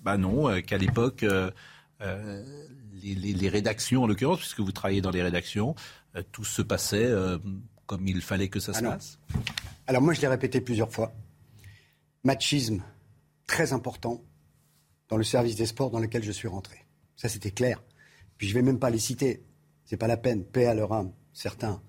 bah 0.03 0.17
non, 0.17 0.49
euh, 0.49 0.61
qu'à 0.61 0.77
l'époque, 0.77 1.25
les, 3.03 3.49
rédactions, 3.49 4.03
en 4.03 4.07
l'occurrence, 4.07 4.39
puisque 4.39 4.61
vous 4.61 4.71
travaillez 4.71 5.01
dans 5.01 5.11
les 5.11 5.21
rédactions, 5.21 5.75
tout 6.31 6.45
se 6.45 6.61
passait 6.61 7.11
comme 7.85 8.07
il 8.07 8.21
fallait 8.21 8.47
que 8.47 8.59
ça 8.59 8.73
se 8.73 8.81
passe? 8.81 9.19
Alors 9.87 10.01
moi, 10.01 10.13
je 10.13 10.21
l'ai 10.21 10.27
répété 10.27 10.61
plusieurs 10.61 10.91
fois. 10.91 11.13
Machisme 12.23 12.81
très 13.45 13.73
important 13.73 14.23
dans 15.09 15.17
le 15.17 15.23
service 15.23 15.55
des 15.55 15.67
sports 15.67 15.91
dans 15.91 15.99
lequel 15.99 16.23
je 16.23 16.31
suis 16.31 16.47
rentré. 16.47 16.85
Ça, 17.15 17.29
c'était 17.29 17.51
clair. 17.51 17.83
Puis 18.37 18.47
je 18.47 18.53
ne 18.53 18.59
vais 18.59 18.65
même 18.65 18.79
pas 18.79 18.89
les 18.89 18.97
citer. 18.97 19.43
C'est 19.83 19.97
pas 19.97 20.07
la 20.07 20.17
peine. 20.17 20.43
Paix 20.43 20.65
à 20.65 20.73
leur 20.73 20.91
âme. 20.93 21.11
Certains 21.33 21.81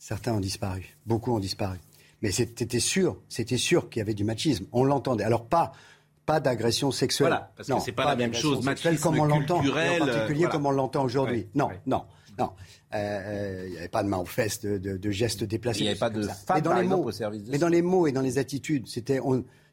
Certains 0.00 0.32
ont 0.32 0.40
disparu. 0.40 0.96
Beaucoup 1.04 1.32
ont 1.32 1.38
disparu. 1.38 1.76
Mais 2.22 2.32
c'était 2.32 2.80
sûr, 2.80 3.18
c'était 3.28 3.58
sûr 3.58 3.90
qu'il 3.90 4.00
y 4.00 4.02
avait 4.02 4.14
du 4.14 4.24
machisme. 4.24 4.66
On 4.72 4.82
l'entendait. 4.82 5.24
Alors 5.24 5.46
pas 5.46 5.72
pas 6.24 6.40
d'agression 6.40 6.90
sexuelle. 6.90 7.28
Voilà, 7.28 7.52
parce 7.56 7.68
que 7.68 7.78
c'est 7.80 7.92
pas, 7.92 8.04
la 8.04 8.16
même 8.16 8.32
chose. 8.32 8.64
Machisme 8.64 8.96
comme 9.02 9.18
on 9.18 9.24
l'entend, 9.24 9.58
en 9.58 10.06
particulier 10.06 10.46
comme 10.50 10.64
on 10.64 10.70
l'entend 10.70 11.04
aujourd'hui. 11.04 11.48
non, 11.54 11.68
non, 11.86 12.04
non. 12.38 12.52
Euh, 12.94 12.96
euh, 12.96 13.64
il 13.66 13.72
n'y 13.72 13.78
avait 13.78 13.88
pas 13.88 14.02
de 14.02 14.08
main 14.08 14.18
aux 14.18 14.24
fesses, 14.24 14.60
de, 14.62 15.10
gestes 15.10 15.44
déplacés. 15.44 15.80
Il 15.80 15.82
n'y 15.82 15.88
avait 15.90 15.98
pas 15.98 16.10
de 16.10 16.22
femmes, 16.22 16.60
dans 16.62 16.74
les 16.74 16.86
mots, 16.86 17.04
au 17.04 17.12
service 17.12 17.42
Mais 17.48 17.58
dans 17.58 17.68
les 17.68 17.82
mots 17.82 18.06
et 18.06 18.12
dans 18.12 18.22
les 18.22 18.38
attitudes, 18.38 18.88
c'était 18.88 19.20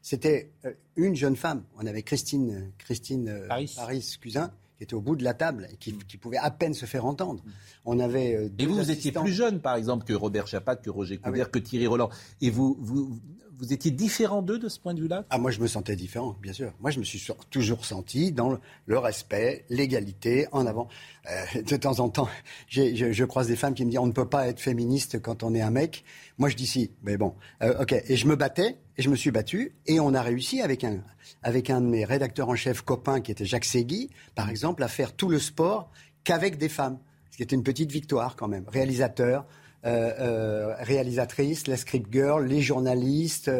c'était 0.02 0.50
euh, 0.64 0.72
une 0.96 1.16
jeune 1.16 1.36
femme. 1.36 1.64
On 1.78 1.86
avait 1.86 2.02
Christine 2.02 2.70
Christine 2.78 3.46
Paris. 3.48 4.18
Cusin 4.20 4.52
qui 4.78 4.84
était 4.84 4.94
au 4.94 5.00
bout 5.00 5.16
de 5.16 5.24
la 5.24 5.34
table 5.34 5.66
et 5.72 5.76
qui, 5.76 5.92
pouvait 5.92 6.36
à 6.36 6.52
peine 6.52 6.72
se 6.72 6.86
faire 6.86 7.04
entendre. 7.04 7.42
On 7.84 7.98
avait. 7.98 8.36
Euh, 8.36 8.48
et 8.58 8.66
vous, 8.66 8.76
vous 8.76 8.90
étiez 8.92 9.10
plus 9.10 9.32
jeune, 9.32 9.60
par 9.60 9.74
exemple, 9.74 10.04
que 10.04 10.12
Robert 10.12 10.46
Chapat, 10.46 10.76
que 10.76 10.88
Roger 10.88 11.18
ah 11.22 11.28
Coudert, 11.28 11.50
que 11.50 11.58
Thierry 11.58 11.88
Roland. 11.88 12.10
Et 12.40 12.50
vous, 12.50 12.76
vous, 12.80 13.18
vous 13.58 13.72
étiez 13.72 13.90
différent 13.90 14.40
d'eux 14.40 14.58
de 14.58 14.68
ce 14.68 14.78
point 14.78 14.94
de 14.94 15.00
vue-là? 15.00 15.24
Ah, 15.30 15.38
moi, 15.38 15.50
je 15.50 15.60
me 15.60 15.66
sentais 15.66 15.96
différent, 15.96 16.36
bien 16.40 16.52
sûr. 16.52 16.72
Moi, 16.80 16.90
je 16.90 17.00
me 17.00 17.04
suis 17.04 17.20
toujours 17.50 17.84
senti 17.84 18.30
dans 18.30 18.56
le, 18.86 18.98
respect, 18.98 19.64
l'égalité, 19.68 20.46
en 20.52 20.66
avant. 20.66 20.88
Euh, 21.28 21.62
de 21.62 21.76
temps 21.76 21.98
en 21.98 22.08
temps, 22.08 22.28
je, 22.68 23.12
je, 23.12 23.24
croise 23.24 23.48
des 23.48 23.56
femmes 23.56 23.74
qui 23.74 23.84
me 23.84 23.90
disent 23.90 23.98
on 23.98 24.06
ne 24.06 24.12
peut 24.12 24.28
pas 24.28 24.46
être 24.48 24.60
féministe 24.60 25.20
quand 25.20 25.42
on 25.42 25.54
est 25.54 25.60
un 25.60 25.70
mec. 25.70 26.04
Moi, 26.38 26.48
je 26.48 26.56
dis 26.56 26.66
si. 26.66 26.92
Mais 27.02 27.16
bon, 27.16 27.34
euh, 27.62 27.82
ok. 27.82 27.92
Et 28.06 28.16
je 28.16 28.26
me 28.28 28.36
battais, 28.36 28.76
et 28.96 29.02
je 29.02 29.10
me 29.10 29.16
suis 29.16 29.32
battu, 29.32 29.74
et 29.86 29.98
on 29.98 30.14
a 30.14 30.22
réussi 30.22 30.62
avec 30.62 30.84
un, 30.84 31.02
avec 31.42 31.68
un 31.68 31.80
de 31.80 31.86
mes 31.86 32.04
rédacteurs 32.04 32.48
en 32.48 32.54
chef 32.54 32.82
copains, 32.82 33.20
qui 33.20 33.32
était 33.32 33.44
Jacques 33.44 33.64
Segui, 33.64 34.10
par 34.36 34.50
exemple, 34.50 34.82
à 34.84 34.88
faire 34.88 35.14
tout 35.14 35.28
le 35.28 35.40
sport 35.40 35.90
qu'avec 36.22 36.58
des 36.58 36.68
femmes. 36.68 36.98
Ce 37.32 37.36
qui 37.36 37.42
était 37.42 37.56
une 37.56 37.64
petite 37.64 37.90
victoire 37.90 38.36
quand 38.36 38.48
même. 38.48 38.64
Réalisateur, 38.68 39.46
euh, 39.84 40.12
euh, 40.18 40.74
réalisatrice, 40.80 41.68
la 41.68 41.76
script 41.76 42.12
girl, 42.12 42.44
les 42.46 42.60
journalistes, 42.60 43.50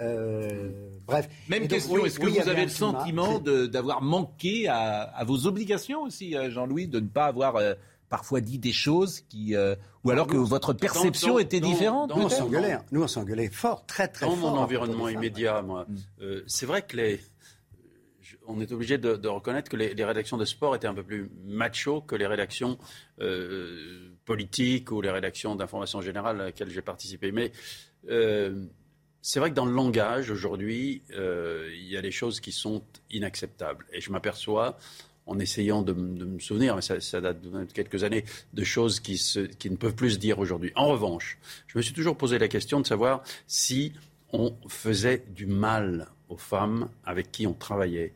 euh, 0.00 0.70
bref. 1.06 1.28
Même 1.48 1.68
question, 1.68 2.04
est-ce 2.04 2.18
que 2.18 2.26
vous 2.26 2.48
avez 2.48 2.64
le 2.64 2.70
sentiment 2.70 3.38
d'avoir 3.38 4.02
manqué 4.02 4.66
à, 4.68 5.22
vos 5.24 5.46
obligations 5.46 6.02
aussi, 6.02 6.34
Jean-Louis, 6.48 6.88
de 6.88 7.00
ne 7.00 7.06
pas 7.06 7.26
avoir 7.26 7.60
parfois 8.08 8.40
dit 8.40 8.58
des 8.58 8.72
choses 8.72 9.20
qui, 9.28 9.54
ou 10.04 10.10
alors 10.10 10.26
que 10.26 10.36
votre 10.36 10.72
perception 10.72 11.38
était 11.38 11.60
différente. 11.60 12.14
Nous 12.16 12.22
on 12.22 12.28
s'engueulait, 12.28 12.78
nous 12.90 13.02
on 13.04 13.08
s'engueulait 13.08 13.48
fort, 13.48 13.86
très 13.86 14.08
très 14.08 14.26
fort. 14.26 14.34
Dans 14.34 14.40
mon 14.40 14.58
environnement 14.58 15.08
immédiat, 15.08 15.62
moi, 15.62 15.86
mm. 15.88 16.24
c'est 16.48 16.66
vrai 16.66 16.82
que 16.82 16.96
les, 16.96 17.20
on 18.50 18.60
est 18.60 18.72
obligé 18.72 18.98
de, 18.98 19.28
reconnaître 19.28 19.70
que 19.70 19.76
les, 19.76 20.04
rédactions 20.04 20.36
de 20.36 20.44
sport 20.44 20.74
étaient 20.74 20.86
un 20.86 20.94
peu 20.94 21.02
plus 21.02 21.30
macho 21.44 22.00
que 22.00 22.16
les 22.16 22.26
rédactions 22.26 22.78
euh, 23.20 24.09
politiques 24.30 24.92
ou 24.92 25.00
les 25.00 25.10
rédactions 25.10 25.56
d'information 25.56 26.00
générale 26.00 26.40
à 26.40 26.44
laquelle 26.44 26.70
j'ai 26.70 26.82
participé. 26.82 27.32
Mais 27.32 27.50
euh, 28.08 28.64
c'est 29.22 29.40
vrai 29.40 29.50
que 29.50 29.56
dans 29.56 29.66
le 29.66 29.72
langage, 29.72 30.30
aujourd'hui, 30.30 31.02
euh, 31.16 31.68
il 31.74 31.88
y 31.88 31.96
a 31.96 32.00
des 32.00 32.12
choses 32.12 32.38
qui 32.38 32.52
sont 32.52 32.84
inacceptables. 33.10 33.84
Et 33.92 34.00
je 34.00 34.12
m'aperçois, 34.12 34.78
en 35.26 35.40
essayant 35.40 35.82
de, 35.82 35.92
me 35.94 36.38
souvenir, 36.38 36.76
mais 36.76 36.82
ça, 36.82 37.20
date 37.20 37.40
de 37.40 37.64
quelques 37.72 38.04
années, 38.04 38.24
de 38.54 38.62
choses 38.62 39.00
qui, 39.00 39.20
qui 39.58 39.68
ne 39.68 39.76
peuvent 39.76 39.96
plus 39.96 40.12
se 40.12 40.18
dire 40.18 40.38
aujourd'hui. 40.38 40.70
En 40.76 40.86
revanche, 40.86 41.36
je 41.66 41.76
me 41.76 41.82
suis 41.82 41.92
toujours 41.92 42.16
posé 42.16 42.38
la 42.38 42.46
question 42.46 42.78
de 42.78 42.86
savoir 42.86 43.24
si 43.48 43.92
on 44.32 44.54
faisait 44.68 45.24
du 45.34 45.46
mal 45.46 46.06
aux 46.28 46.36
femmes 46.36 46.88
avec 47.04 47.32
qui 47.32 47.48
on 47.48 47.52
travaillait 47.52 48.12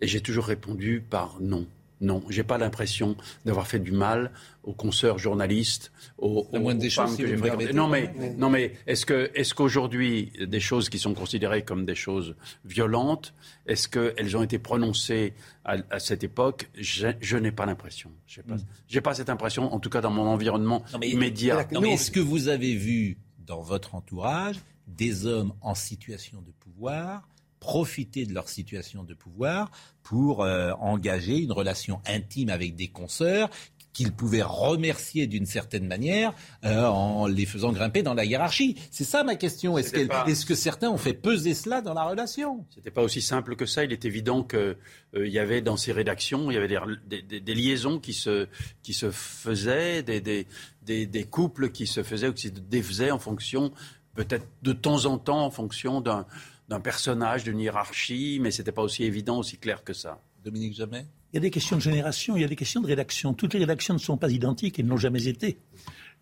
et 0.00 0.06
j'ai 0.06 0.22
toujours 0.22 0.46
répondu 0.46 1.02
par 1.08 1.40
non. 1.40 1.66
Non, 2.02 2.20
j'ai 2.28 2.42
pas 2.42 2.58
l'impression 2.58 3.16
d'avoir 3.44 3.68
fait 3.68 3.78
du 3.78 3.92
mal 3.92 4.32
aux 4.64 4.72
consoeurs 4.72 5.18
journalistes, 5.18 5.92
aux, 6.18 6.48
aux, 6.52 6.72
des 6.72 6.90
femmes 6.90 7.16
que 7.16 7.26
j'ai 7.26 7.36
fréquentées. 7.36 7.72
Non, 7.72 7.86
mais, 7.86 8.12
non, 8.36 8.50
mais 8.50 8.74
est-ce 8.88 9.06
que, 9.06 9.30
est-ce 9.34 9.54
qu'aujourd'hui, 9.54 10.32
des 10.40 10.58
choses 10.58 10.88
qui 10.88 10.98
sont 10.98 11.14
considérées 11.14 11.62
comme 11.62 11.86
des 11.86 11.94
choses 11.94 12.34
violentes, 12.64 13.34
est-ce 13.66 13.88
qu'elles 13.88 14.36
ont 14.36 14.42
été 14.42 14.58
prononcées 14.58 15.34
à, 15.64 16.00
cette 16.00 16.24
époque? 16.24 16.68
Je, 16.74 17.36
n'ai 17.36 17.52
pas 17.52 17.66
l'impression. 17.66 18.10
J'ai 18.26 18.42
pas, 18.42 18.56
hmm. 18.56 19.00
pas 19.00 19.14
cette 19.14 19.30
impression, 19.30 19.72
en 19.72 19.78
tout 19.78 19.90
cas 19.90 20.00
dans 20.00 20.10
mon 20.10 20.26
environnement 20.26 20.84
immédiat. 21.02 21.68
Non, 21.70 21.80
mais 21.80 21.92
est-ce 21.92 22.10
que 22.10 22.20
vous 22.20 22.48
avez 22.48 22.74
vu 22.74 23.16
dans 23.38 23.62
votre 23.62 23.94
entourage 23.94 24.56
des 24.88 25.26
hommes 25.26 25.52
en 25.60 25.76
situation 25.76 26.42
de 26.42 26.50
pouvoir 26.50 27.28
profiter 27.62 28.26
de 28.26 28.34
leur 28.34 28.48
situation 28.48 29.04
de 29.04 29.14
pouvoir 29.14 29.70
pour 30.02 30.42
euh, 30.42 30.72
engager 30.80 31.38
une 31.38 31.52
relation 31.52 32.00
intime 32.06 32.48
avec 32.48 32.74
des 32.74 32.88
consoeurs 32.88 33.50
qu'ils 33.92 34.10
pouvaient 34.10 34.42
remercier 34.42 35.28
d'une 35.28 35.46
certaine 35.46 35.86
manière 35.86 36.34
euh, 36.64 36.86
en 36.86 37.28
les 37.28 37.46
faisant 37.46 37.70
grimper 37.70 38.02
dans 38.02 38.14
la 38.14 38.24
hiérarchie. 38.24 38.76
C'est 38.90 39.04
ça 39.04 39.22
ma 39.22 39.36
question. 39.36 39.78
Est-ce 39.78 39.94
est 39.94 40.44
que 40.44 40.54
certains 40.56 40.90
ont 40.90 40.96
fait 40.96 41.12
peser 41.12 41.54
cela 41.54 41.82
dans 41.82 41.94
la 41.94 42.02
relation? 42.02 42.66
C'était 42.74 42.90
pas 42.90 43.02
aussi 43.02 43.22
simple 43.22 43.54
que 43.54 43.64
ça. 43.64 43.84
Il 43.84 43.92
est 43.92 44.04
évident 44.04 44.42
qu'il 44.42 44.76
euh, 45.14 45.28
y 45.28 45.38
avait 45.38 45.60
dans 45.60 45.76
ces 45.76 45.92
rédactions, 45.92 46.50
il 46.50 46.54
y 46.54 46.56
avait 46.56 46.68
des, 47.06 47.54
liaisons 47.54 48.00
qui 48.00 48.12
se, 48.12 48.48
qui 48.82 48.92
se 48.92 49.12
faisaient, 49.12 50.02
des, 50.02 51.26
couples 51.30 51.70
qui 51.70 51.86
se 51.86 52.02
faisaient 52.02 52.28
ou 52.28 52.32
qui 52.32 52.48
se 52.48 52.52
défaisaient 52.52 53.12
en 53.12 53.20
fonction, 53.20 53.72
peut-être 54.16 54.48
de 54.62 54.72
temps 54.72 55.04
en 55.04 55.18
temps, 55.18 55.44
en 55.44 55.50
fonction 55.52 56.00
d'un 56.00 56.26
d'un 56.72 56.80
personnage, 56.80 57.44
d'une 57.44 57.60
hiérarchie, 57.60 58.38
mais 58.40 58.50
ce 58.50 58.62
n'était 58.62 58.72
pas 58.72 58.80
aussi 58.80 59.04
évident, 59.04 59.38
aussi 59.38 59.58
clair 59.58 59.84
que 59.84 59.92
ça. 59.92 60.22
Dominique 60.42 60.74
Jamais? 60.74 61.06
Il 61.32 61.36
y 61.36 61.38
a 61.38 61.40
des 61.40 61.50
questions 61.50 61.76
de 61.76 61.82
génération, 61.82 62.34
il 62.34 62.40
y 62.40 62.44
a 62.44 62.48
des 62.48 62.56
questions 62.56 62.80
de 62.80 62.86
rédaction. 62.86 63.34
Toutes 63.34 63.52
les 63.52 63.60
rédactions 63.60 63.92
ne 63.92 63.98
sont 63.98 64.16
pas 64.16 64.30
identiques 64.30 64.78
et 64.78 64.82
ne 64.82 64.88
l'ont 64.88 64.96
jamais 64.96 65.28
été. 65.28 65.58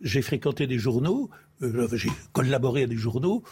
J'ai 0.01 0.23
fréquenté 0.23 0.67
des 0.67 0.79
journaux, 0.79 1.31
euh, 1.63 1.89
j'ai 1.93 2.11
collaboré 2.33 2.83
à 2.83 2.87
des 2.89 2.97
journaux, 2.97 3.45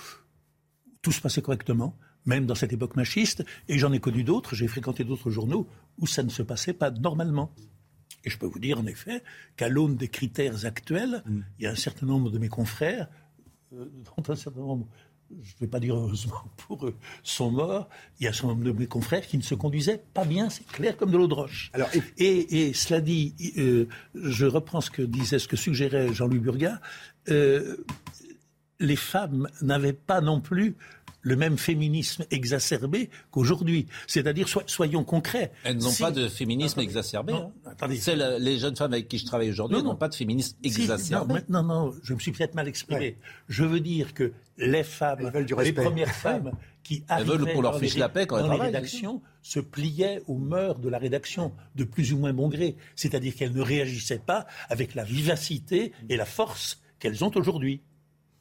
tout 1.01 1.13
se 1.13 1.21
passait 1.21 1.41
correctement, 1.41 1.97
même 2.27 2.47
dans 2.47 2.57
cette 2.57 2.73
époque 2.73 2.97
machiste, 2.97 3.45
et 3.69 3.79
j'en 3.79 3.93
ai 3.93 4.01
connu 4.01 4.25
d'autres, 4.25 4.57
j'ai 4.57 4.67
fréquenté 4.67 5.05
d'autres 5.05 5.31
journaux 5.31 5.69
où 5.99 6.09
ça 6.09 6.25
ne 6.25 6.31
se 6.31 6.43
passait 6.43 6.73
pas 6.73 6.91
normalement. 6.91 7.55
Et 8.25 8.31
je 8.31 8.39
peux 8.39 8.47
vous 8.47 8.59
dire 8.59 8.81
en 8.81 8.87
effet 8.87 9.23
qu'à 9.57 9.69
l'aune 9.69 9.95
des 9.95 10.09
critères 10.09 10.67
actuels, 10.67 11.23
mm. 11.27 11.41
il 11.61 11.63
y 11.63 11.67
a 11.69 11.71
un 11.71 11.77
certain 11.77 12.07
nombre 12.07 12.31
de 12.31 12.39
mes 12.39 12.49
confrères, 12.49 13.09
euh, 13.73 13.85
dont 14.05 14.33
un 14.33 14.37
certain 14.37 14.61
nombre 14.61 14.89
je 15.31 15.55
ne 15.55 15.61
vais 15.61 15.67
pas 15.67 15.81
dire 15.81 15.95
heureusement 15.95 16.43
pour 16.57 16.87
eux, 16.87 16.95
sont 17.23 17.51
morts. 17.51 17.89
Il 18.19 18.25
y 18.25 18.27
a 18.27 18.31
un 18.31 18.33
certain 18.33 18.49
nombre 18.49 18.65
de 18.65 18.73
mes 18.73 18.87
confrères 18.87 19.27
qui 19.27 19.39
ne 19.39 19.43
se 19.43 19.55
conduisaient 19.55 20.03
pas 20.15 20.25
bien, 20.25 20.49
c'est 20.51 20.67
clair 20.67 20.97
comme 20.97 21.11
de 21.11 21.17
l'eau 21.17 21.29
de 21.29 21.35
roche. 21.35 21.71
Alors, 21.75 21.91
et, 22.17 22.73
cela 22.73 23.01
dit, 23.01 23.35
euh, 23.59 23.87
je 24.15 24.47
reprends 24.47 24.81
ce 24.81 24.91
que 24.91 25.03
disait, 25.03 25.39
ce 25.39 25.49
que 25.49 25.57
suggérait 25.57 26.13
Jean-Louis 26.13 26.41
Burgat. 26.41 26.81
Euh, 27.29 27.85
les 28.81 28.97
femmes 28.97 29.49
n'avaient 29.61 29.93
pas 29.93 30.21
non 30.21 30.41
plus 30.41 30.77
le 31.21 31.37
même 31.37 31.59
féminisme 31.59 32.25
exacerbé 32.31 33.11
qu'aujourd'hui. 33.31 33.87
C'est-à-dire, 34.07 34.49
soyons 34.67 35.05
concrets. 35.05 35.53
Elles 35.65 35.79
n'ont 35.79 35.93
pas 35.93 36.11
de 36.11 36.29
féminisme 36.29 36.81
exacerbé. 36.81 37.33
Non, 37.33 37.53
hein. 37.67 38.37
les 38.39 38.59
jeunes 38.59 38.77
femmes 38.77 38.93
avec 38.93 39.09
qui 39.09 39.19
je 39.19 39.27
travaille 39.27 39.51
aujourd'hui 39.51 39.83
n'ont 39.83 39.97
pas 39.97 40.09
de 40.09 40.15
féminisme 40.15 40.57
exacerbé. 40.63 41.41
non, 41.49 41.63
non, 41.63 41.95
je 42.03 42.15
me 42.15 42.19
suis 42.19 42.33
peut-être 42.33 42.55
mal 42.55 42.69
exprimé. 42.69 43.19
Je 43.49 43.65
veux 43.65 43.81
dire 43.81 44.15
que 44.15 44.33
les 44.57 44.83
femmes, 44.83 45.31
les 45.63 45.73
premières 45.73 46.15
femmes 46.15 46.53
qui 46.83 47.05
arrivaient 47.09 47.53
pour 47.53 47.63
leur 47.63 47.79
fiche 47.79 47.97
la 47.97 48.09
paix 48.09 48.27
quand 48.27 48.39
dans 48.39 48.53
les 48.53 48.61
rédactions 48.61 49.23
se 49.43 49.61
pliaient 49.61 50.23
aux 50.27 50.39
mœurs 50.39 50.79
de 50.79 50.89
la 50.89 50.99
rédaction 50.99 51.53
de 51.75 51.85
plus 51.85 52.13
ou 52.13 52.19
moins 52.19 52.33
bon 52.33 52.49
gré. 52.49 52.77
C'est-à-dire 52.97 53.35
qu'elles 53.35 53.53
ne 53.53 53.63
réagissaient 53.63 54.19
pas 54.19 54.47
avec 54.69 54.95
la 54.95 55.05
vivacité 55.05 55.93
et 56.09 56.17
la 56.17 56.25
force 56.25 56.81
qu'elles 56.99 57.25
ont 57.25 57.31
aujourd'hui. 57.37 57.83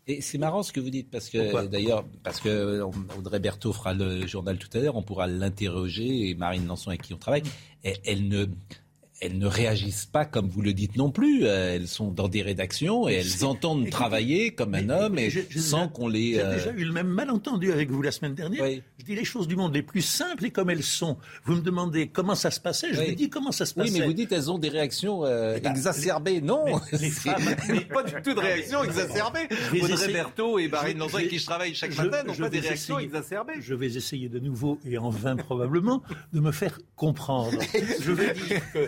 Et 0.09 0.21
c'est 0.21 0.37
marrant 0.37 0.63
ce 0.63 0.71
que 0.71 0.79
vous 0.79 0.89
dites, 0.89 1.11
parce 1.11 1.29
que 1.29 1.65
d'ailleurs, 1.67 2.05
parce 2.23 2.39
que 2.39 2.81
Audrey 3.17 3.39
Berthaud 3.39 3.73
fera 3.73 3.93
le 3.93 4.25
journal 4.25 4.57
tout 4.57 4.69
à 4.77 4.79
l'heure, 4.79 4.95
on 4.95 5.03
pourra 5.03 5.27
l'interroger, 5.27 6.29
et 6.29 6.35
Marine 6.35 6.65
Lançon 6.65 6.89
avec 6.91 7.01
qui 7.01 7.13
on 7.13 7.17
travaille, 7.17 7.43
elle 7.83 8.29
ne 8.29 8.45
elles 9.19 9.37
ne 9.37 9.47
réagissent 9.47 10.05
pas 10.05 10.25
comme 10.25 10.47
vous 10.47 10.61
le 10.61 10.73
dites 10.73 10.95
non 10.95 11.11
plus. 11.11 11.45
Euh, 11.45 11.75
elles 11.75 11.87
sont 11.87 12.11
dans 12.11 12.27
des 12.27 12.41
rédactions 12.41 13.09
et 13.09 13.13
elles 13.13 13.45
entendent 13.45 13.89
travailler 13.89 14.51
comme 14.51 14.75
un 14.75 14.89
homme 14.89 15.17
et 15.17 15.31
sans 15.55 15.87
qu'on 15.87 16.07
les. 16.07 16.33
J'ai 16.33 16.43
déjà 16.43 16.69
euh, 16.69 16.77
eu 16.77 16.85
le 16.85 16.91
même 16.91 17.07
malentendu 17.07 17.71
avec 17.71 17.89
vous 17.89 18.01
la 18.01 18.11
semaine 18.11 18.35
dernière. 18.35 18.65
Je 18.99 19.05
dis 19.05 19.15
les 19.15 19.25
choses 19.25 19.47
du 19.47 19.55
monde 19.55 19.73
les 19.73 19.81
plus 19.81 20.01
simples 20.01 20.45
et 20.45 20.51
comme 20.51 20.69
elles 20.69 20.83
sont. 20.83 21.17
Vous 21.45 21.55
me 21.55 21.61
demandez 21.61 22.07
comment 22.07 22.35
ça 22.35 22.51
se 22.51 22.59
passait, 22.59 22.93
je 22.93 23.01
vous 23.01 23.15
dis 23.15 23.29
comment 23.29 23.51
ça 23.51 23.65
se 23.65 23.73
passait. 23.73 23.91
Oui, 23.91 23.99
mais 23.99 24.05
vous 24.05 24.13
dites 24.13 24.31
elles 24.31 24.51
ont 24.51 24.59
des 24.59 24.69
réactions 24.69 25.25
euh, 25.25 25.55
eh 25.57 25.61
ben, 25.61 25.71
exacerbées. 25.71 26.41
non, 26.41 26.65
les 26.91 27.09
femmes 27.09 27.55
pas 27.93 28.03
du 28.03 28.13
tout 28.21 28.33
de 28.33 28.39
réactions 28.39 28.83
exacerbées. 28.83 29.47
Audrey 29.81 30.13
Berthaud 30.13 30.59
et 30.59 30.67
Barry 30.67 30.93
Lanzon 30.93 31.17
avec 31.17 31.29
qui 31.29 31.39
je 31.39 31.45
travaille 31.45 31.73
chaque 31.73 31.95
matin 31.97 32.23
n'ont 32.23 32.35
pas 32.35 32.49
des 32.49 32.59
réactions 32.59 32.99
exacerbées. 32.99 33.61
Je 33.61 33.73
vais 33.73 33.95
essayer 33.95 34.29
de 34.29 34.39
nouveau 34.39 34.79
et 34.85 34.97
en 34.97 35.09
vain 35.09 35.35
probablement 35.35 36.03
de 36.33 36.39
me 36.39 36.51
faire 36.51 36.79
comprendre. 36.95 37.57
je 38.01 38.11
vais 38.11 38.33
dire 38.33 38.61
que 38.73 38.87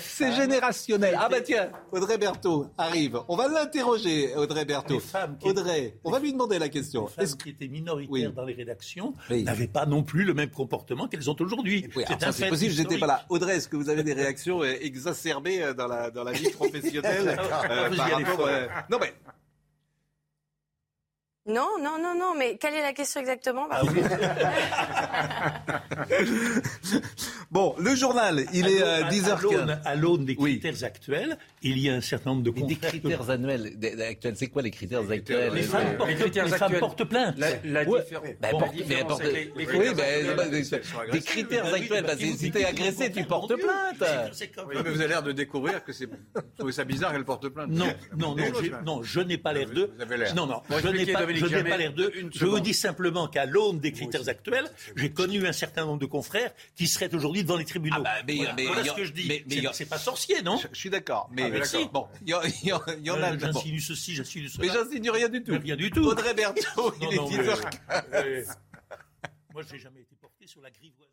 c'est 0.00 0.32
générationnel. 0.32 1.16
Ah 1.18 1.28
bah 1.28 1.40
tiens, 1.40 1.70
Audrey 1.90 2.18
Berthaud 2.18 2.66
arrive. 2.78 3.20
On 3.28 3.36
va 3.36 3.48
l'interroger, 3.48 4.34
Audrey 4.36 4.64
Berthaud. 4.64 5.00
Audrey, 5.42 5.96
on 6.04 6.10
va 6.10 6.18
lui 6.18 6.32
demander 6.32 6.58
la 6.58 6.68
question. 6.68 7.08
Les 7.18 7.26
femmes 7.26 7.36
qui 7.36 7.50
étaient 7.50 7.68
minoritaires 7.68 8.32
dans 8.32 8.44
les 8.44 8.54
rédactions 8.54 9.14
n'avaient 9.30 9.66
pas 9.66 9.86
non 9.86 10.02
plus 10.02 10.24
le 10.24 10.34
même 10.34 10.50
comportement 10.50 11.08
qu'elles 11.08 11.30
ont 11.30 11.36
aujourd'hui. 11.40 11.88
c'est 12.32 12.48
possible, 12.48 12.72
j'étais 12.72 12.98
pas 12.98 13.06
là. 13.06 13.24
Audrey, 13.28 13.56
est-ce 13.56 13.68
que 13.68 13.76
vous 13.76 13.88
avez 13.88 14.02
des 14.02 14.12
réactions 14.12 14.62
euh, 14.62 14.74
exacerbées 14.80 15.62
euh, 15.62 15.74
dans 15.74 15.86
la, 15.86 16.10
dans 16.10 16.24
la 16.24 16.32
vie 16.32 16.50
professionnelle 16.50 17.38
euh, 17.70 18.68
Non 18.90 18.98
mais 19.00 19.12
non, 21.46 21.68
non, 21.80 21.98
non, 22.00 22.14
non, 22.18 22.34
mais 22.38 22.56
quelle 22.56 22.74
est 22.74 22.82
la 22.82 22.92
question 22.92 23.20
exactement 23.20 23.66
ah 23.70 23.82
Bon, 27.50 27.74
le 27.78 27.94
journal, 27.94 28.44
il 28.54 28.66
est 28.66 28.82
à 28.82 29.02
10h15. 29.10 29.80
À 29.84 29.94
l'aune 29.94 30.24
des 30.24 30.36
critères 30.36 30.84
actuels, 30.84 31.36
il 31.62 31.78
y 31.78 31.90
a 31.90 31.94
un 31.94 32.00
certain 32.00 32.30
nombre 32.30 32.42
de 32.44 32.50
Mais 32.54 32.62
des 32.62 32.76
critères 32.76 33.28
annuels, 33.28 33.72
des- 33.78 34.00
actuels, 34.02 34.34
c'est 34.36 34.46
quoi 34.46 34.62
les 34.62 34.70
critères 34.70 35.10
actuels? 35.10 35.52
Les 35.52 35.62
femmes 35.62 35.96
portent, 35.98 36.08
les 36.10 36.14
critères 36.16 36.44
les 36.44 36.50
femmes 36.52 36.62
actuels. 36.62 36.80
portent 36.80 37.04
plainte. 37.04 37.34
La, 37.38 37.48
la 37.64 37.82
Ouais. 37.88 38.00
différence- 38.00 38.26
Bah, 38.40 38.48
Bon, 38.52 38.58
porte- 38.60 38.70
la 38.72 38.76
mais 38.78 38.82
différence, 38.84 39.08
porte- 39.08 39.22
que 39.22 39.26
les- 39.28 39.44
les 39.44 39.50
oui, 39.56 39.66
critères 39.66 39.90
actuels, 39.90 40.64
c'est- 40.64 40.80
des- 41.06 41.10
des 41.12 41.20
critères 41.20 41.74
actuels. 41.74 42.04
bah, 42.06 42.16
si 42.18 42.36
si 42.38 42.50
t'es 42.50 42.64
agressé, 42.64 43.12
tu 43.12 43.24
portes 43.24 43.54
plainte. 43.56 43.96
Oui, 44.00 44.76
mais 44.82 44.90
vous 44.90 45.00
avez 45.00 45.08
l'air 45.08 45.22
de 45.22 45.32
découvrir 45.32 45.84
que 45.84 45.92
c'est. 45.92 46.06
Vous 46.06 46.16
trouvez 46.56 46.72
ça 46.72 46.84
bizarre 46.84 47.12
qu'elle 47.12 47.24
porte 47.24 47.48
plainte. 47.48 47.68
Non, 47.70 47.86
non, 48.16 48.34
non, 48.84 49.02
je 49.02 49.20
n'ai 49.20 49.36
pas 49.38 49.52
l'air 49.52 49.68
l'air. 49.68 50.34
Non, 50.34 50.46
non, 50.46 50.62
je 50.70 50.88
n'ai 50.88 51.04
pas, 51.12 51.26
je 51.36 51.46
n'ai 51.46 51.64
pas 51.64 51.76
l'air 51.76 51.92
d'eux. 51.92 52.12
une 52.14 52.30
Je 52.32 52.44
vous 52.46 52.60
dis 52.60 52.74
simplement 52.74 53.28
qu'à 53.28 53.46
l'aune 53.46 53.78
des 53.80 53.92
critères 53.92 54.28
actuels, 54.28 54.70
j'ai 54.96 55.10
connu 55.12 55.46
un 55.46 55.52
certain 55.52 55.84
nombre 55.86 55.98
de 56.00 56.06
confrères 56.06 56.52
qui 56.74 56.86
seraient 56.86 57.14
aujourd'hui 57.14 57.42
devant 57.42 57.56
les 57.56 57.64
tribunaux. 57.64 57.96
Ah 57.98 58.02
bah, 58.02 58.10
mais- 58.26 58.36
voilà, 58.36 58.54
mais- 58.54 58.66
voilà 58.66 58.82
mais- 58.82 58.88
ce 58.88 58.94
que 58.94 59.04
je 59.04 59.12
dis. 59.12 59.42
C'est- 59.72 59.86
pas 59.88 59.98
sorcier, 59.98 60.42
non 60.42 60.56
Je, 60.58 60.68
je 60.72 60.78
suis 60.78 60.90
d'accord, 60.90 61.28
mais 61.32 61.42
Ah, 61.44 61.48
merci. 61.50 61.88
bon, 61.92 62.06
il 62.22 62.30
y, 62.30 62.34
en- 62.34 62.42
y 62.44 62.66
y 62.66 62.70
a. 62.70 62.76
Euh, 62.88 63.36
bon. 63.36 63.38
J'insinue 63.52 63.80
ceci, 63.80 64.14
j'insinue 64.14 64.48
cela. 64.48 64.66
Mais 64.66 64.72
j'insigne 64.72 65.10
rien 65.10 65.28
du 65.28 65.42
tout. 65.42 65.52
Rien 65.60 65.76
du 65.76 65.90
tout. 65.90 66.04
Audrey 66.04 66.34
Berthaud, 66.34 66.94
il 67.00 67.12
est 67.12 67.16
non, 67.16 67.28
mais- 67.30 67.36
10h15. 67.38 67.80
euh, 68.14 68.44
Moi, 69.52 69.62
j'ai 69.70 69.78
jamais 69.78 70.00
été 70.00 70.14
porté 70.20 70.46
sur 70.46 70.60
la 70.62 70.70
grivoise. 70.70 71.08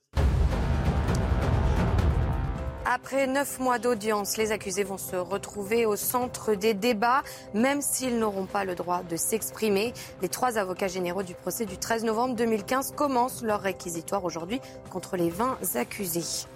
Après 2.91 3.27
neuf 3.27 3.59
mois 3.59 3.77
d'audience, 3.77 4.35
les 4.37 4.51
accusés 4.51 4.83
vont 4.83 4.97
se 4.97 5.15
retrouver 5.15 5.85
au 5.85 5.95
centre 5.95 6.55
des 6.55 6.73
débats, 6.73 7.21
même 7.53 7.83
s'ils 7.83 8.17
n'auront 8.17 8.47
pas 8.47 8.65
le 8.65 8.73
droit 8.73 9.03
de 9.03 9.15
s'exprimer. 9.15 9.93
Les 10.23 10.27
trois 10.27 10.57
avocats 10.57 10.87
généraux 10.87 11.21
du 11.21 11.35
procès 11.35 11.67
du 11.67 11.77
13 11.77 12.03
novembre 12.03 12.33
2015 12.33 12.93
commencent 12.95 13.43
leur 13.43 13.61
réquisitoire 13.61 14.25
aujourd'hui 14.25 14.59
contre 14.89 15.17
les 15.17 15.29
20 15.29 15.59
accusés. 15.75 16.47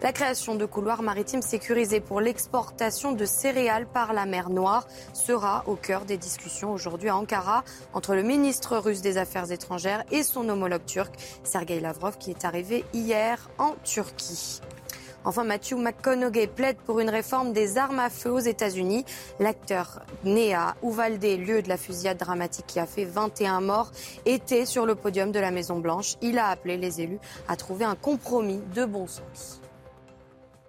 La 0.00 0.12
création 0.12 0.54
de 0.54 0.64
couloirs 0.64 1.02
maritimes 1.02 1.42
sécurisés 1.42 2.00
pour 2.00 2.22
l'exportation 2.22 3.12
de 3.12 3.26
céréales 3.26 3.86
par 3.86 4.14
la 4.14 4.24
mer 4.24 4.48
Noire 4.48 4.88
sera 5.12 5.64
au 5.66 5.74
cœur 5.74 6.06
des 6.06 6.16
discussions 6.16 6.72
aujourd'hui 6.72 7.10
à 7.10 7.16
Ankara 7.18 7.62
entre 7.92 8.14
le 8.14 8.22
ministre 8.22 8.78
russe 8.78 9.02
des 9.02 9.18
Affaires 9.18 9.52
étrangères 9.52 10.02
et 10.10 10.22
son 10.22 10.48
homologue 10.48 10.86
turc, 10.86 11.12
Sergei 11.42 11.78
Lavrov, 11.78 12.16
qui 12.16 12.30
est 12.30 12.46
arrivé 12.46 12.86
hier 12.94 13.50
en 13.58 13.74
Turquie. 13.84 14.62
Enfin, 15.24 15.44
Matthew 15.44 15.74
McConaughey 15.74 16.46
plaide 16.46 16.76
pour 16.84 17.00
une 17.00 17.08
réforme 17.08 17.52
des 17.52 17.78
armes 17.78 17.98
à 17.98 18.10
feu 18.10 18.30
aux 18.30 18.40
États-Unis. 18.40 19.04
L'acteur 19.40 20.00
né 20.24 20.54
à 20.54 20.76
Uvalde, 20.82 21.24
lieu 21.24 21.62
de 21.62 21.68
la 21.68 21.76
fusillade 21.76 22.18
dramatique 22.18 22.66
qui 22.66 22.78
a 22.78 22.86
fait 22.86 23.04
21 23.04 23.60
morts, 23.60 23.90
était 24.26 24.66
sur 24.66 24.86
le 24.86 24.94
podium 24.94 25.32
de 25.32 25.40
la 25.40 25.50
Maison-Blanche. 25.50 26.16
Il 26.22 26.38
a 26.38 26.48
appelé 26.48 26.76
les 26.76 27.00
élus 27.00 27.18
à 27.48 27.56
trouver 27.56 27.84
un 27.84 27.94
compromis 27.94 28.60
de 28.74 28.84
bon 28.84 29.06
sens. 29.06 29.60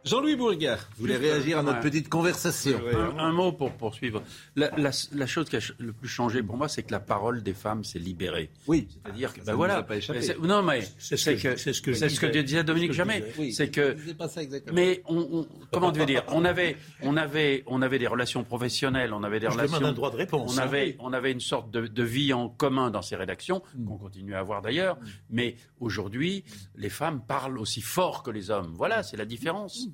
Jean-Louis 0.06 0.36
Bourgard, 0.36 0.78
vous 0.95 1.01
voulez 1.01 1.18
réagir 1.18 1.58
à 1.58 1.64
notre 1.64 1.78
Ouais. 1.80 1.84
petite 1.89 2.10
conversation 2.10 2.80
Un, 2.93 3.18
un 3.18 3.32
mot 3.32 3.51
pour 3.51 3.72
poursuivre. 3.74 4.22
La, 4.56 4.70
la- 4.78 4.91
la 5.14 5.26
chose 5.26 5.49
qui 5.49 5.56
a 5.58 5.60
le 5.80 5.93
plus 5.93 6.08
changé 6.08 6.43
pour 6.43 6.58
moi, 6.58 6.68
c'est 6.68 6.84
que 6.84 6.91
la 6.91 6.99
parole 6.99 7.41
des 7.41 7.53
femmes 7.53 7.84
s'est 7.84 7.97
libérée. 7.99 8.51
Oui. 8.68 8.88
C'est-à-dire 9.03 9.34
que, 9.34 9.39
Ça 9.39 9.51
ben 9.51 9.56
voilà. 9.56 9.82
pas 9.84 9.97
échappé. 9.97 10.20
Mais 10.20 10.26
c'est- 10.26 10.39
Non, 10.39 10.62
mais 10.62 10.82
C'est 10.99 11.18
ce 11.18 11.32
que 11.32 11.56
c'est 11.58 11.74
ce 11.74 11.82
que 11.82 11.93
ce 11.93 12.06
disait 12.43 12.64
Dominique 12.64 12.93
ce 12.93 12.97
que 12.99 13.03
je 13.03 13.10
Jamais. 13.10 13.24
Oui, 13.39 13.51
C'est 13.51 13.70
que 13.70 13.95
c'est 14.06 14.16
pas 14.18 14.28
ça 14.30 14.43
exactement. 14.43 14.76
mais 14.76 15.01
on, 15.08 15.18
on- 15.18 15.47
comment 15.72 15.91
vais 15.91 16.06
dire? 16.06 16.24
On 16.28 16.45
avait, 16.45 16.78
on, 17.01 17.18
avait, 17.18 17.64
on 17.66 17.82
avait 17.82 17.97
des 17.99 18.08
relations 18.08 18.43
professionnelles, 18.43 19.12
on 19.14 19.24
avait 19.24 19.39
des 19.39 19.47
Je 19.47 19.51
relations. 19.51 19.84
un 19.86 19.91
droit 19.91 20.12
de 20.12 20.18
réponse. 20.18 20.56
On 20.56 20.60
hein. 20.60 20.64
avait, 20.64 20.95
on 20.99 21.14
avait 21.14 21.32
une 21.32 21.39
sorte 21.39 21.72
de, 21.72 21.88
de 21.88 22.03
vie 22.03 22.32
en 22.32 22.47
commun 22.49 22.91
dans 22.91 23.01
ces 23.01 23.16
rédactions, 23.16 23.62
qu'on 23.88 23.97
continue 23.97 24.36
à 24.36 24.39
avoir 24.39 24.62
d'ailleurs. 24.62 24.97
Mais 25.32 25.56
aujourd'hui, 25.80 26.43
les 26.76 26.89
femmes 26.89 27.22
parlent 27.28 27.58
aussi 27.58 27.82
fort 27.82 28.22
que 28.24 28.30
les 28.32 28.51
hommes. 28.51 28.74
Voilà, 28.76 29.01
c'est 29.03 29.18
la 29.18 29.26
différence. 29.26 29.88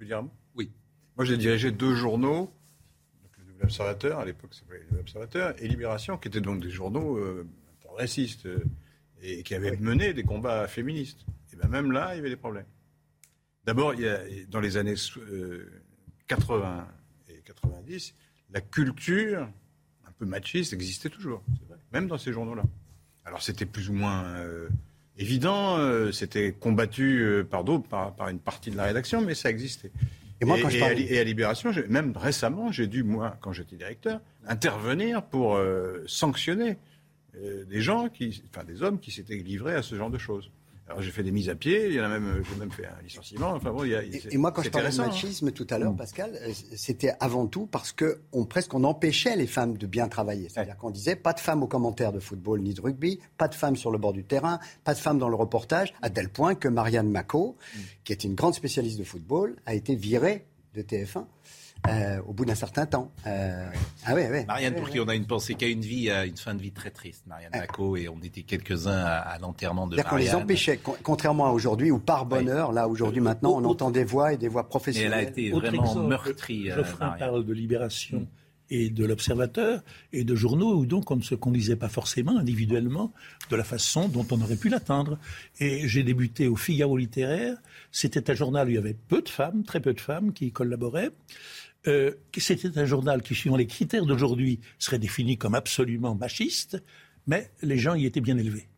Peux 0.00 0.06
dire 0.06 0.18
un 0.20 0.22
mot 0.22 0.30
Oui. 0.54 0.70
Moi, 1.16 1.26
j'ai 1.26 1.36
dirigé 1.36 1.70
deux 1.70 1.94
journaux, 1.94 2.50
donc 3.22 3.32
le 3.36 3.44
Nouvel 3.44 3.64
Observateur, 3.64 4.18
à 4.18 4.24
l'époque, 4.24 4.54
ça 4.54 4.60
s'appelait 4.60 4.78
le 4.78 4.84
Nouvel 4.86 5.00
Observateur, 5.00 5.54
et 5.62 5.68
Libération, 5.68 6.16
qui 6.16 6.28
étaient 6.28 6.40
donc 6.40 6.62
des 6.62 6.70
journaux 6.70 7.18
euh, 7.18 7.46
progressistes 7.80 8.46
euh, 8.46 8.64
et 9.20 9.42
qui 9.42 9.54
avaient 9.54 9.76
mené 9.76 10.14
des 10.14 10.22
combats 10.22 10.66
féministes. 10.68 11.26
Et 11.52 11.56
bien 11.56 11.68
même 11.68 11.92
là, 11.92 12.14
il 12.14 12.16
y 12.16 12.20
avait 12.20 12.30
des 12.30 12.36
problèmes. 12.36 12.64
D'abord, 13.64 13.92
il 13.92 14.00
y 14.00 14.08
a- 14.08 14.22
dans 14.48 14.60
les 14.60 14.78
années 14.78 14.94
euh, 15.18 15.70
80 16.28 16.88
et 17.28 17.42
90, 17.44 18.14
la 18.52 18.62
culture 18.62 19.50
un 20.06 20.12
peu 20.12 20.24
machiste 20.24 20.72
existait 20.72 21.10
toujours, 21.10 21.42
c'est 21.60 21.68
vrai, 21.68 21.78
même 21.92 22.06
dans 22.08 22.16
ces 22.16 22.32
journaux-là. 22.32 22.62
Alors 23.26 23.42
c'était 23.42 23.66
plus 23.66 23.90
ou 23.90 23.92
moins 23.92 24.24
euh, 24.36 24.70
évident, 25.20 25.78
euh, 25.78 26.10
c'était 26.10 26.52
combattu 26.52 27.20
euh, 27.20 27.44
par 27.44 27.62
d'autres, 27.62 27.86
par, 27.86 28.14
par 28.16 28.28
une 28.28 28.40
partie 28.40 28.70
de 28.70 28.76
la 28.76 28.84
rédaction, 28.84 29.20
mais 29.20 29.34
ça 29.34 29.50
existait. 29.50 29.92
Et 30.40 30.46
moi, 30.46 30.56
quand 30.60 30.70
je 30.70 30.78
et 30.78 31.18
à 31.18 31.24
Libération, 31.24 31.70
même 31.88 32.16
récemment, 32.16 32.72
j'ai 32.72 32.86
dû, 32.86 33.02
moi, 33.02 33.36
quand 33.42 33.52
j'étais 33.52 33.76
directeur, 33.76 34.20
intervenir 34.46 35.22
pour 35.22 35.56
euh, 35.56 36.02
sanctionner 36.06 36.78
euh, 37.36 37.64
des 37.66 37.82
gens, 37.82 38.08
qui, 38.08 38.42
enfin 38.48 38.64
des 38.64 38.82
hommes 38.82 38.98
qui 38.98 39.10
s'étaient 39.10 39.36
livrés 39.36 39.74
à 39.74 39.82
ce 39.82 39.94
genre 39.94 40.10
de 40.10 40.16
choses. 40.16 40.50
Alors 40.90 41.02
j'ai 41.02 41.12
fait 41.12 41.22
des 41.22 41.30
mises 41.30 41.48
à 41.48 41.54
pied, 41.54 41.86
il 41.86 41.94
y 41.94 42.00
en 42.00 42.04
a 42.04 42.08
même, 42.08 42.42
j'ai 42.42 42.58
même 42.58 42.72
fait 42.72 42.84
un 42.84 43.00
licenciement. 43.00 43.50
Enfin 43.50 43.70
bon, 43.70 43.84
il 43.84 43.90
y 43.90 43.94
a, 43.94 44.02
Et, 44.02 44.22
et 44.32 44.36
moi, 44.38 44.50
quand 44.50 44.60
je 44.60 44.66
c'était 44.66 44.80
parlais 44.80 44.96
de 44.96 45.00
hein. 45.00 45.06
machisme 45.06 45.52
tout 45.52 45.66
à 45.70 45.78
l'heure, 45.78 45.94
Pascal, 45.94 46.36
euh, 46.42 46.52
c'était 46.74 47.12
avant 47.20 47.46
tout 47.46 47.66
parce 47.66 47.92
que 47.92 48.22
on 48.32 48.44
presque 48.44 48.74
on 48.74 48.82
empêchait 48.82 49.36
les 49.36 49.46
femmes 49.46 49.78
de 49.78 49.86
bien 49.86 50.08
travailler. 50.08 50.48
C'est-à-dire 50.48 50.76
qu'on 50.76 50.90
disait 50.90 51.14
pas 51.14 51.32
de 51.32 51.38
femmes 51.38 51.62
aux 51.62 51.68
commentaires 51.68 52.12
de 52.12 52.18
football 52.18 52.60
ni 52.62 52.74
de 52.74 52.80
rugby, 52.80 53.20
pas 53.38 53.46
de 53.46 53.54
femmes 53.54 53.76
sur 53.76 53.92
le 53.92 53.98
bord 53.98 54.12
du 54.12 54.24
terrain, 54.24 54.58
pas 54.82 54.94
de 54.94 54.98
femmes 54.98 55.20
dans 55.20 55.28
le 55.28 55.36
reportage, 55.36 55.94
à 56.02 56.10
tel 56.10 56.28
point 56.28 56.56
que 56.56 56.66
Marianne 56.66 57.08
Mako, 57.08 57.56
qui 58.02 58.12
est 58.12 58.24
une 58.24 58.34
grande 58.34 58.54
spécialiste 58.54 58.98
de 58.98 59.04
football, 59.04 59.54
a 59.66 59.74
été 59.74 59.94
virée 59.94 60.44
de 60.74 60.82
TF1 60.82 61.24
euh, 61.88 62.20
au 62.26 62.32
bout 62.32 62.44
d'un 62.44 62.54
certain 62.54 62.86
temps. 62.86 63.10
Euh, 63.26 63.66
ah 64.04 64.14
ouais, 64.14 64.28
ouais. 64.30 64.44
Marianne, 64.44 64.74
Ouais, 64.74 64.78
pour 64.80 64.86
ouais. 64.88 64.92
qui 64.92 65.00
on 65.00 65.08
a 65.08 65.14
une 65.14 65.26
pensée, 65.26 65.54
qui 65.54 65.64
a 65.64 65.68
une 65.68 65.80
vie, 65.80 66.10
euh, 66.10 66.26
une 66.26 66.36
fin 66.36 66.54
de 66.54 66.60
vie 66.60 66.72
très 66.72 66.90
triste, 66.90 67.24
Marianne 67.26 67.50
Mako, 67.54 67.96
et 67.96 68.08
on 68.08 68.18
était 68.22 68.42
quelques-uns 68.42 68.92
à, 69.04 69.16
à 69.18 69.38
l'enterrement 69.38 69.86
de 69.86 69.94
C'est-à-dire 69.94 70.10
qu'on 70.10 70.16
les 70.16 70.24
Marianne. 70.26 70.42
empêchait, 70.44 70.76
con- 70.76 70.96
contrairement 71.02 71.46
à 71.46 71.50
aujourd'hui 71.50 71.90
où 71.90 71.98
par 71.98 72.26
bonheur, 72.26 72.72
là 72.72 72.86
aujourd'hui 72.88 73.20
maintenant, 73.20 73.52
on 73.56 73.64
entend 73.64 73.90
des 73.90 74.04
voix 74.04 74.32
et 74.32 74.36
des 74.36 74.48
voix 74.48 74.62
Et 74.62 74.68
professionnelles. 74.68 75.12
elle 75.12 75.18
a 75.26 75.30
été 75.30 75.52
Autre 75.52 75.68
vraiment 75.68 75.84
exemple, 75.84 76.08
meurtrie. 76.08 76.70
euh, 76.70 76.76
Geoffrin 76.76 77.06
Marianne. 77.06 77.18
parle 77.30 77.44
de 77.46 77.52
Libération 77.52 78.26
et 78.72 78.88
de 78.88 79.04
l'Observateur 79.04 79.82
et 80.12 80.22
de 80.22 80.36
journaux 80.36 80.76
où 80.76 80.86
donc 80.86 81.10
on 81.10 81.16
ne 81.16 81.22
se 81.22 81.34
conduisait 81.34 81.74
pas 81.74 81.88
forcément 81.88 82.38
individuellement 82.38 83.12
de 83.50 83.56
la 83.56 83.64
façon 83.64 84.06
dont 84.08 84.24
on 84.30 84.40
aurait 84.42 84.54
pu 84.54 84.68
l'atteindre. 84.68 85.18
Et 85.58 85.88
j'ai 85.88 86.04
débuté 86.04 86.46
au 86.46 86.54
Figaro 86.54 86.96
littéraire. 86.96 87.56
C'était 87.90 88.30
un 88.30 88.34
journal 88.34 88.68
où 88.68 88.70
il 88.70 88.74
y 88.76 88.78
avait 88.78 88.94
peu 89.08 89.22
de 89.22 89.28
femmes, 89.28 89.64
très 89.64 89.80
peu 89.80 89.92
de 89.92 90.00
femmes 90.00 90.32
qui 90.32 90.46
y 90.46 90.52
collaboraient. 90.52 91.10
Euh, 91.86 92.12
C'était 92.36 92.76
un 92.78 92.84
journal 92.84 93.22
qui, 93.22 93.34
suivant 93.34 93.56
les 93.56 93.66
critères 93.66 94.04
d'aujourd'hui, 94.06 94.60
serait 94.78 94.98
défini 94.98 95.38
comme 95.38 95.54
absolument 95.54 96.14
machiste, 96.14 96.82
mais 97.26 97.50
les 97.62 97.78
gens 97.78 97.94
y 97.94 98.04
étaient 98.06 98.20
bien 98.20 98.36
élevés. 98.36 98.68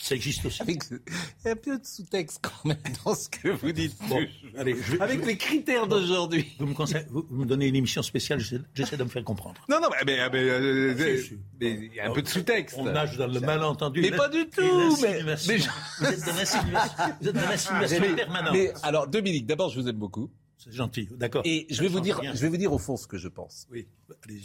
Ça 0.00 0.14
existe 0.14 0.44
aussi. 0.46 0.62
Avec, 0.62 0.82
il 0.90 1.00
y 1.44 1.48
a 1.48 1.52
un 1.52 1.56
peu 1.56 1.76
de 1.80 1.84
sous-texte 1.84 2.38
quand 2.40 2.64
même 2.68 2.76
dans 3.04 3.16
ce 3.16 3.28
que 3.28 3.48
vous 3.48 3.72
dites. 3.72 3.96
Bon, 4.08 4.20
allez, 4.56 4.76
je- 4.80 5.00
Avec 5.00 5.20
je- 5.22 5.26
les 5.26 5.36
critères 5.36 5.88
d'aujourd'hui. 5.88 6.46
Vous 6.60 6.66
me, 6.66 6.74
conseillez- 6.74 7.06
vous- 7.10 7.26
vous 7.28 7.38
me 7.42 7.44
donnez 7.46 7.66
une 7.66 7.74
émission 7.74 8.02
spéciale, 8.02 8.38
j'essaie 8.72 8.96
de 8.96 9.02
me 9.02 9.08
faire 9.08 9.24
comprendre. 9.24 9.60
Non, 9.68 9.80
non, 9.80 9.88
mais, 9.90 10.04
mais, 10.06 10.30
mais, 10.30 10.38
euh, 10.48 11.16
Si, 11.22 11.26
si. 11.30 11.38
mais 11.60 11.70
il 11.90 11.94
y 11.94 11.98
a 11.98 12.08
un 12.08 12.12
peu 12.12 12.22
de 12.22 12.28
sous-texte. 12.28 12.76
On 12.78 12.84
nage 12.84 13.16
dans 13.16 13.26
le 13.26 13.40
malentendu. 13.40 14.00
Mais 14.00 14.12
pas 14.12 14.28
du 14.28 14.46
tout, 14.48 14.96
mais- 15.02 15.24
mais 15.24 15.36
je- 15.58 15.68
Vous 15.98 16.06
êtes 16.06 17.34
dans 17.34 17.40
l'insinuation, 17.40 18.14
permanente. 18.14 18.56
alors, 18.84 19.08
Dominique, 19.08 19.46
d'abord, 19.46 19.70
je 19.70 19.80
vous 19.80 19.88
aime 19.88 19.96
beaucoup. 19.96 20.30
C'est 20.58 20.72
gentil, 20.72 21.08
d'accord. 21.12 21.42
Et 21.44 21.66
je 21.70 21.82
vais, 21.82 21.88
vous 21.88 22.00
dire, 22.00 22.18
rien. 22.18 22.34
je 22.34 22.40
vais 22.40 22.48
vous 22.48 22.56
dire 22.56 22.72
au 22.72 22.78
fond 22.78 22.96
ce 22.96 23.06
que 23.06 23.18
je 23.18 23.28
pense. 23.28 23.66
Oui. 23.70 23.86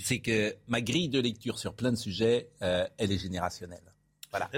C'est 0.03 0.19
que 0.19 0.55
ma 0.67 0.81
grille 0.81 1.09
de 1.09 1.19
lecture 1.19 1.57
sur 1.57 1.73
plein 1.73 1.91
de 1.91 1.97
sujets, 1.97 2.49
euh, 2.61 2.87
elle 2.97 3.11
est 3.11 3.17
générationnelle. 3.17 3.93
Voilà. 4.29 4.49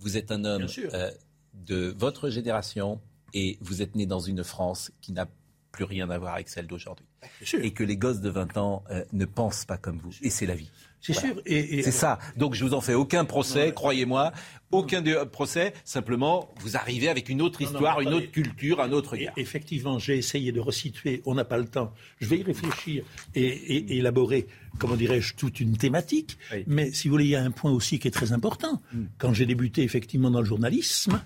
Vous 0.00 0.16
êtes 0.16 0.30
un 0.30 0.44
homme 0.44 0.66
euh, 0.92 1.10
de 1.54 1.94
votre 1.96 2.30
génération 2.30 3.00
et 3.34 3.58
vous 3.60 3.82
êtes 3.82 3.94
né 3.94 4.06
dans 4.06 4.20
une 4.20 4.44
France 4.44 4.90
qui 5.00 5.12
n'a 5.12 5.28
plus 5.72 5.84
rien 5.84 6.08
à 6.10 6.18
voir 6.18 6.34
avec 6.34 6.48
celle 6.48 6.66
d'aujourd'hui. 6.66 7.06
Bien 7.20 7.46
sûr. 7.46 7.62
Et 7.62 7.72
que 7.72 7.84
les 7.84 7.96
gosses 7.96 8.20
de 8.20 8.30
20 8.30 8.56
ans 8.56 8.84
euh, 8.90 9.04
ne 9.12 9.24
pensent 9.24 9.64
pas 9.64 9.76
comme 9.78 9.98
vous. 9.98 10.12
Et 10.22 10.30
c'est 10.30 10.46
la 10.46 10.54
vie. 10.54 10.70
C'est 11.00 11.12
Voilà. 11.12 11.28
sûr. 11.34 11.42
Et, 11.46 11.78
et- 11.78 11.82
C'est 11.82 11.90
ça. 11.92 12.18
Donc 12.36 12.54
je 12.54 12.64
vous 12.64 12.74
en 12.74 12.80
fais 12.80 12.94
aucun 12.94 13.24
procès, 13.24 13.72
croyez-moi, 13.74 14.32
aucun 14.72 15.00
de- 15.00 15.22
procès. 15.24 15.72
Simplement, 15.84 16.52
vous 16.60 16.76
arrivez 16.76 17.08
avec 17.08 17.28
une 17.28 17.40
autre 17.40 17.62
Non, 17.62 17.68
non, 17.68 17.74
histoire, 17.74 18.00
une 18.00 18.12
autre 18.14 18.30
culture, 18.32 18.80
un 18.80 18.90
autre 18.92 19.12
regard. 19.12 19.32
effectivement, 19.36 19.98
j'ai 19.98 20.18
essayé 20.18 20.50
de 20.52 20.60
resituer, 20.60 21.22
on 21.24 21.34
n'a 21.34 21.44
pas 21.44 21.56
le 21.58 21.66
temps, 21.66 21.92
je 22.20 22.26
vais 22.28 22.38
y 22.38 22.42
réfléchir 22.42 23.04
et, 23.34 23.96
élaborer, 23.96 24.48
comment 24.78 24.96
dirais-je, 24.96 25.34
toute 25.34 25.60
une 25.60 25.76
thématique. 25.76 26.36
Oui. 26.52 26.64
Mais 26.66 26.90
si 26.92 27.08
vous 27.08 27.12
voulez, 27.14 27.24
il 27.26 27.30
y 27.30 27.36
a 27.36 27.42
un 27.42 27.50
point 27.52 27.70
aussi 27.70 27.98
qui 27.98 28.08
est 28.08 28.12
très 28.12 28.32
important. 28.32 28.82
Quand 29.18 29.32
j'ai 29.32 29.46
débuté 29.46 29.82
effectivement 29.84 30.30
dans 30.32 30.40
le 30.40 30.46
journalisme, 30.46 31.22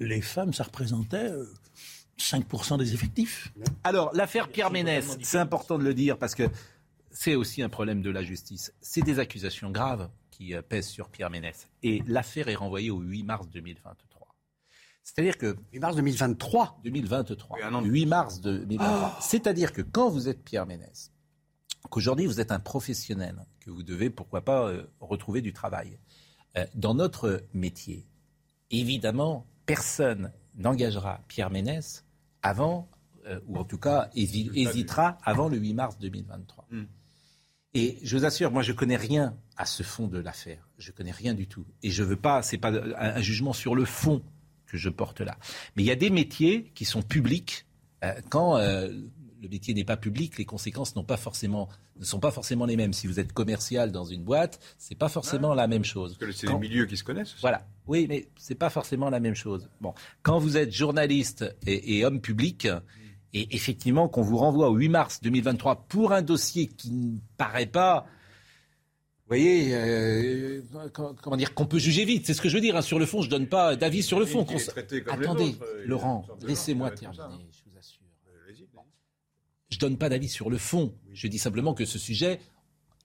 les 0.00 0.20
femmes, 0.22 0.52
ça 0.52 0.64
représentait 0.64 1.16
euh, 1.30 1.44
5% 2.18 2.78
des 2.78 2.94
effectifs. 2.94 3.52
Alors, 3.84 4.10
l'affaire 4.14 4.48
Pierre 4.48 4.66
C'est 4.68 4.72
Ménès, 4.72 5.18
c'est 5.22 5.38
important 5.38 5.78
de 5.78 5.84
le 5.84 5.94
dire 5.94 6.16
parce 6.18 6.34
que 6.34 6.44
c'est 7.14 7.34
aussi 7.34 7.62
un 7.62 7.70
problème 7.70 8.02
de 8.02 8.10
la 8.10 8.22
justice. 8.22 8.74
C'est 8.82 9.00
des 9.00 9.18
accusations 9.18 9.70
graves 9.70 10.10
qui 10.30 10.54
euh, 10.54 10.60
pèsent 10.60 10.88
sur 10.88 11.08
Pierre 11.08 11.30
Ménès. 11.30 11.68
Et 11.82 12.02
l'affaire 12.06 12.48
est 12.48 12.54
renvoyée 12.54 12.90
au 12.90 13.00
8 13.00 13.22
mars 13.22 13.48
2023. 13.48 14.36
C'est-à-dire 15.02 15.38
que 15.38 15.56
8 15.72 15.78
mars 15.78 15.96
2023. 15.96 16.80
2023. 16.84 17.58
8 17.82 18.06
mars 18.06 18.40
2023. 18.40 19.18
C'est-à-dire 19.20 19.72
que 19.72 19.82
quand 19.82 20.10
vous 20.10 20.28
êtes 20.28 20.42
Pierre 20.42 20.66
Ménès, 20.66 21.12
qu'aujourd'hui 21.90 22.26
vous 22.26 22.40
êtes 22.40 22.52
un 22.52 22.58
professionnel, 22.58 23.46
que 23.60 23.70
vous 23.70 23.82
devez 23.82 24.10
pourquoi 24.10 24.44
pas 24.44 24.68
euh, 24.68 24.84
retrouver 25.00 25.40
du 25.40 25.52
travail. 25.52 25.98
Euh, 26.56 26.66
dans 26.74 26.94
notre 26.94 27.44
métier, 27.52 28.06
évidemment, 28.70 29.46
personne 29.66 30.32
n'engagera 30.54 31.20
Pierre 31.28 31.50
Ménès 31.50 32.04
avant, 32.42 32.90
euh, 33.26 33.40
ou 33.46 33.56
en 33.56 33.64
tout 33.64 33.78
cas 33.78 34.10
hésitera 34.14 35.18
avant 35.22 35.48
le 35.48 35.56
8 35.56 35.74
mars 35.74 35.98
2023. 35.98 36.66
Hmm. 36.70 36.84
Et 37.74 37.98
je 38.02 38.16
vous 38.16 38.24
assure, 38.24 38.50
moi 38.50 38.62
je 38.62 38.72
connais 38.72 38.96
rien 38.96 39.36
à 39.56 39.66
ce 39.66 39.82
fond 39.82 40.06
de 40.06 40.18
l'affaire. 40.18 40.68
Je 40.78 40.92
connais 40.92 41.10
rien 41.10 41.34
du 41.34 41.46
tout. 41.46 41.66
Et 41.82 41.90
je 41.90 42.02
veux 42.02 42.16
pas, 42.16 42.42
c'est 42.42 42.58
pas 42.58 42.70
un, 42.70 43.20
jugement 43.20 43.52
sur 43.52 43.74
le 43.74 43.84
fond 43.84 44.22
que 44.66 44.76
je 44.76 44.88
porte 44.88 45.20
là. 45.20 45.36
Mais 45.76 45.82
il 45.82 45.86
y 45.86 45.90
a 45.90 45.96
des 45.96 46.10
métiers 46.10 46.70
qui 46.74 46.84
sont 46.84 47.02
publics 47.02 47.66
quand 48.28 48.58
le 49.44 49.50
métier 49.50 49.74
n'est 49.74 49.84
pas 49.84 49.96
public, 49.96 50.38
les 50.38 50.46
conséquences 50.46 50.94
pas 51.06 51.16
forcément, 51.18 51.68
ne 51.98 52.04
sont 52.04 52.18
pas 52.18 52.30
forcément 52.30 52.64
les 52.64 52.76
mêmes. 52.76 52.94
Si 52.94 53.06
vous 53.06 53.20
êtes 53.20 53.32
commercial 53.32 53.92
dans 53.92 54.04
une 54.04 54.24
boîte, 54.24 54.58
c'est 54.78 54.96
pas 54.96 55.10
forcément 55.10 55.54
la 55.54 55.66
même 55.66 55.84
chose. 55.84 56.16
Parce 56.18 56.32
que 56.32 56.36
c'est 56.36 56.46
des 56.46 56.58
milieux 56.58 56.86
qui 56.86 56.96
se 56.96 57.04
connaissent. 57.04 57.36
Voilà. 57.42 57.66
Oui, 57.86 58.06
mais 58.08 58.28
c'est 58.38 58.54
pas 58.54 58.70
forcément 58.70 59.10
la 59.10 59.20
même 59.20 59.34
chose. 59.34 59.68
Bon, 59.82 59.92
quand 60.22 60.38
vous 60.38 60.56
êtes 60.56 60.72
journaliste 60.72 61.44
et, 61.66 62.04
homme 62.04 62.20
public, 62.20 62.66
et 63.34 63.54
effectivement 63.54 64.08
qu'on 64.08 64.22
vous 64.22 64.38
renvoie 64.38 64.70
au 64.70 64.76
8 64.76 64.88
mars 64.88 65.20
2023 65.22 65.86
pour 65.88 66.12
un 66.12 66.22
dossier 66.22 66.68
qui 66.68 66.90
ne 66.92 67.18
paraît 67.36 67.66
pas 67.66 68.06
vous 69.26 69.28
voyez, 69.28 69.74
euh, 69.74 70.60
comment 70.92 71.36
dire, 71.38 71.54
qu'on 71.54 71.64
peut 71.64 71.78
juger 71.78 72.04
vite. 72.04 72.26
C'est 72.26 72.34
ce 72.34 72.42
que 72.42 72.50
je 72.50 72.56
veux 72.56 72.60
dire. 72.60 72.76
Hein. 72.76 72.82
Sur 72.82 72.98
le 72.98 73.06
fond, 73.06 73.22
je 73.22 73.30
donne 73.30 73.46
pas 73.46 73.74
d'avis 73.74 74.02
sur 74.02 74.20
le 74.20 74.26
fond. 74.26 74.46
Attendez, 75.08 75.56
euh, 75.62 75.82
Laurent, 75.86 76.26
laissez-moi 76.46 76.90
terminer. 76.90 77.22
Je 79.70 79.78
donne 79.78 79.96
pas 79.96 80.10
d'avis 80.10 80.28
sur 80.28 80.50
le 80.50 80.58
fond. 80.58 80.94
Je 81.14 81.26
dis 81.26 81.38
simplement 81.38 81.72
que 81.72 81.86
ce 81.86 81.98
sujet, 81.98 82.38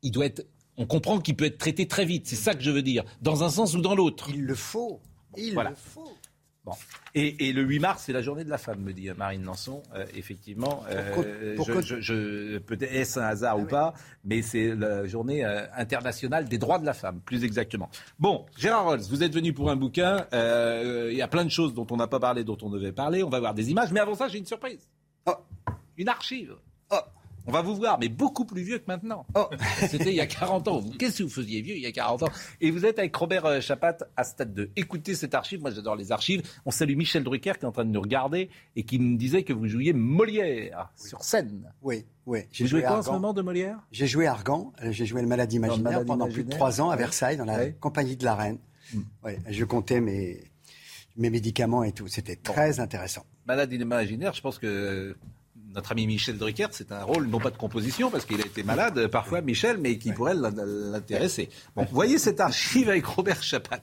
il 0.03 0.11
doit 0.11 0.26
être. 0.26 0.45
On 0.76 0.85
comprend 0.85 1.19
qu'il 1.19 1.38
peut 1.38 1.45
être 1.45 1.57
traité 1.57 1.88
très 1.88 2.03
vite. 2.03 2.27
C'est 2.27 2.35
ça 2.35 2.53
que 2.53 2.61
je 2.61 2.72
veux 2.72 2.81
dire, 2.81 3.06
dans 3.22 3.43
un 3.43 3.49
sens 3.49 3.73
ou 3.73 3.81
dans 3.81 3.95
l'autre. 3.95 4.30
Il 4.30 4.43
le 4.43 4.56
faut. 4.56 4.99
Il 5.38 5.56
le 5.56 5.76
faut. 5.76 6.18
Bon. 6.65 6.73
Et, 7.15 7.53
le 7.53 7.64
8 7.64 7.80
mars, 7.80 8.03
c'est 8.06 8.14
la 8.14 8.22
journée 8.22 8.44
de 8.44 8.49
la 8.49 8.57
femme, 8.57 8.81
me 8.81 8.94
dit 8.94 9.10
Marine 9.18 9.44
Lançon. 9.44 9.81
Euh, 9.95 10.06
effectivement, 10.14 10.84
euh, 10.90 11.56
je, 11.57 12.57
peut-être 12.60 12.94
est-ce 12.94 13.19
un 13.19 13.23
hasard 13.23 13.60
ou 13.60 13.65
pas, 13.65 13.94
mais 14.23 14.41
c'est 14.41 14.76
la 14.76 15.07
journée 15.07 15.44
euh, 15.44 15.65
internationale 15.76 16.48
des 16.48 16.57
droits 16.57 16.77
de 16.77 16.86
la 16.86 16.94
femme, 16.94 17.22
plus 17.22 17.44
exactement. 17.44 17.90
Bon, 18.19 18.45
Gérard 18.57 18.86
Rolls, 18.86 19.02
vous 19.10 19.23
êtes 19.23 19.34
venu 19.34 19.53
pour 19.53 19.72
un 19.72 19.76
bouquin. 19.76 20.27
Il 20.34 21.15
y 21.15 21.22
a 21.22 21.27
plein 21.27 21.45
de 21.45 21.49
choses 21.49 21.73
dont 21.73 21.88
on 21.90 21.98
n'a 21.98 22.07
pas 22.07 22.19
parlé, 22.19 22.44
dont 22.44 22.57
on 22.61 22.69
devait 22.69 22.91
parler. 22.91 23.23
On 23.23 23.30
va 23.30 23.40
voir 23.40 23.53
des 23.53 23.72
images, 23.72 23.91
mais 23.91 23.99
avant 23.99 24.15
ça, 24.15 24.27
j'ai 24.27 24.38
une 24.38 24.45
surprise. 24.45 24.88
Oh 25.26 25.34
une 25.99 26.07
archive. 26.07 26.56
Oh. 26.91 26.95
On 27.48 27.52
va 27.52 27.61
vous 27.61 27.76
voir, 27.76 27.99
mais 27.99 28.10
beaucoup 28.10 28.45
plus 28.45 28.61
vieux 28.61 28.80
que 28.80 28.86
maintenant. 28.88 29.26
Oh. 29.36 29.48
C'était 29.88 30.11
il 30.11 30.16
y 30.16 30.22
a 30.22 30.28
40 30.28 30.68
ans. 30.68 30.84
Qu'est-ce 30.98 31.20
que 31.20 31.24
vous 31.24 31.30
faisiez 31.30 31.61
vieux 31.61 31.76
il 31.76 31.82
y 31.82 31.86
a 31.86 31.91
40 31.91 32.24
ans 32.24 32.30
Et 32.61 32.72
vous 32.72 32.86
êtes 32.86 32.99
avec 32.99 33.16
Robert 33.16 33.45
euh, 33.45 33.61
Chapat 33.61 33.98
à 34.16 34.24
Stade 34.24 34.53
2. 34.53 34.72
Écoutez 34.76 35.16
cette 35.16 35.34
archive, 35.34 35.61
moi 35.61 35.72
j'adore 35.72 35.95
les 35.95 36.11
archives. 36.11 36.41
On 36.66 36.72
salue 36.72 36.95
Michel 36.95 37.24
Drucker 37.24 37.53
qui 37.53 37.66
est 37.66 37.68
en 37.68 37.72
train 37.72 37.86
de 37.86 37.91
nous 37.91 38.02
regarder 38.02 38.49
et 38.76 38.84
qui 38.84 38.99
me 38.99 39.18
disait 39.18 39.44
que 39.44 39.53
vous 39.53 39.68
jouiez 39.68 39.94
Molière 39.94 40.91
sur 40.95 41.24
scène. 41.24 41.72
Oui, 41.82 42.06
oui. 42.26 42.41
Vous 42.60 42.68
jouez 42.68 42.82
quoi 42.82 42.98
en 42.98 43.03
ce 43.03 43.10
moment 43.10 43.34
de 43.34 43.41
Molière 43.41 43.80
J'ai 43.91 44.07
joué 44.07 44.28
Argan, 44.28 44.74
euh, 44.84 44.91
j'ai 44.91 45.06
joué 45.06 45.22
le 45.22 45.28
Malade 45.28 45.52
imaginaire 45.53 46.06
pendant 46.06 46.28
plus 46.28 46.44
de 46.44 46.49
trois 46.49 46.82
ans 46.82 46.90
à 46.90 46.95
Versailles 46.95 47.38
dans 47.38 47.45
la 47.45 47.70
compagnie 47.72 48.18
de 48.18 48.26
la 48.26 48.36
Reine. 48.36 48.57
Hmm. 48.91 49.03
je 49.48 49.66
comptais 49.66 50.02
mes, 50.02 50.49
mes 51.16 51.30
médicaments 51.30 51.84
et 51.84 51.91
tout. 51.91 52.07
C'était 52.07 52.36
très 52.36 52.80
intéressant. 52.80 53.26
Malade 53.45 53.72
imaginaire, 53.74 54.34
je 54.34 54.41
pense 54.41 54.57
que 54.57 55.16
notre 55.74 55.91
ami 55.91 56.08
Michel 56.08 56.38
Drucker, 56.38 56.68
c'est 56.72 56.91
un 56.91 57.04
rôle 57.04 57.28
non 57.28 57.40
pas 57.40 57.52
de 57.52 57.58
composition, 57.58 58.10
parce 58.10 58.26
qu'il 58.26 58.41
a 58.41 58.46
été 58.46 58.64
malade 58.64 59.08
parfois, 59.08 59.41
Michel, 59.41 59.78
mais 59.78 59.98
qui 59.98 60.12
pourrait 60.12 60.36
l'intéresser. 60.36 61.50
Bon, 61.76 61.86
voyez 61.91 62.18
cette 62.18 62.40
archive 62.40 62.90
avec 62.90 63.06
Robert 63.06 63.44
Chapat. 63.44 63.82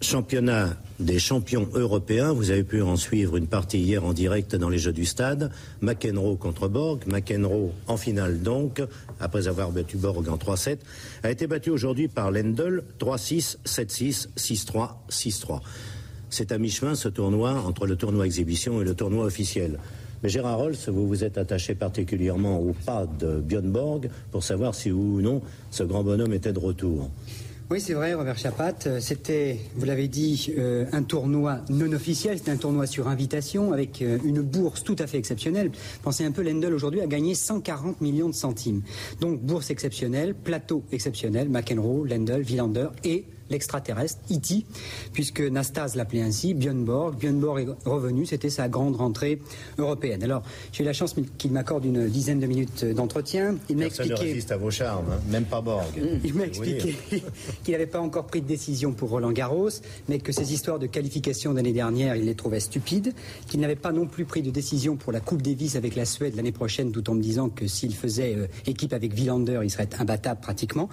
Championnat 0.00 0.76
des 0.98 1.20
champions 1.20 1.68
européens, 1.74 2.32
vous 2.32 2.50
avez 2.50 2.64
pu 2.64 2.82
en 2.82 2.96
suivre 2.96 3.36
une 3.36 3.46
partie 3.46 3.78
hier 3.78 4.04
en 4.04 4.12
direct 4.12 4.56
dans 4.56 4.68
les 4.68 4.78
Jeux 4.78 4.92
du 4.92 5.04
Stade. 5.04 5.52
McEnroe 5.80 6.36
contre 6.36 6.66
Borg, 6.66 7.04
McEnroe 7.06 7.72
en 7.86 7.96
finale 7.96 8.42
donc, 8.42 8.82
après 9.20 9.46
avoir 9.46 9.70
battu 9.70 9.96
Borg 9.96 10.28
en 10.28 10.36
3-7, 10.36 10.78
a 11.22 11.30
été 11.30 11.46
battu 11.46 11.70
aujourd'hui 11.70 12.08
par 12.08 12.32
Lendl 12.32 12.82
3-6, 12.98 13.58
7-6, 13.64 14.28
6-3, 14.36 14.90
6-3. 15.08 15.60
C'est 16.30 16.50
à 16.50 16.58
mi-chemin 16.58 16.96
ce 16.96 17.08
tournoi 17.08 17.52
entre 17.52 17.86
le 17.86 17.94
tournoi 17.94 18.26
exhibition 18.26 18.80
et 18.80 18.84
le 18.84 18.94
tournoi 18.94 19.24
officiel. 19.24 19.78
Mais 20.22 20.28
Gérard 20.28 20.58
Rolls, 20.58 20.76
vous 20.86 21.08
vous 21.08 21.24
êtes 21.24 21.36
attaché 21.36 21.74
particulièrement 21.74 22.60
au 22.60 22.74
pas 22.86 23.06
de 23.06 23.40
Björn 23.40 23.70
Borg 23.70 24.08
pour 24.30 24.44
savoir 24.44 24.74
si 24.74 24.92
ou 24.92 25.20
non 25.20 25.42
ce 25.70 25.82
grand 25.82 26.04
bonhomme 26.04 26.32
était 26.32 26.52
de 26.52 26.60
retour. 26.60 27.10
Oui, 27.70 27.80
c'est 27.80 27.94
vrai, 27.94 28.12
Robert 28.12 28.36
Chapat. 28.36 29.00
C'était, 29.00 29.58
vous 29.76 29.86
l'avez 29.86 30.06
dit, 30.06 30.52
euh, 30.58 30.84
un 30.92 31.02
tournoi 31.02 31.60
non 31.70 31.90
officiel. 31.92 32.36
C'était 32.36 32.50
un 32.50 32.58
tournoi 32.58 32.86
sur 32.86 33.08
invitation 33.08 33.72
avec 33.72 34.02
euh, 34.02 34.18
une 34.24 34.42
bourse 34.42 34.84
tout 34.84 34.96
à 34.98 35.06
fait 35.06 35.16
exceptionnelle. 35.16 35.70
Pensez 36.02 36.22
un 36.24 36.32
peu, 36.32 36.42
Lendl 36.42 36.74
aujourd'hui 36.74 37.00
a 37.00 37.06
gagné 37.06 37.34
140 37.34 38.02
millions 38.02 38.28
de 38.28 38.34
centimes. 38.34 38.82
Donc, 39.20 39.40
bourse 39.40 39.70
exceptionnelle, 39.70 40.34
plateau 40.34 40.84
exceptionnel, 40.92 41.48
McEnroe, 41.48 42.04
Lendl, 42.04 42.42
Villander 42.42 42.88
et 43.04 43.24
l'extraterrestre, 43.52 44.20
E.T., 44.30 44.64
puisque 45.12 45.40
Nastase 45.40 45.94
l'appelait 45.94 46.22
ainsi, 46.22 46.54
Björn 46.54 46.84
Borg. 46.84 47.16
Björn 47.16 47.38
Borg 47.38 47.60
est 47.60 47.88
revenu, 47.88 48.26
c'était 48.26 48.50
sa 48.50 48.68
grande 48.68 48.96
rentrée 48.96 49.40
européenne. 49.78 50.22
Alors, 50.24 50.42
j'ai 50.72 50.82
eu 50.82 50.86
la 50.86 50.92
chance 50.92 51.14
qu'il 51.38 51.52
m'accorde 51.52 51.84
une 51.84 52.08
dizaine 52.08 52.40
de 52.40 52.46
minutes 52.46 52.84
d'entretien. 52.84 53.56
Il 53.68 53.76
m'a 53.76 53.86
expliqué... 53.86 54.14
ne 54.14 54.18
résiste 54.18 54.52
à 54.52 54.56
vos 54.56 54.70
charmes, 54.70 55.06
hein. 55.12 55.20
même 55.30 55.44
pas 55.44 55.60
Borg. 55.60 55.86
Il 56.24 56.34
m'a 56.34 56.44
expliqué 56.44 56.96
qu'il 57.64 57.72
n'avait 57.72 57.86
pas 57.86 58.00
encore 58.00 58.26
pris 58.26 58.40
de 58.40 58.46
décision 58.46 58.92
pour 58.92 59.10
Roland 59.10 59.32
Garros, 59.32 59.70
mais 60.08 60.18
que 60.18 60.32
ces 60.32 60.52
histoires 60.52 60.78
de 60.78 60.86
qualification 60.86 61.54
d'année 61.54 61.72
dernière, 61.72 62.16
il 62.16 62.24
les 62.24 62.34
trouvait 62.34 62.60
stupides, 62.60 63.12
qu'il 63.48 63.60
n'avait 63.60 63.76
pas 63.76 63.92
non 63.92 64.06
plus 64.06 64.24
pris 64.24 64.42
de 64.42 64.50
décision 64.50 64.96
pour 64.96 65.12
la 65.12 65.20
Coupe 65.20 65.42
Davis 65.42 65.76
avec 65.76 65.94
la 65.94 66.04
Suède 66.04 66.34
l'année 66.36 66.52
prochaine, 66.52 66.92
tout 66.92 67.08
en 67.10 67.14
me 67.14 67.22
disant 67.22 67.48
que 67.48 67.66
s'il 67.66 67.94
faisait 67.94 68.34
euh, 68.36 68.46
équipe 68.66 68.92
avec 68.92 69.12
Villander, 69.12 69.60
il 69.62 69.70
serait 69.70 69.88
imbattable 69.98 70.40
pratiquement. 70.40 70.88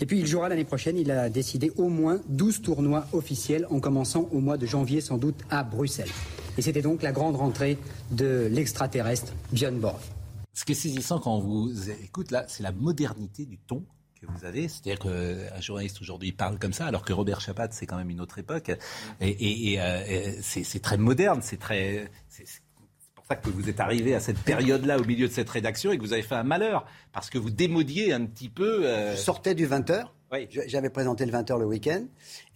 Et 0.00 0.06
puis 0.06 0.20
il 0.20 0.26
jouera 0.26 0.48
l'année 0.48 0.64
prochaine, 0.64 0.96
il 0.98 1.10
a 1.10 1.28
décidé 1.28 1.72
au 1.76 1.88
moins 1.88 2.03
12 2.28 2.62
tournois 2.62 3.06
officiels 3.12 3.66
en 3.70 3.80
commençant 3.80 4.28
au 4.32 4.40
mois 4.40 4.56
de 4.56 4.66
janvier 4.66 5.00
sans 5.00 5.18
doute 5.18 5.40
à 5.50 5.62
Bruxelles. 5.62 6.10
Et 6.56 6.62
c'était 6.62 6.82
donc 6.82 7.02
la 7.02 7.12
grande 7.12 7.36
rentrée 7.36 7.78
de 8.10 8.48
l'extraterrestre 8.50 9.32
Björn 9.52 9.78
Borg. 9.78 10.00
Ce 10.52 10.64
qui 10.64 10.72
est 10.72 10.76
saisissant 10.76 11.18
quand 11.18 11.34
on 11.34 11.40
vous 11.40 11.90
écoute 11.90 12.30
là, 12.30 12.44
c'est 12.46 12.62
la 12.62 12.70
modernité 12.72 13.44
du 13.44 13.58
ton 13.58 13.84
que 14.20 14.26
vous 14.26 14.44
avez. 14.44 14.68
C'est-à-dire 14.68 14.98
qu'un 14.98 15.60
journaliste 15.60 16.00
aujourd'hui 16.00 16.32
parle 16.32 16.58
comme 16.58 16.72
ça, 16.72 16.86
alors 16.86 17.04
que 17.04 17.12
Robert 17.12 17.40
Chapat, 17.40 17.68
c'est 17.72 17.86
quand 17.86 17.96
même 17.96 18.10
une 18.10 18.20
autre 18.20 18.38
époque. 18.38 18.70
Et, 19.20 19.76
euh, 19.80 20.32
c'est 20.42 20.80
très 20.80 20.96
moderne, 20.96 21.40
c'est 21.42 21.58
très. 21.58 22.10
C'est 22.28 22.44
pour 23.14 23.24
ça 23.26 23.36
que 23.36 23.50
vous 23.50 23.68
êtes 23.68 23.80
arrivé 23.80 24.14
à 24.14 24.20
cette 24.20 24.38
période-là 24.38 24.98
au 24.98 25.04
milieu 25.04 25.28
de 25.28 25.32
cette 25.32 25.50
rédaction 25.50 25.92
et 25.92 25.98
que 25.98 26.02
vous 26.02 26.12
avez 26.12 26.22
fait 26.22 26.34
un 26.34 26.44
malheur, 26.44 26.86
parce 27.12 27.30
que 27.30 27.38
vous 27.38 27.50
démodiez 27.50 28.12
un 28.12 28.24
petit 28.26 28.48
peu. 28.48 28.86
Euh... 28.86 29.12
Je 29.12 29.20
sortais 29.20 29.54
du 29.54 29.66
20h. 29.66 30.06
J'avais 30.66 30.90
présenté 30.90 31.26
le 31.26 31.32
20h 31.32 31.58
le 31.58 31.66
week-end 31.66 32.04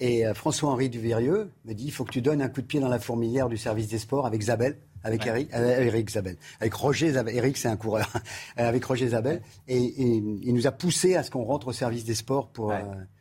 et 0.01 0.27
euh, 0.27 0.35
François-Henri 0.35 0.89
Duvérieux 0.89 1.51
me 1.65 1.75
dit 1.75 1.85
il 1.87 1.93
faut 1.93 2.05
que 2.05 2.13
tu 2.13 2.23
donnes 2.23 2.43
un 2.43 2.49
coup 2.49 2.61
de 2.61 2.67
pied 2.67 2.81
dans 2.81 2.89
la 2.89 2.99
fourmilière 2.99 3.49
du 3.49 3.57
service 3.57 3.89
des 3.89 3.99
sports 3.99 4.27
avec 4.27 4.43
Zabel. 4.43 4.77
Avec 5.05 5.25
Eric, 5.27 5.55
euh, 5.55 5.81
Eric 5.87 6.11
Zabel, 6.11 6.37
avec 6.61 6.75
Roger 6.75 7.13
Zabel. 7.13 7.37
Eric, 7.37 7.57
c'est 7.57 7.69
un 7.69 7.77
coureur. 7.77 8.11
Euh, 8.59 8.69
avec 8.69 8.85
Roger 8.85 9.09
Zabel, 9.09 9.43
et, 9.69 9.79
il 9.79 10.53
nous 10.53 10.67
a 10.67 10.73
poussé 10.73 11.15
à 11.15 11.23
ce 11.23 11.31
qu'on 11.31 11.45
rentre 11.45 11.69
au 11.69 11.73
service 11.73 12.05
des 12.05 12.17
sports 12.17 12.49
pour. 12.49 12.73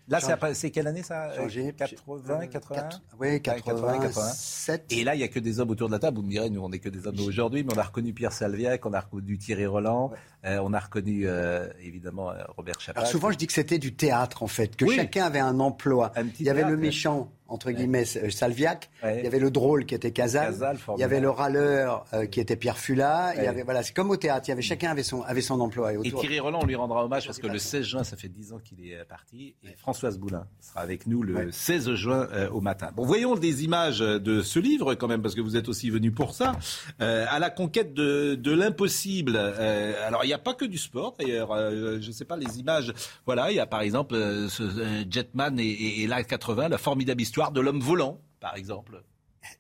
Là, 0.09 0.19
c'est 0.53 0.71
quelle 0.71 0.87
année 0.87 1.03
ça? 1.03 1.31
80, 1.73 2.47
80 2.47 2.89
Oui, 3.19 3.41
87. 3.41 4.85
Et 4.89 5.03
là, 5.03 5.15
il 5.15 5.17
n'y 5.17 5.23
a 5.23 5.27
que 5.27 5.39
des 5.39 5.59
hommes 5.59 5.69
autour 5.69 5.87
de 5.87 5.93
la 5.93 5.99
table. 5.99 6.17
Vous 6.17 6.23
me 6.23 6.29
direz, 6.29 6.49
nous, 6.49 6.61
on 6.61 6.69
n'est 6.69 6.79
que 6.79 6.87
des 6.87 7.05
hommes 7.05 7.19
aujourd'hui, 7.19 7.63
mais 7.63 7.73
on 7.75 7.77
a 7.77 7.83
reconnu 7.83 8.13
Pierre 8.13 8.31
Salviac, 8.31 8.85
on 8.85 8.93
a 8.93 9.01
reconnu 9.01 9.37
Thierry 9.37 9.65
Roland, 9.65 10.11
euh, 10.47 10.59
on 10.63 10.73
a 10.73 10.79
reconnu 10.79 11.23
euh, 11.25 11.67
évidemment 11.81 12.31
euh, 12.31 12.35
Robert 12.55 12.79
Chapat. 12.79 13.01
Alors 13.01 13.11
souvent, 13.11 13.31
je 13.31 13.37
dis 13.37 13.47
que 13.47 13.53
c'était 13.53 13.79
du 13.79 13.93
théâtre, 13.93 14.43
en 14.43 14.47
fait, 14.47 14.75
que 14.75 14.89
chacun 14.89 15.25
avait 15.25 15.39
un 15.39 15.59
emploi. 15.59 16.11
il 16.39 16.45
y 16.45 16.49
avait 16.49 16.63
le 16.63 16.77
méchant, 16.77 17.31
entre 17.47 17.71
guillemets, 17.71 18.05
Salviac. 18.05 18.89
Il 19.03 19.23
y 19.23 19.27
avait 19.27 19.39
le 19.39 19.51
drôle 19.51 19.85
qui 19.85 19.95
était 19.95 20.11
Casal. 20.11 20.55
il 20.95 21.01
y 21.01 21.03
avait 21.03 21.19
le 21.19 21.29
râleur 21.29 22.05
qui 22.31 22.39
était 22.39 22.55
Pierre 22.55 22.77
Fula. 22.77 23.33
Il 23.35 23.43
y 23.43 23.47
avait, 23.47 23.63
voilà, 23.63 23.83
c'est 23.83 23.93
comme 23.93 24.09
au 24.09 24.17
théâtre. 24.17 24.47
Il 24.47 24.49
y 24.49 24.53
avait, 24.53 24.61
chacun 24.61 24.91
avait 24.91 25.03
son, 25.03 25.21
avait 25.23 25.41
son 25.41 25.59
emploi. 25.59 25.93
Et, 25.93 26.11
Thierry 26.11 26.39
Roland, 26.39 26.59
on 26.61 26.65
lui 26.65 26.75
rendra 26.75 27.03
hommage 27.03 27.25
parce 27.25 27.39
que 27.39 27.47
le 27.47 27.59
16 27.59 27.85
juin, 27.85 28.03
ça 28.03 28.15
fait 28.15 28.29
10 28.29 28.53
ans 28.53 28.59
qu'il 28.59 28.85
est 28.85 29.03
parti. 29.05 29.55
Et 29.63 29.75
Françoise 29.75 30.17
Boulin 30.17 30.47
sera 30.61 30.81
avec 30.81 31.07
nous 31.07 31.23
le 31.23 31.51
16 31.51 31.93
juin 31.95 32.27
au 32.51 32.61
matin. 32.61 32.91
Bon, 32.95 33.05
voyons 33.05 33.35
des 33.35 33.63
images 33.63 33.99
de 33.99 34.41
ce 34.41 34.59
livre 34.59 34.95
quand 34.95 35.07
même, 35.07 35.21
parce 35.21 35.35
que 35.35 35.41
vous 35.41 35.57
êtes 35.57 35.67
aussi 35.67 35.89
venu 35.89 36.11
pour 36.11 36.33
ça. 36.33 36.53
à 36.99 37.39
la 37.39 37.49
conquête 37.49 37.93
de, 37.93 38.35
de 38.35 38.51
l'impossible. 38.51 39.35
alors, 39.37 40.23
il 40.23 40.29
y 40.29 40.33
a 40.33 40.36
pas 40.37 40.53
que 40.53 40.65
du 40.65 40.77
sport 40.77 41.15
d'ailleurs. 41.17 41.51
Euh, 41.51 41.99
je 42.01 42.07
ne 42.07 42.11
sais 42.11 42.25
pas 42.25 42.37
les 42.37 42.59
images. 42.59 42.93
Voilà, 43.25 43.51
il 43.51 43.55
y 43.55 43.59
a 43.59 43.65
par 43.67 43.81
exemple 43.81 44.15
euh, 44.15 44.49
ce 44.49 44.63
euh, 44.63 45.03
Jetman 45.09 45.59
et, 45.59 45.63
et, 45.63 46.03
et 46.03 46.07
l'A80, 46.07 46.69
la 46.69 46.77
formidable 46.77 47.21
histoire 47.21 47.51
de 47.51 47.61
l'homme 47.61 47.79
volant, 47.79 48.19
par 48.39 48.55
exemple. 48.55 49.03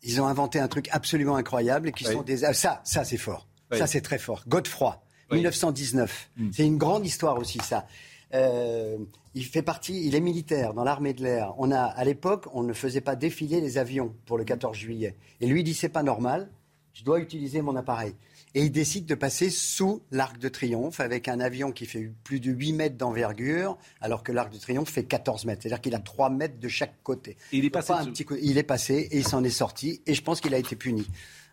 Ils 0.03 0.21
ont 0.21 0.27
inventé 0.27 0.59
un 0.59 0.67
truc 0.67 0.89
absolument 0.91 1.35
incroyable 1.35 1.89
et 1.89 1.91
qui 1.91 2.03
sont 2.03 2.21
des. 2.21 2.43
Ah, 2.43 2.53
ça, 2.53 2.81
ça 2.83 3.03
c'est 3.03 3.17
fort. 3.17 3.47
Ça 3.71 3.87
c'est 3.87 4.01
très 4.01 4.17
fort. 4.17 4.43
Godefroy, 4.47 5.01
1919. 5.31 6.29
Mm. 6.37 6.49
C'est 6.51 6.65
une 6.65 6.77
grande 6.77 7.05
histoire 7.05 7.37
aussi 7.37 7.59
ça. 7.59 7.85
Euh, 8.33 8.97
il 9.35 9.45
fait 9.45 9.61
partie, 9.61 10.05
il 10.05 10.15
est 10.15 10.19
militaire 10.19 10.73
dans 10.73 10.83
l'armée 10.83 11.13
de 11.13 11.23
l'air. 11.23 11.53
On 11.57 11.71
a, 11.71 11.81
à 11.81 12.03
l'époque, 12.03 12.47
on 12.53 12.63
ne 12.63 12.73
faisait 12.73 13.01
pas 13.01 13.15
défiler 13.15 13.61
les 13.61 13.77
avions 13.77 14.13
pour 14.25 14.37
le 14.37 14.43
14 14.43 14.75
juillet. 14.75 15.15
Et 15.41 15.47
lui 15.47 15.63
dit 15.63 15.73
c'est 15.73 15.89
pas 15.89 16.03
normal, 16.03 16.49
je 16.93 17.03
dois 17.03 17.19
utiliser 17.19 17.61
mon 17.61 17.75
appareil. 17.75 18.15
Et 18.57 18.61
il 18.61 18.71
décide 18.71 19.05
de 19.05 19.13
passer 19.13 19.51
sous 19.51 20.01
l'Arc 20.09 20.39
de 20.39 20.49
Triomphe 20.49 20.99
avec 20.99 21.27
un 21.27 21.39
avion 21.39 21.71
qui 21.71 21.85
fait 21.85 22.11
plus 22.23 22.39
de 22.39 22.51
8 22.51 22.73
mètres 22.73 22.97
d'envergure, 22.97 23.77
alors 24.01 24.23
que 24.23 24.31
l'Arc 24.31 24.51
de 24.51 24.57
Triomphe 24.57 24.89
fait 24.89 25.03
14 25.03 25.45
mètres. 25.45 25.61
C'est-à-dire 25.61 25.79
qu'il 25.79 25.93
a 25.93 25.99
3 25.99 26.31
mètres 26.31 26.59
de 26.59 26.67
chaque 26.67 26.95
côté. 27.03 27.37
il 27.51 27.65
est 27.65 27.69
passé. 27.69 27.93
Il 28.41 28.57
est 28.57 28.63
passé 28.63 29.09
et 29.11 29.17
il 29.19 29.27
s'en 29.27 29.43
est 29.43 29.51
sorti. 29.51 30.01
Et 30.07 30.15
je 30.15 30.23
pense 30.23 30.41
qu'il 30.41 30.55
a 30.55 30.57
été 30.57 30.75
puni 30.75 31.05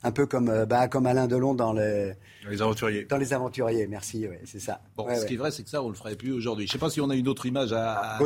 un 0.05 0.13
peu 0.13 0.27
comme, 0.27 0.51
euh, 0.51 0.67
bah, 0.67 0.87
comme 0.87 1.07
Alain 1.07 1.27
Delon 1.27 1.55
dans, 1.55 1.73
le, 1.73 2.13
dans 2.45 2.51
les 2.51 2.63
aventuriers. 2.63 3.05
Dans 3.05 3.17
les 3.17 3.33
aventuriers, 3.33 3.87
merci, 3.87 4.27
c'est 4.45 4.61
ça. 4.61 4.81
Bon, 4.97 5.07
ce 5.15 5.25
qui 5.25 5.35
est 5.35 5.39
vrai, 5.39 5.51
c'est 5.51 5.63
que 5.63 5.71
ça, 5.71 5.83
on 5.83 5.89
le 5.89 5.95
ferait 5.95 6.15
plus 6.15 6.33
aujourd'hui. 6.33 6.67
Je 6.67 6.71
ne 6.71 6.73
sais 6.75 6.79
pas 6.79 6.91
si 6.91 7.01
on 7.01 7.09
a 7.09 7.15
une 7.15 7.27
autre 7.27 7.47
image 7.47 7.73
à, 7.73 8.17
à 8.17 8.19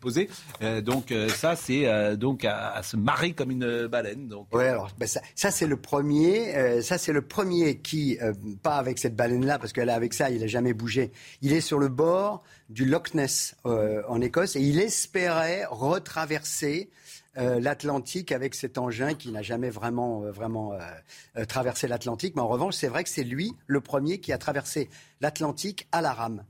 poser. 0.00 0.28
Euh, 0.62 0.80
donc 0.80 1.12
euh, 1.12 1.28
ça, 1.28 1.54
c'est 1.54 2.16
donc 2.16 2.44
à, 2.44 2.82
se 2.82 2.96
marrer 2.96 3.32
comme 3.32 3.52
une 3.52 3.86
baleine. 3.86 4.26
Donc. 4.28 4.52
Ouais, 4.52 4.68
alors 4.68 4.90
bah, 4.98 5.06
ça, 5.06 5.20
ça 5.36 5.50
c'est 5.52 5.66
le 5.66 5.76
premier. 5.76 6.82
ça 6.82 6.98
c'est 6.98 7.12
le 7.12 7.22
premier 7.22 7.78
qui, 7.78 8.18
pas 8.62 8.76
avec 8.76 8.98
cette 8.98 9.14
baleine-là, 9.14 9.58
parce 9.58 9.72
qu'elle 9.72 9.90
avec 9.90 10.14
ça, 10.14 10.30
il 10.30 10.40
n'a 10.40 10.46
jamais 10.48 10.74
bougé. 10.74 11.12
Il 11.42 11.52
est 11.52 11.60
sur 11.60 11.78
le 11.78 11.88
bord 11.88 12.42
du 12.68 12.84
Loch 12.84 13.14
Ness 13.14 13.54
en 13.64 14.20
Écosse 14.20 14.56
et 14.56 14.60
il 14.60 14.80
espérait 14.80 15.64
retraverser 15.70 16.90
euh, 17.36 17.60
l'Atlantique 17.60 18.32
avec 18.32 18.54
cet 18.54 18.78
engin 18.78 19.14
qui 19.14 19.30
n'a 19.30 19.42
jamais 19.42 19.70
vraiment, 19.70 20.24
euh, 20.24 20.32
vraiment 20.32 20.72
euh, 20.72 21.44
traversé 21.44 21.86
l'Atlantique. 21.86 22.34
Mais 22.34 22.42
en 22.42 22.48
revanche, 22.48 22.74
c'est 22.74 22.88
vrai 22.88 23.04
que 23.04 23.10
c'est 23.10 23.22
lui 23.22 23.54
le 23.66 23.80
premier 23.80 24.18
qui 24.18 24.32
a 24.32 24.38
traversé 24.38 24.88
l'Atlantique 25.20 25.86
à 25.92 26.00
la 26.00 26.12
rame. 26.12 26.44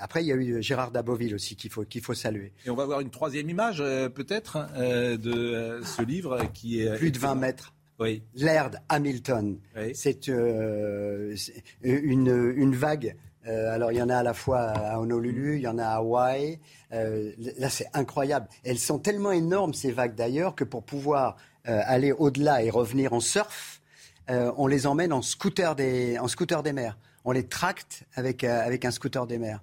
après, 0.00 0.24
il 0.24 0.26
y 0.26 0.32
a 0.32 0.34
eu 0.34 0.62
Gérard 0.62 0.90
Daboville 0.90 1.34
aussi 1.34 1.54
qu'il 1.56 1.70
faut, 1.70 1.84
qu'il 1.84 2.00
faut 2.02 2.14
saluer. 2.14 2.52
Et 2.64 2.70
on 2.70 2.74
va 2.74 2.86
voir 2.86 3.00
une 3.00 3.10
troisième 3.10 3.48
image, 3.50 3.78
peut-être, 3.78 4.58
de 4.76 5.80
ce 5.84 6.02
livre 6.02 6.50
qui 6.54 6.80
est. 6.80 6.96
Plus 6.96 7.12
de 7.12 7.18
20 7.18 7.34
mètres. 7.34 7.74
Oui. 7.98 8.22
Laird 8.34 8.80
Hamilton. 8.88 9.58
C'est 9.92 10.26
une, 10.28 11.36
une 11.82 12.74
vague 12.74 13.14
euh, 13.46 13.74
alors, 13.74 13.92
il 13.92 13.98
y 13.98 14.02
en 14.02 14.08
a 14.08 14.16
à 14.16 14.22
la 14.22 14.34
fois 14.34 14.60
à 14.60 14.98
Honolulu, 14.98 15.56
il 15.56 15.62
y 15.62 15.68
en 15.68 15.78
a 15.78 15.84
à 15.84 15.96
Hawaï. 15.96 16.58
Euh, 16.92 17.32
là, 17.58 17.70
c'est 17.70 17.88
incroyable. 17.94 18.48
Elles 18.64 18.78
sont 18.78 18.98
tellement 18.98 19.32
énormes, 19.32 19.74
ces 19.74 19.92
vagues 19.92 20.14
d'ailleurs, 20.14 20.54
que 20.54 20.64
pour 20.64 20.82
pouvoir 20.82 21.36
euh, 21.68 21.80
aller 21.84 22.12
au-delà 22.12 22.62
et 22.62 22.70
revenir 22.70 23.12
en 23.12 23.20
surf, 23.20 23.78
on 24.28 24.68
les 24.68 24.86
emmène 24.86 25.12
en 25.12 25.22
scooter 25.22 25.74
des, 25.74 26.16
en 26.20 26.28
scooter 26.28 26.62
des 26.62 26.72
mers. 26.72 26.96
On 27.24 27.32
les 27.32 27.48
tracte 27.48 28.04
avec, 28.14 28.44
avec 28.44 28.84
un 28.84 28.92
scooter 28.92 29.26
des 29.26 29.38
mers. 29.38 29.60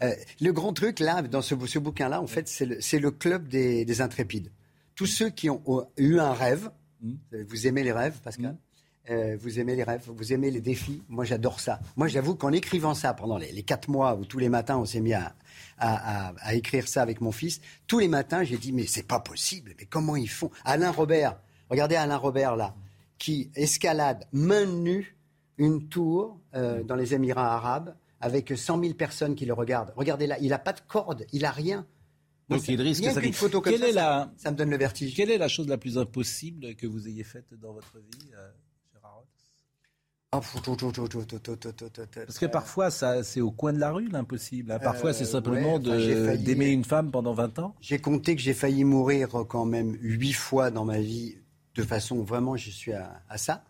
le 0.00 0.50
grand 0.50 0.72
truc, 0.72 0.98
là, 0.98 1.22
dans 1.22 1.42
ce, 1.42 1.54
bouquin-là, 1.54 2.20
en 2.20 2.26
fait, 2.26 2.48
c'est 2.48 2.98
le, 2.98 3.10
club 3.12 3.46
des, 3.46 4.00
intrépides. 4.00 4.50
Tous 4.96 5.06
ceux 5.06 5.30
qui 5.30 5.48
ont, 5.48 5.62
eu 5.96 6.18
un 6.18 6.32
rêve, 6.32 6.72
mmh. 7.02 7.12
vous 7.48 7.68
aimez 7.68 7.84
les 7.84 7.92
rêves, 7.92 8.18
Pascal? 8.24 8.54
Mmh. 8.54 8.69
Euh, 9.08 9.36
vous 9.40 9.58
aimez 9.58 9.76
les 9.76 9.82
rêves, 9.82 10.04
vous 10.06 10.32
aimez 10.32 10.50
les 10.50 10.60
défis. 10.60 11.02
Moi, 11.08 11.24
j'adore 11.24 11.58
ça. 11.58 11.80
Moi, 11.96 12.06
j'avoue 12.06 12.34
qu'en 12.34 12.52
écrivant 12.52 12.94
ça 12.94 13.14
pendant 13.14 13.38
les, 13.38 13.62
quatre 13.62 13.88
mois 13.88 14.14
où 14.14 14.24
tous 14.26 14.38
les 14.38 14.50
matins 14.50 14.76
on 14.76 14.84
s'est 14.84 15.00
mis 15.00 15.14
à, 15.14 15.34
écrire 16.52 16.86
ça 16.86 17.00
avec 17.00 17.22
mon 17.22 17.32
fils, 17.32 17.60
tous 17.86 17.98
les 17.98 18.08
matins, 18.08 18.44
j'ai 18.44 18.58
dit 18.58 18.72
mais 18.72 18.86
c'est 18.86 19.06
pas 19.06 19.18
possible. 19.18 19.74
Mais 19.78 19.86
comment 19.86 20.16
ils 20.16 20.28
font? 20.28 20.50
Alain 20.64 20.90
Robert, 20.90 21.40
regardez 21.70 21.96
Alain 21.96 22.18
Robert 22.18 22.56
là, 22.56 22.74
qui 23.18 23.50
escalade 23.54 24.26
main 24.32 24.66
nue 24.66 25.16
une 25.56 25.88
tour 25.88 26.38
euh, 26.54 26.82
dans 26.82 26.96
les 26.96 27.14
Émirats 27.14 27.54
Arabes 27.54 27.94
avec 28.20 28.52
100 28.54 28.80
000 28.80 28.94
personnes 28.94 29.34
qui 29.34 29.46
le 29.46 29.54
regardent. 29.54 29.92
Regardez 29.96 30.26
là, 30.26 30.36
il 30.40 30.48
n'a 30.50 30.58
pas 30.58 30.74
de 30.74 30.80
corde, 30.86 31.26
il 31.32 31.42
n'a 31.42 31.50
rien. 31.50 31.86
Donc 32.50 32.68
il 32.68 32.80
risque 32.80 33.04
ça. 33.04 33.22
photo 33.32 33.60
comme 33.60 33.76
ça, 33.76 34.32
ça, 34.36 34.50
me 34.50 34.56
donne 34.56 34.70
le 34.70 34.76
vertige. 34.76 35.14
Quelle 35.14 35.30
est 35.30 35.38
la 35.38 35.48
chose 35.48 35.68
la 35.68 35.78
plus 35.78 35.96
impossible 35.96 36.74
que 36.74 36.86
vous 36.86 37.08
ayez 37.08 37.24
faite 37.24 37.54
dans 37.60 37.72
votre 37.72 37.96
vie 37.96 38.30
euh, 38.34 38.50
parce 40.30 40.62
que 42.38 42.46
parfois, 42.46 42.90
c'est 42.90 43.40
au 43.40 43.50
coin 43.50 43.72
de 43.72 43.80
la 43.80 43.90
rue 43.90 44.08
l'impossible. 44.08 44.70
Hein. 44.70 44.78
Parfois, 44.78 45.12
c'est 45.12 45.24
simplement 45.24 45.80
d'aimer 45.80 46.68
une 46.68 46.84
femme 46.84 47.10
pendant 47.10 47.34
20 47.34 47.58
ans. 47.58 47.74
J'ai 47.80 47.98
compté 47.98 48.36
que 48.36 48.42
j'ai 48.42 48.54
failli 48.54 48.84
mourir 48.84 49.28
quand 49.48 49.64
même 49.64 49.96
huit 50.00 50.32
fois 50.32 50.70
dans 50.70 50.84
ma 50.84 51.00
vie, 51.00 51.38
de 51.74 51.82
façon 51.82 52.22
vraiment, 52.22 52.56
je 52.56 52.70
suis 52.70 52.92
à, 52.92 53.20
ça. 53.36 53.64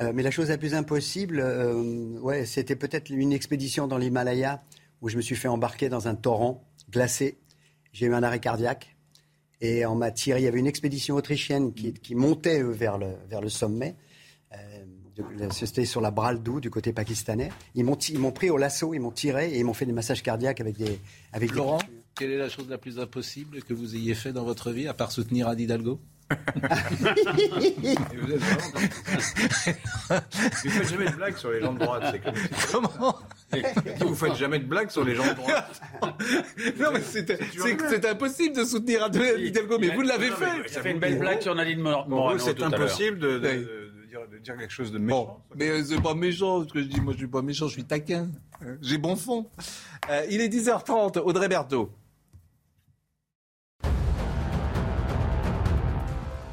Euh, 0.00 0.10
mais 0.12 0.24
la 0.24 0.32
chose 0.32 0.48
la 0.48 0.58
plus 0.58 0.74
impossible, 0.74 1.38
euh, 1.38 2.18
ouais, 2.18 2.44
c'était 2.44 2.76
peut-être 2.76 3.08
une 3.08 3.32
expédition 3.32 3.86
dans 3.86 3.96
l'Himalaya 3.96 4.62
où 5.00 5.08
je 5.08 5.16
me 5.16 5.22
suis 5.22 5.36
fait 5.36 5.48
embarquer 5.48 5.88
dans 5.88 6.08
un 6.08 6.16
torrent 6.16 6.64
glacé. 6.90 7.38
J'ai 7.92 8.06
eu 8.06 8.14
un 8.14 8.24
arrêt 8.24 8.40
cardiaque 8.40 8.96
et 9.60 9.86
on 9.86 9.94
m'a 9.94 10.10
tiré. 10.10 10.40
Il 10.40 10.44
y 10.44 10.48
avait 10.48 10.58
une 10.58 10.66
expédition 10.66 11.14
autrichienne 11.14 11.72
qui, 11.72 12.14
montait 12.14 12.62
vers 12.62 12.98
le, 12.98 13.14
vers 13.30 13.40
le 13.40 13.48
sommet. 13.48 13.94
C'était 15.50 15.84
sur 15.84 16.00
la 16.00 16.10
Braldou 16.10 16.60
du 16.60 16.70
côté 16.70 16.92
pakistanais. 16.92 17.50
Ils 17.74 17.84
m'ont, 17.84 17.96
ils 17.96 18.18
m'ont 18.18 18.32
pris 18.32 18.50
au 18.50 18.56
lasso, 18.56 18.94
ils 18.94 19.00
m'ont 19.00 19.10
tiré 19.10 19.50
et 19.50 19.58
ils 19.58 19.64
m'ont 19.64 19.74
fait 19.74 19.86
des 19.86 19.92
massages 19.92 20.22
cardiaques 20.22 20.60
avec 20.60 20.76
des. 20.76 20.98
Avec 21.32 21.54
Laurent, 21.54 21.78
quelle 22.14 22.30
est 22.30 22.38
la 22.38 22.48
chose 22.48 22.68
la 22.68 22.78
plus 22.78 22.98
impossible 22.98 23.62
que 23.62 23.74
vous 23.74 23.94
ayez 23.94 24.14
fait 24.14 24.32
dans 24.32 24.44
votre 24.44 24.70
vie, 24.70 24.88
à 24.88 24.94
part 24.94 25.12
soutenir 25.12 25.48
Anne 25.48 25.60
Hidalgo? 25.60 26.00
Vous 30.08 30.70
faites 30.70 30.88
jamais 30.88 31.06
de 31.06 31.14
blagues 31.14 31.36
sur 31.36 31.50
les 31.52 31.60
gens 31.60 31.72
de 31.72 31.78
droite, 31.78 32.02
c'est 32.10 32.18
comme 32.18 32.34
Comment? 32.72 33.18
Vous 34.00 34.14
faites 34.16 34.34
jamais 34.34 34.58
de 34.58 34.64
blagues 34.64 34.90
sur 34.90 35.04
les 35.04 35.14
gens 35.14 35.26
de 35.26 35.34
droite. 35.34 35.80
non, 36.80 36.90
mais 36.92 37.00
c'est 37.00 38.06
impossible 38.06 38.56
de 38.56 38.64
soutenir 38.64 39.08
Hidalgo, 39.38 39.78
mais 39.78 39.90
vous 39.90 40.02
l'avez 40.02 40.32
fait. 40.32 40.68
Ça 40.68 40.82
fait 40.82 40.90
une 40.90 40.98
belle 40.98 41.20
blague 41.20 41.42
sur 41.42 41.54
Nadine 41.54 41.80
Morano. 41.80 42.38
C'est 42.38 42.60
impossible 42.60 43.18
de 43.20 43.85
de 44.36 44.42
dire 44.42 44.56
quelque 44.56 44.72
chose 44.72 44.92
de 44.92 44.98
méchant. 44.98 45.42
mais 45.54 45.68
euh, 45.68 45.82
c'est 45.82 46.00
pas 46.00 46.14
méchant 46.14 46.62
ce 46.62 46.72
que 46.72 46.82
je 46.82 46.88
dis. 46.88 47.00
Moi, 47.00 47.12
je 47.14 47.18
suis 47.18 47.26
pas 47.26 47.42
méchant, 47.42 47.68
je 47.68 47.72
suis 47.72 47.84
taquin. 47.84 48.28
J'ai 48.80 48.98
bon 48.98 49.16
fond. 49.16 49.46
Euh, 50.10 50.26
il 50.30 50.40
est 50.40 50.48
10h30. 50.48 51.18
Audrey 51.20 51.48
Berthaud. 51.48 51.90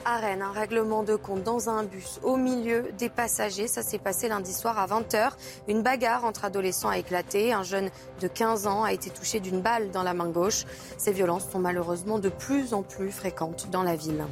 À 0.06 0.18
Rennes, 0.18 0.42
un 0.42 0.52
règlement 0.52 1.04
de 1.04 1.16
compte 1.16 1.44
dans 1.44 1.70
un 1.70 1.84
bus 1.84 2.20
au 2.24 2.36
milieu 2.36 2.92
des 2.98 3.10
passagers. 3.10 3.68
Ça 3.68 3.82
s'est 3.82 4.00
passé 4.00 4.28
lundi 4.28 4.54
soir 4.54 4.78
à 4.78 4.86
20h. 4.86 5.32
Une 5.70 5.82
bagarre 5.82 6.26
entre 6.26 6.46
adolescents 6.46 6.90
a 6.90 6.98
éclaté. 6.98 7.54
Un 7.54 7.64
jeune 7.64 7.90
de 8.20 8.28
15 8.28 8.68
ans 8.68 8.84
a 8.84 8.92
été 8.92 9.10
touché 9.10 9.40
d'une 9.40 9.62
balle 9.62 9.92
dans 9.92 10.04
la 10.04 10.14
main 10.14 10.30
gauche. 10.30 10.66
Ces 10.98 11.14
violences 11.14 11.50
sont 11.50 11.60
malheureusement 11.60 12.20
de 12.20 12.30
plus 12.30 12.74
en 12.74 12.84
plus 12.84 13.12
fréquentes 13.12 13.70
dans 13.72 13.84
la 13.84 13.96
ville. 13.96 14.26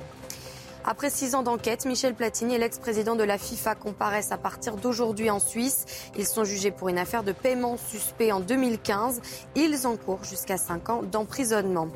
Après 0.84 1.12
six 1.12 1.36
ans 1.36 1.44
d'enquête, 1.44 1.86
Michel 1.86 2.16
Platini 2.16 2.56
et 2.56 2.58
l'ex-président 2.58 3.16
de 3.16 3.24
la 3.24 3.38
FIFA 3.38 3.76
comparaissent 3.76 4.32
à 4.32 4.38
partir 4.38 4.78
d'aujourd'hui 4.78 5.30
en 5.30 5.40
Suisse. 5.40 5.86
Ils 6.18 6.26
sont 6.26 6.44
jugés 6.44 6.72
pour 6.72 6.90
une 6.90 6.98
affaire 6.98 7.24
de 7.24 7.32
paiement 7.34 7.78
suspect 7.78 8.32
en 8.32 8.40
2015. 8.40 9.22
Ils 9.56 9.86
encourent 9.86 10.24
jusqu'à 10.24 10.58
cinq 10.58 10.90
ans 10.90 11.03
d'emprisonnement. 11.03 11.88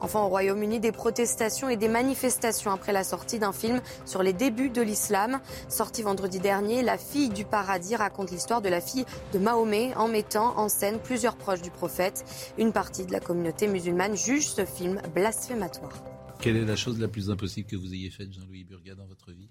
Enfin, 0.00 0.20
au 0.20 0.28
Royaume-Uni, 0.28 0.80
des 0.80 0.90
protestations 0.90 1.68
et 1.68 1.76
des 1.76 1.88
manifestations 1.88 2.72
après 2.72 2.92
la 2.92 3.04
sortie 3.04 3.38
d'un 3.38 3.52
film 3.52 3.80
sur 4.04 4.22
les 4.22 4.32
débuts 4.32 4.70
de 4.70 4.82
l'islam. 4.82 5.38
Sorti 5.68 6.02
vendredi 6.02 6.40
dernier, 6.40 6.82
La 6.82 6.98
fille 6.98 7.28
du 7.28 7.44
paradis 7.44 7.94
raconte 7.94 8.32
l'histoire 8.32 8.60
de 8.60 8.68
la 8.68 8.80
fille 8.80 9.06
de 9.32 9.38
Mahomet 9.38 9.92
en 9.96 10.08
mettant 10.08 10.58
en 10.58 10.68
scène 10.68 10.98
plusieurs 10.98 11.36
proches 11.36 11.62
du 11.62 11.70
prophète. 11.70 12.24
Une 12.58 12.72
partie 12.72 13.04
de 13.04 13.12
la 13.12 13.20
communauté 13.20 13.68
musulmane 13.68 14.16
juge 14.16 14.48
ce 14.48 14.64
film 14.64 15.00
blasphématoire. 15.14 16.13
Quelle 16.44 16.58
est 16.58 16.66
la 16.66 16.76
chose 16.76 17.00
la 17.00 17.08
plus 17.08 17.30
impossible 17.30 17.66
que 17.66 17.74
vous 17.74 17.94
ayez 17.94 18.10
faite, 18.10 18.30
Jean-Louis 18.30 18.64
Burgat, 18.64 18.94
dans 18.96 19.06
votre 19.06 19.30
vie? 19.30 19.48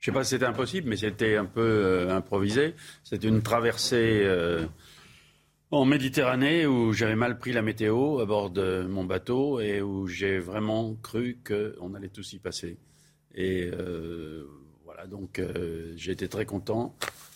Je 0.00 0.10
ne 0.10 0.12
sais 0.12 0.18
pas 0.18 0.22
si 0.22 0.28
c'était 0.32 0.44
impossible, 0.44 0.86
mais 0.86 0.98
c'était 0.98 1.36
un 1.36 1.46
peu 1.46 1.62
euh, 1.62 2.14
improvisé. 2.14 2.74
C'était 3.04 3.28
une 3.28 3.40
traversée 3.40 4.20
euh, 4.22 4.66
en 5.70 5.86
Méditerranée 5.86 6.66
où 6.66 6.92
j'avais 6.92 7.16
mal 7.16 7.38
pris 7.38 7.54
la 7.54 7.62
météo 7.62 8.18
à 8.18 8.26
bord 8.26 8.50
de 8.50 8.82
mon 8.82 9.06
bateau 9.06 9.60
et 9.60 9.80
où 9.80 10.08
j'ai 10.08 10.38
vraiment 10.38 10.94
cru 10.96 11.38
qu'on 11.42 11.94
allait 11.94 12.10
tous 12.10 12.34
y 12.34 12.38
passer. 12.38 12.76
Et 13.34 13.70
euh, 13.72 14.44
voilà, 14.84 15.06
donc 15.06 15.40
j'ai 15.94 16.12
été 16.12 16.28
très 16.28 16.44
content 16.44 16.94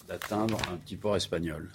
d'atteindre 0.08 0.58
un 0.70 0.76
petit 0.76 0.96
port 0.96 1.16
espagnol. 1.16 1.70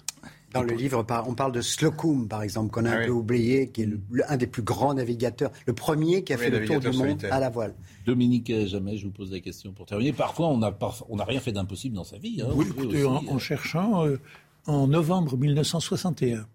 Dans 0.56 0.62
le 0.62 0.74
livre, 0.74 1.04
on 1.26 1.34
parle 1.34 1.52
de 1.52 1.60
Slocum, 1.60 2.28
par 2.28 2.42
exemple, 2.42 2.70
qu'on 2.70 2.84
a 2.84 2.90
un 2.90 3.02
ah 3.02 3.06
peu 3.06 3.12
oublié, 3.12 3.70
qui 3.70 3.82
est 3.82 3.88
un 4.28 4.36
des 4.36 4.46
plus 4.46 4.62
grands 4.62 4.94
navigateurs, 4.94 5.50
le 5.66 5.72
premier 5.72 6.24
qui 6.24 6.32
a 6.32 6.38
fait 6.38 6.50
le 6.50 6.64
tour 6.64 6.80
du 6.80 6.90
monde 6.90 7.24
à 7.30 7.40
la 7.40 7.50
voile. 7.50 7.74
Dominique 8.04 8.52
Jamais, 8.66 8.96
je 8.96 9.06
vous 9.06 9.12
pose 9.12 9.32
la 9.32 9.40
question 9.40 9.72
pour 9.72 9.86
terminer. 9.86 10.12
Parfois, 10.12 10.48
on 10.48 11.16
n'a 11.16 11.24
rien 11.24 11.40
fait 11.40 11.52
d'impossible 11.52 11.94
dans 11.94 12.04
sa 12.04 12.18
vie. 12.18 12.42
Hein. 12.42 12.48
oui, 12.54 12.66
écoutez, 12.68 13.04
en, 13.04 13.38
cherchant, 13.38 14.06
euh, 14.06 14.18
en 14.66 14.86
novembre 14.86 15.36
1961, 15.36 16.46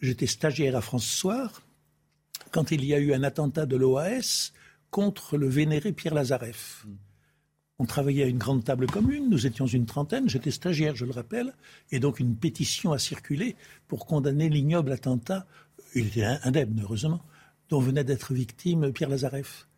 j'étais 0.00 0.26
stagiaire 0.26 0.76
à 0.76 0.80
France 0.80 1.06
Soir 1.06 1.62
quand 2.50 2.70
il 2.70 2.84
y 2.84 2.94
a 2.94 2.98
eu 2.98 3.12
un 3.12 3.22
attentat 3.22 3.66
de 3.66 3.76
l'OAS 3.76 4.52
contre 4.90 5.36
le 5.36 5.48
vénéré 5.48 5.92
Pierre 5.92 6.14
Lazareff. 6.14 6.86
Hmm. 6.86 6.94
On 7.78 7.84
travaillait 7.84 8.24
à 8.24 8.26
une 8.26 8.38
grande 8.38 8.64
table 8.64 8.86
commune, 8.86 9.28
nous 9.28 9.46
étions 9.46 9.66
une 9.66 9.84
trentaine, 9.84 10.28
j'étais 10.28 10.50
stagiaire, 10.50 10.96
je 10.96 11.04
le 11.04 11.12
rappelle, 11.12 11.52
et 11.90 12.00
donc 12.00 12.20
une 12.20 12.34
pétition 12.34 12.92
a 12.92 12.98
circulé 12.98 13.54
pour 13.86 14.06
condamner 14.06 14.48
l'ignoble 14.48 14.92
attentat, 14.92 15.46
il 15.94 16.06
était 16.06 16.24
indemne, 16.24 16.80
heureusement, 16.82 17.22
dont 17.68 17.80
venait 17.80 18.04
d'être 18.04 18.32
victime 18.32 18.92
Pierre 18.92 19.08
Lazareff. 19.08 19.68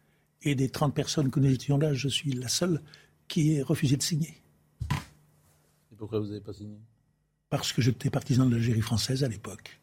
Et 0.42 0.54
des 0.54 0.68
30 0.68 0.94
personnes 0.94 1.30
que 1.30 1.40
nous 1.40 1.50
étions 1.50 1.78
là, 1.78 1.94
je 1.94 2.08
suis 2.08 2.32
la 2.32 2.48
seule 2.48 2.80
qui 3.26 3.54
ait 3.54 3.62
refusé 3.62 3.96
de 3.96 4.02
signer. 4.02 4.40
Et 5.92 5.96
pourquoi 5.96 6.20
vous 6.20 6.26
n'avez 6.26 6.40
pas 6.40 6.52
signé? 6.52 6.78
Parce 7.50 7.72
que 7.72 7.82
j'étais 7.82 8.10
partisan 8.10 8.46
de 8.46 8.52
l'Algérie 8.52 8.80
française 8.80 9.24
à 9.24 9.28
l'époque. 9.28 9.80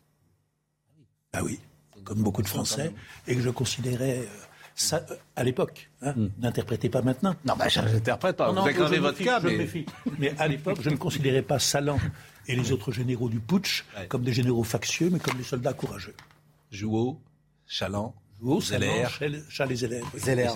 Ah 1.33 1.43
oui, 1.43 1.59
comme 2.05 2.23
beaucoup 2.23 2.41
de 2.41 2.47
Français, 2.47 2.93
et 3.27 3.35
que 3.35 3.41
je 3.41 3.49
considérais 3.49 4.19
euh, 4.19 4.45
ça, 4.75 5.05
euh, 5.09 5.15
à 5.35 5.43
l'époque. 5.43 5.89
Hein, 6.01 6.13
N'interprétez 6.37 6.89
pas 6.89 7.01
maintenant. 7.01 7.33
Non, 7.45 7.55
bah, 7.57 7.69
je 7.69 7.79
n'interprète 7.79 8.35
pas. 8.35 8.51
Non, 8.51 8.63
vous 8.63 8.71
non, 8.71 9.01
votre 9.01 9.23
cas, 9.23 9.39
mais... 9.39 9.57
méfie. 9.57 9.85
Mais 10.19 10.33
à 10.37 10.47
l'époque, 10.47 10.79
je 10.81 10.89
ne 10.89 10.97
considérais 10.97 11.41
pas 11.41 11.59
Salan 11.59 11.97
et 12.47 12.55
les 12.55 12.71
autres 12.71 12.91
généraux 12.91 13.29
du 13.29 13.39
putsch 13.39 13.85
comme 14.09 14.23
des 14.23 14.33
généraux 14.33 14.63
factieux, 14.63 15.09
mais 15.09 15.19
comme 15.19 15.37
des 15.37 15.43
soldats 15.43 15.73
courageux. 15.73 16.13
Jouot, 16.71 17.19
Chaland, 17.65 18.13
Jouot, 18.41 18.59
Zeller. 18.59 19.05
Salan, 19.17 19.39
Chal 19.49 19.71
et 19.71 19.75
Zeller. 19.75 20.01
Zeller. 20.17 20.49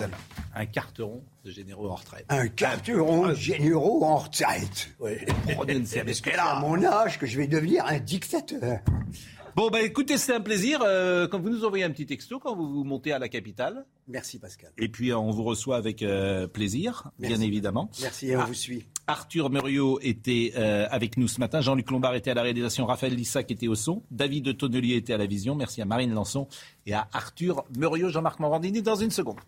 Un 0.54 0.66
carteron 0.66 1.22
de 1.44 1.50
généraux 1.50 1.88
en 1.88 1.94
retraite. 1.94 2.26
Un 2.28 2.48
carteron 2.48 3.28
de 3.28 3.34
généraux 3.34 4.04
en 4.04 4.18
retraite. 4.18 4.90
Prononcez-le. 5.54 6.12
C'est 6.12 6.34
à 6.34 6.60
mon 6.60 6.84
âge 6.84 7.18
que 7.18 7.26
je 7.26 7.38
vais 7.38 7.46
devenir 7.46 7.86
un 7.86 7.98
dictateur. 7.98 8.80
Bon, 9.56 9.68
bah 9.70 9.82
écoutez, 9.82 10.16
c'est 10.16 10.34
un 10.34 10.40
plaisir. 10.40 10.80
euh, 10.84 11.26
quand 11.28 11.40
vous 11.40 11.50
nous 11.50 11.64
envoyez 11.64 11.84
un 11.84 11.90
petit 11.90 12.06
texto, 12.06 12.38
quand 12.38 12.54
vous 12.54 12.68
vous 12.72 12.84
montez 12.84 13.12
à 13.12 13.18
la 13.18 13.28
capitale. 13.28 13.84
Merci 14.08 14.38
Pascal. 14.38 14.70
Et 14.78 14.88
puis, 14.88 15.10
euh, 15.10 15.18
on 15.18 15.30
vous 15.30 15.42
reçoit 15.42 15.76
avec 15.76 16.02
euh, 16.02 16.46
plaisir, 16.46 17.10
bien 17.18 17.40
évidemment. 17.40 17.90
Merci 18.00 18.28
et 18.28 18.36
on 18.36 18.40
Ah, 18.40 18.44
vous 18.46 18.54
suit. 18.54 18.86
Arthur 19.06 19.50
Muriot 19.50 19.98
était 20.02 20.52
avec 20.54 21.16
nous 21.16 21.26
ce 21.26 21.40
matin. 21.40 21.60
Jean-Luc 21.60 21.90
Lombard 21.90 22.14
était 22.14 22.30
à 22.30 22.34
la 22.34 22.42
réalisation. 22.42 22.86
Raphaël 22.86 23.14
Lissac 23.14 23.50
était 23.50 23.66
au 23.66 23.74
son. 23.74 24.04
David 24.12 24.44
de 24.44 24.52
Tonnelier 24.52 24.94
était 24.94 25.12
à 25.14 25.18
la 25.18 25.26
vision. 25.26 25.56
Merci 25.56 25.82
à 25.82 25.84
Marine 25.84 26.14
Lançon 26.14 26.46
et 26.86 26.92
à 26.94 27.08
Arthur 27.12 27.64
Muriot. 27.76 28.08
Jean-Marc 28.10 28.38
Morandini 28.38 28.82
dans 28.82 28.94
une 28.94 29.10
seconde. 29.10 29.40